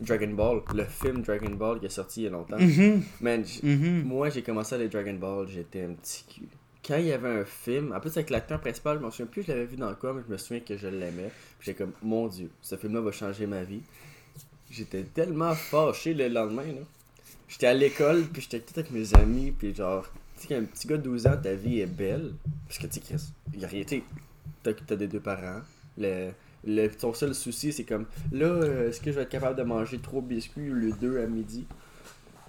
Dragon 0.00 0.30
Ball, 0.32 0.62
le 0.74 0.84
film 0.84 1.22
Dragon 1.22 1.50
Ball 1.50 1.78
qui 1.78 1.86
est 1.86 1.90
sorti 1.90 2.22
il 2.22 2.24
y 2.24 2.26
a 2.26 2.30
longtemps. 2.30 2.58
Mhm, 2.58 3.02
Man, 3.20 3.44
j- 3.44 3.60
mhm. 3.62 4.02
Moi, 4.04 4.30
j'ai 4.30 4.42
commencé 4.42 4.74
à 4.74 4.78
les 4.78 4.88
Dragon 4.88 5.14
Ball, 5.14 5.46
j'étais 5.48 5.82
un 5.84 5.92
petit 5.94 6.24
cul. 6.28 6.48
Quand 6.86 6.96
il 6.96 7.06
y 7.06 7.12
avait 7.12 7.28
un 7.28 7.44
film, 7.44 7.92
en 7.94 8.00
plus 8.00 8.16
avec 8.16 8.30
l'acteur 8.30 8.60
principal, 8.60 8.96
je 8.98 9.02
m'en 9.02 9.10
souviens 9.10 9.26
plus, 9.26 9.42
je 9.42 9.48
l'avais 9.52 9.66
vu 9.66 9.76
dans 9.76 9.94
quoi, 9.94 10.12
mais 10.14 10.22
je 10.26 10.32
me 10.32 10.38
souviens 10.38 10.60
que 10.60 10.76
je 10.76 10.88
l'aimais. 10.88 11.30
Puis 11.58 11.66
j'étais 11.66 11.84
comme, 11.84 11.92
mon 12.02 12.26
dieu, 12.28 12.50
ce 12.62 12.76
film-là 12.76 13.00
va 13.02 13.12
changer 13.12 13.46
ma 13.46 13.62
vie. 13.62 13.82
J'étais 14.70 15.02
tellement 15.02 15.54
fâché 15.54 16.14
le 16.14 16.28
lendemain, 16.28 16.62
là. 16.66 16.82
J'étais 17.48 17.66
à 17.66 17.74
l'école, 17.74 18.24
puis 18.24 18.42
j'étais 18.42 18.60
tout 18.60 18.78
avec 18.78 18.90
mes 18.90 19.14
amis, 19.14 19.52
puis 19.52 19.74
genre, 19.74 20.04
tu 20.36 20.42
sais, 20.42 20.48
qu'un 20.48 20.64
petit 20.64 20.86
gars 20.86 20.98
de 20.98 21.02
12 21.02 21.26
ans, 21.26 21.36
ta 21.42 21.54
vie 21.54 21.80
est 21.80 21.86
belle. 21.86 22.34
Parce 22.66 22.78
que, 22.78 22.86
tu 22.86 22.94
sais, 22.94 23.00
Chris, 23.00 23.32
il 23.54 23.64
a 23.64 23.68
rien, 23.68 23.84
sais, 23.86 24.02
t'as 24.62 24.72
t'as 24.74 24.96
des 24.96 25.08
deux 25.08 25.20
parents. 25.20 25.62
Le, 25.96 26.30
le, 26.64 26.88
ton 26.88 27.14
seul 27.14 27.34
souci, 27.34 27.72
c'est 27.72 27.84
comme, 27.84 28.06
là, 28.32 28.46
euh, 28.46 28.88
est-ce 28.88 29.00
que 29.00 29.10
je 29.10 29.16
vais 29.16 29.22
être 29.22 29.30
capable 29.30 29.56
de 29.56 29.62
manger 29.62 29.98
trois 29.98 30.20
biscuits 30.20 30.68
le 30.68 30.92
deux 30.92 31.20
à 31.20 31.26
midi? 31.26 31.66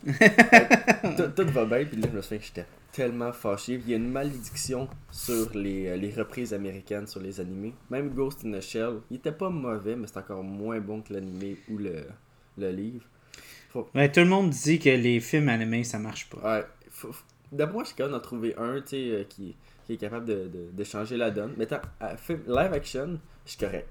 tout, 0.06 1.28
tout 1.36 1.48
va 1.52 1.66
bien, 1.66 1.86
puis 1.86 2.00
là, 2.00 2.08
je 2.12 2.16
me 2.16 2.22
souviens 2.22 2.38
que 2.40 2.46
j'étais 2.46 2.66
tellement 2.92 3.32
fâché. 3.32 3.82
Il 3.86 3.90
y 3.90 3.94
a 3.94 3.98
une 3.98 4.12
malédiction 4.12 4.88
sur 5.12 5.56
les, 5.56 5.88
euh, 5.88 5.96
les 5.96 6.12
reprises 6.12 6.54
américaines 6.54 7.08
sur 7.08 7.22
les 7.22 7.40
animés. 7.40 7.74
Même 7.90 8.10
Ghost 8.10 8.46
in 8.46 8.52
the 8.52 8.62
Shell, 8.62 9.00
il 9.10 9.18
était 9.18 9.32
pas 9.32 9.50
mauvais, 9.50 9.96
mais 9.96 10.08
c'est 10.08 10.18
encore 10.18 10.44
moins 10.44 10.80
bon 10.80 11.02
que 11.02 11.14
l'animé 11.14 11.58
ou 11.70 11.78
le, 11.78 12.04
le 12.58 12.72
livre. 12.72 13.06
Ouais, 13.96 14.12
tout 14.12 14.20
le 14.22 14.26
monde 14.26 14.50
dit 14.50 14.80
que 14.80 14.90
les 14.90 15.20
films 15.20 15.50
animés, 15.50 15.84
ça 15.84 16.00
marche 16.00 16.28
pas. 16.30 16.58
Ouais, 16.58 16.64
faut- 16.90 17.12
faut- 17.12 17.24
d'après 17.52 17.74
moi, 17.74 17.84
je 17.84 17.88
suis 17.90 17.96
capable 17.96 18.14
d'en 18.16 18.20
trouver 18.22 18.56
un, 18.58 18.82
euh, 18.94 19.24
qui, 19.30 19.56
qui 19.86 19.94
est 19.94 19.98
capable 19.98 20.26
de, 20.26 20.48
de, 20.48 20.70
de 20.74 20.84
changer 20.84 21.18
la 21.18 21.32
donne. 21.32 21.54
Mais 21.58 21.66
attends, 21.66 21.88
à 22.00 22.18
film- 22.18 22.44
live 22.48 22.74
action, 22.74 23.20
je 23.46 23.50
suis 23.52 23.60
correct. 23.60 23.90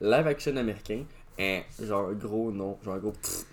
Live 0.00 0.26
action 0.26 0.56
américain, 0.56 1.02
hein, 1.40 1.60
genre 1.82 2.12
gros 2.14 2.52
non, 2.52 2.78
genre 2.84 2.98
gros 3.00 3.12
pfff. 3.12 3.44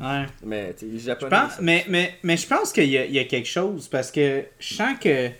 Ouais. 0.00 0.26
Mais 0.44 0.74
japonais. 0.98 1.30
pense, 1.30 1.60
mais, 1.60 1.84
mais, 1.88 2.14
mais 2.24 2.36
je 2.36 2.46
pense 2.48 2.72
qu'il 2.72 2.88
y 2.90 2.98
a, 2.98 3.04
il 3.06 3.12
y 3.12 3.18
a 3.20 3.24
quelque 3.24 3.46
chose 3.48 3.86
parce 3.88 4.10
que 4.10 4.44
je 4.58 4.74
sens 4.74 4.98
que 5.00 5.30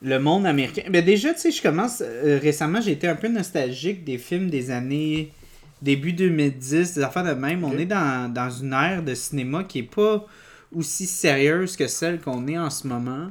le 0.00 0.18
monde 0.18 0.46
américain. 0.46 0.82
Ben 0.88 1.04
déjà, 1.04 1.34
tu 1.34 1.40
sais, 1.40 1.50
je 1.50 1.60
commence. 1.60 2.00
euh, 2.00 2.38
récemment, 2.40 2.80
j'ai 2.80 2.92
été 2.92 3.06
un 3.06 3.16
peu 3.16 3.28
nostalgique 3.28 4.04
des 4.04 4.16
films 4.16 4.48
des 4.48 4.70
années. 4.70 5.30
Début 5.82 6.12
2010, 6.12 6.94
des 6.94 7.02
affaires 7.02 7.24
de 7.24 7.32
même. 7.32 7.64
On 7.64 7.76
est 7.78 7.86
dans, 7.86 8.32
dans 8.32 8.50
une 8.50 8.72
ère 8.72 9.02
de 9.02 9.14
cinéma 9.14 9.64
qui 9.64 9.80
est 9.80 9.82
pas 9.94 10.26
aussi 10.74 11.06
sérieuse 11.06 11.76
que 11.76 11.86
celle 11.86 12.20
qu'on 12.20 12.46
est 12.48 12.58
en 12.58 12.70
ce 12.70 12.86
moment. 12.86 13.28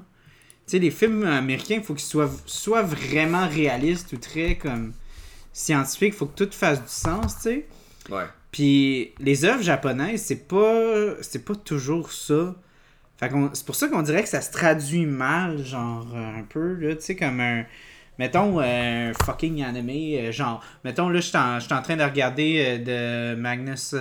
Tu 0.65 0.71
sais, 0.71 0.79
les 0.79 0.91
films 0.91 1.23
américains, 1.23 1.75
il 1.75 1.83
faut 1.83 1.93
qu'ils 1.93 2.05
soient, 2.05 2.31
soient 2.45 2.81
vraiment 2.81 3.47
réalistes 3.47 4.11
ou 4.13 4.17
très 4.17 4.55
comme 4.55 4.93
scientifiques. 5.53 6.13
Il 6.13 6.17
faut 6.17 6.25
que 6.25 6.43
tout 6.45 6.51
fasse 6.51 6.81
du 6.81 6.89
sens, 6.89 7.35
tu 7.35 7.41
sais. 7.41 7.67
Ouais. 8.09 8.25
Puis 8.51 9.13
les 9.19 9.45
œuvres 9.45 9.61
japonaises, 9.61 10.23
c'est 10.23 10.47
pas 10.47 11.15
c'est 11.21 11.43
pas 11.43 11.55
toujours 11.55 12.11
ça. 12.11 12.55
Fait 13.17 13.31
c'est 13.53 13.65
pour 13.65 13.75
ça 13.75 13.87
qu'on 13.87 14.03
dirait 14.03 14.23
que 14.23 14.29
ça 14.29 14.41
se 14.41 14.51
traduit 14.51 15.05
mal, 15.05 15.63
genre 15.63 16.07
un 16.15 16.43
peu 16.43 16.75
là, 16.75 16.95
tu 16.95 17.01
sais 17.01 17.15
comme 17.15 17.39
un 17.39 17.65
mettons 18.19 18.60
euh, 18.60 19.11
un 19.11 19.26
fucking 19.26 19.64
animé 19.64 20.19
euh, 20.19 20.31
genre 20.31 20.64
mettons 20.84 21.10
là 21.10 21.19
je 21.19 21.27
suis 21.27 21.38
en, 21.38 21.81
train 21.81 21.95
de 21.95 22.03
regarder 22.03 22.81
euh, 22.85 23.34
de 23.35 23.39
Magnus 23.39 23.94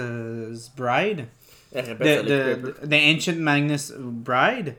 Bride 0.77 1.27
Eh, 1.75 1.83
de, 1.83 2.23
de, 2.23 2.87
de 2.87 3.15
Ancient 3.15 3.37
Magnus 3.39 3.93
Bride. 3.99 4.77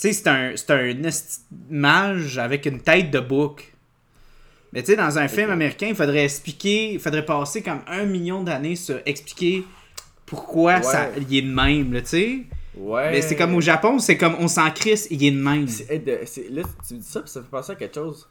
Tu 0.00 0.08
sais, 0.08 0.12
c'est 0.12 0.28
un, 0.28 0.52
c'est 0.54 0.70
un 0.70 0.94
mage 1.68 2.38
avec 2.38 2.66
une 2.66 2.80
tête 2.80 3.10
de 3.10 3.18
bouc. 3.18 3.74
Mais 4.72 4.82
tu 4.82 4.92
sais, 4.92 4.96
dans 4.96 5.18
un 5.18 5.26
film 5.28 5.50
américain, 5.50 5.88
il 5.88 5.94
faudrait 5.96 6.24
expliquer, 6.24 6.92
il 6.92 7.00
faudrait 7.00 7.24
passer 7.24 7.62
comme 7.62 7.80
un 7.88 8.04
million 8.04 8.42
d'années 8.42 8.76
sur 8.76 9.00
expliquer 9.06 9.64
pourquoi 10.24 10.76
Ouais. 10.76 10.82
ça, 10.82 11.08
il 11.16 11.36
est 11.36 11.42
de 11.42 11.52
même, 11.52 11.92
là, 11.92 12.00
tu 12.02 12.08
sais. 12.08 12.38
Ouais. 12.76 13.10
Mais 13.10 13.22
c'est 13.22 13.34
comme 13.34 13.54
au 13.54 13.60
Japon, 13.60 13.98
c'est 13.98 14.16
comme 14.16 14.36
on 14.38 14.46
s'en 14.46 14.70
crisse, 14.70 15.08
il 15.10 15.24
est 15.24 15.30
de 15.32 15.40
même. 15.40 15.66
C'est- 15.66 15.88
là, 16.50 16.62
tu 16.86 16.94
me 16.94 17.00
dis 17.00 17.06
ça, 17.06 17.20
puis 17.20 17.30
ça 17.30 17.40
me 17.40 17.44
fait 17.44 17.50
penser 17.50 17.72
à 17.72 17.74
quelque 17.74 17.94
chose. 17.94 18.28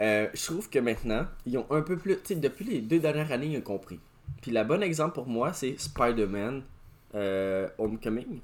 Euh, 0.00 0.28
je 0.32 0.44
trouve 0.46 0.70
que 0.70 0.78
maintenant, 0.78 1.26
ils 1.46 1.58
ont 1.58 1.66
un 1.70 1.82
peu 1.82 1.96
plus. 1.96 2.16
Tu 2.16 2.28
sais, 2.28 2.34
depuis 2.36 2.64
les 2.64 2.80
deux 2.80 2.98
dernières 2.98 3.30
années, 3.32 3.46
ils 3.46 3.58
ont 3.58 3.62
compris. 3.62 4.00
Puis 4.40 4.50
la 4.50 4.64
bonne 4.64 4.82
exemple 4.82 5.14
pour 5.14 5.26
moi, 5.26 5.52
c'est 5.52 5.78
Spider-Man 5.78 6.62
euh, 7.14 7.68
Homecoming. 7.78 8.40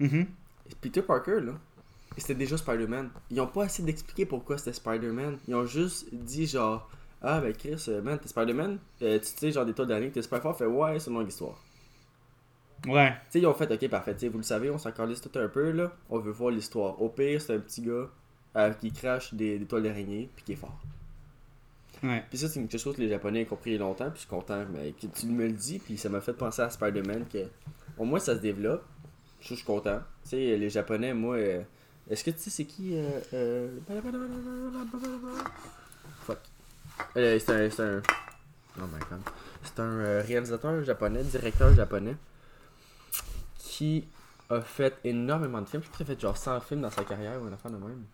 Mhm. 0.00 0.26
Peter 0.80 1.02
Parker, 1.02 1.40
là, 1.40 1.52
c'était 2.16 2.34
déjà 2.34 2.56
Spider-Man. 2.56 3.10
Ils 3.30 3.40
ont 3.40 3.46
pas 3.46 3.64
essayé 3.64 3.84
d'expliquer 3.84 4.26
pourquoi 4.26 4.58
c'était 4.58 4.72
Spider-Man. 4.72 5.38
Ils 5.48 5.54
ont 5.54 5.66
juste 5.66 6.12
dit 6.12 6.46
genre, 6.46 6.88
ah 7.22 7.40
ben 7.40 7.52
Chris, 7.52 7.84
euh, 7.88 8.02
man, 8.02 8.18
t'es 8.18 8.28
Spider-Man, 8.28 8.78
Euh, 9.02 9.18
tu 9.18 9.26
sais, 9.26 9.52
genre 9.52 9.64
des 9.66 9.74
tas 9.74 9.84
d'années, 9.84 10.10
t'es 10.10 10.22
super 10.22 10.42
fort, 10.42 10.56
fait 10.56 10.66
ouais, 10.66 10.98
c'est 10.98 11.10
une 11.10 11.16
longue 11.16 11.28
histoire. 11.28 11.62
Ouais. 12.86 13.10
Tu 13.10 13.16
sais, 13.30 13.40
ils 13.40 13.46
ont 13.46 13.54
fait, 13.54 13.70
ok, 13.70 13.88
parfait, 13.90 14.14
tu 14.14 14.20
sais, 14.20 14.28
vous 14.28 14.38
le 14.38 14.44
savez, 14.44 14.70
on 14.70 14.78
s'en 14.78 14.92
calisse 14.92 15.20
tout 15.20 15.38
un 15.38 15.48
peu, 15.48 15.70
là, 15.70 15.92
on 16.08 16.18
veut 16.18 16.32
voir 16.32 16.50
l'histoire. 16.50 17.00
Au 17.00 17.08
pire, 17.10 17.40
c'est 17.40 17.54
un 17.54 17.58
petit 17.58 17.82
gars 17.82 18.08
euh, 18.56 18.72
qui 18.74 18.92
crache 18.92 19.34
des, 19.34 19.58
des 19.58 19.66
toiles 19.66 19.84
d'araignée, 19.84 20.28
puis 20.34 20.44
qui 20.44 20.52
est 20.52 20.56
fort. 20.56 20.78
Ouais. 22.02 22.24
Puis 22.28 22.38
ça, 22.38 22.48
c'est 22.48 22.60
quelque 22.60 22.78
chose 22.78 22.96
que 22.96 23.00
les 23.02 23.08
Japonais 23.08 23.42
ont 23.44 23.48
compris 23.50 23.76
longtemps, 23.76 24.10
puis 24.10 24.14
je 24.14 24.20
suis 24.20 24.28
content 24.28 24.64
mais 24.72 24.92
que 24.92 25.06
tu 25.06 25.26
me 25.26 25.46
le 25.46 25.52
dis, 25.52 25.78
puis 25.78 25.98
ça 25.98 26.08
m'a 26.08 26.20
fait 26.20 26.32
penser 26.32 26.62
à 26.62 26.70
Spider-Man, 26.70 27.26
que 27.30 27.46
au 27.98 28.04
moins 28.04 28.18
ça 28.18 28.34
se 28.34 28.40
développe. 28.40 28.84
Je 29.40 29.46
suis 29.46 29.54
je 29.54 29.60
suis 29.60 29.66
content. 29.66 30.00
Tu 30.24 30.30
sais, 30.30 30.56
les 30.56 30.70
Japonais, 30.70 31.14
moi, 31.14 31.36
euh, 31.36 31.62
est-ce 32.10 32.24
que 32.24 32.30
tu 32.30 32.38
sais 32.40 32.50
c'est 32.50 32.64
qui 32.64 32.96
euh, 32.96 33.20
euh, 33.32 33.78
Fuck. 36.24 36.38
Euh, 37.16 37.38
c'est 37.38 37.52
un. 37.52 37.70
C'est 37.70 37.82
un. 37.82 38.02
Oh 38.78 38.86
my 38.86 38.98
god. 39.08 39.20
C'est 39.62 39.80
un 39.80 39.84
euh, 39.84 40.22
réalisateur 40.26 40.82
japonais, 40.84 41.22
directeur 41.22 41.72
japonais, 41.74 42.16
qui 43.58 44.08
a 44.48 44.60
fait 44.60 44.96
énormément 45.04 45.60
de 45.60 45.68
films. 45.68 45.82
Je 45.82 45.88
crois 45.88 46.04
qu'il 46.04 46.12
a 46.12 46.16
fait 46.16 46.20
genre 46.20 46.36
100 46.36 46.60
films 46.60 46.80
dans 46.80 46.90
sa 46.90 47.04
carrière 47.04 47.40
ou 47.40 47.46
une 47.46 47.54
affaire 47.54 47.70
de 47.70 47.76
même. 47.76 48.04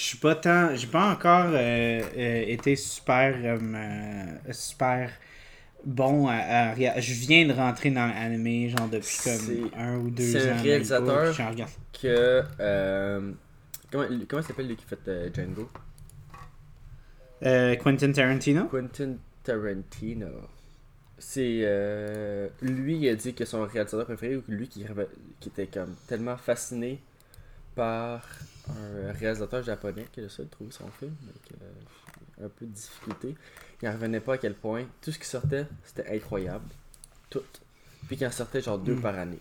Je 0.00 0.06
suis 0.06 0.16
pas 0.16 0.34
tant. 0.34 0.74
J'ai 0.74 0.86
pas 0.86 1.10
encore 1.12 1.50
euh, 1.52 2.00
euh, 2.16 2.44
été 2.46 2.74
super. 2.74 3.34
euh, 3.44 4.26
super 4.50 5.10
bon 5.84 6.26
à, 6.26 6.36
à 6.36 7.00
Je 7.00 7.12
viens 7.12 7.46
de 7.46 7.52
rentrer 7.52 7.90
dans 7.90 8.06
l'anime, 8.06 8.70
genre 8.70 8.88
depuis 8.88 9.18
comme 9.22 9.70
un 9.76 9.96
ou 9.98 10.08
deux 10.08 10.36
ans. 10.36 10.40
c'est 10.40 10.50
un 10.50 10.56
pas, 10.56 10.62
réalisateur. 10.62 11.34
Que. 11.92 12.42
comment 13.92 14.06
comment 14.26 14.42
il 14.42 14.46
s'appelle 14.46 14.68
lui 14.68 14.76
qui 14.76 14.86
fait 14.86 15.34
Django? 15.34 15.68
Quentin 17.82 18.12
Tarantino? 18.12 18.68
Quentin 18.68 19.16
Tarantino. 19.42 20.28
C'est. 21.18 21.60
euh, 21.64 22.48
lui, 22.62 22.96
il 22.96 23.08
a 23.10 23.14
dit 23.16 23.34
que 23.34 23.44
son 23.44 23.66
réalisateur 23.66 24.06
préféré, 24.06 24.36
ou 24.36 24.44
lui 24.48 24.66
qui, 24.66 24.82
qui 25.40 25.48
était 25.50 25.66
comme 25.66 25.94
tellement 26.06 26.38
fasciné 26.38 27.02
par 27.74 28.26
un 29.08 29.12
réalisateur 29.12 29.62
japonais 29.62 30.06
qui 30.12 30.20
a 30.20 30.22
le 30.24 30.28
seul 30.28 30.46
de 30.46 30.50
trouver 30.50 30.70
son 30.72 30.88
film, 30.98 31.14
avec 31.28 31.62
euh, 31.62 32.46
un 32.46 32.48
peu 32.48 32.66
de 32.66 32.72
difficulté. 32.72 33.34
Il 33.82 33.88
en 33.88 33.92
revenait 33.92 34.20
pas 34.20 34.34
à 34.34 34.38
quel 34.38 34.54
point 34.54 34.84
tout 35.00 35.10
ce 35.12 35.18
qui 35.18 35.26
sortait, 35.28 35.66
c'était 35.84 36.14
incroyable. 36.16 36.64
Tout. 37.30 37.42
Puis 38.06 38.16
qu'il 38.16 38.26
en 38.26 38.30
sortait 38.30 38.60
genre 38.60 38.78
deux 38.78 38.94
Mm. 38.96 39.00
par 39.02 39.14
année. 39.18 39.38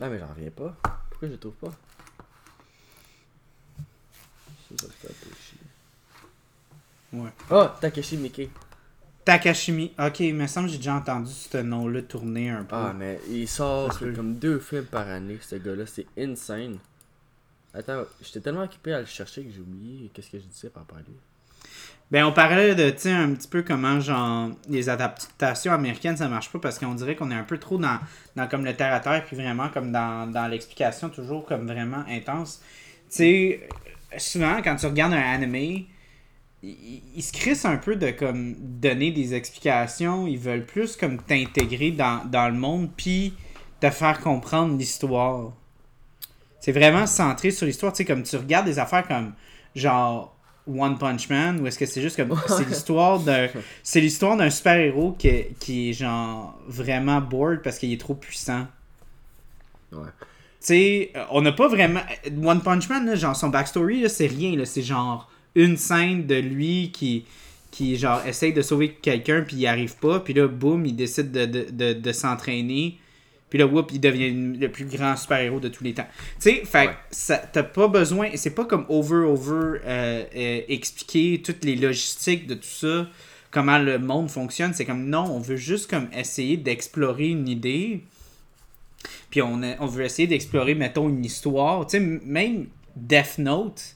Ah, 0.00 0.08
mais 0.08 0.18
j'en 0.18 0.26
reviens 0.28 0.50
pas. 0.50 0.76
Pourquoi 1.10 1.28
je 1.28 1.32
le 1.34 1.38
trouve 1.38 1.54
pas? 1.54 1.72
Ça. 4.76 4.86
Ouais. 7.12 7.30
Oh, 7.50 7.66
Takeshi 7.80 8.16
Miike. 8.16 8.50
Takashimi. 9.24 9.92
Ok, 9.98 10.20
il 10.20 10.34
me 10.34 10.46
semble 10.46 10.66
que 10.66 10.72
j'ai 10.72 10.78
déjà 10.78 10.96
entendu 10.96 11.30
ce 11.32 11.58
nom-là 11.58 12.02
tourner 12.02 12.50
un 12.50 12.64
peu. 12.64 12.74
Ah, 12.76 12.92
mais 12.96 13.20
il 13.28 13.48
sort 13.48 13.96
comme 13.98 14.34
deux 14.34 14.58
films 14.58 14.84
par 14.86 15.08
année, 15.08 15.38
ce 15.40 15.56
gars-là. 15.56 15.86
C'est 15.86 16.06
insane. 16.18 16.78
Attends, 17.74 18.04
j'étais 18.22 18.40
tellement 18.40 18.62
occupé 18.62 18.94
à 18.94 19.00
le 19.00 19.06
chercher 19.06 19.42
que 19.44 19.50
j'ai 19.50 19.60
oublié 19.60 20.10
qu'est-ce 20.14 20.30
que 20.30 20.38
je 20.38 20.44
disais 20.44 20.70
par 20.70 20.84
rapport 20.84 20.98
à 20.98 21.02
lui. 21.02 21.16
Ben, 22.10 22.24
on 22.24 22.32
parlait 22.32 22.74
de, 22.74 22.90
tu 22.90 22.98
sais, 22.98 23.10
un 23.10 23.34
petit 23.34 23.48
peu 23.48 23.62
comment, 23.62 23.98
genre, 23.98 24.50
les 24.68 24.88
adaptations 24.88 25.72
américaines, 25.72 26.16
ça 26.16 26.28
marche 26.28 26.52
pas 26.52 26.58
parce 26.58 26.78
qu'on 26.78 26.94
dirait 26.94 27.16
qu'on 27.16 27.30
est 27.30 27.34
un 27.34 27.44
peu 27.44 27.58
trop 27.58 27.78
dans, 27.78 27.98
dans 28.36 28.46
comme 28.46 28.64
le 28.64 28.74
terre 28.74 28.92
à 28.92 29.00
terre, 29.00 29.24
puis 29.24 29.34
vraiment 29.34 29.68
comme 29.70 29.90
dans, 29.90 30.30
dans 30.30 30.46
l'explication, 30.46 31.08
toujours 31.08 31.44
comme 31.46 31.66
vraiment 31.66 32.04
intense. 32.08 32.60
Tu 33.10 33.16
sais, 33.16 33.68
souvent, 34.18 34.60
quand 34.62 34.76
tu 34.76 34.86
regardes 34.86 35.14
un 35.14 35.42
anime, 35.42 35.86
ils, 36.62 37.22
se 37.22 37.32
crissent 37.32 37.64
un 37.64 37.76
peu 37.76 37.96
de, 37.96 38.10
comme, 38.10 38.54
donner 38.58 39.10
des 39.10 39.34
explications. 39.34 40.26
Ils 40.26 40.38
veulent 40.38 40.64
plus, 40.64 40.96
comme, 40.96 41.18
t'intégrer 41.18 41.90
dans, 41.90 42.24
dans 42.24 42.48
le 42.48 42.54
monde, 42.54 42.90
puis 42.96 43.34
te 43.80 43.90
faire 43.90 44.20
comprendre 44.20 44.76
l'histoire. 44.78 45.52
C'est 46.64 46.72
vraiment 46.72 47.06
centré 47.06 47.50
sur 47.50 47.66
l'histoire. 47.66 47.92
Tu 47.92 47.98
sais, 47.98 48.04
comme 48.06 48.22
tu 48.22 48.36
regardes 48.36 48.64
des 48.64 48.78
affaires 48.78 49.06
comme, 49.06 49.34
genre, 49.76 50.34
One 50.66 50.96
Punch 50.96 51.28
Man, 51.28 51.60
ou 51.60 51.66
est-ce 51.66 51.78
que 51.78 51.84
c'est 51.84 52.00
juste 52.00 52.16
comme. 52.16 52.34
C'est 52.48 52.66
l'histoire 52.66 53.18
d'un. 53.20 53.48
C'est 53.82 54.00
l'histoire 54.00 54.34
d'un 54.38 54.48
super-héros 54.48 55.12
qui, 55.18 55.28
est- 55.28 55.58
qui 55.60 55.90
est, 55.90 55.92
genre, 55.92 56.58
vraiment 56.66 57.20
bored 57.20 57.60
parce 57.62 57.78
qu'il 57.78 57.92
est 57.92 58.00
trop 58.00 58.14
puissant. 58.14 58.66
Ouais. 59.92 60.08
Tu 60.18 60.28
sais, 60.60 61.12
on 61.32 61.42
n'a 61.42 61.52
pas 61.52 61.68
vraiment. 61.68 62.00
One 62.42 62.62
Punch 62.62 62.88
Man, 62.88 63.04
là, 63.04 63.14
genre, 63.14 63.36
son 63.36 63.50
backstory, 63.50 64.08
c'est 64.08 64.26
rien. 64.26 64.64
C'est 64.64 64.80
genre 64.80 65.30
une 65.54 65.76
scène 65.76 66.26
de 66.26 66.36
lui 66.36 66.90
qui, 66.92 67.26
qui 67.72 67.98
genre, 67.98 68.22
essaye 68.26 68.54
de 68.54 68.62
sauver 68.62 68.94
quelqu'un, 68.94 69.42
puis 69.42 69.56
il 69.56 69.58
n'y 69.58 69.66
arrive 69.66 69.96
pas. 69.98 70.20
Puis 70.20 70.32
là, 70.32 70.48
boum, 70.48 70.86
il 70.86 70.96
décide 70.96 71.30
de, 71.30 71.44
de, 71.44 71.66
de, 71.70 71.92
de 71.92 72.12
s'entraîner. 72.12 72.96
Puis 73.54 73.60
là, 73.60 73.68
whoop, 73.68 73.92
il 73.92 74.00
devient 74.00 74.32
le 74.58 74.68
plus 74.68 74.84
grand 74.84 75.16
super-héros 75.16 75.60
de 75.60 75.68
tous 75.68 75.84
les 75.84 75.94
temps. 75.94 76.08
Tu 76.40 76.50
sais, 76.50 76.62
fait 76.64 76.88
Ouais. 76.88 76.94
ça- 77.12 77.36
t'as 77.38 77.62
pas 77.62 77.86
besoin. 77.86 78.30
C'est 78.34 78.50
pas 78.52 78.64
comme 78.64 78.84
over, 78.88 79.18
over 79.18 79.78
euh, 79.84 80.24
euh, 80.34 80.60
expliquer 80.66 81.40
toutes 81.40 81.64
les 81.64 81.76
logistiques 81.76 82.48
de 82.48 82.54
tout 82.54 82.64
ça, 82.64 83.06
comment 83.52 83.78
le 83.78 84.00
monde 84.00 84.28
fonctionne. 84.28 84.74
C'est 84.74 84.84
comme 84.84 85.04
non, 85.08 85.26
on 85.30 85.38
veut 85.38 85.54
juste 85.54 85.88
comme 85.88 86.08
essayer 86.12 86.56
d'explorer 86.56 87.28
une 87.28 87.48
idée. 87.48 88.02
Puis 89.30 89.40
on, 89.40 89.62
a- 89.62 89.76
on 89.78 89.86
veut 89.86 90.02
essayer 90.04 90.26
d'explorer, 90.26 90.74
mettons, 90.74 91.08
une 91.08 91.24
histoire. 91.24 91.86
Tu 91.86 91.98
sais, 91.98 92.00
même 92.00 92.66
Death 92.96 93.38
Note, 93.38 93.94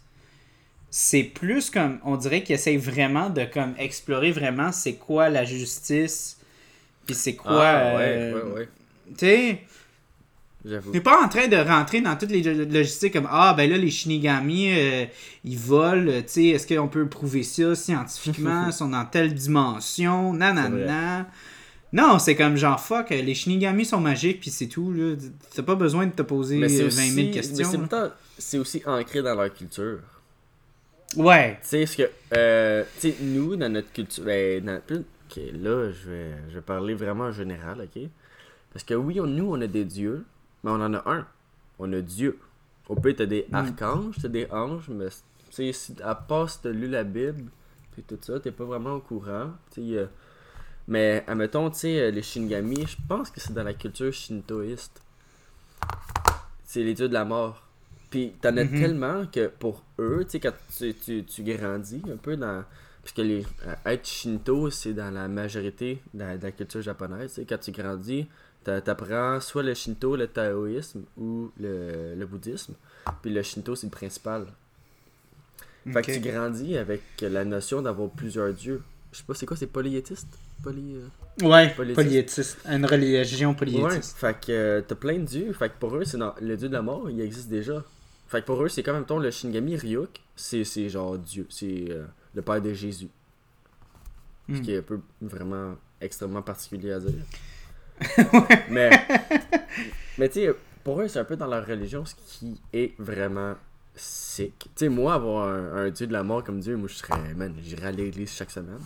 c'est 0.88 1.24
plus 1.24 1.68
comme. 1.70 1.98
On 2.04 2.14
dirait 2.16 2.44
qu'il 2.44 2.54
essaye 2.54 2.76
vraiment 2.76 3.28
de 3.28 3.44
comme 3.44 3.74
explorer 3.76 4.30
vraiment 4.30 4.70
c'est 4.70 4.94
quoi 4.94 5.28
la 5.30 5.42
justice. 5.44 6.38
Puis 7.06 7.16
c'est 7.16 7.34
quoi. 7.34 7.50
ah, 7.66 7.96
ouais, 7.96 8.02
euh, 8.06 8.34
ouais, 8.34 8.52
ouais. 8.60 8.68
Tu 9.16 9.26
sais. 9.26 9.60
J'avoue. 10.64 10.90
T'es 10.90 11.00
pas 11.00 11.22
en 11.24 11.28
train 11.28 11.46
de 11.46 11.56
rentrer 11.56 12.00
dans 12.00 12.16
toutes 12.16 12.30
les 12.32 12.42
lo- 12.42 12.64
logistiques 12.64 13.12
comme 13.12 13.28
Ah, 13.30 13.54
ben 13.56 13.70
là, 13.70 13.76
les 13.76 13.90
Shinigami, 13.90 14.70
euh, 14.76 15.06
ils 15.44 15.56
volent, 15.56 16.10
tu 16.22 16.24
sais, 16.26 16.44
est-ce 16.46 16.66
qu'on 16.66 16.88
peut 16.88 17.06
prouver 17.08 17.44
ça 17.44 17.74
scientifiquement? 17.76 18.64
Ils 18.66 18.72
sont 18.72 18.88
dans 18.88 19.04
telle 19.04 19.32
dimension, 19.34 20.32
nanana. 20.32 21.28
Non, 21.92 22.18
c'est 22.18 22.34
comme 22.36 22.56
genre 22.56 22.78
fuck, 22.80 23.10
les 23.10 23.34
Shinigami 23.34 23.84
sont 23.86 24.00
magiques, 24.00 24.40
puis 24.40 24.50
c'est 24.50 24.66
tout, 24.66 24.92
là. 24.92 25.14
T'as 25.54 25.62
pas 25.62 25.76
besoin 25.76 26.06
de 26.06 26.12
te 26.12 26.22
poser 26.22 26.58
Mais 26.58 26.68
c'est 26.68 26.82
euh, 26.82 26.86
aussi, 26.88 26.96
20 26.98 27.14
000 27.14 27.26
mais 27.28 27.30
questions. 27.32 27.56
c'est 27.70 27.76
en 27.76 27.80
même 27.80 27.88
temps- 27.88 28.10
c'est 28.36 28.58
aussi 28.58 28.82
ancré 28.84 29.22
dans 29.22 29.34
leur 29.36 29.54
culture. 29.54 30.00
Ouais. 31.16 31.58
Tu 31.62 31.68
sais, 31.68 31.86
ce 31.86 31.96
que. 31.96 32.10
Euh, 32.34 32.84
tu 33.00 33.10
sais, 33.10 33.16
nous, 33.22 33.56
dans 33.56 33.72
notre 33.72 33.90
culture. 33.92 34.24
Ben, 34.24 34.62
dans- 34.62 34.72
là, 34.92 35.90
je 35.92 36.10
vais, 36.10 36.30
je 36.50 36.54
vais 36.56 36.60
parler 36.60 36.94
vraiment 36.94 37.24
en 37.24 37.32
général, 37.32 37.80
ok? 37.80 38.02
Parce 38.78 38.86
que 38.86 38.94
oui, 38.94 39.18
on- 39.20 39.26
nous, 39.26 39.50
on 39.50 39.60
a 39.60 39.66
des 39.66 39.84
dieux, 39.84 40.24
mais 40.62 40.70
on 40.70 40.74
en 40.80 40.94
a 40.94 41.02
un. 41.10 41.26
On 41.80 41.92
a 41.92 42.00
Dieu. 42.00 42.38
On 42.88 42.94
peut 42.94 43.08
être 43.10 43.24
des 43.24 43.44
Mm. 43.50 43.54
archanges, 43.56 44.14
t'as 44.22 44.28
des 44.28 44.46
anges, 44.52 44.88
mais 44.88 45.08
si, 45.50 45.96
à 46.00 46.14
part 46.14 46.48
si 46.48 46.60
t'as 46.62 46.70
lu 46.70 46.86
la 46.86 47.02
Bible, 47.02 47.50
puis 47.90 48.04
tout 48.04 48.16
ça, 48.22 48.38
t'es 48.38 48.52
pas 48.52 48.62
vraiment 48.64 48.92
au 48.94 49.00
courant. 49.00 49.50
Euh, 49.78 50.06
mais, 50.86 51.24
admettons, 51.26 51.68
tu 51.70 51.78
sais, 51.80 52.00
euh, 52.02 52.10
les 52.12 52.22
Shinigami, 52.22 52.86
je 52.86 52.96
pense 53.08 53.32
que 53.32 53.40
c'est 53.40 53.52
dans 53.52 53.64
la 53.64 53.74
culture 53.74 54.12
shintoïste. 54.12 55.02
C'est 56.64 56.84
les 56.84 56.94
dieux 56.94 57.08
de 57.08 57.14
la 57.14 57.24
mort. 57.24 57.64
Puis 58.10 58.32
t'en 58.40 58.56
as 58.58 58.64
Mhm. 58.64 58.78
tellement 58.78 59.26
que 59.26 59.48
pour 59.48 59.82
eux, 59.98 60.20
tu 60.24 60.30
sais, 60.30 60.40
quand 60.40 60.52
tu, 60.78 60.94
tu, 60.94 61.24
tu 61.24 61.42
grandis 61.42 62.00
un 62.12 62.16
peu 62.16 62.36
dans. 62.36 62.62
Puisque 63.02 63.18
les, 63.26 63.44
euh, 63.66 63.74
être 63.86 64.06
Shinto, 64.06 64.68
c'est 64.70 64.92
dans 64.92 65.10
la 65.10 65.28
majorité 65.28 66.00
de 66.12 66.18
la, 66.20 66.36
de 66.36 66.42
la 66.42 66.52
culture 66.52 66.82
japonaise. 66.82 67.30
tu 67.32 67.40
sais, 67.40 67.46
Quand 67.46 67.56
tu 67.58 67.70
grandis, 67.72 68.26
t'apprends 68.64 69.40
soit 69.40 69.62
le 69.62 69.74
Shinto, 69.74 70.16
le 70.16 70.26
taoïsme 70.26 71.04
ou 71.16 71.50
le, 71.58 72.14
le 72.14 72.26
bouddhisme. 72.26 72.74
Puis 73.22 73.32
le 73.32 73.42
Shinto, 73.42 73.74
c'est 73.74 73.86
le 73.86 73.90
principal. 73.90 74.46
Fait 75.90 76.02
que 76.02 76.12
tu 76.12 76.20
grandis 76.20 76.76
avec 76.76 77.00
la 77.22 77.44
notion 77.44 77.80
d'avoir 77.80 78.10
plusieurs 78.10 78.52
dieux. 78.52 78.82
Je 79.12 79.18
sais 79.18 79.24
pas, 79.26 79.32
c'est 79.34 79.46
quoi, 79.46 79.56
c'est 79.56 79.66
polyétiste 79.68 80.28
Poly. 80.62 80.96
euh, 80.96 81.46
Ouais, 81.48 81.72
Polyétiste. 81.74 81.94
polyétiste. 81.94 82.58
Une 82.68 82.84
religion 82.84 83.50
Ouais, 83.50 83.56
polyétiste. 83.56 84.16
fait 84.18 84.38
que 84.46 84.52
euh, 84.52 84.82
t'as 84.86 84.96
plein 84.96 85.14
de 85.18 85.24
dieux. 85.24 85.52
Fait 85.54 85.70
que 85.70 85.78
pour 85.78 85.96
eux, 85.96 86.04
c'est 86.04 86.18
dans- 86.18 86.34
le 86.40 86.56
dieu 86.56 86.68
de 86.68 86.74
la 86.74 86.82
mort, 86.82 87.08
il 87.08 87.20
existe 87.20 87.48
déjà. 87.48 87.82
Fait 88.26 88.40
que 88.42 88.46
pour 88.46 88.62
eux, 88.62 88.68
c'est 88.68 88.82
comme 88.82 88.96
même 88.96 89.06
temps 89.06 89.18
le 89.18 89.30
Shinigami 89.30 89.76
Ryuk, 89.76 90.20
c'est 90.36 90.64
c'est 90.64 90.90
genre 90.90 91.16
Dieu, 91.16 91.46
c'est 91.48 91.86
euh, 91.90 92.04
le 92.34 92.42
père 92.42 92.60
de 92.60 92.74
Jésus. 92.74 93.08
Ce 94.48 94.52
Hmm. 94.54 94.60
qui 94.60 94.72
est 94.72 94.78
un 94.78 94.82
peu 94.82 95.00
vraiment 95.22 95.76
extrêmement 96.00 96.42
particulier 96.42 96.92
à 96.92 97.00
dire. 97.00 97.24
Mais, 98.70 98.90
mais 100.18 100.28
tu 100.28 100.34
sais, 100.40 100.50
pour 100.84 101.00
eux, 101.00 101.08
c'est 101.08 101.18
un 101.18 101.24
peu 101.24 101.36
dans 101.36 101.46
leur 101.46 101.66
religion 101.66 102.04
ce 102.04 102.14
qui 102.14 102.60
est 102.72 102.92
vraiment 102.98 103.54
sick. 103.94 104.54
Tu 104.58 104.68
sais, 104.76 104.88
moi, 104.88 105.14
avoir 105.14 105.48
un, 105.48 105.86
un 105.86 105.90
dieu 105.90 106.06
de 106.06 106.12
la 106.12 106.22
mort 106.22 106.44
comme 106.44 106.60
Dieu, 106.60 106.76
moi 106.76 106.88
je 106.88 106.94
serais, 106.94 107.34
man, 107.36 107.54
j'irais 107.62 107.88
à 107.88 107.92
l'église 107.92 108.32
chaque 108.32 108.50
semaine. 108.50 108.78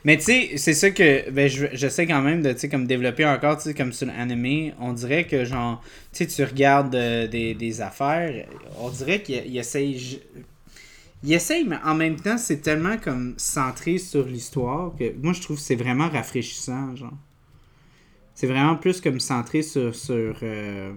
Mais 0.04 0.18
tu 0.18 0.24
sais, 0.24 0.52
c'est 0.58 0.74
ça 0.74 0.92
que 0.92 1.30
ben, 1.30 1.48
je- 1.48 1.68
j'essaie 1.74 2.06
quand 2.06 2.22
même 2.22 2.42
de 2.42 2.52
tu 2.52 2.60
sais, 2.60 2.70
comme 2.70 2.86
développer 2.86 3.26
encore, 3.26 3.58
tu 3.58 3.64
sais, 3.64 3.74
comme 3.74 3.94
sur 3.94 4.08
l'anime. 4.08 4.74
On 4.80 4.92
dirait 4.94 5.26
que, 5.26 5.46
genre, 5.46 5.82
tu 6.12 6.26
sais, 6.26 6.28
tu 6.28 6.44
regardes 6.44 6.94
euh, 6.96 7.28
des, 7.28 7.54
des 7.54 7.82
affaires, 7.82 8.46
on 8.80 8.90
dirait 8.90 9.22
qu'il 9.22 9.42
il 9.46 9.58
essaye. 9.58 10.22
Il 11.24 11.34
essaye, 11.34 11.66
mais 11.66 11.78
en 11.84 11.96
même 11.96 12.18
temps, 12.18 12.38
c'est 12.38 12.62
tellement 12.62 12.98
comme 12.98 13.34
centré 13.38 13.98
sur 13.98 14.26
l'histoire 14.26 14.94
que 14.98 15.14
moi, 15.22 15.34
je 15.34 15.42
trouve 15.42 15.58
que 15.58 15.64
c'est 15.64 15.76
vraiment 15.76 16.10
rafraîchissant, 16.10 16.96
genre. 16.96 17.18
C'est 18.36 18.48
vraiment 18.48 18.76
plus 18.76 19.00
comme 19.00 19.20
centré 19.20 19.62
sur, 19.62 19.96
sur 19.96 20.36
euh, 20.44 20.92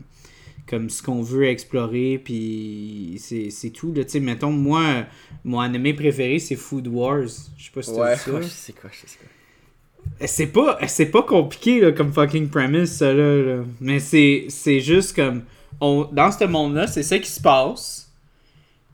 comme 0.69 0.90
ce 0.90 1.03
qu'on 1.03 1.23
veut 1.23 1.47
explorer, 1.47 2.20
puis 2.23 3.16
c'est 3.20 3.51
c'est 3.51 3.70
tout. 3.70 3.93
Là. 3.95 4.05
Tu 4.05 4.11
sais, 4.11 4.20
mettons, 4.20 4.51
moi, 4.51 5.05
mon 5.45 5.61
anime 5.61 5.95
préféré, 5.95 6.39
c'est 6.40 6.57
Food 6.57 6.89
Wars. 6.89 7.28
Je 7.57 7.65
sais 7.65 7.70
pas 7.73 7.82
si 7.82 7.95
t'as 7.95 8.15
vu 8.15 8.20
ça. 8.20 8.32
ouais, 8.32 8.43
sais 8.43 8.73
quoi, 8.73 8.90
sais 8.93 9.07
quoi? 9.19 10.27
C'est 10.27 10.47
pas, 10.47 10.78
c'est 10.89 11.07
pas 11.11 11.23
compliqué 11.23 11.81
là, 11.81 11.93
comme 11.93 12.12
fucking 12.12 12.49
premise, 12.49 12.90
ça 12.93 13.12
là. 13.12 13.43
là. 13.43 13.65
Mais 13.81 14.01
c'est, 14.01 14.47
c'est 14.49 14.81
juste 14.81 15.15
comme. 15.15 15.45
On, 15.81 16.09
dans 16.11 16.32
ce 16.32 16.45
monde-là, 16.45 16.86
c'est 16.89 17.05
ça 17.05 17.19
qui 17.19 17.31
se 17.31 17.40
passe. 17.40 18.08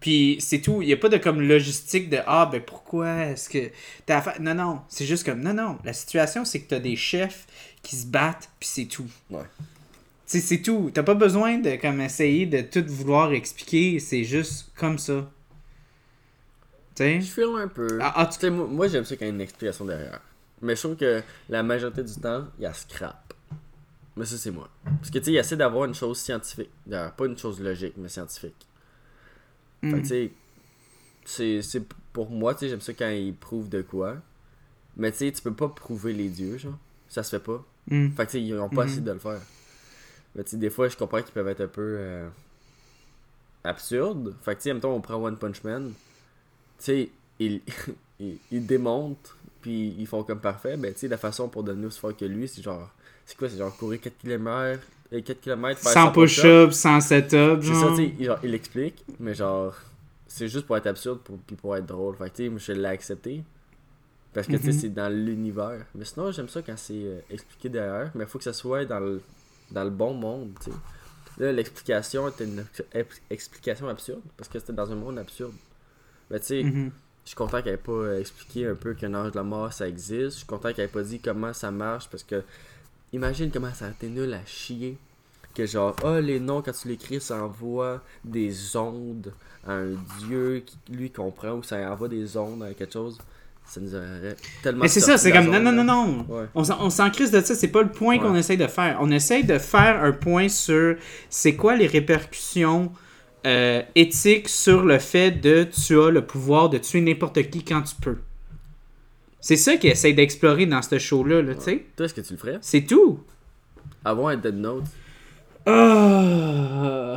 Puis 0.04 0.36
c'est 0.38 0.60
tout. 0.60 0.82
Il 0.82 0.86
n'y 0.88 0.92
a 0.92 0.98
pas 0.98 1.08
de 1.08 1.16
comme 1.16 1.40
logistique 1.40 2.10
de 2.10 2.18
Ah, 2.26 2.44
ben 2.52 2.60
pourquoi 2.60 3.08
est-ce 3.24 3.48
que. 3.48 3.70
T'as 4.04 4.18
affaire... 4.18 4.38
Non, 4.38 4.52
non. 4.54 4.82
C'est 4.86 5.06
juste 5.06 5.24
comme. 5.24 5.40
Non, 5.40 5.54
non. 5.54 5.78
La 5.82 5.94
situation, 5.94 6.44
c'est 6.44 6.60
que 6.60 6.68
t'as 6.68 6.78
des 6.78 6.94
chefs 6.94 7.46
qui 7.82 7.96
se 7.96 8.06
battent, 8.06 8.50
puis 8.60 8.68
c'est 8.68 8.84
tout. 8.84 9.08
Ouais. 9.30 9.44
Tu 9.56 9.60
sais, 10.26 10.40
c'est 10.40 10.60
tout. 10.60 10.90
T'as 10.92 11.04
pas 11.04 11.14
besoin 11.14 11.56
de 11.56 11.76
comme 11.76 12.02
essayer 12.02 12.44
de 12.44 12.60
tout 12.60 12.84
vouloir 12.86 13.32
expliquer. 13.32 13.98
C'est 13.98 14.24
juste 14.24 14.72
comme 14.76 14.98
ça. 14.98 15.26
sais? 16.96 17.22
Je 17.22 17.26
filme 17.26 17.56
un 17.56 17.68
peu. 17.68 17.98
Ah, 18.02 18.12
ah, 18.16 18.26
tu- 18.26 18.34
Tu 18.34 18.40
sais, 18.40 18.50
moi, 18.50 18.66
moi, 18.66 18.88
j'aime 18.88 19.06
ça 19.06 19.16
quand 19.16 19.24
il 19.24 19.28
y 19.28 19.30
a 19.30 19.34
une 19.34 19.40
explication 19.40 19.86
derrière. 19.86 20.20
Mais 20.60 20.76
je 20.76 20.80
trouve 20.82 20.96
que 20.96 21.22
la 21.48 21.62
majorité 21.62 22.02
du 22.02 22.14
temps, 22.16 22.44
il 22.58 22.64
y 22.64 22.66
a 22.66 22.74
scrap. 22.74 23.32
Mais 24.16 24.26
ça, 24.26 24.36
c'est 24.36 24.50
moi. 24.50 24.68
Parce 24.84 25.08
que 25.10 25.18
tu 25.18 25.24
sais, 25.24 25.32
il 25.32 25.36
essaie 25.38 25.56
d'avoir 25.56 25.86
une 25.86 25.94
chose 25.94 26.18
scientifique. 26.18 26.68
Pas 26.90 27.24
une 27.24 27.38
chose 27.38 27.58
logique, 27.58 27.94
mais 27.96 28.10
scientifique. 28.10 28.66
Fait 29.84 29.90
que 29.90 29.96
Mm. 29.96 30.02
tu 30.02 30.08
sais, 30.08 30.30
c'est- 31.24 31.62
c'est 31.62 31.82
pour 32.12 32.30
moi, 32.30 32.54
tu 32.54 32.60
sais, 32.60 32.68
j'aime 32.68 32.80
ça 32.80 32.92
quand 32.94 33.08
il 33.10 33.34
prouve 33.34 33.68
de 33.68 33.82
quoi. 33.82 34.16
Mais 34.96 35.10
tu 35.12 35.18
sais, 35.18 35.32
tu 35.32 35.42
peux 35.42 35.52
pas 35.54 35.68
prouver 35.68 36.12
les 36.12 36.28
dieux, 36.28 36.56
genre. 36.58 36.78
Ça 37.08 37.22
se 37.22 37.30
fait 37.36 37.42
pas. 37.42 37.64
Mm. 37.90 38.10
Fait 38.10 38.26
que 38.26 38.30
tu 38.30 38.38
sais, 38.38 38.42
ils 38.44 38.54
ont 38.54 38.68
pas 38.68 38.84
essayé 38.84 39.00
de 39.00 39.12
le 39.12 39.18
faire. 39.18 39.40
Mais 40.34 40.44
tu 40.44 40.50
sais, 40.50 40.56
des 40.56 40.70
fois, 40.70 40.88
je 40.88 40.96
comprends 40.96 41.22
qu'ils 41.22 41.32
peuvent 41.32 41.48
être 41.48 41.60
un 41.62 41.68
peu 41.68 41.96
euh, 41.98 42.28
absurdes. 43.64 44.34
Fait 44.42 44.54
que 44.56 44.62
tu 44.62 44.70
sais, 44.70 44.84
on 44.86 45.00
prend 45.00 45.16
One 45.16 45.36
Punch 45.36 45.62
Man. 45.64 45.92
Tu 46.78 46.84
sais, 46.84 47.10
ils, 47.38 47.60
ils, 48.20 48.38
ils 48.50 48.66
démontent, 48.66 49.34
puis 49.60 49.94
ils 49.98 50.06
font 50.06 50.22
comme 50.22 50.40
parfait. 50.40 50.76
Ben 50.76 50.92
tu 50.92 51.00
sais, 51.00 51.08
la 51.08 51.18
façon 51.18 51.48
pour 51.48 51.62
devenir 51.64 51.88
aussi 51.88 52.00
fort 52.00 52.16
que 52.16 52.24
lui, 52.24 52.48
c'est 52.48 52.62
genre. 52.62 52.90
C'est 53.26 53.36
quoi 53.38 53.48
C'est 53.48 53.56
genre 53.58 53.74
courir 53.76 54.00
4 54.00 54.18
km, 54.18 54.82
4 55.22 55.40
km, 55.40 55.80
faire 55.80 55.92
100 55.92 56.04
100 56.06 56.12
push-ups. 56.12 56.42
push-ups, 56.42 56.76
100 56.76 57.00
set-ups. 57.00 57.66
C'est 57.66 57.74
ça, 57.74 57.88
tu 57.90 57.96
sais, 57.96 58.14
il- 58.18 58.36
il 58.42 58.50
l'explique, 58.50 59.04
mais 59.20 59.34
genre, 59.34 59.74
c'est 60.26 60.48
juste 60.48 60.66
pour 60.66 60.76
être 60.76 60.86
absurde 60.86 61.20
pour, 61.20 61.38
puis 61.38 61.56
pour 61.56 61.76
être 61.76 61.86
drôle. 61.86 62.16
Fait 62.16 62.30
que, 62.30 62.36
tu 62.36 62.58
sais, 62.58 62.72
je 62.74 62.80
l'ai 62.80 62.88
accepté. 62.88 63.42
Parce 64.32 64.46
que, 64.48 64.56
tu 64.56 64.62
sais, 64.64 64.72
Mhm. 64.72 64.78
c'est 64.80 64.88
dans 64.88 65.08
l'univers. 65.12 65.86
Mais 65.94 66.04
sinon, 66.04 66.32
j'aime 66.32 66.48
ça 66.48 66.60
quand 66.62 66.76
c'est 66.76 66.92
euh, 66.94 67.20
expliqué 67.30 67.68
derrière, 67.68 68.10
mais 68.16 68.24
il 68.24 68.26
faut 68.26 68.38
que 68.38 68.44
ça 68.44 68.52
soit 68.52 68.84
dans 68.84 68.98
le, 68.98 69.22
dans 69.70 69.84
le 69.84 69.90
bon 69.90 70.12
monde, 70.12 70.50
tu 70.62 70.70
sais. 70.72 70.76
Là, 71.38 71.52
l'explication 71.52 72.28
était 72.28 72.44
une 72.44 72.64
ex- 72.92 73.20
explication 73.30 73.88
absurde, 73.88 74.22
parce 74.36 74.48
que 74.48 74.58
c'était 74.58 74.72
dans 74.72 74.90
un 74.90 74.96
monde 74.96 75.18
absurde. 75.18 75.52
Mais 76.30 76.40
tu 76.40 76.46
sais, 76.46 76.62
Mhm. 76.64 76.90
je 77.24 77.28
suis 77.28 77.36
content 77.36 77.62
qu'elle 77.62 77.74
ait 77.74 77.76
pas 77.76 78.18
expliqué 78.18 78.66
un 78.66 78.74
peu 78.74 78.94
qu'un 78.94 79.14
ange 79.14 79.30
de 79.32 79.36
la 79.36 79.42
mort 79.44 79.72
ça 79.72 79.86
existe. 79.88 80.30
Je 80.32 80.36
suis 80.38 80.46
content 80.46 80.72
qu'elle 80.72 80.86
ait 80.86 80.88
pas 80.88 81.02
dit 81.02 81.20
comment 81.20 81.52
ça 81.52 81.70
marche 81.70 82.08
parce 82.10 82.22
que 82.24 82.42
imagine 83.14 83.50
comment 83.50 83.72
ça 83.74 83.86
a 83.86 83.90
été 83.90 84.08
nul 84.08 84.32
à 84.34 84.44
chier. 84.46 84.96
Que 85.54 85.66
genre, 85.66 85.94
ah, 86.04 86.20
les 86.20 86.40
noms, 86.40 86.62
quand 86.62 86.72
tu 86.72 86.88
l'écris, 86.88 87.20
ça 87.20 87.42
envoie 87.44 88.02
des 88.24 88.76
ondes 88.76 89.32
à 89.66 89.74
un 89.74 89.92
dieu 90.18 90.62
qui 90.66 90.76
lui 90.92 91.10
comprend 91.10 91.52
ou 91.52 91.62
ça 91.62 91.76
envoie 91.90 92.08
des 92.08 92.36
ondes 92.36 92.62
à 92.64 92.74
quelque 92.74 92.92
chose. 92.92 93.18
Ça 93.64 93.80
nous 93.80 93.94
aurait 93.94 94.36
tellement. 94.62 94.82
Mais 94.82 94.88
c'est 94.88 95.00
ça, 95.00 95.16
c'est 95.16 95.32
comme 95.32 95.46
non, 95.50 95.60
non, 95.60 95.72
non, 95.72 95.84
non. 95.84 96.26
Ouais. 96.28 96.44
On 96.54 96.64
s'en- 96.64 97.10
crisse 97.10 97.30
de 97.30 97.40
ça, 97.40 97.54
c'est 97.54 97.68
pas 97.68 97.82
le 97.82 97.90
point 97.90 98.18
qu'on 98.18 98.34
essaye 98.34 98.58
de 98.58 98.66
faire. 98.66 98.98
On 99.00 99.10
essaye 99.10 99.44
de 99.44 99.58
faire 99.58 100.02
un 100.02 100.12
point 100.12 100.48
sur 100.48 100.96
c'est 101.30 101.54
quoi 101.54 101.76
les 101.76 101.86
répercussions 101.86 102.92
euh, 103.46 103.82
éthiques 103.94 104.48
sur 104.48 104.84
le 104.84 104.98
fait 104.98 105.30
de 105.30 105.64
tu 105.64 105.98
as 106.00 106.10
le 106.10 106.26
pouvoir 106.26 106.68
de 106.68 106.78
tuer 106.78 107.00
n'importe 107.00 107.42
qui 107.50 107.64
quand 107.64 107.82
tu 107.82 107.94
peux. 107.96 108.18
C'est 109.44 109.58
ça 109.58 109.76
qu'ils 109.76 109.90
essayent 109.90 110.14
d'explorer 110.14 110.64
dans 110.64 110.80
ce 110.80 110.98
show-là, 110.98 111.42
là, 111.42 111.54
tu 111.54 111.60
sais. 111.60 111.84
Toi, 111.98 112.06
est-ce 112.06 112.14
que 112.14 112.22
tu 112.22 112.32
le 112.32 112.38
ferais? 112.38 112.56
C'est 112.62 112.80
tout. 112.80 113.20
Avoir 114.02 114.28
un 114.28 114.38
Dead 114.38 114.54
Note. 114.54 114.84
Oh. 115.66 117.16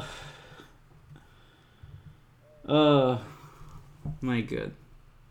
Oh. 2.67 3.15
My 4.21 4.43
god. 4.43 4.71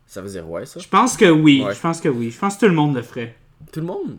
Ça 0.07 0.23
veut 0.23 0.29
dire 0.31 0.49
ouais, 0.49 0.65
ça? 0.65 0.79
Je 0.79 0.87
pense 0.87 1.15
que 1.15 1.29
oui. 1.29 1.63
Ouais. 1.63 1.75
Je 1.75 1.79
pense 1.79 2.01
que 2.01 2.09
oui. 2.09 2.31
Je 2.31 2.39
pense 2.39 2.55
que 2.55 2.61
tout 2.61 2.67
le 2.67 2.73
monde 2.73 2.95
le 2.95 3.03
ferait. 3.03 3.35
Tout 3.71 3.81
le 3.81 3.85
monde? 3.85 4.17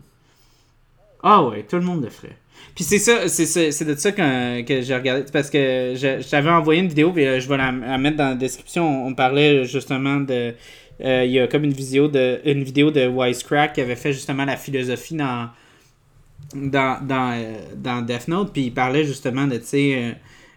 Ah 1.21 1.43
ouais, 1.43 1.63
tout 1.63 1.75
le 1.75 1.81
monde 1.81 2.05
le 2.05 2.09
ferait. 2.09 2.37
Puis 2.75 2.85
c'est 2.85 2.99
ça, 2.99 3.27
c'est 3.27 3.83
de 3.83 3.95
ça 3.95 4.13
que, 4.13 4.61
que 4.61 4.81
j'ai 4.81 4.95
regardé. 4.95 5.25
Parce 5.33 5.49
que 5.49 5.95
je, 5.97 6.21
je 6.21 6.29
t'avais 6.29 6.49
envoyé 6.49 6.79
une 6.79 6.87
vidéo, 6.87 7.11
puis 7.11 7.27
euh, 7.27 7.41
je 7.41 7.49
vais 7.49 7.57
la, 7.57 7.73
la 7.73 7.97
mettre 7.97 8.15
dans 8.15 8.29
la 8.29 8.35
description. 8.35 9.05
On 9.05 9.13
parlait 9.13 9.65
justement 9.65 10.21
de. 10.21 10.53
Euh, 11.01 11.25
Il 11.25 11.31
y 11.31 11.39
a 11.39 11.47
comme 11.47 11.63
une 11.63 11.73
vidéo 11.73 12.07
de 12.07 12.39
une 12.45 12.63
vidéo 12.63 12.91
de 12.91 13.07
Wisecrack 13.07 13.73
qui 13.73 13.81
avait 13.81 13.95
fait 13.95 14.13
justement 14.13 14.45
la 14.45 14.57
philosophie 14.57 15.15
dans 15.15 15.49
dans, 16.55 17.05
dans, 17.05 17.31
euh, 17.33 17.57
dans 17.75 18.01
Death 18.01 18.27
Note, 18.27 18.53
puis 18.53 18.63
il 18.65 18.73
parlait 18.73 19.03
justement 19.03 19.45
de, 19.45 19.57
tu 19.57 19.65
sais, 19.65 19.95
euh, 19.95 20.11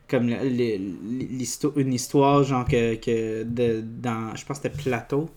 comme 0.09 0.29
le- 0.29 0.37
le- 0.49 1.27
l'histo- 1.39 1.73
une 1.77 1.93
histoire, 1.93 2.45
genre 2.45 2.65
que, 2.67 2.95
que 2.95 3.43
de, 3.45 3.83
dans, 3.83 4.35
je 4.35 4.45
pense 4.47 4.59
que 4.59 4.69
c'était 4.69 4.83
Plateau, 4.83 5.29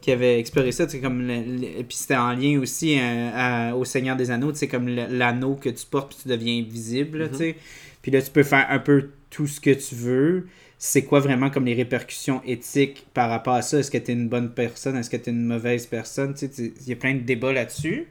qui 0.00 0.12
avait 0.12 0.38
exploré 0.38 0.70
ça, 0.70 0.88
c'est 0.88 1.00
comme, 1.00 1.26
le- 1.26 1.42
le- 1.42 1.82
puis 1.82 1.96
c'était 1.96 2.16
en 2.16 2.32
lien 2.34 2.60
aussi 2.60 2.96
à- 3.00 3.74
au 3.76 3.84
Seigneur 3.84 4.16
des 4.16 4.30
Anneaux, 4.30 4.52
tu 4.52 4.58
sais, 4.58 4.68
comme 4.68 4.86
l'anneau 4.88 5.54
que 5.56 5.70
tu 5.70 5.84
portes, 5.86 6.10
puis 6.10 6.18
tu 6.22 6.28
deviens 6.28 6.60
invisible, 6.60 7.28
tu 7.32 7.38
sais, 7.38 7.56
puis 8.02 8.12
là, 8.12 8.22
tu 8.22 8.30
peux 8.30 8.44
faire 8.44 8.66
un 8.70 8.78
peu 8.78 9.08
tout 9.30 9.46
ce 9.48 9.60
que 9.60 9.70
tu 9.70 9.94
veux, 9.96 10.46
c'est 10.78 11.04
quoi 11.04 11.20
vraiment 11.20 11.50
comme 11.50 11.64
les 11.64 11.74
répercussions 11.74 12.42
éthiques 12.44 13.06
par 13.14 13.30
rapport 13.30 13.54
à 13.54 13.62
ça, 13.62 13.78
est-ce 13.78 13.90
que 13.90 13.98
tu 13.98 14.10
es 14.10 14.14
une 14.14 14.28
bonne 14.28 14.50
personne, 14.50 14.96
est-ce 14.96 15.10
que 15.10 15.16
tu 15.16 15.30
es 15.30 15.32
une 15.32 15.44
mauvaise 15.44 15.86
personne, 15.86 16.34
tu 16.34 16.48
sais, 16.50 16.72
il 16.80 16.88
y 16.88 16.92
a 16.92 16.96
plein 16.96 17.14
de 17.14 17.20
débats 17.20 17.52
là-dessus. 17.52 18.08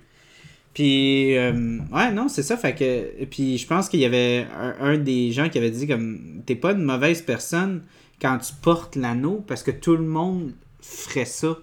Puis, 0.73 1.37
euh, 1.37 1.79
ouais, 1.93 2.11
non, 2.11 2.27
c'est 2.27 2.43
ça. 2.43 2.57
Fait 2.57 2.75
que, 2.75 3.23
puis 3.25 3.57
je 3.57 3.65
pense 3.65 3.87
qu'il 3.87 4.01
y 4.01 4.05
avait 4.05 4.45
un, 4.53 4.75
un 4.81 4.97
des 4.97 5.31
gens 5.31 5.47
qui 5.47 5.57
avait 5.57 5.71
dit 5.71 5.87
comme, 5.87 6.41
t'es 6.45 6.55
pas 6.55 6.73
une 6.73 6.83
mauvaise 6.83 7.21
personne 7.21 7.83
quand 8.21 8.37
tu 8.39 8.53
portes 8.61 8.95
l'anneau 8.97 9.43
parce 9.47 9.63
que 9.63 9.71
tout 9.71 9.95
le 9.95 10.03
monde 10.03 10.53
ferait 10.81 11.25
ça. 11.25 11.57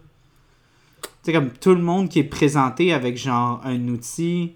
Tu 1.02 1.08
sais, 1.24 1.32
comme 1.32 1.50
tout 1.50 1.74
le 1.74 1.82
monde 1.82 2.08
qui 2.08 2.20
est 2.20 2.24
présenté 2.24 2.92
avec 2.92 3.18
genre 3.18 3.60
un 3.64 3.88
outil 3.88 4.54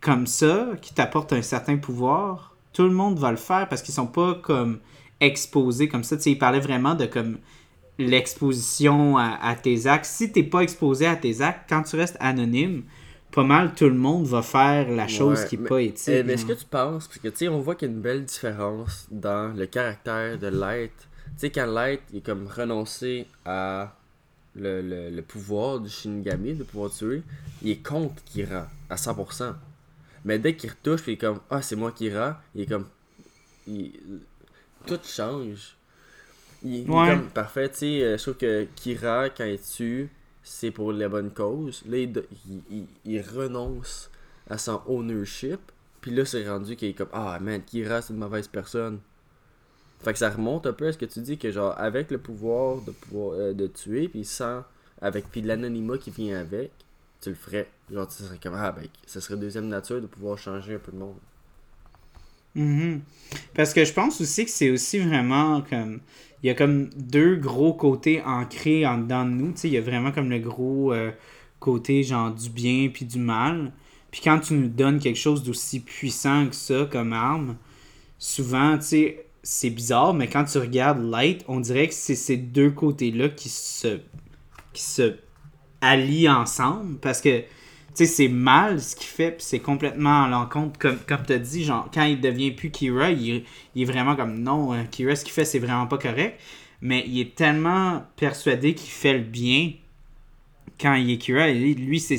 comme 0.00 0.26
ça, 0.26 0.70
qui 0.82 0.92
t'apporte 0.94 1.32
un 1.32 1.42
certain 1.42 1.76
pouvoir, 1.76 2.56
tout 2.72 2.84
le 2.84 2.92
monde 2.92 3.18
va 3.18 3.30
le 3.30 3.36
faire 3.36 3.68
parce 3.68 3.82
qu'ils 3.82 3.94
sont 3.94 4.06
pas 4.06 4.34
comme 4.34 4.78
exposés 5.20 5.88
comme 5.88 6.04
ça. 6.04 6.16
Tu 6.16 6.22
sais, 6.24 6.30
il 6.32 6.38
parlait 6.38 6.60
vraiment 6.60 6.94
de 6.94 7.06
comme 7.06 7.38
l'exposition 7.98 9.16
à, 9.18 9.38
à 9.42 9.54
tes 9.54 9.86
actes. 9.86 10.04
Si 10.06 10.30
t'es 10.32 10.42
pas 10.42 10.60
exposé 10.60 11.06
à 11.06 11.16
tes 11.16 11.40
actes, 11.42 11.68
quand 11.68 11.82
tu 11.82 11.96
restes 11.96 12.16
anonyme, 12.20 12.84
pas 13.32 13.44
mal 13.44 13.74
tout 13.74 13.84
le 13.88 13.94
monde 13.94 14.26
va 14.26 14.42
faire 14.42 14.90
la 14.90 15.06
chose 15.08 15.40
Ouais, 15.40 15.46
qui 15.48 15.54
est 15.56 15.58
mais- 15.58 15.68
pas 15.68 15.82
éthique. 15.82 16.08
Eh, 16.08 16.22
mais 16.22 16.34
est-ce 16.34 16.46
que 16.46 16.52
tu 16.52 16.64
penses, 16.64 17.06
parce 17.08 17.18
que 17.18 17.28
tu 17.28 17.36
sais, 17.36 17.48
on 17.48 17.60
voit 17.60 17.74
qu'il 17.74 17.88
y 17.88 17.90
a 17.90 17.94
une 17.94 18.00
belle 18.00 18.24
différence 18.24 19.06
dans 19.10 19.54
le 19.56 19.66
caractère 19.66 20.38
de 20.38 20.46
l'être. 20.46 20.94
Tu 21.26 21.32
sais, 21.38 21.50
quand 21.50 21.66
l'être 21.66 22.02
il 22.12 22.18
est 22.18 22.20
comme 22.24 22.46
renoncé 22.46 23.26
à 23.44 23.94
le, 24.54 24.80
le, 24.80 25.10
le 25.10 25.22
pouvoir 25.22 25.78
du 25.80 25.88
Shinigami, 25.90 26.54
de 26.54 26.64
pouvoir 26.64 26.90
tuer, 26.90 27.22
il 27.62 27.70
est 27.72 27.82
contre 27.86 28.14
Kira 28.24 28.66
à 28.88 28.96
100%. 28.96 29.54
Mais 30.24 30.38
dès 30.38 30.54
qu'il 30.56 30.70
retouche, 30.70 31.02
puis 31.02 31.12
il 31.12 31.14
est 31.14 31.18
comme 31.18 31.40
Ah, 31.50 31.62
c'est 31.62 31.76
moi 31.76 31.92
Kira, 31.92 32.40
il 32.54 32.62
est 32.62 32.66
comme. 32.66 32.86
il- 33.68 33.92
Tout 34.86 35.00
change. 35.04 35.76
Il, 36.62 36.74
il 36.90 36.96
est 36.98 37.02
comme 37.02 37.30
parfait, 37.30 37.70
tu 37.70 37.78
sais. 37.78 38.02
euh, 38.04 38.18
Je 38.18 38.22
trouve 38.24 38.36
que 38.36 38.66
Kira, 38.76 39.30
quand 39.30 39.44
il 39.46 39.60
tue, 39.60 40.10
c'est 40.42 40.70
pour 40.72 40.92
la 40.92 41.08
bonne 41.08 41.32
cause. 41.32 41.82
Là, 41.86 41.98
il, 41.98 42.24
il- 42.70 42.86
il 43.04 43.22
renonce 43.22 44.10
à 44.50 44.58
son 44.58 44.82
ownership. 44.86 45.60
Puis 46.00 46.12
là, 46.12 46.24
c'est 46.24 46.48
rendu 46.48 46.76
qu'il 46.76 46.90
est 46.90 46.94
comme 46.94 47.10
Ah, 47.12 47.38
man, 47.40 47.62
Kira, 47.64 48.02
c'est 48.02 48.12
une 48.14 48.20
mauvaise 48.20 48.48
personne. 48.48 49.00
Fait 50.00 50.12
que 50.12 50.18
ça 50.18 50.30
remonte 50.30 50.66
un 50.66 50.72
peu 50.72 50.86
à 50.88 50.92
ce 50.92 50.98
que 50.98 51.04
tu 51.06 51.20
dis, 51.20 51.38
que 51.38 51.50
genre, 51.50 51.74
avec 51.78 52.10
le 52.10 52.18
pouvoir 52.18 52.80
de 52.82 52.92
pouvoir 52.92 53.32
euh, 53.38 53.52
de 53.52 53.66
tuer, 53.66 54.08
puis 54.08 54.24
sans. 54.24 54.64
Avec, 55.00 55.30
puis 55.30 55.42
l'anonymat 55.42 55.98
qui 55.98 56.10
vient 56.10 56.40
avec, 56.40 56.72
tu 57.20 57.28
le 57.30 57.34
ferais. 57.36 57.68
Genre, 57.90 58.06
tu 58.08 58.22
serais 58.22 58.38
comme 58.42 58.54
Ah, 58.56 58.72
ben, 58.72 58.86
ça 59.06 59.20
serait 59.20 59.36
deuxième 59.36 59.68
nature 59.68 60.00
de 60.00 60.06
pouvoir 60.06 60.38
changer 60.38 60.74
un 60.74 60.78
peu 60.78 60.92
le 60.92 60.98
monde. 60.98 61.18
Mhm. 62.58 63.00
Parce 63.54 63.72
que 63.72 63.84
je 63.84 63.92
pense 63.92 64.20
aussi 64.20 64.44
que 64.44 64.50
c'est 64.50 64.70
aussi 64.70 64.98
vraiment 64.98 65.62
comme. 65.62 66.00
Il 66.42 66.46
y 66.46 66.50
a 66.50 66.54
comme 66.54 66.88
deux 66.94 67.34
gros 67.34 67.72
côtés 67.72 68.22
ancrés 68.22 68.86
en 68.86 68.98
dedans 68.98 69.24
de 69.24 69.30
nous. 69.30 69.54
Il 69.64 69.70
y 69.70 69.76
a 69.76 69.80
vraiment 69.80 70.12
comme 70.12 70.30
le 70.30 70.38
gros 70.38 70.92
euh, 70.92 71.10
côté 71.58 72.04
genre 72.04 72.32
du 72.32 72.48
bien 72.48 72.90
puis 72.92 73.04
du 73.04 73.18
mal. 73.18 73.72
Puis 74.12 74.20
quand 74.22 74.38
tu 74.38 74.54
nous 74.54 74.68
donnes 74.68 75.00
quelque 75.00 75.18
chose 75.18 75.42
d'aussi 75.42 75.80
puissant 75.80 76.46
que 76.46 76.54
ça 76.54 76.88
comme 76.90 77.12
arme, 77.12 77.56
souvent, 78.18 78.78
tu 78.78 78.84
sais, 78.84 79.26
c'est 79.42 79.70
bizarre, 79.70 80.14
mais 80.14 80.28
quand 80.28 80.44
tu 80.44 80.58
regardes 80.58 81.02
Light, 81.02 81.44
on 81.48 81.58
dirait 81.58 81.88
que 81.88 81.94
c'est 81.94 82.14
ces 82.14 82.36
deux 82.36 82.70
côtés-là 82.70 83.28
qui 83.30 83.48
se, 83.48 83.98
qui 84.72 84.82
se 84.82 85.16
allient 85.80 86.28
ensemble. 86.28 86.98
Parce 86.98 87.20
que 87.20 87.42
sais, 87.98 88.06
c'est 88.06 88.28
mal 88.28 88.80
ce 88.80 88.96
qu'il 88.96 89.06
fait, 89.06 89.32
puis 89.32 89.42
c'est 89.44 89.58
complètement 89.60 90.24
à 90.24 90.28
l'encontre, 90.28 90.78
comme, 90.78 90.98
comme 90.98 91.22
tu 91.26 91.32
as 91.32 91.38
dit, 91.38 91.64
genre, 91.64 91.88
quand 91.92 92.04
il 92.04 92.20
devient 92.20 92.50
plus 92.52 92.70
Kira, 92.70 93.10
il, 93.10 93.44
il 93.74 93.82
est 93.82 93.84
vraiment 93.84 94.16
comme, 94.16 94.38
non, 94.40 94.72
euh, 94.74 94.82
Kira, 94.90 95.14
ce 95.16 95.24
qu'il 95.24 95.32
fait, 95.32 95.44
c'est 95.44 95.58
vraiment 95.58 95.86
pas 95.86 95.98
correct, 95.98 96.40
mais 96.80 97.04
il 97.06 97.20
est 97.20 97.34
tellement 97.34 98.04
persuadé 98.16 98.74
qu'il 98.74 98.90
fait 98.90 99.14
le 99.14 99.24
bien 99.24 99.72
quand 100.80 100.94
il 100.94 101.10
est 101.10 101.18
Kira, 101.18 101.48
et 101.48 101.74
lui, 101.74 101.98
c'est, 101.98 102.18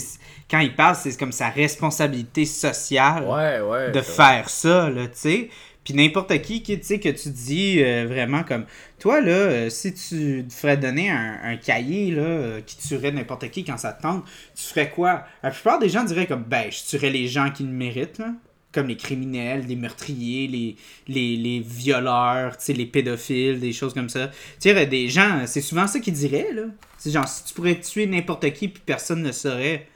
quand 0.52 0.60
il 0.60 0.76
parle, 0.76 0.96
c'est 0.96 1.18
comme 1.18 1.32
sa 1.32 1.50
responsabilité 1.50 2.46
sociale 2.46 3.24
Ouais, 3.24 3.62
ouais. 3.62 3.92
de 3.92 4.02
faire 4.02 4.50
ça, 4.50 4.90
tu 4.94 5.10
sais. 5.14 5.50
Puis 5.90 5.98
n'importe 5.98 6.40
qui, 6.44 6.62
qui, 6.62 6.80
tu 6.80 6.86
sais, 6.86 7.00
que 7.00 7.10
tu 7.10 7.30
dis 7.30 7.82
euh, 7.82 8.06
vraiment 8.08 8.44
comme... 8.44 8.66
Toi, 9.00 9.22
là, 9.22 9.32
euh, 9.32 9.70
si 9.72 9.92
tu 9.92 10.46
te 10.48 10.54
ferais 10.54 10.78
donner 10.78 11.10
un, 11.10 11.40
un 11.42 11.58
cahier, 11.58 12.12
là, 12.12 12.22
euh, 12.22 12.62
qui 12.62 12.78
tuerait 12.78 13.12
n'importe 13.12 13.50
qui 13.50 13.64
quand 13.64 13.78
ça 13.80 13.94
te 13.94 14.04
tente, 14.04 14.24
tu 14.56 14.62
ferais 14.66 14.92
quoi? 14.92 15.26
La 15.42 15.50
plupart 15.50 15.80
des 15.80 15.90
gens 15.90 16.04
diraient 16.04 16.28
comme, 16.28 16.44
ben, 16.44 16.72
je 16.72 16.88
tuerais 16.88 17.10
les 17.10 17.28
gens 17.28 17.50
qui 17.50 17.64
le 17.64 17.72
méritent, 17.72 18.20
là. 18.20 18.36
comme 18.72 18.88
les 18.88 18.98
criminels, 18.98 19.66
les 19.68 19.76
meurtriers, 19.76 20.48
les, 20.48 20.76
les, 21.08 21.36
les 21.38 21.60
violeurs, 21.60 22.56
tu 22.58 22.66
sais, 22.66 22.74
les 22.74 22.86
pédophiles, 22.86 23.60
des 23.60 23.74
choses 23.74 23.96
comme 23.96 24.10
ça. 24.10 24.28
Tu 24.60 24.70
sais, 24.70 24.86
des 24.86 25.10
gens, 25.10 25.48
c'est 25.48 25.62
souvent 25.62 25.88
ça 25.88 26.00
qu'ils 26.00 26.14
diraient, 26.14 26.54
là. 26.54 26.66
C'est 27.00 27.10
genre, 27.10 27.28
si 27.28 27.46
tu 27.46 27.54
pourrais 27.56 27.80
tuer 27.80 28.06
n'importe 28.06 28.52
qui 28.54 28.68
puis 28.68 28.84
personne 28.86 29.24
ne 29.24 29.32
saurait, 29.32 29.88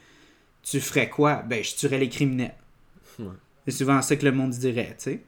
tu 0.64 0.80
ferais 0.80 1.08
quoi? 1.08 1.36
Ben, 1.36 1.62
je 1.62 1.76
tuerais 1.76 1.98
les 1.98 2.08
criminels. 2.08 2.54
Ouais. 3.20 3.26
C'est 3.68 3.76
souvent 3.76 4.02
ça 4.02 4.16
que 4.16 4.24
le 4.24 4.32
monde 4.32 4.50
dirait, 4.50 4.96
tu 4.98 5.04
sais. 5.04 5.20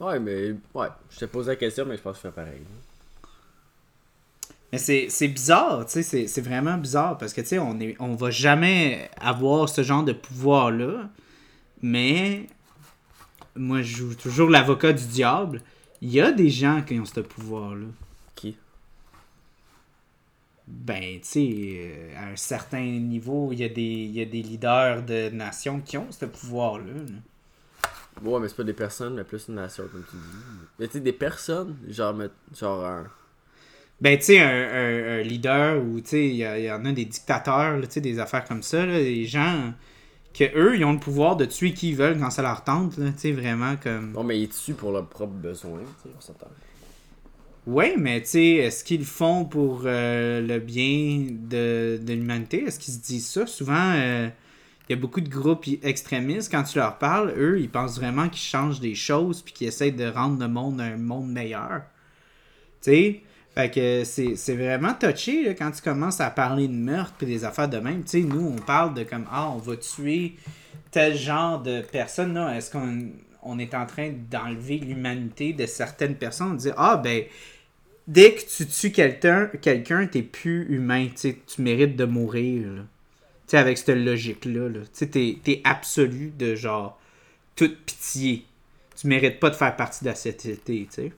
Ouais, 0.00 0.18
mais 0.18 0.54
ouais, 0.74 0.88
je 1.10 1.18
te 1.20 1.24
pose 1.26 1.46
la 1.48 1.54
question, 1.56 1.84
mais 1.86 1.96
je 1.96 2.02
pense 2.02 2.14
que 2.14 2.28
je 2.28 2.32
ferais 2.32 2.44
pareil. 2.44 2.62
Mais 4.72 4.78
c'est 4.78 5.28
bizarre, 5.28 5.84
tu 5.86 6.02
sais, 6.02 6.26
c'est- 6.28 6.40
vraiment 6.40 6.76
bizarre 6.78 7.18
parce 7.18 7.32
que, 7.32 7.40
tu 7.40 7.48
sais, 7.48 7.58
on, 7.58 7.78
est, 7.80 7.96
on 7.98 8.14
va 8.14 8.30
jamais 8.30 9.10
avoir 9.20 9.68
ce 9.68 9.82
genre 9.82 10.04
de 10.04 10.12
pouvoir-là, 10.12 11.08
mais 11.82 12.46
moi, 13.56 13.82
je 13.82 13.96
joue 13.96 14.14
toujours 14.14 14.48
l'avocat 14.50 14.92
du 14.92 15.06
diable. 15.06 15.62
Il 16.02 16.10
y 16.10 16.20
a 16.20 16.32
des 16.32 16.50
gens 16.50 16.82
qui 16.82 16.98
ont 16.98 17.04
ce 17.04 17.20
pouvoir-là. 17.20 17.86
Qui? 18.34 18.56
Ben, 20.66 21.18
tu 21.20 21.28
sais, 21.28 21.50
euh, 21.80 22.16
à 22.16 22.28
un 22.28 22.36
certain 22.36 22.80
niveau, 22.82 23.50
il 23.52 23.58
y, 23.60 23.64
a 23.64 23.68
des, 23.68 23.82
il 23.82 24.12
y 24.12 24.22
a 24.22 24.24
des 24.24 24.42
leaders 24.42 25.02
de 25.02 25.28
nations 25.30 25.80
qui 25.80 25.96
ont 25.98 26.10
ce 26.12 26.24
pouvoir-là. 26.26 26.92
là. 26.94 27.18
Ouais, 28.22 28.40
mais 28.40 28.48
c'est 28.48 28.56
pas 28.56 28.64
des 28.64 28.72
personnes, 28.72 29.14
mais 29.14 29.24
plus 29.24 29.46
une 29.48 29.54
nation, 29.54 29.84
comme 29.90 30.04
tu 30.10 30.16
dis. 30.16 30.66
Mais 30.78 30.86
tu 30.86 30.94
sais, 30.94 31.00
des 31.00 31.12
personnes, 31.12 31.76
genre, 31.88 32.14
genre 32.58 32.84
un. 32.84 33.06
Ben, 34.00 34.16
tu 34.18 34.24
sais, 34.24 34.40
un, 34.40 34.46
un- 34.46 35.18
un 35.18 35.22
leader 35.22 35.82
ou, 35.82 36.00
tu 36.00 36.08
sais, 36.08 36.26
il 36.28 36.36
y, 36.36 36.70
en 36.70 36.84
a 36.84 36.92
des 36.92 37.04
dictateurs, 37.04 37.80
tu 37.82 37.86
sais, 37.90 38.00
des 38.00 38.18
affaires 38.18 38.44
comme 38.44 38.62
ça, 38.62 38.86
là, 38.86 38.98
des 38.98 39.26
gens 39.26 39.72
que 40.32 40.44
eux, 40.56 40.76
ils 40.76 40.84
ont 40.84 40.92
le 40.92 40.98
pouvoir 40.98 41.36
de 41.36 41.44
tuer 41.44 41.74
qui 41.74 41.90
ils 41.90 41.96
veulent 41.96 42.18
quand 42.18 42.30
ça 42.30 42.42
leur 42.42 42.64
tente, 42.64 42.96
là, 42.98 43.10
tu 43.12 43.18
sais, 43.18 43.32
vraiment 43.32 43.76
comme... 43.76 44.12
Non, 44.12 44.24
mais 44.24 44.40
ils 44.40 44.48
tuent 44.48 44.74
pour 44.74 44.92
leurs 44.92 45.06
propres 45.08 45.34
besoins, 45.34 45.80
tu 46.02 46.08
sais, 46.08 46.14
on 46.16 46.20
s'entend. 46.20 46.46
Ouais, 47.66 47.94
mais 47.98 48.20
tu 48.22 48.28
sais, 48.28 48.46
est-ce 48.54 48.84
qu'ils 48.84 49.00
le 49.00 49.04
font 49.06 49.44
pour 49.44 49.82
euh, 49.84 50.40
le 50.40 50.58
bien 50.58 51.26
de, 51.30 51.98
de 52.02 52.12
l'humanité? 52.14 52.64
Est-ce 52.64 52.78
qu'ils 52.78 52.94
se 52.94 53.00
disent 53.00 53.28
ça? 53.28 53.46
Souvent, 53.46 53.92
euh, 53.96 54.28
il 54.90 54.94
y 54.94 54.98
a 54.98 55.00
beaucoup 55.00 55.20
de 55.20 55.28
groupes 55.28 55.66
extrémistes, 55.84 56.50
quand 56.50 56.64
tu 56.64 56.76
leur 56.76 56.98
parles, 56.98 57.32
eux, 57.38 57.60
ils 57.60 57.70
pensent 57.70 57.96
vraiment 57.96 58.28
qu'ils 58.28 58.40
changent 58.40 58.80
des 58.80 58.96
choses 58.96 59.40
puis 59.40 59.54
qu'ils 59.54 59.68
essayent 59.68 59.92
de 59.92 60.08
rendre 60.08 60.40
le 60.40 60.48
monde 60.48 60.80
un 60.80 60.96
monde 60.96 61.30
meilleur. 61.30 61.82
Tu 62.82 62.90
sais? 62.90 63.22
Fait 63.54 63.70
que 63.70 64.02
c'est 64.02 64.56
vraiment 64.56 64.92
touché 64.94 65.44
là, 65.44 65.54
quand 65.54 65.70
tu 65.70 65.80
commences 65.80 66.20
à 66.20 66.28
parler 66.30 66.66
de 66.66 66.74
meurtre 66.74 67.14
et 67.22 67.26
des 67.26 67.44
affaires 67.44 67.68
de 67.68 67.78
même. 67.78 68.02
Tu 68.02 68.10
sais, 68.10 68.20
nous, 68.22 68.44
on 68.44 68.56
parle 68.56 68.94
de 68.94 69.04
comme, 69.04 69.26
ah, 69.30 69.52
on 69.54 69.58
va 69.58 69.76
tuer 69.76 70.34
tel 70.90 71.16
genre 71.16 71.62
de 71.62 71.82
personnes. 71.82 72.34
là. 72.34 72.56
Est-ce 72.56 72.72
qu'on 72.72 73.10
on 73.44 73.60
est 73.60 73.74
en 73.74 73.86
train 73.86 74.12
d'enlever 74.28 74.78
l'humanité 74.78 75.52
de 75.52 75.66
certaines 75.66 76.16
personnes? 76.16 76.50
On 76.50 76.54
dit, 76.54 76.70
ah, 76.76 76.96
ben, 76.96 77.22
dès 78.08 78.34
que 78.34 78.40
tu 78.40 78.66
tues 78.66 78.90
quelqu'un, 78.90 79.50
quelqu'un 79.62 80.08
t'es 80.08 80.22
plus 80.22 80.66
humain. 80.68 81.06
Tu 81.10 81.16
sais, 81.16 81.38
tu 81.46 81.62
mérites 81.62 81.94
de 81.94 82.06
mourir. 82.06 82.86
Sais, 83.50 83.56
avec 83.58 83.78
cette 83.78 83.88
logique-là. 83.96 84.68
Là. 84.68 84.80
Tu 84.80 84.88
sais, 84.92 85.08
t'es 85.08 85.38
t'es 85.42 85.60
absolu 85.64 86.32
de 86.38 86.54
genre 86.54 87.00
toute 87.56 87.76
pitié. 87.84 88.44
Tu 88.96 89.06
mérites 89.08 89.40
pas 89.40 89.50
de 89.50 89.56
faire 89.56 89.74
partie 89.74 90.04
de 90.04 90.10
la 90.10 90.14
société, 90.14 90.56
tu 90.62 90.86
sais. 90.90 91.12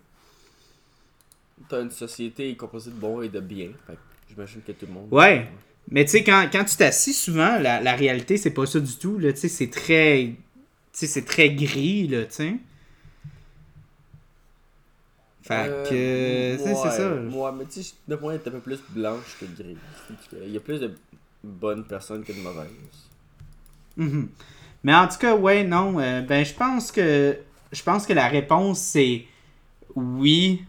T'as 1.68 1.82
une 1.82 1.90
société 1.90 2.56
composée 2.56 2.90
de 2.90 2.96
bons 2.96 3.22
et 3.22 3.28
de 3.28 3.40
bien. 3.40 3.68
Fait 3.86 3.94
que 3.94 3.98
j'imagine 4.30 4.62
que 4.62 4.72
tout 4.72 4.86
le 4.86 4.92
monde. 4.92 5.08
Ouais. 5.12 5.46
Mais 5.90 6.04
tu 6.04 6.12
sais, 6.12 6.24
quand, 6.24 6.48
quand 6.50 6.64
tu 6.64 6.76
t'assis 6.76 7.12
souvent, 7.12 7.58
la, 7.58 7.80
la 7.80 7.94
réalité, 7.94 8.36
c'est 8.36 8.50
pas 8.52 8.64
ça 8.66 8.80
du 8.80 8.96
tout. 8.96 9.18
Là. 9.18 9.32
Tu 9.32 9.40
sais, 9.40 9.48
c'est 9.48 9.68
très. 9.70 10.26
Tu 10.28 10.34
sais, 10.92 11.06
c'est 11.06 11.24
très 11.24 11.50
gris, 11.50 12.08
là, 12.08 12.24
tu 12.24 12.32
sais. 12.34 12.54
Fait 15.42 15.68
Euh, 15.68 16.56
que. 16.56 16.62
c'est 16.62 16.74
ça. 16.74 17.14
Ouais, 17.14 17.50
mais 17.58 17.64
tu 17.66 17.82
sais, 17.82 17.94
de 18.08 18.16
moi, 18.16 18.34
elle 18.34 18.40
est 18.40 18.48
un 18.48 18.52
peu 18.52 18.60
plus 18.60 18.80
blanche 18.90 19.36
que 19.40 19.44
gris. 19.60 19.76
Il 20.44 20.50
y 20.52 20.56
a 20.56 20.60
plus 20.60 20.78
de 20.80 20.94
bonnes 21.44 21.84
personnes 21.84 22.24
que 22.24 22.32
de 22.32 22.40
mauvaises. 22.40 22.68
Mhm. 23.96 24.28
Mais 24.84 24.94
en 24.94 25.06
tout 25.08 25.18
cas, 25.18 25.34
ouais, 25.36 25.64
non. 25.64 25.98
euh, 26.00 26.22
ben, 26.22 26.44
je 26.44 26.54
pense 26.54 26.90
que. 26.92 27.38
Je 27.72 27.82
pense 27.82 28.04
que 28.06 28.12
la 28.12 28.28
réponse, 28.28 28.80
c'est 28.80 29.24
oui. 29.94 30.62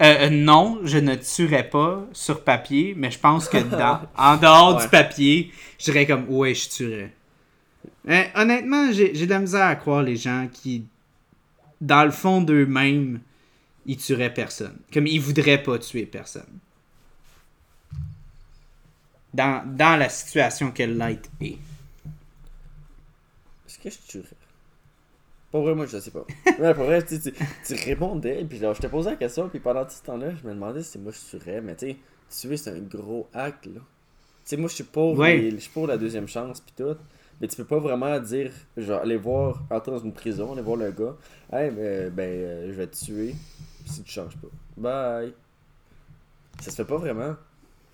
Euh, 0.00 0.26
euh, 0.26 0.30
non, 0.30 0.78
je 0.84 0.98
ne 0.98 1.16
tuerais 1.16 1.68
pas 1.68 2.06
sur 2.12 2.44
papier, 2.44 2.94
mais 2.96 3.10
je 3.10 3.18
pense 3.18 3.48
que 3.48 3.58
dans, 3.58 4.02
en 4.16 4.36
dehors 4.36 4.76
Ouais. 4.76 4.82
du 4.84 4.88
papier, 4.88 5.52
je 5.78 5.84
dirais 5.86 6.06
comme 6.06 6.28
ouais, 6.28 6.54
je 6.54 6.68
tuerais. 6.68 7.12
Euh, 8.08 8.22
honnêtement, 8.36 8.92
j'ai 8.92 9.14
j'ai 9.14 9.26
de 9.26 9.30
la 9.30 9.40
misère 9.40 9.66
à 9.66 9.74
croire 9.74 10.02
les 10.02 10.16
gens 10.16 10.48
qui, 10.52 10.84
dans 11.80 12.04
le 12.04 12.12
fond 12.12 12.40
d'eux-mêmes, 12.40 13.20
ils 13.86 13.96
tueraient 13.96 14.32
personne. 14.32 14.78
Comme 14.92 15.06
ils 15.08 15.20
voudraient 15.20 15.62
pas 15.62 15.78
tuer 15.78 16.06
personne. 16.06 16.58
Dans, 19.38 19.62
dans 19.76 19.96
la 19.96 20.08
situation 20.08 20.72
que 20.72 20.82
Light 20.82 21.30
est. 21.40 21.58
Est-ce 23.68 23.78
que 23.78 23.88
je 23.88 23.98
tuerais 24.08 24.36
Pour 25.52 25.62
vrai, 25.62 25.76
moi, 25.76 25.86
je 25.86 25.98
sais 26.00 26.10
pas. 26.10 26.26
ouais, 26.58 26.74
pour 26.74 26.84
vrai, 26.86 27.04
tu, 27.04 27.20
tu, 27.20 27.32
tu 27.64 27.74
répondais, 27.84 28.44
puis 28.44 28.58
genre, 28.58 28.74
je 28.74 28.80
te 28.80 28.88
posais 28.88 29.10
la 29.10 29.16
question, 29.16 29.48
puis 29.48 29.60
pendant 29.60 29.84
tout 29.84 29.92
ce 29.92 30.02
temps-là, 30.02 30.34
je 30.34 30.44
me 30.44 30.54
demandais 30.54 30.82
si 30.82 30.98
moi 30.98 31.12
je 31.12 31.38
tuerais, 31.38 31.60
mais 31.60 31.76
tu 31.76 31.86
sais, 31.86 31.96
tuer, 32.48 32.56
c'est 32.56 32.70
un 32.70 32.80
gros 32.80 33.28
acte, 33.32 33.66
là. 33.66 33.80
Tu 33.80 33.80
sais, 34.44 34.56
moi, 34.56 34.68
je 34.68 34.74
suis 34.74 34.82
pour, 34.84 35.16
Ouais. 35.16 35.36
les- 35.38 35.50
je 35.52 35.56
suis 35.58 35.70
pour 35.70 35.86
la 35.86 35.96
deuxième 35.98 36.26
chance, 36.26 36.60
puis 36.60 36.74
tout. 36.76 36.96
Mais 37.40 37.46
tu 37.46 37.54
peux 37.54 37.64
pas 37.64 37.78
vraiment 37.78 38.18
dire, 38.18 38.50
genre, 38.76 39.02
aller 39.02 39.16
voir, 39.18 39.62
entrer 39.70 39.92
dans 39.92 39.98
une 40.00 40.12
prison, 40.12 40.52
aller 40.52 40.62
voir 40.62 40.76
le 40.78 40.90
gars, 40.90 41.14
hey, 41.52 41.70
ben, 41.70 42.18
euh, 42.18 42.66
je 42.66 42.72
vais 42.72 42.88
te 42.88 42.96
tuer 42.96 43.36
si 43.86 44.02
tu 44.02 44.10
changes 44.10 44.36
pas. 44.36 44.48
Bye. 44.76 45.32
Ça 46.60 46.72
se 46.72 46.76
fait 46.76 46.84
pas 46.84 46.96
vraiment. 46.96 47.36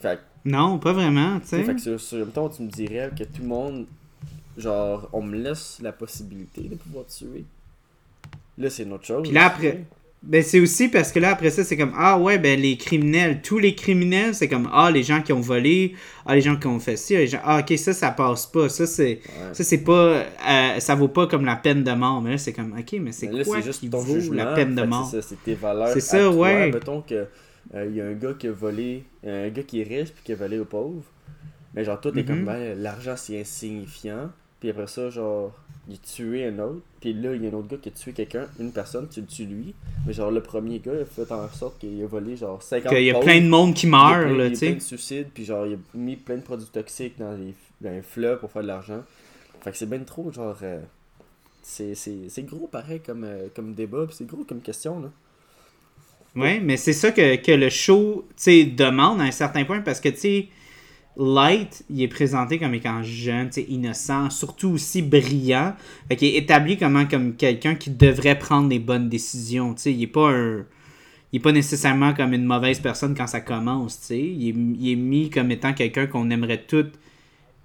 Fait 0.08 0.18
Non, 0.44 0.78
pas 0.78 0.92
vraiment, 0.92 1.40
tu 1.40 1.48
sais. 1.48 1.62
Fait 1.62 1.74
que 1.74 1.80
sur, 1.80 2.00
sur 2.00 2.18
le 2.18 2.26
temps, 2.26 2.48
tu 2.48 2.62
me 2.62 2.68
dirais 2.70 3.10
que 3.18 3.24
tout 3.24 3.40
le 3.42 3.48
monde, 3.48 3.86
genre, 4.58 5.08
on 5.12 5.22
me 5.22 5.36
laisse 5.36 5.78
la 5.82 5.92
possibilité 5.92 6.62
de 6.62 6.74
pouvoir 6.76 7.06
tuer. 7.06 7.44
Là, 8.58 8.70
c'est 8.70 8.82
une 8.84 8.92
autre 8.92 9.04
chose. 9.06 9.22
Puis 9.24 9.32
là, 9.32 9.46
après- 9.46 9.84
Ben, 10.26 10.42
c'est 10.42 10.58
aussi 10.58 10.88
parce 10.88 11.12
que 11.12 11.18
là, 11.20 11.32
après 11.32 11.50
ça, 11.50 11.64
c'est 11.64 11.76
comme, 11.76 11.92
ah 11.98 12.18
ouais, 12.18 12.38
ben 12.38 12.58
les 12.58 12.78
criminels, 12.78 13.42
tous 13.42 13.58
les 13.58 13.74
criminels, 13.74 14.34
c'est 14.34 14.48
comme, 14.48 14.70
ah, 14.72 14.90
les 14.90 15.02
gens 15.02 15.20
qui 15.20 15.34
ont 15.34 15.40
volé, 15.40 15.94
ah, 16.24 16.34
les 16.34 16.40
gens 16.40 16.56
qui 16.56 16.66
ont 16.66 16.78
fait 16.80 16.96
ci, 16.96 17.14
les 17.14 17.26
gens, 17.26 17.40
ah, 17.44 17.58
ok, 17.60 17.76
ça, 17.76 17.92
ça 17.92 18.10
passe 18.10 18.46
pas. 18.46 18.70
Ça, 18.70 18.86
c'est, 18.86 19.20
Ouais. 19.26 19.52
ça, 19.52 19.62
c'est 19.64 19.84
pas, 19.84 19.92
euh, 20.48 20.80
ça 20.80 20.94
vaut 20.94 21.08
pas 21.08 21.26
comme 21.26 21.44
la 21.44 21.56
peine 21.56 21.84
de 21.84 21.92
mort. 21.92 22.22
Mais 22.22 22.30
là, 22.30 22.38
c'est 22.38 22.54
comme, 22.54 22.74
ok, 22.78 22.92
mais 23.02 23.12
c'est 23.12 23.28
quoi 23.44 23.60
juste 23.60 23.80
qui 23.80 23.90
ton 23.90 23.98
vaut 23.98 24.14
jugement, 24.14 24.36
la 24.36 24.54
peine 24.54 24.74
de 24.74 24.82
mort? 24.84 25.06
C'est 25.10 25.20
ça, 25.20 25.28
c'est 25.28 25.42
tes 25.44 25.54
valeurs. 25.54 25.88
C'est 25.88 25.98
à 25.98 26.00
ça, 26.00 26.18
toi. 26.20 26.30
ouais. 26.36 26.70
Mettons 26.72 27.02
que 27.02 27.26
il 27.72 27.94
y 27.94 28.00
a 28.00 28.06
un 28.06 28.12
gars 28.12 28.34
qui 28.34 28.48
a 28.48 28.52
volé, 28.52 29.04
un 29.26 29.48
gars 29.48 29.62
qui 29.62 29.80
est 29.80 29.84
riche 29.84 30.12
puis 30.12 30.22
qui 30.24 30.32
a 30.32 30.36
volé 30.36 30.58
aux 30.58 30.64
pauvres. 30.64 31.02
Mais 31.74 31.84
genre, 31.84 32.00
toi, 32.00 32.12
t'es 32.12 32.20
Mhm. 32.22 32.26
comme, 32.26 32.44
ben, 32.44 32.80
l'argent 32.80 33.14
c'est 33.16 33.40
insignifiant. 33.40 34.30
Puis 34.60 34.70
après 34.70 34.86
ça, 34.86 35.10
genre, 35.10 35.52
il 35.88 35.94
a 35.94 35.98
tué 35.98 36.46
un 36.46 36.58
autre. 36.60 36.80
Puis 37.00 37.12
là, 37.12 37.34
il 37.34 37.42
y 37.42 37.46
a 37.46 37.50
un 37.50 37.54
autre 37.54 37.68
gars 37.68 37.76
qui 37.76 37.88
a 37.88 37.92
tué 37.92 38.12
quelqu'un, 38.12 38.46
une 38.60 38.70
personne, 38.72 39.08
tu 39.08 39.20
le 39.20 39.26
tues 39.26 39.44
lui. 39.44 39.74
Mais 40.06 40.12
genre, 40.12 40.30
le 40.30 40.40
premier 40.42 40.78
gars, 40.78 40.92
il 40.94 41.00
a 41.00 41.04
fait 41.04 41.30
en 41.32 41.48
sorte 41.48 41.78
qu'il 41.80 42.02
a 42.02 42.06
volé 42.06 42.36
genre 42.36 42.62
50 42.62 42.92
Qu'il 42.94 43.02
y 43.04 43.10
a 43.10 43.18
plein 43.20 43.40
de 43.40 43.48
monde 43.48 43.74
qui 43.74 43.86
Il 43.86 43.94
a 43.94 43.98
meurt, 43.98 44.36
là, 44.38 44.46
il 44.46 44.54
y 44.54 44.56
tu 44.56 44.64
a 44.64 44.68
plein 44.68 44.68
sais. 44.68 44.74
de 44.76 44.80
suicides, 44.80 45.28
puis 45.34 45.44
genre, 45.44 45.66
il 45.66 45.74
a 45.74 45.76
mis 45.94 46.16
plein 46.16 46.36
de 46.36 46.42
produits 46.42 46.66
toxiques 46.68 47.18
dans 47.18 47.32
les, 47.36 47.54
dans 47.80 47.90
les 47.90 48.02
fleuves 48.02 48.38
pour 48.38 48.50
faire 48.52 48.62
de 48.62 48.68
l'argent. 48.68 49.02
Fait 49.62 49.70
que 49.72 49.76
c'est 49.76 49.88
bien 49.88 49.98
trop, 50.00 50.30
genre. 50.32 50.56
euh, 50.62 50.80
c'est, 51.62 52.42
gros 52.46 52.66
pareil 52.68 53.00
comme, 53.00 53.24
euh, 53.24 53.48
comme 53.54 53.74
débat, 53.74 54.04
puis 54.06 54.14
c'est 54.16 54.26
gros 54.26 54.44
comme 54.44 54.60
question, 54.60 55.00
là. 55.00 55.10
Ouais, 56.36 56.60
mais 56.60 56.76
c'est 56.76 56.92
ça 56.92 57.12
que, 57.12 57.36
que 57.36 57.52
le 57.52 57.70
show, 57.70 58.26
demande 58.46 59.20
à 59.20 59.24
un 59.24 59.30
certain 59.30 59.64
point 59.64 59.80
parce 59.80 60.00
que, 60.00 60.08
tu 60.08 60.48
Light, 61.16 61.84
il 61.90 62.02
est 62.02 62.08
présenté 62.08 62.58
comme 62.58 62.74
étant 62.74 63.02
jeune, 63.04 63.48
innocent, 63.68 64.30
surtout 64.30 64.70
aussi 64.70 65.00
brillant. 65.00 65.74
Fait 66.08 66.16
qu'il 66.16 66.28
est 66.28 66.38
établi 66.38 66.76
comme, 66.76 67.06
comme 67.08 67.36
quelqu'un 67.36 67.76
qui 67.76 67.90
devrait 67.90 68.38
prendre 68.38 68.68
les 68.68 68.80
bonnes 68.80 69.08
décisions, 69.08 69.74
tu 69.74 69.82
sais. 69.82 69.92
Il 69.92 70.02
est 70.02 70.08
pas 70.08 70.30
un... 70.30 70.64
Il 71.32 71.38
est 71.38 71.40
pas 71.40 71.52
nécessairement 71.52 72.14
comme 72.14 72.32
une 72.32 72.44
mauvaise 72.44 72.78
personne 72.78 73.14
quand 73.16 73.26
ça 73.26 73.40
commence, 73.40 74.00
tu 74.00 74.06
sais. 74.06 74.20
Il 74.20 74.48
est, 74.48 74.54
il 74.80 74.92
est 74.92 74.96
mis 74.96 75.30
comme 75.30 75.50
étant 75.50 75.72
quelqu'un 75.72 76.06
qu'on 76.06 76.30
aimerait 76.30 76.62
tout 76.66 76.86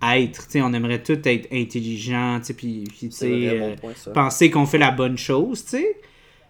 être, 0.04 0.46
tu 0.46 0.52
sais. 0.52 0.62
On 0.62 0.74
aimerait 0.74 1.02
tout 1.02 1.20
être 1.28 1.48
intelligent, 1.52 2.40
tu 2.40 2.46
sais, 2.46 2.54
puis, 2.54 2.84
euh, 3.24 3.76
bon 3.82 4.14
penser 4.14 4.52
qu'on 4.52 4.68
fait 4.68 4.78
la 4.78 4.92
bonne 4.92 5.18
chose, 5.18 5.64
tu 5.64 5.72
sais. 5.72 5.96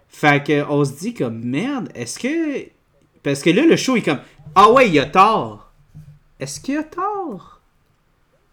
Fait 0.10 0.44
que 0.44 0.64
on 0.70 0.84
se 0.84 0.94
dit 0.94 1.14
comme 1.14 1.44
merde, 1.44 1.90
est-ce 1.96 2.20
que 2.20 2.68
parce 3.24 3.42
que 3.42 3.50
là 3.50 3.66
le 3.66 3.76
show 3.76 3.96
est 3.96 4.02
comme 4.02 4.20
ah 4.56 4.72
ouais, 4.72 4.90
il 4.90 5.00
a 5.00 5.06
tort. 5.06 5.72
Est-ce 6.40 6.60
qu'il 6.60 6.78
a 6.78 6.84
tort? 6.84 7.62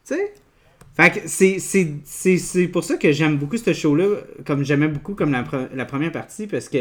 Tu 0.07 0.15
sais? 0.15 0.35
Fait 0.95 1.11
que 1.11 1.29
c'est 1.29 2.69
pour 2.69 2.85
ça 2.85 2.97
que 2.97 3.13
j'aime 3.13 3.37
beaucoup 3.37 3.57
ce 3.57 3.73
show 3.73 3.95
là 3.95 4.17
comme 4.47 4.65
j'aimais 4.65 4.89
beaucoup 4.89 5.15
comme 5.15 5.33
la, 5.33 5.45
la 5.75 5.85
première 5.85 6.13
partie 6.13 6.47
parce 6.47 6.69
que 6.69 6.79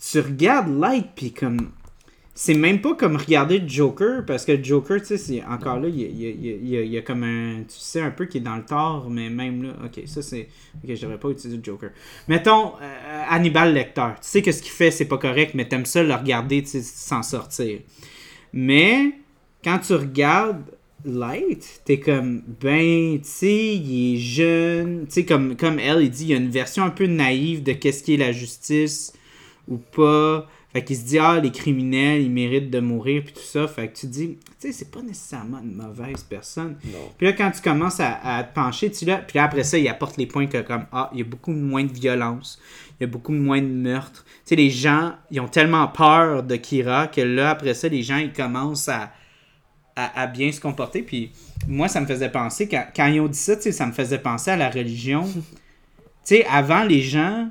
tu 0.00 0.20
regardes 0.20 0.68
Light 0.78 1.08
puis 1.16 1.32
comme 1.32 1.70
c'est 2.38 2.54
même 2.54 2.82
pas 2.82 2.94
comme 2.94 3.16
regarder 3.16 3.62
Joker, 3.66 4.24
parce 4.26 4.44
que 4.44 4.62
Joker, 4.62 5.00
tu 5.02 5.16
sais, 5.16 5.42
encore 5.48 5.80
là, 5.80 5.88
il 5.88 5.98
y 5.98 6.04
a, 6.04 6.30
il 6.30 6.68
il 6.84 6.92
y 6.92 6.98
a- 6.98 7.02
comme 7.02 7.22
un. 7.24 7.62
Tu 7.62 7.74
sais 7.78 8.00
un 8.02 8.10
peu 8.10 8.26
qui 8.26 8.38
est 8.38 8.40
dans 8.42 8.56
le 8.56 8.64
tort, 8.64 9.08
mais 9.10 9.30
même 9.30 9.62
là, 9.62 9.70
ok, 9.86 10.02
ça 10.06 10.20
c'est. 10.20 10.48
Ok, 10.84 10.94
j'aurais 10.94 11.18
pas 11.18 11.30
utilisé 11.30 11.58
Joker. 11.62 11.90
Mettons, 12.28 12.74
euh, 12.82 13.22
Hannibal 13.30 13.72
Lecter. 13.72 14.08
Tu 14.20 14.28
sais 14.28 14.42
que 14.42 14.52
ce 14.52 14.60
qu'il 14.62 14.70
fait, 14.72 14.90
c'est 14.90 15.06
pas 15.06 15.16
correct, 15.18 15.52
mais 15.54 15.66
t'aimes 15.66 15.86
ça 15.86 16.02
le 16.02 16.14
regarder, 16.14 16.62
tu 16.62 16.68
sais, 16.68 16.82
s'en 16.82 17.22
sortir. 17.22 17.78
Mais, 18.52 19.12
quand 19.64 19.78
tu 19.78 19.94
regardes 19.94 20.62
Light, 21.04 21.82
t'es 21.84 22.00
comme, 22.00 22.42
ben, 22.60 23.18
tu 23.20 23.28
sais, 23.28 23.74
il 23.76 24.14
est 24.14 24.18
jeune. 24.18 25.06
Tu 25.06 25.12
sais, 25.14 25.24
comme, 25.24 25.56
comme 25.56 25.78
elle, 25.78 26.02
il 26.02 26.10
dit, 26.10 26.24
il 26.24 26.30
y 26.30 26.34
a 26.34 26.36
une 26.36 26.50
version 26.50 26.84
un 26.84 26.90
peu 26.90 27.06
naïve 27.06 27.62
de 27.62 27.72
qu'est-ce 27.72 28.02
qui 28.02 28.14
est 28.14 28.16
la 28.18 28.32
justice 28.32 29.12
ou 29.68 29.76
pas. 29.78 30.48
Fait 30.76 30.84
qu'il 30.84 30.96
se 30.96 31.04
dit, 31.04 31.18
ah, 31.18 31.40
les 31.42 31.50
criminels, 31.50 32.20
ils 32.20 32.30
méritent 32.30 32.68
de 32.68 32.80
mourir, 32.80 33.22
puis 33.24 33.32
tout 33.32 33.40
ça. 33.40 33.66
Fait 33.66 33.88
que 33.88 33.96
tu 33.96 34.06
te 34.08 34.12
dis, 34.12 34.36
tu 34.36 34.44
sais, 34.58 34.72
c'est 34.72 34.90
pas 34.90 35.00
nécessairement 35.00 35.58
une 35.60 35.74
mauvaise 35.74 36.22
personne. 36.22 36.76
Puis 37.16 37.26
là, 37.26 37.32
quand 37.32 37.50
tu 37.50 37.62
commences 37.62 37.98
à, 37.98 38.18
à 38.22 38.44
te 38.44 38.54
pencher, 38.54 38.90
tu 38.90 39.06
là, 39.06 39.16
puis 39.26 39.38
là, 39.38 39.44
après 39.44 39.64
ça, 39.64 39.78
il 39.78 39.88
apporte 39.88 40.18
les 40.18 40.26
points 40.26 40.46
que, 40.46 40.58
comme, 40.60 40.84
ah, 40.92 41.08
il 41.14 41.20
y 41.20 41.22
a 41.22 41.24
beaucoup 41.24 41.52
moins 41.52 41.84
de 41.84 41.92
violence, 41.94 42.60
il 43.00 43.04
y 43.04 43.04
a 43.04 43.06
beaucoup 43.06 43.32
moins 43.32 43.62
de 43.62 43.66
meurtres. 43.66 44.26
Tu 44.26 44.50
sais, 44.50 44.56
les 44.56 44.68
gens, 44.68 45.14
ils 45.30 45.40
ont 45.40 45.48
tellement 45.48 45.88
peur 45.88 46.42
de 46.42 46.56
Kira 46.56 47.06
que 47.06 47.22
là, 47.22 47.48
après 47.48 47.72
ça, 47.72 47.88
les 47.88 48.02
gens, 48.02 48.18
ils 48.18 48.34
commencent 48.34 48.90
à, 48.90 49.10
à, 49.96 50.24
à 50.24 50.26
bien 50.26 50.52
se 50.52 50.60
comporter. 50.60 51.00
Puis 51.00 51.32
moi, 51.66 51.88
ça 51.88 52.02
me 52.02 52.06
faisait 52.06 52.30
penser, 52.30 52.68
quand, 52.68 52.84
quand 52.94 53.06
ils 53.06 53.20
ont 53.20 53.28
dit 53.28 53.38
ça, 53.38 53.56
tu 53.56 53.62
sais, 53.62 53.72
ça 53.72 53.86
me 53.86 53.92
faisait 53.92 54.18
penser 54.18 54.50
à 54.50 54.56
la 54.58 54.68
religion. 54.68 55.24
tu 55.32 55.40
sais, 56.24 56.44
avant, 56.44 56.84
les 56.84 57.00
gens, 57.00 57.48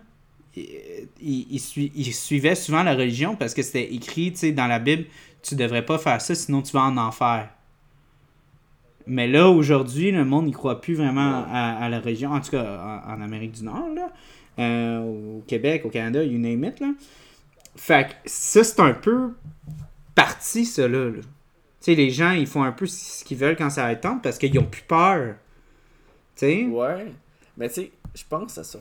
ils, 0.55 1.07
ils- 1.21 1.47
ils 1.51 1.59
sui- 1.59 1.91
ils 1.95 2.13
suivaient 2.13 2.55
souvent 2.55 2.83
la 2.83 2.95
religion 2.95 3.35
parce 3.35 3.53
que 3.53 3.61
c'était 3.61 3.93
écrit, 3.93 4.31
dans 4.53 4.67
la 4.67 4.79
Bible, 4.79 5.05
tu 5.41 5.55
devrais 5.55 5.85
pas 5.85 5.97
faire 5.97 6.21
ça, 6.21 6.35
sinon 6.35 6.61
tu 6.61 6.71
vas 6.73 6.83
en 6.83 6.97
enfer. 6.97 7.49
Mais 9.07 9.27
là, 9.27 9.49
aujourd'hui, 9.49 10.11
le 10.11 10.25
monde 10.25 10.45
n'y 10.45 10.51
croit 10.51 10.81
plus 10.81 10.95
vraiment 10.95 11.45
à, 11.51 11.87
la 11.89 11.99
religion, 11.99 12.31
en 12.31 12.41
tout 12.41 12.51
cas 12.51 13.03
en, 13.07 13.21
Amérique 13.21 13.51
du 13.51 13.63
Nord, 13.63 13.89
là, 13.93 14.11
euh, 14.57 14.99
au 15.37 15.43
Québec, 15.45 15.83
au 15.85 15.89
Canada, 15.89 16.23
you 16.23 16.39
name 16.39 16.63
it. 16.63 16.79
Là. 16.79 16.87
Fait 17.75 18.07
que 18.07 18.13
ça, 18.25 18.63
c'est 18.63 18.79
un 18.79 18.93
peu 18.93 19.33
parti, 20.15 20.65
ça. 20.65 20.87
Tu 20.87 21.21
sais, 21.81 21.93
les 21.93 22.09
gens, 22.09 22.31
ils 22.31 22.47
font 22.47 22.63
un 22.63 22.71
peu 22.71 22.87
ce 22.87 23.23
qu'ils 23.23 23.37
veulent 23.37 23.55
quand 23.55 23.69
ça 23.69 23.91
être 23.91 24.01
temps 24.01 24.17
parce 24.17 24.39
qu'ils 24.39 24.57
ont 24.57 24.65
plus 24.65 24.83
peur. 24.83 25.35
Ouais. 26.41 27.11
Mais 27.57 27.67
tu 27.69 27.75
sais, 27.75 27.91
je 28.15 28.23
pense 28.27 28.57
à 28.57 28.63
ça. 28.63 28.79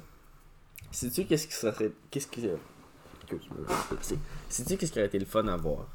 Sais-tu 0.94 1.24
qu'est-ce 1.26 1.46
qui 1.46 1.54
serait. 1.54 1.92
Qu'est-ce 2.10 2.26
qui. 2.28 2.48
Sais-tu 4.48 4.76
qu'est-ce 4.76 4.92
qui 4.92 4.98
aurait 4.98 5.06
été 5.08 5.18
le 5.18 5.24
fun 5.24 5.46
à 5.48 5.56
voir? 5.56 5.86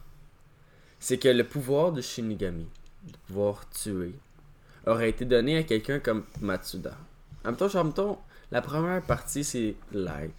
C'est 0.99 1.17
que 1.17 1.29
le 1.29 1.43
pouvoir 1.45 1.91
de 1.91 2.01
Shinigami, 2.01 2.67
de 3.07 3.17
pouvoir 3.27 3.69
tuer, 3.69 4.13
aurait 4.85 5.09
été 5.09 5.25
donné 5.25 5.57
à 5.57 5.63
quelqu'un 5.63 5.99
comme 5.99 6.25
Matsuda. 6.41 6.97
En 7.45 7.49
même 7.49 7.55
temps, 7.57 7.69
genre, 7.69 7.85
mettons, 7.85 8.17
la 8.51 8.61
première 8.61 9.01
partie, 9.01 9.43
c'est 9.43 9.75
Light. 9.93 10.31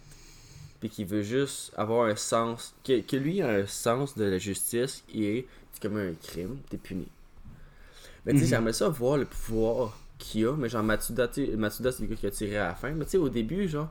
Puis 0.79 0.89
qui 0.89 1.03
veut 1.05 1.23
juste 1.23 1.71
avoir 1.77 2.07
un 2.07 2.15
sens. 2.15 2.75
Que, 2.83 3.01
que 3.01 3.15
lui 3.15 3.41
a 3.41 3.49
un 3.49 3.65
sens 3.65 4.15
de 4.17 4.25
la 4.25 4.37
justice 4.37 5.03
et 5.13 5.47
tu 5.73 5.79
commets 5.87 6.09
un 6.09 6.13
crime, 6.13 6.57
t'es 6.69 6.77
puni. 6.77 7.07
Mais 8.25 8.33
tu 8.33 8.39
sais, 8.39 8.43
Mhm. 8.45 8.49
j'aimerais 8.49 8.73
ça 8.73 8.89
voir 8.89 9.17
le 9.17 9.25
pouvoir 9.25 9.97
qu'il 10.19 10.45
a. 10.45 10.55
Mais 10.55 10.69
genre, 10.69 10.83
Matsuda, 10.83 11.29
Matsuda 11.57 11.91
c'est 11.91 12.03
le 12.03 12.09
gars 12.09 12.15
qui 12.15 12.27
a 12.27 12.31
tiré 12.31 12.57
à 12.57 12.67
la 12.67 12.75
fin. 12.75 12.91
Mais 12.91 13.05
tu 13.05 13.11
sais, 13.11 13.17
au 13.17 13.29
début, 13.29 13.67
genre, 13.67 13.89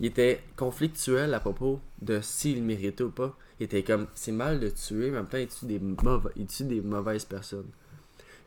il 0.00 0.06
était 0.06 0.40
conflictuel 0.56 1.34
à 1.34 1.40
propos 1.40 1.80
de 2.00 2.20
s'il 2.20 2.62
méritait 2.62 3.04
ou 3.04 3.10
pas. 3.10 3.36
Il 3.58 3.64
était 3.64 3.82
comme, 3.82 4.06
c'est 4.14 4.32
mal 4.32 4.60
de 4.60 4.70
tuer, 4.70 5.10
mais 5.10 5.18
en 5.18 5.22
même 5.22 5.28
temps, 5.28 5.38
il 5.38 5.48
tue 5.48 6.64
des, 6.64 6.74
des 6.76 6.80
mauvaises 6.80 7.24
personnes? 7.24 7.70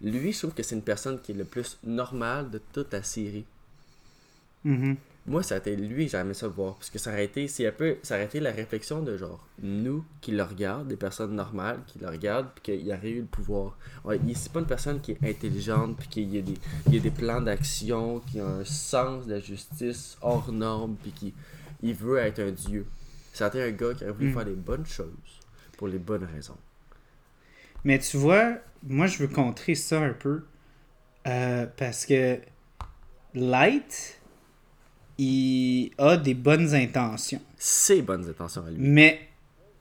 Lui, 0.01 0.31
je 0.31 0.39
trouve 0.39 0.53
que 0.53 0.63
c'est 0.63 0.75
une 0.75 0.81
personne 0.81 1.21
qui 1.21 1.31
est 1.31 1.35
le 1.35 1.45
plus 1.45 1.77
normale 1.83 2.49
de 2.49 2.59
toute 2.73 2.91
la 2.93 3.03
série. 3.03 3.45
Mhm. 4.63 4.97
Moi, 5.27 5.43
ça 5.43 5.55
a 5.55 5.57
été 5.59 5.75
lui, 5.75 6.07
j'aimais 6.09 6.33
ça 6.33 6.47
voir. 6.47 6.75
Parce 6.75 6.89
que 6.89 6.97
ça 6.97 7.11
aurait 7.11 7.25
été, 7.25 7.47
c'est 7.47 7.67
un 7.67 7.71
peu, 7.71 7.97
ça 8.01 8.15
aurait 8.15 8.25
été 8.25 8.39
la 8.39 8.51
réflexion 8.51 9.01
de 9.03 9.17
genre, 9.17 9.45
nous 9.61 10.03
qui 10.19 10.31
le 10.31 10.41
regardent, 10.41 10.87
des 10.87 10.95
personnes 10.95 11.35
normales 11.35 11.79
qui 11.85 11.99
le 11.99 12.07
regardent, 12.09 12.47
puis 12.55 12.79
qu'il 12.79 12.91
aurait 12.91 13.11
eu 13.11 13.19
le 13.21 13.25
pouvoir. 13.27 13.77
Ouais, 14.03 14.19
c'est 14.33 14.51
pas 14.51 14.59
une 14.61 14.65
personne 14.65 14.99
qui 14.99 15.11
est 15.11 15.23
intelligente, 15.23 15.95
puis 15.97 16.07
qu'il 16.07 16.33
y 16.35 16.39
a 16.39 16.41
des, 16.41 16.55
il 16.87 16.95
y 16.95 16.97
a 16.97 17.01
des 17.01 17.11
plans 17.11 17.39
d'action, 17.39 18.19
qui 18.21 18.39
a 18.39 18.47
un 18.47 18.65
sens 18.65 19.27
de 19.27 19.33
la 19.35 19.39
justice 19.39 20.17
hors 20.21 20.51
norme, 20.51 20.95
puis 21.01 21.11
qui 21.11 21.33
il 21.83 21.93
veut 21.93 22.17
être 22.17 22.39
un 22.39 22.51
dieu. 22.51 22.87
Ça 23.33 23.45
a 23.45 23.47
été 23.49 23.61
un 23.61 23.71
gars 23.71 23.93
qui 23.93 24.03
aurait 24.03 24.13
voulu 24.13 24.29
Mm. 24.29 24.33
faire 24.33 24.45
des 24.45 24.55
bonnes 24.55 24.85
choses 24.87 25.07
pour 25.77 25.87
les 25.87 25.99
bonnes 25.99 26.25
raisons. 26.25 26.57
Mais 27.83 27.99
tu 27.99 28.17
vois, 28.17 28.55
moi 28.83 29.05
je 29.07 29.19
veux 29.19 29.27
contrer 29.27 29.75
ça 29.75 29.99
un 30.01 30.13
peu. 30.13 30.43
euh, 31.27 31.67
parce 31.77 32.05
que 32.07 32.39
Light, 33.33 34.19
il 35.21 35.91
a 35.97 36.17
des 36.17 36.33
bonnes 36.33 36.73
intentions. 36.73 37.41
Ses 37.57 38.01
bonnes 38.01 38.27
intentions 38.27 38.65
à 38.65 38.69
lui. 38.71 38.77
Mais, 38.79 39.29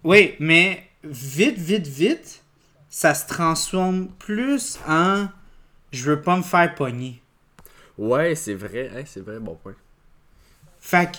oui, 0.05 0.35
mais 0.39 0.85
vite, 1.03 1.59
vite, 1.59 1.87
vite, 1.87 2.43
ça 2.91 3.15
se 3.15 3.27
transforme 3.27 4.09
plus 4.19 4.79
en 4.87 5.29
je 5.93 6.11
veux 6.11 6.21
pas 6.21 6.37
me 6.37 6.43
faire 6.43 6.75
pogner. 6.75 7.21
Ouais, 7.99 8.35
c'est 8.35 8.55
vrai, 8.55 8.91
hein, 8.95 9.03
c'est 9.07 9.21
vrai, 9.21 9.41
bon 9.41 9.57
point. 9.57 9.75
Fait 10.81 11.11
que 11.11 11.17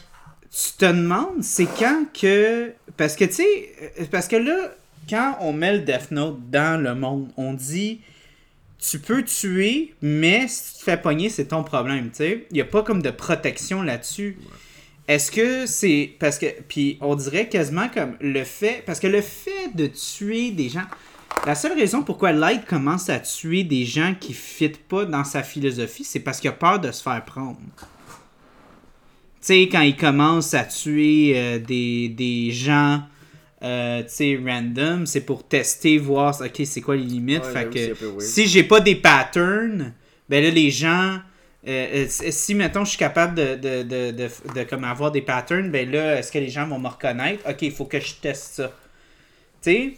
tu 0.50 0.74
te 0.78 0.86
demandes, 0.86 1.44
c'est 1.44 1.66
quand 1.66 2.06
que. 2.14 2.74
Parce 2.96 3.16
que, 3.16 3.26
tu 3.26 3.34
sais, 3.34 3.76
euh, 4.00 4.06
parce 4.10 4.28
que 4.28 4.38
là, 4.38 4.72
quand 5.10 5.38
on 5.42 5.52
met 5.52 5.74
le 5.74 5.80
Death 5.80 6.12
Note 6.12 6.50
dans 6.50 6.82
le 6.82 6.96
monde, 6.96 7.30
on 7.38 7.54
dit 7.54 8.02
tu 8.82 8.98
peux 8.98 9.24
tuer, 9.24 9.94
mais 10.02 10.48
si 10.48 10.74
tu 10.74 10.80
te 10.80 10.84
fais 10.84 10.98
pogner, 10.98 11.30
c'est 11.30 11.46
ton 11.46 11.64
problème, 11.64 12.10
tu 12.10 12.18
sais. 12.18 12.48
Il 12.50 12.56
n'y 12.56 12.62
a 12.62 12.66
pas 12.66 12.82
comme 12.82 13.02
de 13.02 13.12
protection 13.12 13.84
là-dessus. 13.84 14.38
Est-ce 15.08 15.32
que 15.32 15.68
c'est. 15.68 16.16
Parce 16.20 16.40
que. 16.40 16.48
Puis 16.68 16.98
on 17.00 17.16
dirait 17.16 17.48
quasiment 17.48 17.90
comme 17.90 18.16
le 18.20 18.44
fait. 18.44 18.84
Parce 18.86 19.00
que 19.00 19.08
le 19.08 19.22
fait 19.22 19.76
de 19.76 19.86
tuer 19.86 20.52
des 20.52 20.70
gens. 20.70 20.86
La 21.46 21.56
seule 21.56 21.74
raison 21.74 22.04
pourquoi 22.04 22.34
Light 22.34 22.66
commence 22.66 23.10
à 23.10 23.20
tuer 23.20 23.64
des 23.64 23.86
gens 23.86 24.16
qui 24.20 24.30
ne 24.30 24.36
fitent 24.38 24.84
pas 24.88 25.06
dans 25.06 25.24
sa 25.24 25.44
philosophie, 25.44 26.04
c'est 26.04 26.20
parce 26.20 26.40
qu'il 26.40 26.50
a 26.50 26.54
peur 26.54 26.80
de 26.80 26.92
se 26.92 27.02
faire 27.02 27.24
prendre. 27.24 27.58
Tu 27.80 27.88
sais, 29.42 29.62
quand 29.72 29.82
il 29.82 29.96
commence 29.96 30.54
à 30.54 30.66
tuer 30.66 31.34
euh, 31.36 31.58
des, 31.58 32.10
des 32.10 32.52
gens, 32.52 33.02
euh, 33.64 34.02
tu 34.04 34.10
sais, 34.10 34.40
random, 34.44 35.06
c'est 35.06 35.22
pour 35.22 35.44
tester, 35.48 35.98
voir, 35.98 36.40
ok, 36.42 36.62
c'est 36.66 36.82
quoi 36.82 36.96
les 36.96 37.04
limites. 37.04 37.44
Ouais, 37.46 37.52
fait 37.52 37.70
que 37.70 37.94
peu 37.94 38.20
si 38.20 38.48
j'ai 38.48 38.64
pas 38.64 38.80
des 38.80 38.96
patterns, 38.96 39.94
ben 40.30 40.44
là, 40.44 40.50
les 40.50 40.72
gens, 40.72 41.20
euh, 41.68 41.88
euh, 41.94 42.06
si, 42.10 42.32
si, 42.32 42.56
mettons, 42.56 42.84
je 42.86 42.90
suis 42.90 42.98
capable 42.98 43.36
de, 43.36 43.56
de, 43.56 43.84
de, 43.84 44.12
de, 44.12 44.30
de 44.56 44.64
comme 44.64 44.84
avoir 44.84 45.12
des 45.12 45.22
patterns, 45.22 45.70
ben 45.70 45.90
là, 45.92 46.18
est-ce 46.18 46.32
que 46.32 46.40
les 46.40 46.50
gens 46.50 46.68
vont 46.68 46.80
me 46.80 46.88
reconnaître? 46.88 47.48
Ok, 47.48 47.62
il 47.62 47.72
faut 47.72 47.86
que 47.86 48.00
je 48.00 48.16
teste 48.16 48.56
ça. 48.56 48.72
Tu 49.62 49.72
sais? 49.72 49.94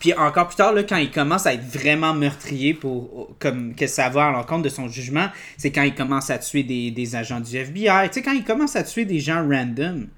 Puis 0.00 0.14
encore 0.14 0.48
plus 0.48 0.56
tard, 0.56 0.72
là, 0.72 0.82
quand 0.84 0.96
il 0.96 1.10
commence 1.10 1.46
à 1.46 1.52
être 1.52 1.64
vraiment 1.64 2.14
meurtrier 2.14 2.72
pour 2.72 3.36
comme 3.38 3.74
que 3.74 3.86
ça 3.86 4.08
va 4.08 4.28
à 4.28 4.30
l'encontre 4.32 4.62
de 4.62 4.70
son 4.70 4.88
jugement, 4.88 5.28
c'est 5.58 5.70
quand 5.70 5.82
il 5.82 5.94
commence 5.94 6.30
à 6.30 6.38
tuer 6.38 6.62
des, 6.62 6.90
des 6.90 7.14
agents 7.14 7.40
du 7.40 7.54
FBI. 7.54 8.08
Tu 8.08 8.14
sais, 8.14 8.22
quand 8.22 8.32
il 8.32 8.44
commence 8.44 8.74
à 8.76 8.82
tuer 8.82 9.04
des 9.04 9.20
gens 9.20 9.46
random, 9.46 10.08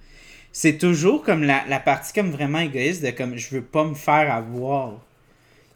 c'est 0.56 0.78
toujours 0.78 1.24
comme 1.24 1.42
la, 1.42 1.64
la 1.66 1.80
partie 1.80 2.12
comme 2.12 2.30
vraiment 2.30 2.60
égoïste 2.60 3.02
de 3.04 3.10
comme 3.10 3.36
je 3.36 3.56
veux 3.56 3.62
pas 3.62 3.82
me 3.84 3.94
faire 3.94 4.32
avoir. 4.32 4.92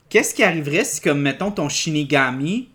Qu'est-ce 0.08 0.32
qui 0.34 0.44
arriverait 0.44 0.84
si 0.84 1.00
comme 1.00 1.20
mettons 1.20 1.50
ton 1.50 1.68
Shinigami, 1.68 2.68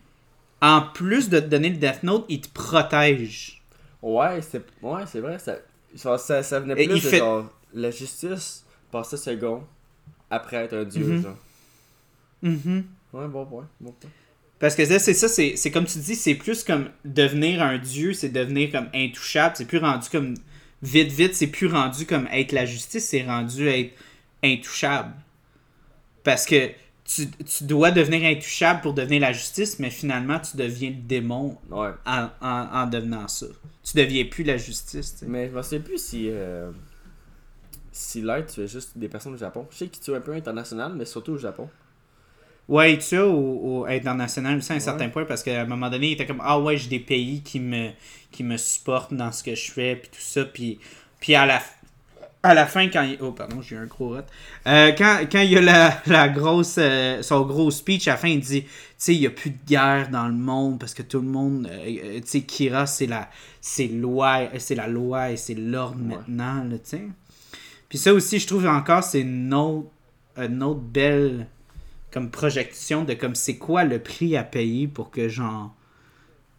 en 0.62 0.82
plus 0.82 1.30
de 1.30 1.40
te 1.40 1.46
donner 1.46 1.70
le 1.70 1.78
Death 1.78 2.04
Note, 2.04 2.26
il 2.28 2.42
te 2.42 2.50
protège? 2.50 3.62
Ouais, 4.02 4.42
c'est 4.42 4.62
ouais, 4.82 5.04
c'est 5.08 5.22
vrai. 5.22 5.38
Ça, 5.40 6.18
ça, 6.18 6.44
ça 6.44 6.60
venait 6.60 6.76
plus 6.76 6.88
de 6.96 7.00
fait- 7.00 7.20
genre, 7.20 7.50
la 7.74 7.90
justice 7.90 8.66
passait 8.92 9.16
second 9.18 9.64
après 10.30 10.58
être 10.58 10.76
un 10.76 10.84
dieu, 10.84 11.06
Mhm. 11.06 11.22
genre. 11.24 11.38
Mhm. 12.42 12.84
Ouais, 13.14 13.28
bon 13.28 13.46
point. 13.46 13.68
Bon 13.80 13.92
point. 13.92 14.10
Parce 14.60 14.76
que 14.76 14.86
c'est 14.86 15.14
ça, 15.14 15.28
c'est 15.30 15.56
c'est 15.56 15.72
comme 15.72 15.86
tu 15.86 16.00
dis, 16.00 16.16
c'est 16.16 16.36
plus 16.36 16.64
comme 16.64 16.90
devenir 17.06 17.62
un 17.64 17.78
dieu, 17.78 18.14
c'est 18.14 18.30
devenir 18.30 18.72
comme 18.72 18.90
intouchable, 18.94 19.56
c'est 19.58 19.66
plus 19.66 19.78
rendu 19.78 20.10
comme 20.10 20.36
vite, 20.84 21.12
vite, 21.12 21.34
c'est 21.36 21.48
plus 21.48 21.68
rendu 21.68 22.06
comme 22.06 22.28
être 22.32 22.52
la 22.52 22.66
justice, 22.66 23.08
c'est 23.10 23.24
rendu 23.24 23.68
être 23.68 23.94
intouchable. 24.44 25.14
Parce 26.24 26.46
que 26.46 26.70
tu, 27.06 27.30
tu 27.32 27.64
dois 27.66 27.92
devenir 27.92 28.24
intouchable 28.30 28.82
pour 28.82 28.94
devenir 28.94 29.22
la 29.22 29.34
justice, 29.34 29.80
mais 29.80 29.90
finalement, 29.90 30.40
tu 30.40 30.56
deviens 30.58 30.90
le 30.92 30.96
démon 30.96 31.58
Ouais. 31.70 31.90
en, 32.06 32.30
en, 32.42 32.68
en 32.72 32.88
devenant 32.88 33.28
ça. 33.28 33.48
Tu 33.84 33.98
deviens 33.98 34.26
plus 34.26 34.44
la 34.44 34.58
justice, 34.58 35.14
tu 35.14 35.20
sais. 35.20 35.26
Mais 35.28 35.50
je 35.50 35.56
me 35.56 35.62
souviens 35.62 35.80
plus 35.82 36.02
si. 36.02 36.30
Euh, 36.30 36.72
si 37.92 38.22
Light 38.22 38.48
tuait 38.48 38.68
juste 38.68 38.98
des 38.98 39.08
personnes 39.10 39.34
au 39.34 39.38
Japon. 39.38 39.68
Je 39.72 39.78
sais 39.78 39.88
qu'il 39.88 40.02
tue 40.04 40.16
un 40.16 40.22
peu 40.22 40.34
international, 40.34 40.94
mais 40.96 41.06
surtout 41.06 41.34
au 41.34 41.38
Japon. 41.38 41.70
Ouais, 42.70 42.96
tu 42.98 43.02
sais, 43.04 43.18
au, 43.20 43.82
au 43.82 43.86
international 43.86 44.58
aussi 44.58 44.72
à 44.72 44.76
un 44.76 44.80
Ouais. 44.80 44.80
certain 44.80 45.10
point, 45.10 45.26
parce 45.26 45.44
qu'à 45.44 45.62
un 45.62 45.66
moment 45.66 45.90
donné, 45.90 46.08
il 46.08 46.12
était 46.14 46.26
comme 46.26 46.42
Ah 46.44 46.60
ouais, 46.60 46.78
j'ai 46.78 46.90
des 46.90 47.00
pays 47.00 47.42
qui 47.42 47.60
me, 47.60 47.90
qui 48.32 48.44
me 48.44 48.58
supportent 48.58 49.14
dans 49.14 49.32
ce 49.32 49.44
que 49.44 49.54
je 49.56 49.72
fais, 49.72 49.96
puis 49.98 50.10
tout 50.10 50.22
ça, 50.22 50.46
puis, 50.46 50.80
puis 51.20 51.36
à 51.36 51.46
la 51.46 51.62
à 52.46 52.54
la 52.54 52.66
fin, 52.68 52.90
quand 52.90 53.04
il... 53.04 53.18
Oh, 53.22 53.32
pardon, 53.32 53.62
j'ai 53.62 53.76
eu 53.76 53.80
un 53.80 53.86
gros 53.86 54.10
rot. 54.10 54.22
Euh, 54.68 54.92
quand, 54.98 55.22
quand 55.32 55.40
il 55.42 55.52
y 55.52 55.58
a 55.58 55.62
la, 55.62 56.02
la 56.08 56.28
grosse, 56.28 56.76
euh, 56.78 57.22
son 57.22 57.42
gros 57.46 57.72
speech, 57.72 58.08
à 58.10 58.12
la 58.12 58.18
fin, 58.18 58.28
il 58.28 58.42
dit, 58.42 58.64
tu 58.64 58.70
sais, 58.98 59.16
il 59.16 59.22
n'y 59.22 59.28
a 59.28 59.30
plus 59.30 59.52
de 59.52 59.58
guerre 59.66 60.10
dans 60.10 60.28
le 60.28 60.34
monde 60.34 60.78
parce 60.80 60.94
que 60.94 61.04
tout 61.04 61.22
le 61.22 61.28
monde, 61.28 61.68
euh, 61.72 61.86
euh, 62.04 62.20
tu 62.20 62.28
sais, 62.28 62.42
Kira, 62.42 62.86
c'est 62.86 63.06
la, 63.08 63.30
c'est 63.62 63.88
loi, 63.88 64.42
c'est 64.58 64.76
la 64.76 64.88
loi 64.88 65.32
et 65.32 65.38
c'est 65.38 65.54
l'ordre 65.56 66.00
maintenant, 66.00 66.68
tu 66.70 66.80
sais. 66.84 67.04
Puis 67.90 67.98
ça 67.98 68.14
aussi, 68.14 68.40
je 68.40 68.48
trouve 68.48 68.68
encore, 68.68 69.04
c'est 69.04 69.22
une 69.22 69.54
autre, 69.54 69.88
une 70.38 70.64
autre 70.64 70.82
belle, 70.82 71.48
comme 72.14 72.30
projection 72.30 73.04
de 73.04 73.16
comme 73.16 73.34
c'est 73.34 73.58
quoi 73.58 73.84
le 73.84 73.98
prix 73.98 74.38
à 74.38 74.44
payer 74.44 74.88
pour 74.88 75.10
que, 75.10 75.28
genre, 75.28 75.76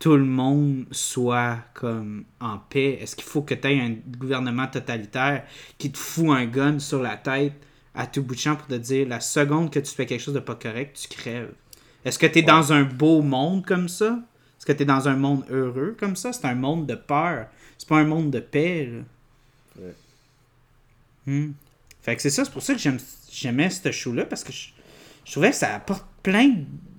tout 0.01 0.17
le 0.17 0.25
monde 0.25 0.85
soit 0.91 1.59
comme 1.75 2.25
en 2.41 2.59
paix? 2.59 2.99
Est-ce 3.01 3.15
qu'il 3.15 3.25
faut 3.25 3.43
que 3.43 3.55
tu 3.55 3.69
aies 3.69 3.81
un 3.81 3.95
gouvernement 4.19 4.67
totalitaire 4.67 5.45
qui 5.79 5.93
te 5.93 5.97
fout 5.97 6.31
un 6.31 6.45
gun 6.47 6.81
sur 6.81 7.01
la 7.01 7.17
tête 7.17 7.55
à 7.95 8.09
tout 8.09 8.25
bout 8.25 8.35
de 8.35 8.41
champ 8.41 8.57
pour 8.57 8.67
te 8.67 8.75
dire 8.75 9.07
la 9.07 9.21
seconde 9.21 9.71
que 9.71 9.79
tu 9.79 9.95
fais 9.95 10.07
quelque 10.07 10.21
chose 10.21 10.35
de 10.35 10.41
pas 10.41 10.57
correct, 10.57 10.99
tu 11.01 11.17
crèves? 11.17 11.55
Est-ce 12.05 12.19
que 12.19 12.27
tu 12.27 12.41
es 12.41 12.43
dans 12.43 12.73
un 12.73 12.83
beau 12.83 13.23
monde 13.23 13.65
comme 13.65 13.89
ça? 13.89 14.19
Est-ce 14.59 14.67
que 14.67 14.73
tu 14.73 14.83
es 14.83 14.87
dans 14.87 15.07
un 15.07 15.17
monde 15.17 15.45
heureux 15.51 15.97
comme 15.99 16.17
ça? 16.17 16.33
C'est 16.33 16.47
un 16.47 16.57
monde 16.57 16.87
de 16.87 16.97
peur. 16.97 17.47
C'est 17.79 17.89
pas 17.89 17.99
un 17.99 18.05
monde 18.05 18.33
de 18.33 18.41
paix. 18.41 18.91
là. 18.91 19.83
Ouais. 19.85 19.95
Hmm. 21.27 21.53
Fait 22.03 22.17
que 22.17 22.23
c'est 22.23 22.31
ça, 22.31 22.45
c'est 22.45 22.51
pour 22.51 22.63
ça 22.63 22.75
que 22.75 22.81
j'aimais 23.31 23.71
ce 23.71 23.91
show-là 23.91 24.27
parce 24.27 24.45
que 24.45 24.53
je, 24.53 24.74
je 25.25 25.33
trouvais 25.33 25.51
que 25.51 25.57
ça 25.57 25.75
apporte 25.75 26.07
plein 26.23 26.55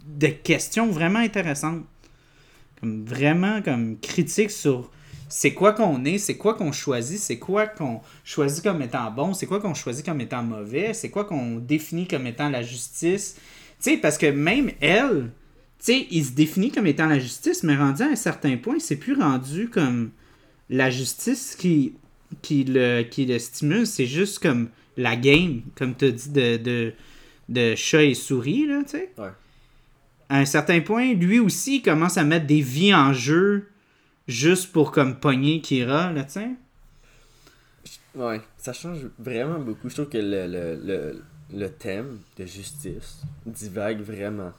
de 0.06 0.28
questions 0.28 0.88
vraiment 0.88 1.20
intéressantes. 1.20 1.84
Comme 2.80 3.06
vraiment 3.06 3.62
comme 3.62 3.98
critique 4.00 4.52
sur 4.52 4.92
c'est 5.28 5.54
quoi 5.54 5.74
qu'on 5.74 6.06
est, 6.06 6.18
c'est 6.18 6.38
quoi 6.38 6.54
qu'on 6.54 6.72
choisit, 6.72 7.20
c'est 7.20 7.40
quoi 7.40 7.68
qu'on 7.68 8.02
choisit 8.24 8.64
comme 8.64 8.82
étant 8.82 9.12
bon, 9.12 9.34
c'est 9.34 9.48
quoi 9.48 9.60
qu'on 9.60 9.74
choisit 9.74 10.06
comme 10.06 10.22
étant 10.22 10.44
mauvais, 10.44 10.94
c'est 10.94 11.10
quoi 11.10 11.26
qu'on 11.26 11.56
définit 11.56 12.08
comme 12.08 12.28
étant 12.28 12.50
la 12.50 12.62
justice. 12.62 13.36
Tu 13.82 13.92
sais, 13.92 13.98
parce 13.98 14.18
que 14.18 14.28
même 14.28 14.72
elle, 14.82 15.32
tu 15.80 15.86
sais, 15.86 16.08
il 16.12 16.26
se 16.26 16.32
définit 16.32 16.72
comme 16.72 16.88
étant 16.88 17.08
la 17.08 17.20
justice, 17.20 17.64
mais 17.64 17.76
rendu 17.76 18.04
à 18.04 18.08
un 18.08 18.16
certain 18.16 18.56
point, 18.58 18.76
c'est 18.80 18.96
plus 18.96 19.16
rendu 19.16 19.70
comme 19.70 20.12
la 20.70 20.90
justice 20.90 21.56
qui, 21.56 21.94
qui, 22.42 22.64
le, 22.64 23.04
qui 23.04 23.26
le 23.26 23.40
stimule, 23.40 23.88
c'est 23.88 24.06
juste 24.06 24.40
comme 24.40 24.70
la 24.98 25.16
game, 25.16 25.62
comme 25.76 25.96
tu 25.96 26.06
as 26.06 26.12
dit, 26.12 26.30
de, 26.30 26.58
de, 26.58 26.94
de 27.50 27.76
chat 27.76 28.04
et 28.04 28.14
souris, 28.14 28.66
là, 28.68 28.82
tu 28.84 28.92
sais. 28.92 29.12
Ouais. 29.18 29.30
À 30.30 30.40
un 30.40 30.46
certain 30.46 30.82
point, 30.82 31.14
lui 31.14 31.40
aussi, 31.40 31.78
il 31.78 31.82
commence 31.82 32.18
à 32.18 32.24
mettre 32.24 32.48
des 32.48 32.62
vies 32.62 32.94
en 32.94 33.14
jeu 33.14 33.70
juste 34.28 34.72
pour 34.72 34.92
comme 34.92 35.20
pogner 35.20 35.62
Kira, 35.62 36.12
là, 36.12 36.24
tu 36.24 36.32
sais. 36.32 36.50
Ouais, 38.16 38.42
ça 38.58 38.74
change 38.74 39.00
vraiment 39.20 39.60
beaucoup. 39.60 39.90
Je 39.90 39.94
trouve 39.94 40.10
que 40.10 40.18
le, 40.18 40.48
le, 40.48 40.80
le, 40.84 41.24
le 41.54 41.70
thème 41.70 42.20
de 42.38 42.46
justice 42.46 43.22
divague 43.46 44.02
vraiment. 44.02 44.52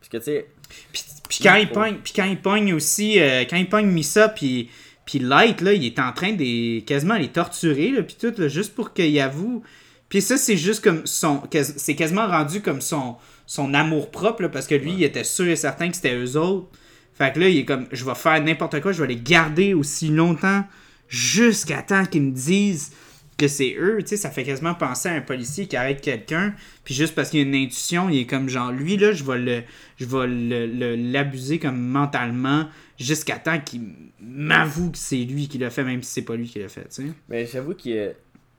Parce 0.00 0.08
que, 0.10 0.16
tu 0.18 0.24
sais, 0.24 0.46
Puis, 0.92 1.04
puis 1.28 1.38
quand 1.42 1.54
il 1.54 1.68
pogne, 1.68 1.96
puis 2.02 2.12
quand 2.14 2.24
il 2.24 2.40
pogne 2.40 2.74
aussi, 2.74 3.20
euh, 3.20 3.44
quand 3.48 3.56
il 3.56 3.68
pogne 3.68 3.86
Misa, 3.86 4.28
puis, 4.28 4.68
puis 5.04 5.20
Light, 5.20 5.60
là, 5.60 5.72
il 5.72 5.84
est 5.84 5.98
en 5.98 6.12
train 6.12 6.32
de 6.32 6.80
quasiment 6.80 7.16
les 7.16 7.28
torturer, 7.28 7.92
là, 7.92 8.02
puis 8.02 8.16
tout, 8.20 8.34
là, 8.36 8.48
juste 8.48 8.74
pour 8.74 8.92
qu'il 8.92 9.18
avoue. 9.20 9.62
Puis 10.08 10.20
ça, 10.22 10.36
c'est 10.36 10.56
juste 10.56 10.82
comme 10.84 11.04
son. 11.06 11.42
C'est 11.62 11.94
quasiment 11.96 12.26
rendu 12.28 12.60
comme 12.62 12.80
son, 12.80 13.16
son 13.46 13.74
amour 13.74 14.10
propre, 14.10 14.42
là, 14.42 14.48
parce 14.48 14.66
que 14.66 14.74
lui, 14.74 14.92
il 14.92 15.02
était 15.04 15.24
sûr 15.24 15.46
et 15.48 15.56
certain 15.56 15.88
que 15.88 15.96
c'était 15.96 16.16
eux 16.16 16.36
autres. 16.36 16.68
Fait 17.14 17.32
que 17.32 17.40
là, 17.40 17.48
il 17.48 17.58
est 17.58 17.64
comme, 17.64 17.86
je 17.92 18.04
vais 18.04 18.14
faire 18.14 18.42
n'importe 18.42 18.80
quoi, 18.80 18.92
je 18.92 19.00
vais 19.02 19.08
les 19.08 19.16
garder 19.20 19.72
aussi 19.74 20.08
longtemps, 20.08 20.64
jusqu'à 21.08 21.82
temps 21.82 22.04
qu'ils 22.04 22.22
me 22.22 22.30
disent 22.32 22.92
que 23.38 23.48
c'est 23.48 23.74
eux. 23.78 23.98
Tu 24.00 24.08
sais, 24.08 24.16
ça 24.16 24.30
fait 24.30 24.44
quasiment 24.44 24.74
penser 24.74 25.08
à 25.08 25.12
un 25.12 25.20
policier 25.20 25.66
qui 25.66 25.76
arrête 25.76 26.00
quelqu'un, 26.00 26.54
puis 26.84 26.94
juste 26.94 27.14
parce 27.14 27.30
qu'il 27.30 27.40
a 27.40 27.42
une 27.42 27.54
intuition, 27.54 28.08
il 28.08 28.20
est 28.20 28.26
comme 28.26 28.48
genre, 28.48 28.70
lui, 28.72 28.96
là, 28.96 29.12
je 29.12 29.24
vais 29.24 29.38
le 29.38 29.62
je 29.98 30.04
vais 30.06 30.26
le- 30.26 30.66
le- 30.66 30.96
l'abuser 31.12 31.58
comme 31.58 31.78
mentalement 31.78 32.68
jusqu'à 32.98 33.36
temps 33.38 33.58
qu'il 33.60 33.82
m'avoue 34.20 34.90
que 34.90 34.98
c'est 34.98 35.16
lui 35.16 35.48
qui 35.48 35.58
l'a 35.58 35.70
fait, 35.70 35.84
même 35.84 36.02
si 36.02 36.12
c'est 36.12 36.22
pas 36.22 36.36
lui 36.36 36.46
qui 36.48 36.58
l'a 36.60 36.68
fait, 36.68 36.84
tu 36.88 37.02
sais. 37.06 37.12
mais 37.28 37.46
j'avoue 37.46 37.74
que 37.74 38.12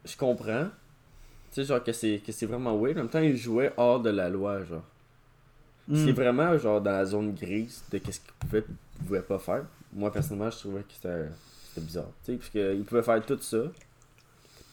je 0.06 0.16
comprends. 0.18 0.68
Tu 1.58 1.64
sais, 1.64 1.68
genre 1.70 1.84
que 1.84 1.92
c'est, 1.92 2.22
que 2.24 2.32
c'est 2.32 2.46
vraiment 2.46 2.78
weird. 2.80 2.98
En 2.98 3.02
même 3.02 3.10
temps, 3.10 3.18
il 3.20 3.36
jouait 3.36 3.74
hors 3.78 4.00
de 4.00 4.12
la 4.12 4.30
loi, 4.30 4.64
genre. 4.64 4.84
C'est 5.92 6.12
Mm. 6.12 6.16
vraiment, 6.16 6.56
genre, 6.60 6.80
dans 6.80 6.92
la 6.92 7.04
zone 7.04 7.34
grise 7.34 7.82
de 7.92 7.98
qu'est-ce 7.98 8.20
qu'il 8.20 8.32
pouvait 8.40 8.64
pouvait 9.00 9.22
pas 9.24 9.40
faire. 9.40 9.64
Moi, 9.92 10.12
personnellement, 10.14 10.52
je 10.52 10.58
trouvais 10.60 10.82
que 10.82 10.94
c'était, 10.94 11.82
bizarre. 11.82 12.12
Tu 12.24 12.34
sais, 12.34 12.38
parce 12.38 12.50
qu'il 12.52 12.84
pouvait 12.84 13.02
faire 13.02 13.26
tout 13.26 13.40
ça. 13.42 13.58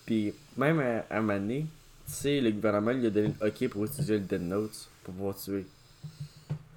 Puis, 0.05 0.35
même 0.59 0.78
à, 0.81 1.06
à 1.09 1.23
Mané, 1.23 1.61
tu 2.06 2.12
sais, 2.12 2.39
le 2.43 2.51
gouvernement 2.51 2.93
lui 2.93 3.06
a 3.06 3.11
donné 3.11 3.32
le 3.40 3.47
OK 3.48 3.69
pour 3.70 3.85
utiliser 3.86 4.19
le 4.19 4.24
Dead 4.24 4.43
Notes 4.43 4.89
pour 5.05 5.15
pouvoir 5.15 5.36
tuer. 5.36 5.65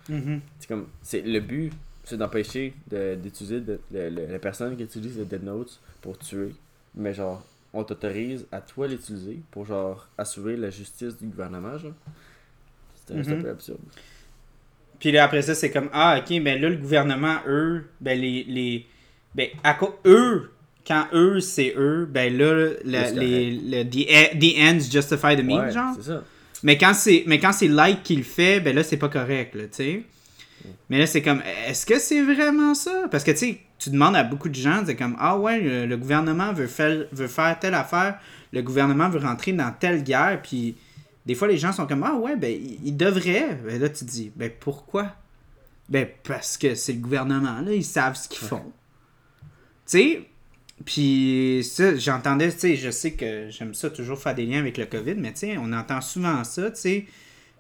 Mhm. 0.07 0.39
C'est 0.59 0.67
comme, 0.67 0.87
c'est 1.03 1.21
le 1.21 1.39
but, 1.41 1.73
c'est 2.05 2.15
d'empêcher 2.17 2.73
de- 2.89 3.15
d'utiliser 3.15 3.59
de- 3.59 3.79
le- 3.91 4.09
le- 4.09 4.25
la 4.27 4.39
personne 4.39 4.77
qui 4.77 4.83
utilise 4.83 5.17
le 5.17 5.25
Dead 5.25 5.43
Notes 5.43 5.81
pour 6.01 6.17
tuer. 6.17 6.55
Mais 6.95 7.13
genre, 7.13 7.43
on 7.79 7.83
t'autorise 7.83 8.45
à 8.51 8.59
toi 8.61 8.87
l'utiliser 8.87 9.39
pour 9.51 9.65
genre 9.65 10.07
assurer 10.17 10.57
la 10.57 10.69
justice 10.69 11.17
du 11.17 11.27
gouvernement, 11.27 11.77
genre. 11.77 11.93
C'est 13.05 13.13
un, 13.13 13.17
Mhm. 13.35 13.41
peu 13.43 13.49
absurde. 13.49 13.79
Puis 14.99 15.11
là, 15.11 15.25
après 15.25 15.41
ça, 15.43 15.53
c'est 15.55 15.69
comme, 15.71 15.89
ah, 15.93 16.19
ok, 16.19 16.39
mais 16.41 16.57
là, 16.57 16.69
le 16.69 16.75
gouvernement, 16.77 17.37
eux, 17.47 17.85
ben, 18.01 18.19
les. 18.19 18.43
les 18.45 18.85
ben, 19.35 19.49
à 19.63 19.75
quoi. 19.75 19.97
Eux, 20.05 20.51
quand 20.85 21.05
eux, 21.13 21.39
c'est 21.39 21.73
eux, 21.77 22.07
ben 22.09 22.35
là, 22.35 22.71
la- 22.83 23.11
les, 23.11 23.51
le, 23.51 23.83
the, 23.83 24.39
the 24.39 24.57
ends 24.59 24.89
justify 24.91 25.35
the 25.35 25.43
means, 25.43 25.65
Ouais, 25.65 25.71
genre. 25.71 25.93
c'est 25.97 26.07
ça. 26.11 26.23
Mais 26.63 26.77
quand 26.77 26.93
c'est 26.95 27.23
mais 27.27 27.39
quand 27.39 27.51
c'est 27.53 27.67
Light 27.67 28.01
qui 28.01 28.15
le 28.15 28.23
fait, 28.23 28.59
ben 28.59 28.75
là 28.75 28.83
c'est 28.83 28.97
pas 28.97 29.09
correct 29.09 29.53
là, 29.53 29.63
tu 29.65 29.69
sais. 29.73 30.03
Mais 30.89 30.97
là 30.97 31.05
c'est 31.05 31.21
comme 31.21 31.43
est-ce 31.67 31.85
que 31.85 31.99
c'est 31.99 32.23
vraiment 32.23 32.73
ça? 32.73 33.07
Parce 33.11 33.23
que 33.23 33.29
tu 33.31 33.37
sais, 33.37 33.59
tu 33.79 33.89
demandes 33.89 34.15
à 34.15 34.23
beaucoup 34.23 34.49
de 34.49 34.55
gens, 34.55 34.83
c'est 34.85 34.95
comme 34.95 35.15
ah 35.19 35.37
ouais, 35.37 35.59
le, 35.59 35.85
le 35.85 35.97
gouvernement 35.97 36.53
veut 36.53 36.67
faire 36.67 37.05
veut 37.11 37.27
faire 37.27 37.57
telle 37.59 37.75
affaire, 37.75 38.19
le 38.51 38.61
gouvernement 38.61 39.09
veut 39.09 39.19
rentrer 39.19 39.53
dans 39.53 39.71
telle 39.71 40.03
guerre 40.03 40.41
puis 40.41 40.75
des 41.25 41.35
fois 41.35 41.47
les 41.47 41.57
gens 41.57 41.71
sont 41.71 41.87
comme 41.87 42.03
ah 42.03 42.15
ouais, 42.15 42.35
ben 42.35 42.51
il, 42.51 42.79
il 42.85 42.97
devrait. 42.97 43.59
Ben 43.65 43.79
là 43.79 43.89
tu 43.89 44.05
te 44.05 44.09
dis 44.09 44.31
ben 44.35 44.51
pourquoi 44.59 45.15
Ben 45.89 46.07
parce 46.23 46.57
que 46.57 46.75
c'est 46.75 46.93
le 46.93 46.99
gouvernement 46.99 47.61
là, 47.61 47.73
ils 47.73 47.85
savent 47.85 48.15
ce 48.15 48.27
qu'ils 48.27 48.47
font. 48.47 48.71
Tu 49.85 49.99
sais, 49.99 50.29
puis 50.85 51.61
ça, 51.63 51.95
j'entendais, 51.95 52.51
tu 52.51 52.59
sais, 52.59 52.75
je 52.75 52.91
sais 52.91 53.13
que 53.13 53.49
j'aime 53.49 53.73
ça 53.73 53.89
toujours 53.89 54.19
faire 54.19 54.35
des 54.35 54.45
liens 54.45 54.59
avec 54.59 54.77
le 54.77 54.85
COVID, 54.85 55.15
mais 55.15 55.33
tu 55.33 55.39
sais, 55.39 55.57
on 55.57 55.71
entend 55.73 56.01
souvent 56.01 56.43
ça, 56.43 56.69
tu 56.71 56.81
sais. 56.81 57.05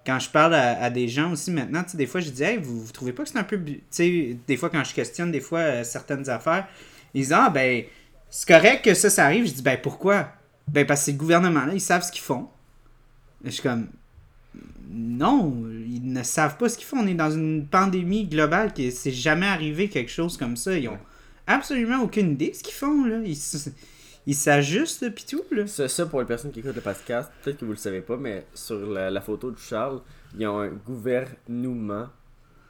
Quand 0.07 0.19
je 0.19 0.29
parle 0.29 0.55
à, 0.55 0.81
à 0.81 0.89
des 0.89 1.09
gens 1.09 1.33
aussi 1.33 1.51
maintenant, 1.51 1.83
tu 1.83 1.91
sais, 1.91 1.97
des 1.97 2.07
fois, 2.07 2.21
je 2.21 2.29
dis, 2.29 2.41
hey, 2.41 2.57
vous, 2.57 2.85
vous 2.85 2.91
trouvez 2.93 3.11
pas 3.11 3.23
que 3.23 3.29
c'est 3.29 3.37
un 3.37 3.43
peu. 3.43 3.61
Tu 3.61 3.81
sais, 3.89 4.37
des 4.47 4.55
fois, 4.55 4.69
quand 4.69 4.83
je 4.85 4.93
questionne 4.93 5.31
des 5.31 5.41
fois 5.41 5.59
euh, 5.59 5.83
certaines 5.83 6.29
affaires, 6.29 6.65
ils 7.13 7.23
disent, 7.23 7.33
ah, 7.33 7.49
ben, 7.49 7.83
c'est 8.29 8.47
correct 8.47 8.85
que 8.85 8.93
ça, 8.93 9.09
ça 9.09 9.25
arrive. 9.25 9.45
Je 9.45 9.51
dis, 9.51 9.61
ben, 9.61 9.77
pourquoi? 9.83 10.31
Ben, 10.69 10.87
parce 10.87 11.01
que 11.01 11.05
c'est 11.07 11.11
le 11.11 11.17
gouvernement, 11.17 11.65
là, 11.65 11.73
ils 11.73 11.81
savent 11.81 12.03
ce 12.03 12.11
qu'ils 12.13 12.21
font. 12.21 12.47
Je 13.43 13.49
suis 13.49 13.61
comme, 13.61 13.89
non, 14.89 15.53
ils 15.69 16.01
ne 16.09 16.23
savent 16.23 16.55
pas 16.55 16.69
ce 16.69 16.77
qu'ils 16.77 16.87
font. 16.87 16.99
On 16.99 17.07
est 17.07 17.13
dans 17.13 17.31
une 17.31 17.67
pandémie 17.67 18.25
globale 18.25 18.73
qui 18.73 18.89
c'est 18.93 19.11
jamais 19.11 19.45
arrivé 19.45 19.89
quelque 19.89 20.11
chose 20.11 20.37
comme 20.37 20.55
ça. 20.55 20.77
Ils 20.77 20.87
ont 20.87 20.97
absolument 21.45 22.01
aucune 22.01 22.31
idée 22.31 22.51
de 22.51 22.55
ce 22.55 22.63
qu'ils 22.63 22.73
font 22.73 23.03
là. 23.05 23.19
Ils, 23.25 23.35
s- 24.27 24.33
ils 24.35 24.35
s'ajustent 24.35 25.09
pis 25.13 25.25
tout 25.25 25.43
là. 25.51 25.65
Ça, 25.67 25.87
ça, 25.87 26.05
pour 26.05 26.19
les 26.19 26.25
personnes 26.25 26.51
qui 26.51 26.59
écoutent 26.59 26.75
le 26.75 26.81
podcast, 26.81 27.31
peut-être 27.43 27.57
que 27.59 27.65
vous 27.65 27.71
le 27.71 27.77
savez 27.77 28.01
pas, 28.01 28.17
mais 28.17 28.45
sur 28.53 28.79
la, 28.89 29.09
la 29.09 29.21
photo 29.21 29.51
de 29.51 29.57
Charles, 29.57 30.01
il 30.35 30.41
y 30.41 30.45
a 30.45 30.51
un 30.51 30.67
gouvernement, 30.69 32.07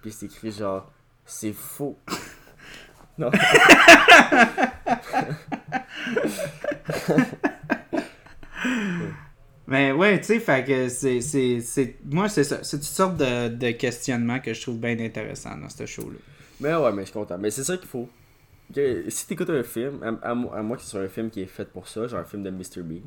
puis 0.01 0.11
c'est 0.11 0.27
écrit 0.27 0.51
genre, 0.51 0.91
c'est 1.25 1.53
faux. 1.53 1.97
non. 3.17 3.29
Mais 9.67 9.91
ouais, 9.91 10.19
tu 10.19 10.25
sais, 10.27 10.39
fait 10.39 10.63
que 10.65 10.89
c'est, 10.89 11.21
c'est, 11.21 11.59
c'est- 11.61 11.95
moi 12.05 12.29
c'est 12.29 12.43
ça, 12.43 12.63
c'est 12.63 12.77
toutes 12.77 12.85
sortes 12.85 13.17
de, 13.17 13.49
de 13.49 13.71
questionnements 13.71 14.39
que 14.39 14.53
je 14.53 14.61
trouve 14.61 14.79
bien 14.79 14.97
intéressants 14.99 15.57
dans 15.57 15.69
ce 15.69 15.85
show 15.85 16.09
là. 16.09 16.17
Mais 16.59 16.75
ouais, 16.75 16.91
mais 16.91 17.01
je 17.03 17.07
suis 17.07 17.13
content. 17.13 17.37
Mais 17.37 17.51
c'est 17.51 17.63
ça 17.63 17.77
qu'il 17.77 17.87
faut. 17.87 18.09
Que- 18.73 19.09
si 19.09 19.27
t'écoutes 19.27 19.49
un 19.49 19.63
film, 19.63 20.01
à, 20.21 20.29
à 20.31 20.35
mo- 20.35 20.51
à 20.53 20.61
moins 20.61 20.75
que 20.77 20.83
ce 20.83 20.89
soit 20.89 21.01
un 21.01 21.07
film 21.07 21.29
qui 21.29 21.41
est 21.41 21.45
fait 21.45 21.65
pour 21.65 21.87
ça, 21.87 22.07
genre 22.07 22.19
un 22.19 22.25
film 22.25 22.43
de 22.43 22.49
Mr. 22.49 22.81
Bean. 22.83 23.01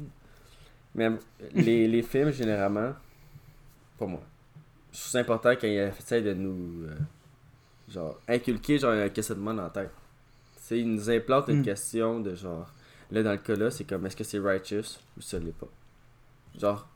Mais 0.95 1.11
les, 1.55 1.87
les 1.95 2.03
films, 2.03 2.31
généralement, 2.31 2.95
pas 3.99 4.07
moi. 4.07 4.23
Ça 4.93 5.19
important 5.21 5.51
quand 5.51 5.67
il 5.67 5.79
essaie 5.79 6.23
de 6.23 6.35
nous. 6.35 6.85
euh, 6.87 6.95
genre, 7.89 8.19
inculquer 8.29 8.79
genre 8.79 8.93
un 8.93 9.09
questionnement 9.11 9.55
dans 9.55 9.65
la 9.65 9.71
tête. 9.71 9.91
Tu 10.57 10.63
sais, 10.63 10.79
il 10.81 10.93
nous 10.93 11.11
implante 11.11 11.49
une 11.49 11.61
Mm. 11.61 11.65
question 11.65 12.21
de 12.21 12.35
genre. 12.35 12.73
Là, 13.11 13.23
dans 13.23 13.33
le 13.33 13.39
cas 13.39 13.55
là, 13.57 13.71
c'est 13.71 13.85
comme 13.85 14.07
est-ce 14.07 14.17
que 14.17 14.25
c'est 14.25 14.39
righteous 14.39 14.99
ou 15.17 15.21
ça 15.21 15.39
l'est 15.39 15.53
pas? 15.57 15.69
Genre. 16.59 16.87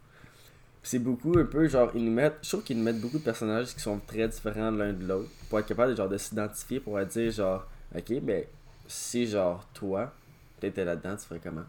C'est 0.82 0.98
beaucoup 0.98 1.38
un 1.38 1.44
peu 1.44 1.66
genre, 1.66 1.90
ils 1.94 2.04
nous 2.04 2.12
mettent. 2.12 2.38
Je 2.42 2.48
trouve 2.50 2.62
qu'ils 2.62 2.76
nous 2.76 2.82
mettent 2.84 3.00
beaucoup 3.00 3.18
de 3.18 3.24
personnages 3.24 3.74
qui 3.74 3.80
sont 3.80 3.98
très 4.06 4.28
différents 4.28 4.70
l'un 4.70 4.92
de 4.92 5.06
l'autre. 5.06 5.30
Pour 5.48 5.58
être 5.58 5.66
capable 5.66 5.92
de, 5.92 5.96
genre, 5.96 6.08
de 6.08 6.18
s'identifier, 6.18 6.78
pour 6.80 6.98
être 7.00 7.08
dire 7.08 7.30
genre, 7.30 7.66
ok, 7.94 8.10
mais 8.22 8.48
si 8.86 9.26
genre 9.26 9.66
toi, 9.74 10.12
t'étais 10.60 10.84
là-dedans, 10.84 11.16
tu 11.16 11.26
ferais 11.26 11.40
comment? 11.42 11.64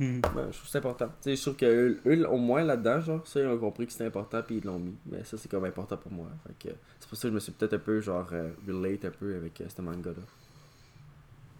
Ouais, 0.00 0.20
je 0.24 0.30
trouve 0.30 0.50
que 0.50 0.68
c'est 0.70 0.78
important. 0.78 1.08
Je 1.26 1.40
trouve 1.40 1.56
que 1.56 1.66
eux, 1.66 2.00
eux, 2.06 2.28
au 2.28 2.36
moins 2.36 2.62
là-dedans, 2.62 3.00
genre, 3.00 3.26
ça, 3.26 3.40
ils 3.40 3.46
ont 3.46 3.58
compris 3.58 3.86
que 3.86 3.92
c'était 3.92 4.04
important 4.04 4.42
puis 4.46 4.58
ils 4.58 4.64
l'ont 4.64 4.78
mis. 4.78 4.94
Mais 5.10 5.24
ça, 5.24 5.36
c'est 5.36 5.50
comme 5.50 5.64
important 5.64 5.96
pour 5.96 6.12
moi. 6.12 6.28
Fait 6.46 6.68
que 6.68 6.74
c'est 7.00 7.08
pour 7.08 7.18
ça 7.18 7.22
que 7.22 7.28
je 7.30 7.34
me 7.34 7.40
suis 7.40 7.52
peut-être 7.52 7.74
un 7.74 7.78
peu, 7.78 8.00
genre, 8.00 8.28
euh, 8.32 8.50
relate 8.66 9.04
un 9.04 9.10
peu 9.10 9.34
avec 9.34 9.60
euh, 9.60 9.64
ce 9.74 9.82
manga-là. 9.82 10.22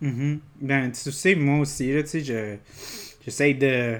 Mhm. 0.00 0.38
Ben, 0.60 0.92
tu 0.92 1.10
sais, 1.10 1.34
moi 1.34 1.58
aussi, 1.58 1.92
là, 1.92 2.02
tu 2.04 2.08
sais, 2.08 2.20
je, 2.20 2.56
j'essaye 3.24 3.56
de, 3.56 3.98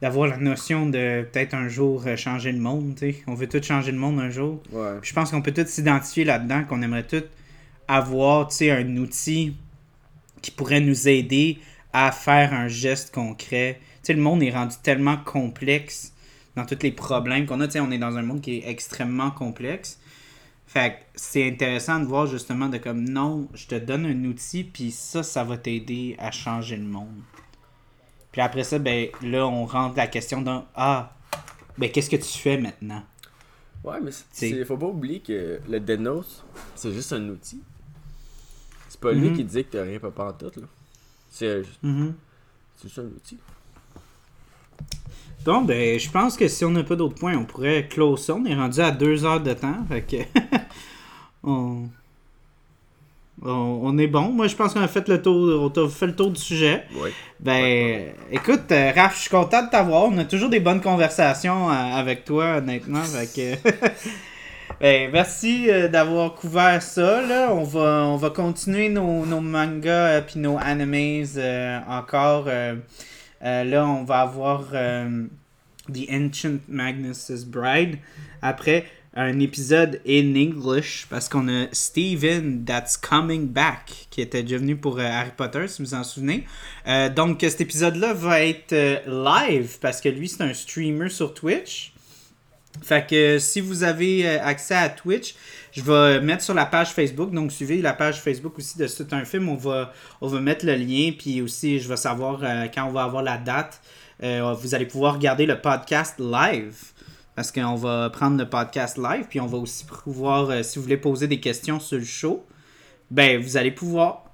d'avoir 0.00 0.28
la 0.28 0.36
notion 0.36 0.86
de 0.86 1.26
peut-être 1.32 1.54
un 1.54 1.66
jour 1.66 2.06
euh, 2.06 2.14
changer 2.14 2.52
le 2.52 2.60
monde, 2.60 2.94
tu 2.94 3.12
sais. 3.12 3.22
On 3.26 3.34
veut 3.34 3.48
tous 3.48 3.62
changer 3.62 3.90
le 3.90 3.98
monde 3.98 4.20
un 4.20 4.30
jour. 4.30 4.62
Ouais. 4.70 4.98
Je 5.02 5.12
pense 5.12 5.32
qu'on 5.32 5.42
peut 5.42 5.52
tous 5.52 5.66
s'identifier 5.66 6.24
là-dedans, 6.24 6.64
qu'on 6.64 6.82
aimerait 6.82 7.08
tous 7.08 7.24
avoir, 7.90 8.48
un 8.60 8.96
outil 8.96 9.56
qui 10.42 10.50
pourrait 10.50 10.80
nous 10.80 11.08
aider 11.08 11.58
à 11.92 12.12
faire 12.12 12.54
un 12.54 12.68
geste 12.68 13.12
concret. 13.12 13.80
Le 14.08 14.16
monde 14.16 14.42
est 14.42 14.50
rendu 14.50 14.74
tellement 14.82 15.16
complexe 15.16 16.12
dans 16.56 16.64
tous 16.64 16.82
les 16.82 16.90
problèmes 16.90 17.46
qu'on 17.46 17.60
a. 17.60 17.80
On 17.80 17.90
est 17.90 17.98
dans 17.98 18.16
un 18.16 18.22
monde 18.22 18.40
qui 18.40 18.58
est 18.58 18.68
extrêmement 18.68 19.30
complexe. 19.30 20.00
Fait 20.66 20.98
c'est 21.14 21.48
intéressant 21.48 21.98
de 21.98 22.04
voir 22.04 22.26
justement 22.26 22.68
de 22.68 22.78
comme 22.78 23.08
non, 23.08 23.48
je 23.54 23.66
te 23.66 23.74
donne 23.74 24.06
un 24.06 24.24
outil, 24.24 24.62
puis 24.62 24.92
ça, 24.92 25.24
ça 25.24 25.42
va 25.42 25.56
t'aider 25.56 26.14
à 26.18 26.30
changer 26.30 26.76
le 26.76 26.84
monde. 26.84 27.22
Puis 28.30 28.40
après 28.40 28.62
ça, 28.62 28.78
ben 28.78 29.08
là, 29.22 29.46
on 29.46 29.64
rentre 29.64 29.96
la 29.96 30.06
question 30.06 30.42
dans 30.42 30.64
Ah, 30.76 31.12
ben 31.76 31.90
qu'est-ce 31.90 32.10
que 32.10 32.16
tu 32.16 32.38
fais 32.38 32.56
maintenant? 32.56 33.02
Ouais, 33.82 33.98
mais 34.00 34.64
faut 34.64 34.76
pas 34.76 34.86
oublier 34.86 35.20
que 35.20 35.60
le 35.68 35.80
Denos, 35.80 36.44
c'est 36.76 36.92
juste 36.92 37.12
un 37.12 37.28
outil. 37.28 37.62
C'est 39.02 39.08
pas 39.08 39.12
lui 39.12 39.30
Mhm. 39.30 39.36
qui 39.36 39.44
dit 39.44 39.64
que 39.64 39.70
t'as 39.78 39.82
rien 39.84 39.98
pas 39.98 40.08
en 40.28 40.32
tout, 40.32 40.60
là. 40.60 40.66
C'est 41.30 41.46
euh, 41.46 41.62
Mhm. 41.82 42.14
c'est 42.76 42.88
juste 42.88 42.98
un 42.98 43.04
outil. 43.04 43.38
Bon, 45.44 45.62
ben, 45.62 45.98
je 45.98 46.10
pense 46.10 46.36
que 46.36 46.46
si 46.48 46.64
on 46.66 46.70
n'a 46.70 46.82
pas 46.82 46.96
d'autres 46.96 47.14
points, 47.18 47.34
on 47.36 47.44
pourrait 47.46 47.88
close 47.88 48.22
ça. 48.24 48.34
On 48.34 48.44
est 48.44 48.54
rendu 48.54 48.78
à 48.80 48.90
deux 48.90 49.24
heures 49.24 49.40
de 49.40 49.54
temps. 49.54 49.86
Fait 49.88 50.02
que. 50.02 50.16
on... 51.42 51.88
on. 53.42 53.48
on 53.82 53.96
est 53.98 54.06
bon. 54.06 54.32
Moi, 54.32 54.48
je 54.48 54.56
pense 54.56 54.74
qu'on 54.74 54.82
a 54.82 54.88
fait 54.88 55.08
le 55.08 55.22
tour, 55.22 55.72
on 55.74 55.82
a 55.86 55.88
fait 55.88 56.08
le 56.08 56.14
tour 56.14 56.30
du 56.30 56.40
sujet. 56.40 56.84
Ouais. 57.00 57.12
Ben, 57.38 58.12
écoute, 58.30 58.70
euh, 58.70 58.92
Raph, 58.94 59.14
je 59.16 59.20
suis 59.22 59.30
content 59.30 59.64
de 59.64 59.70
t'avoir. 59.70 60.04
On 60.04 60.18
a 60.18 60.26
toujours 60.26 60.50
des 60.50 60.60
bonnes 60.60 60.82
conversations 60.82 61.70
euh, 61.70 61.72
avec 61.72 62.26
toi, 62.26 62.56
honnêtement. 62.58 63.02
Fait 63.02 63.56
que. 63.62 63.70
ben, 64.80 65.10
merci 65.12 65.70
euh, 65.70 65.88
d'avoir 65.88 66.34
couvert 66.34 66.82
ça. 66.82 67.20
Là. 67.22 67.52
On, 67.52 67.64
va, 67.64 68.06
on 68.06 68.16
va 68.16 68.30
continuer 68.30 68.88
nos, 68.88 69.24
mangas 69.40 70.18
et 70.18 70.22
puis 70.22 70.40
nos 70.40 70.56
animes 70.58 71.26
euh, 71.36 71.80
encore. 71.88 72.44
euh, 72.48 72.76
euh, 73.42 73.64
là, 73.64 73.86
on 73.86 74.04
va 74.04 74.20
avoir 74.20 74.68
euh, 74.74 75.24
The 75.92 76.10
Ancient 76.10 76.58
Magnus's 76.68 77.44
Bride. 77.44 77.98
Après, 78.42 78.84
un 79.14 79.40
épisode 79.40 80.00
in 80.06 80.34
English 80.36 81.06
parce 81.10 81.28
qu'on 81.28 81.48
a 81.48 81.66
Steven 81.72 82.64
That's 82.64 82.96
Coming 82.96 83.48
Back 83.48 84.06
qui 84.10 84.20
était 84.20 84.42
déjà 84.42 84.58
venu 84.58 84.76
pour 84.76 84.98
euh, 84.98 85.02
Harry 85.02 85.32
Potter, 85.36 85.66
si 85.68 85.82
vous 85.82 85.88
vous 85.88 85.94
en 85.94 86.04
souvenez. 86.04 86.46
Euh, 86.86 87.08
donc, 87.08 87.38
cet 87.40 87.60
épisode-là 87.60 88.12
va 88.14 88.42
être 88.44 88.72
euh, 88.72 88.98
live 89.06 89.78
parce 89.80 90.00
que 90.00 90.08
lui, 90.08 90.28
c'est 90.28 90.42
un 90.42 90.54
streamer 90.54 91.08
sur 91.08 91.34
Twitch. 91.34 91.92
Fait 92.82 93.06
que 93.08 93.38
si 93.38 93.60
vous 93.60 93.82
avez 93.82 94.26
euh, 94.26 94.42
accès 94.42 94.74
à 94.74 94.88
Twitch, 94.88 95.34
je 95.72 95.82
vais 95.82 96.20
mettre 96.20 96.42
sur 96.42 96.54
la 96.54 96.66
page 96.66 96.92
Facebook. 96.92 97.30
Donc, 97.32 97.52
suivez 97.52 97.82
la 97.82 97.92
page 97.92 98.20
Facebook 98.20 98.58
aussi 98.58 98.78
de 98.78 98.86
C'est 98.86 99.12
un 99.12 99.24
film. 99.24 99.48
On 99.48 99.56
va, 99.56 99.92
on 100.20 100.28
va 100.28 100.40
mettre 100.40 100.64
le 100.64 100.74
lien. 100.76 101.12
Puis 101.16 101.42
aussi, 101.42 101.78
je 101.78 101.88
vais 101.88 101.96
savoir 101.96 102.40
euh, 102.42 102.66
quand 102.72 102.84
on 102.86 102.92
va 102.92 103.04
avoir 103.04 103.22
la 103.22 103.38
date. 103.38 103.80
euh, 104.22 104.54
vous 104.60 104.74
allez 104.74 104.86
pouvoir 104.86 105.14
regarder 105.14 105.46
le 105.46 105.60
podcast 105.60 106.18
live. 106.18 106.74
Parce 107.34 107.52
qu'on 107.52 107.74
va 107.76 108.10
prendre 108.10 108.36
le 108.38 108.48
podcast 108.48 108.98
live. 108.98 109.26
Puis 109.28 109.40
on 109.40 109.46
va 109.46 109.58
aussi 109.58 109.84
pouvoir, 109.84 110.50
euh, 110.50 110.62
si 110.62 110.78
vous 110.78 110.82
voulez 110.84 110.96
poser 110.96 111.26
des 111.26 111.40
questions 111.40 111.80
sur 111.80 111.98
le 111.98 112.04
show, 112.04 112.44
ben 113.10 113.40
vous 113.40 113.56
allez 113.56 113.70
pouvoir. 113.70 114.24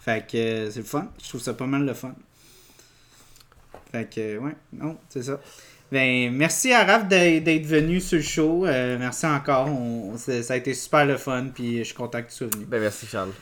Fait 0.00 0.26
que 0.26 0.36
euh, 0.36 0.70
c'est 0.70 0.80
le 0.80 0.84
fun. 0.84 1.08
Je 1.22 1.28
trouve 1.28 1.40
ça 1.40 1.54
pas 1.54 1.66
mal 1.66 1.84
le 1.84 1.94
fun. 1.94 2.14
Fait 3.92 4.08
que, 4.08 4.20
euh, 4.20 4.38
ouais, 4.38 4.56
non, 4.72 4.96
c'est 5.08 5.22
ça. 5.22 5.40
Ben, 5.92 6.30
merci 6.32 6.72
à 6.72 6.84
Raph 6.84 7.08
d'être 7.08 7.66
venu 7.66 8.00
sur 8.00 8.18
le 8.18 8.22
show. 8.22 8.66
Euh, 8.66 8.96
merci 8.98 9.26
encore. 9.26 9.66
On- 9.68 10.16
ça 10.16 10.54
a 10.54 10.56
été 10.56 10.72
super 10.74 11.04
le 11.04 11.16
fun. 11.16 11.46
Puis 11.54 11.78
je 11.78 11.82
suis 11.84 11.94
content 11.94 12.22
que 12.22 12.28
tu 12.28 12.34
sois 12.36 12.46
venu. 12.46 12.64
Ben 12.64 12.80
merci 12.80 13.06
Charles. 13.06 13.32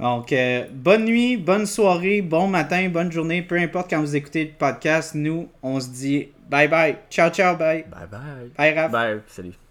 Donc, 0.00 0.32
euh, 0.32 0.64
bonne 0.72 1.04
nuit, 1.04 1.36
bonne 1.36 1.66
soirée, 1.66 2.22
bon 2.22 2.48
matin, 2.48 2.88
bonne 2.88 3.12
journée. 3.12 3.42
Peu 3.42 3.56
importe 3.56 3.90
quand 3.90 4.00
vous 4.00 4.16
écoutez 4.16 4.44
le 4.46 4.50
podcast, 4.50 5.14
nous, 5.14 5.48
on 5.62 5.78
se 5.78 5.88
dit 5.90 6.28
bye 6.50 6.66
bye. 6.66 6.96
Ciao, 7.08 7.30
ciao, 7.30 7.56
bye. 7.56 7.84
Bye 7.88 8.08
bye. 8.10 8.50
Bye, 8.56 8.74
Raph. 8.78 8.90
Bye, 8.90 9.20
salut. 9.28 9.61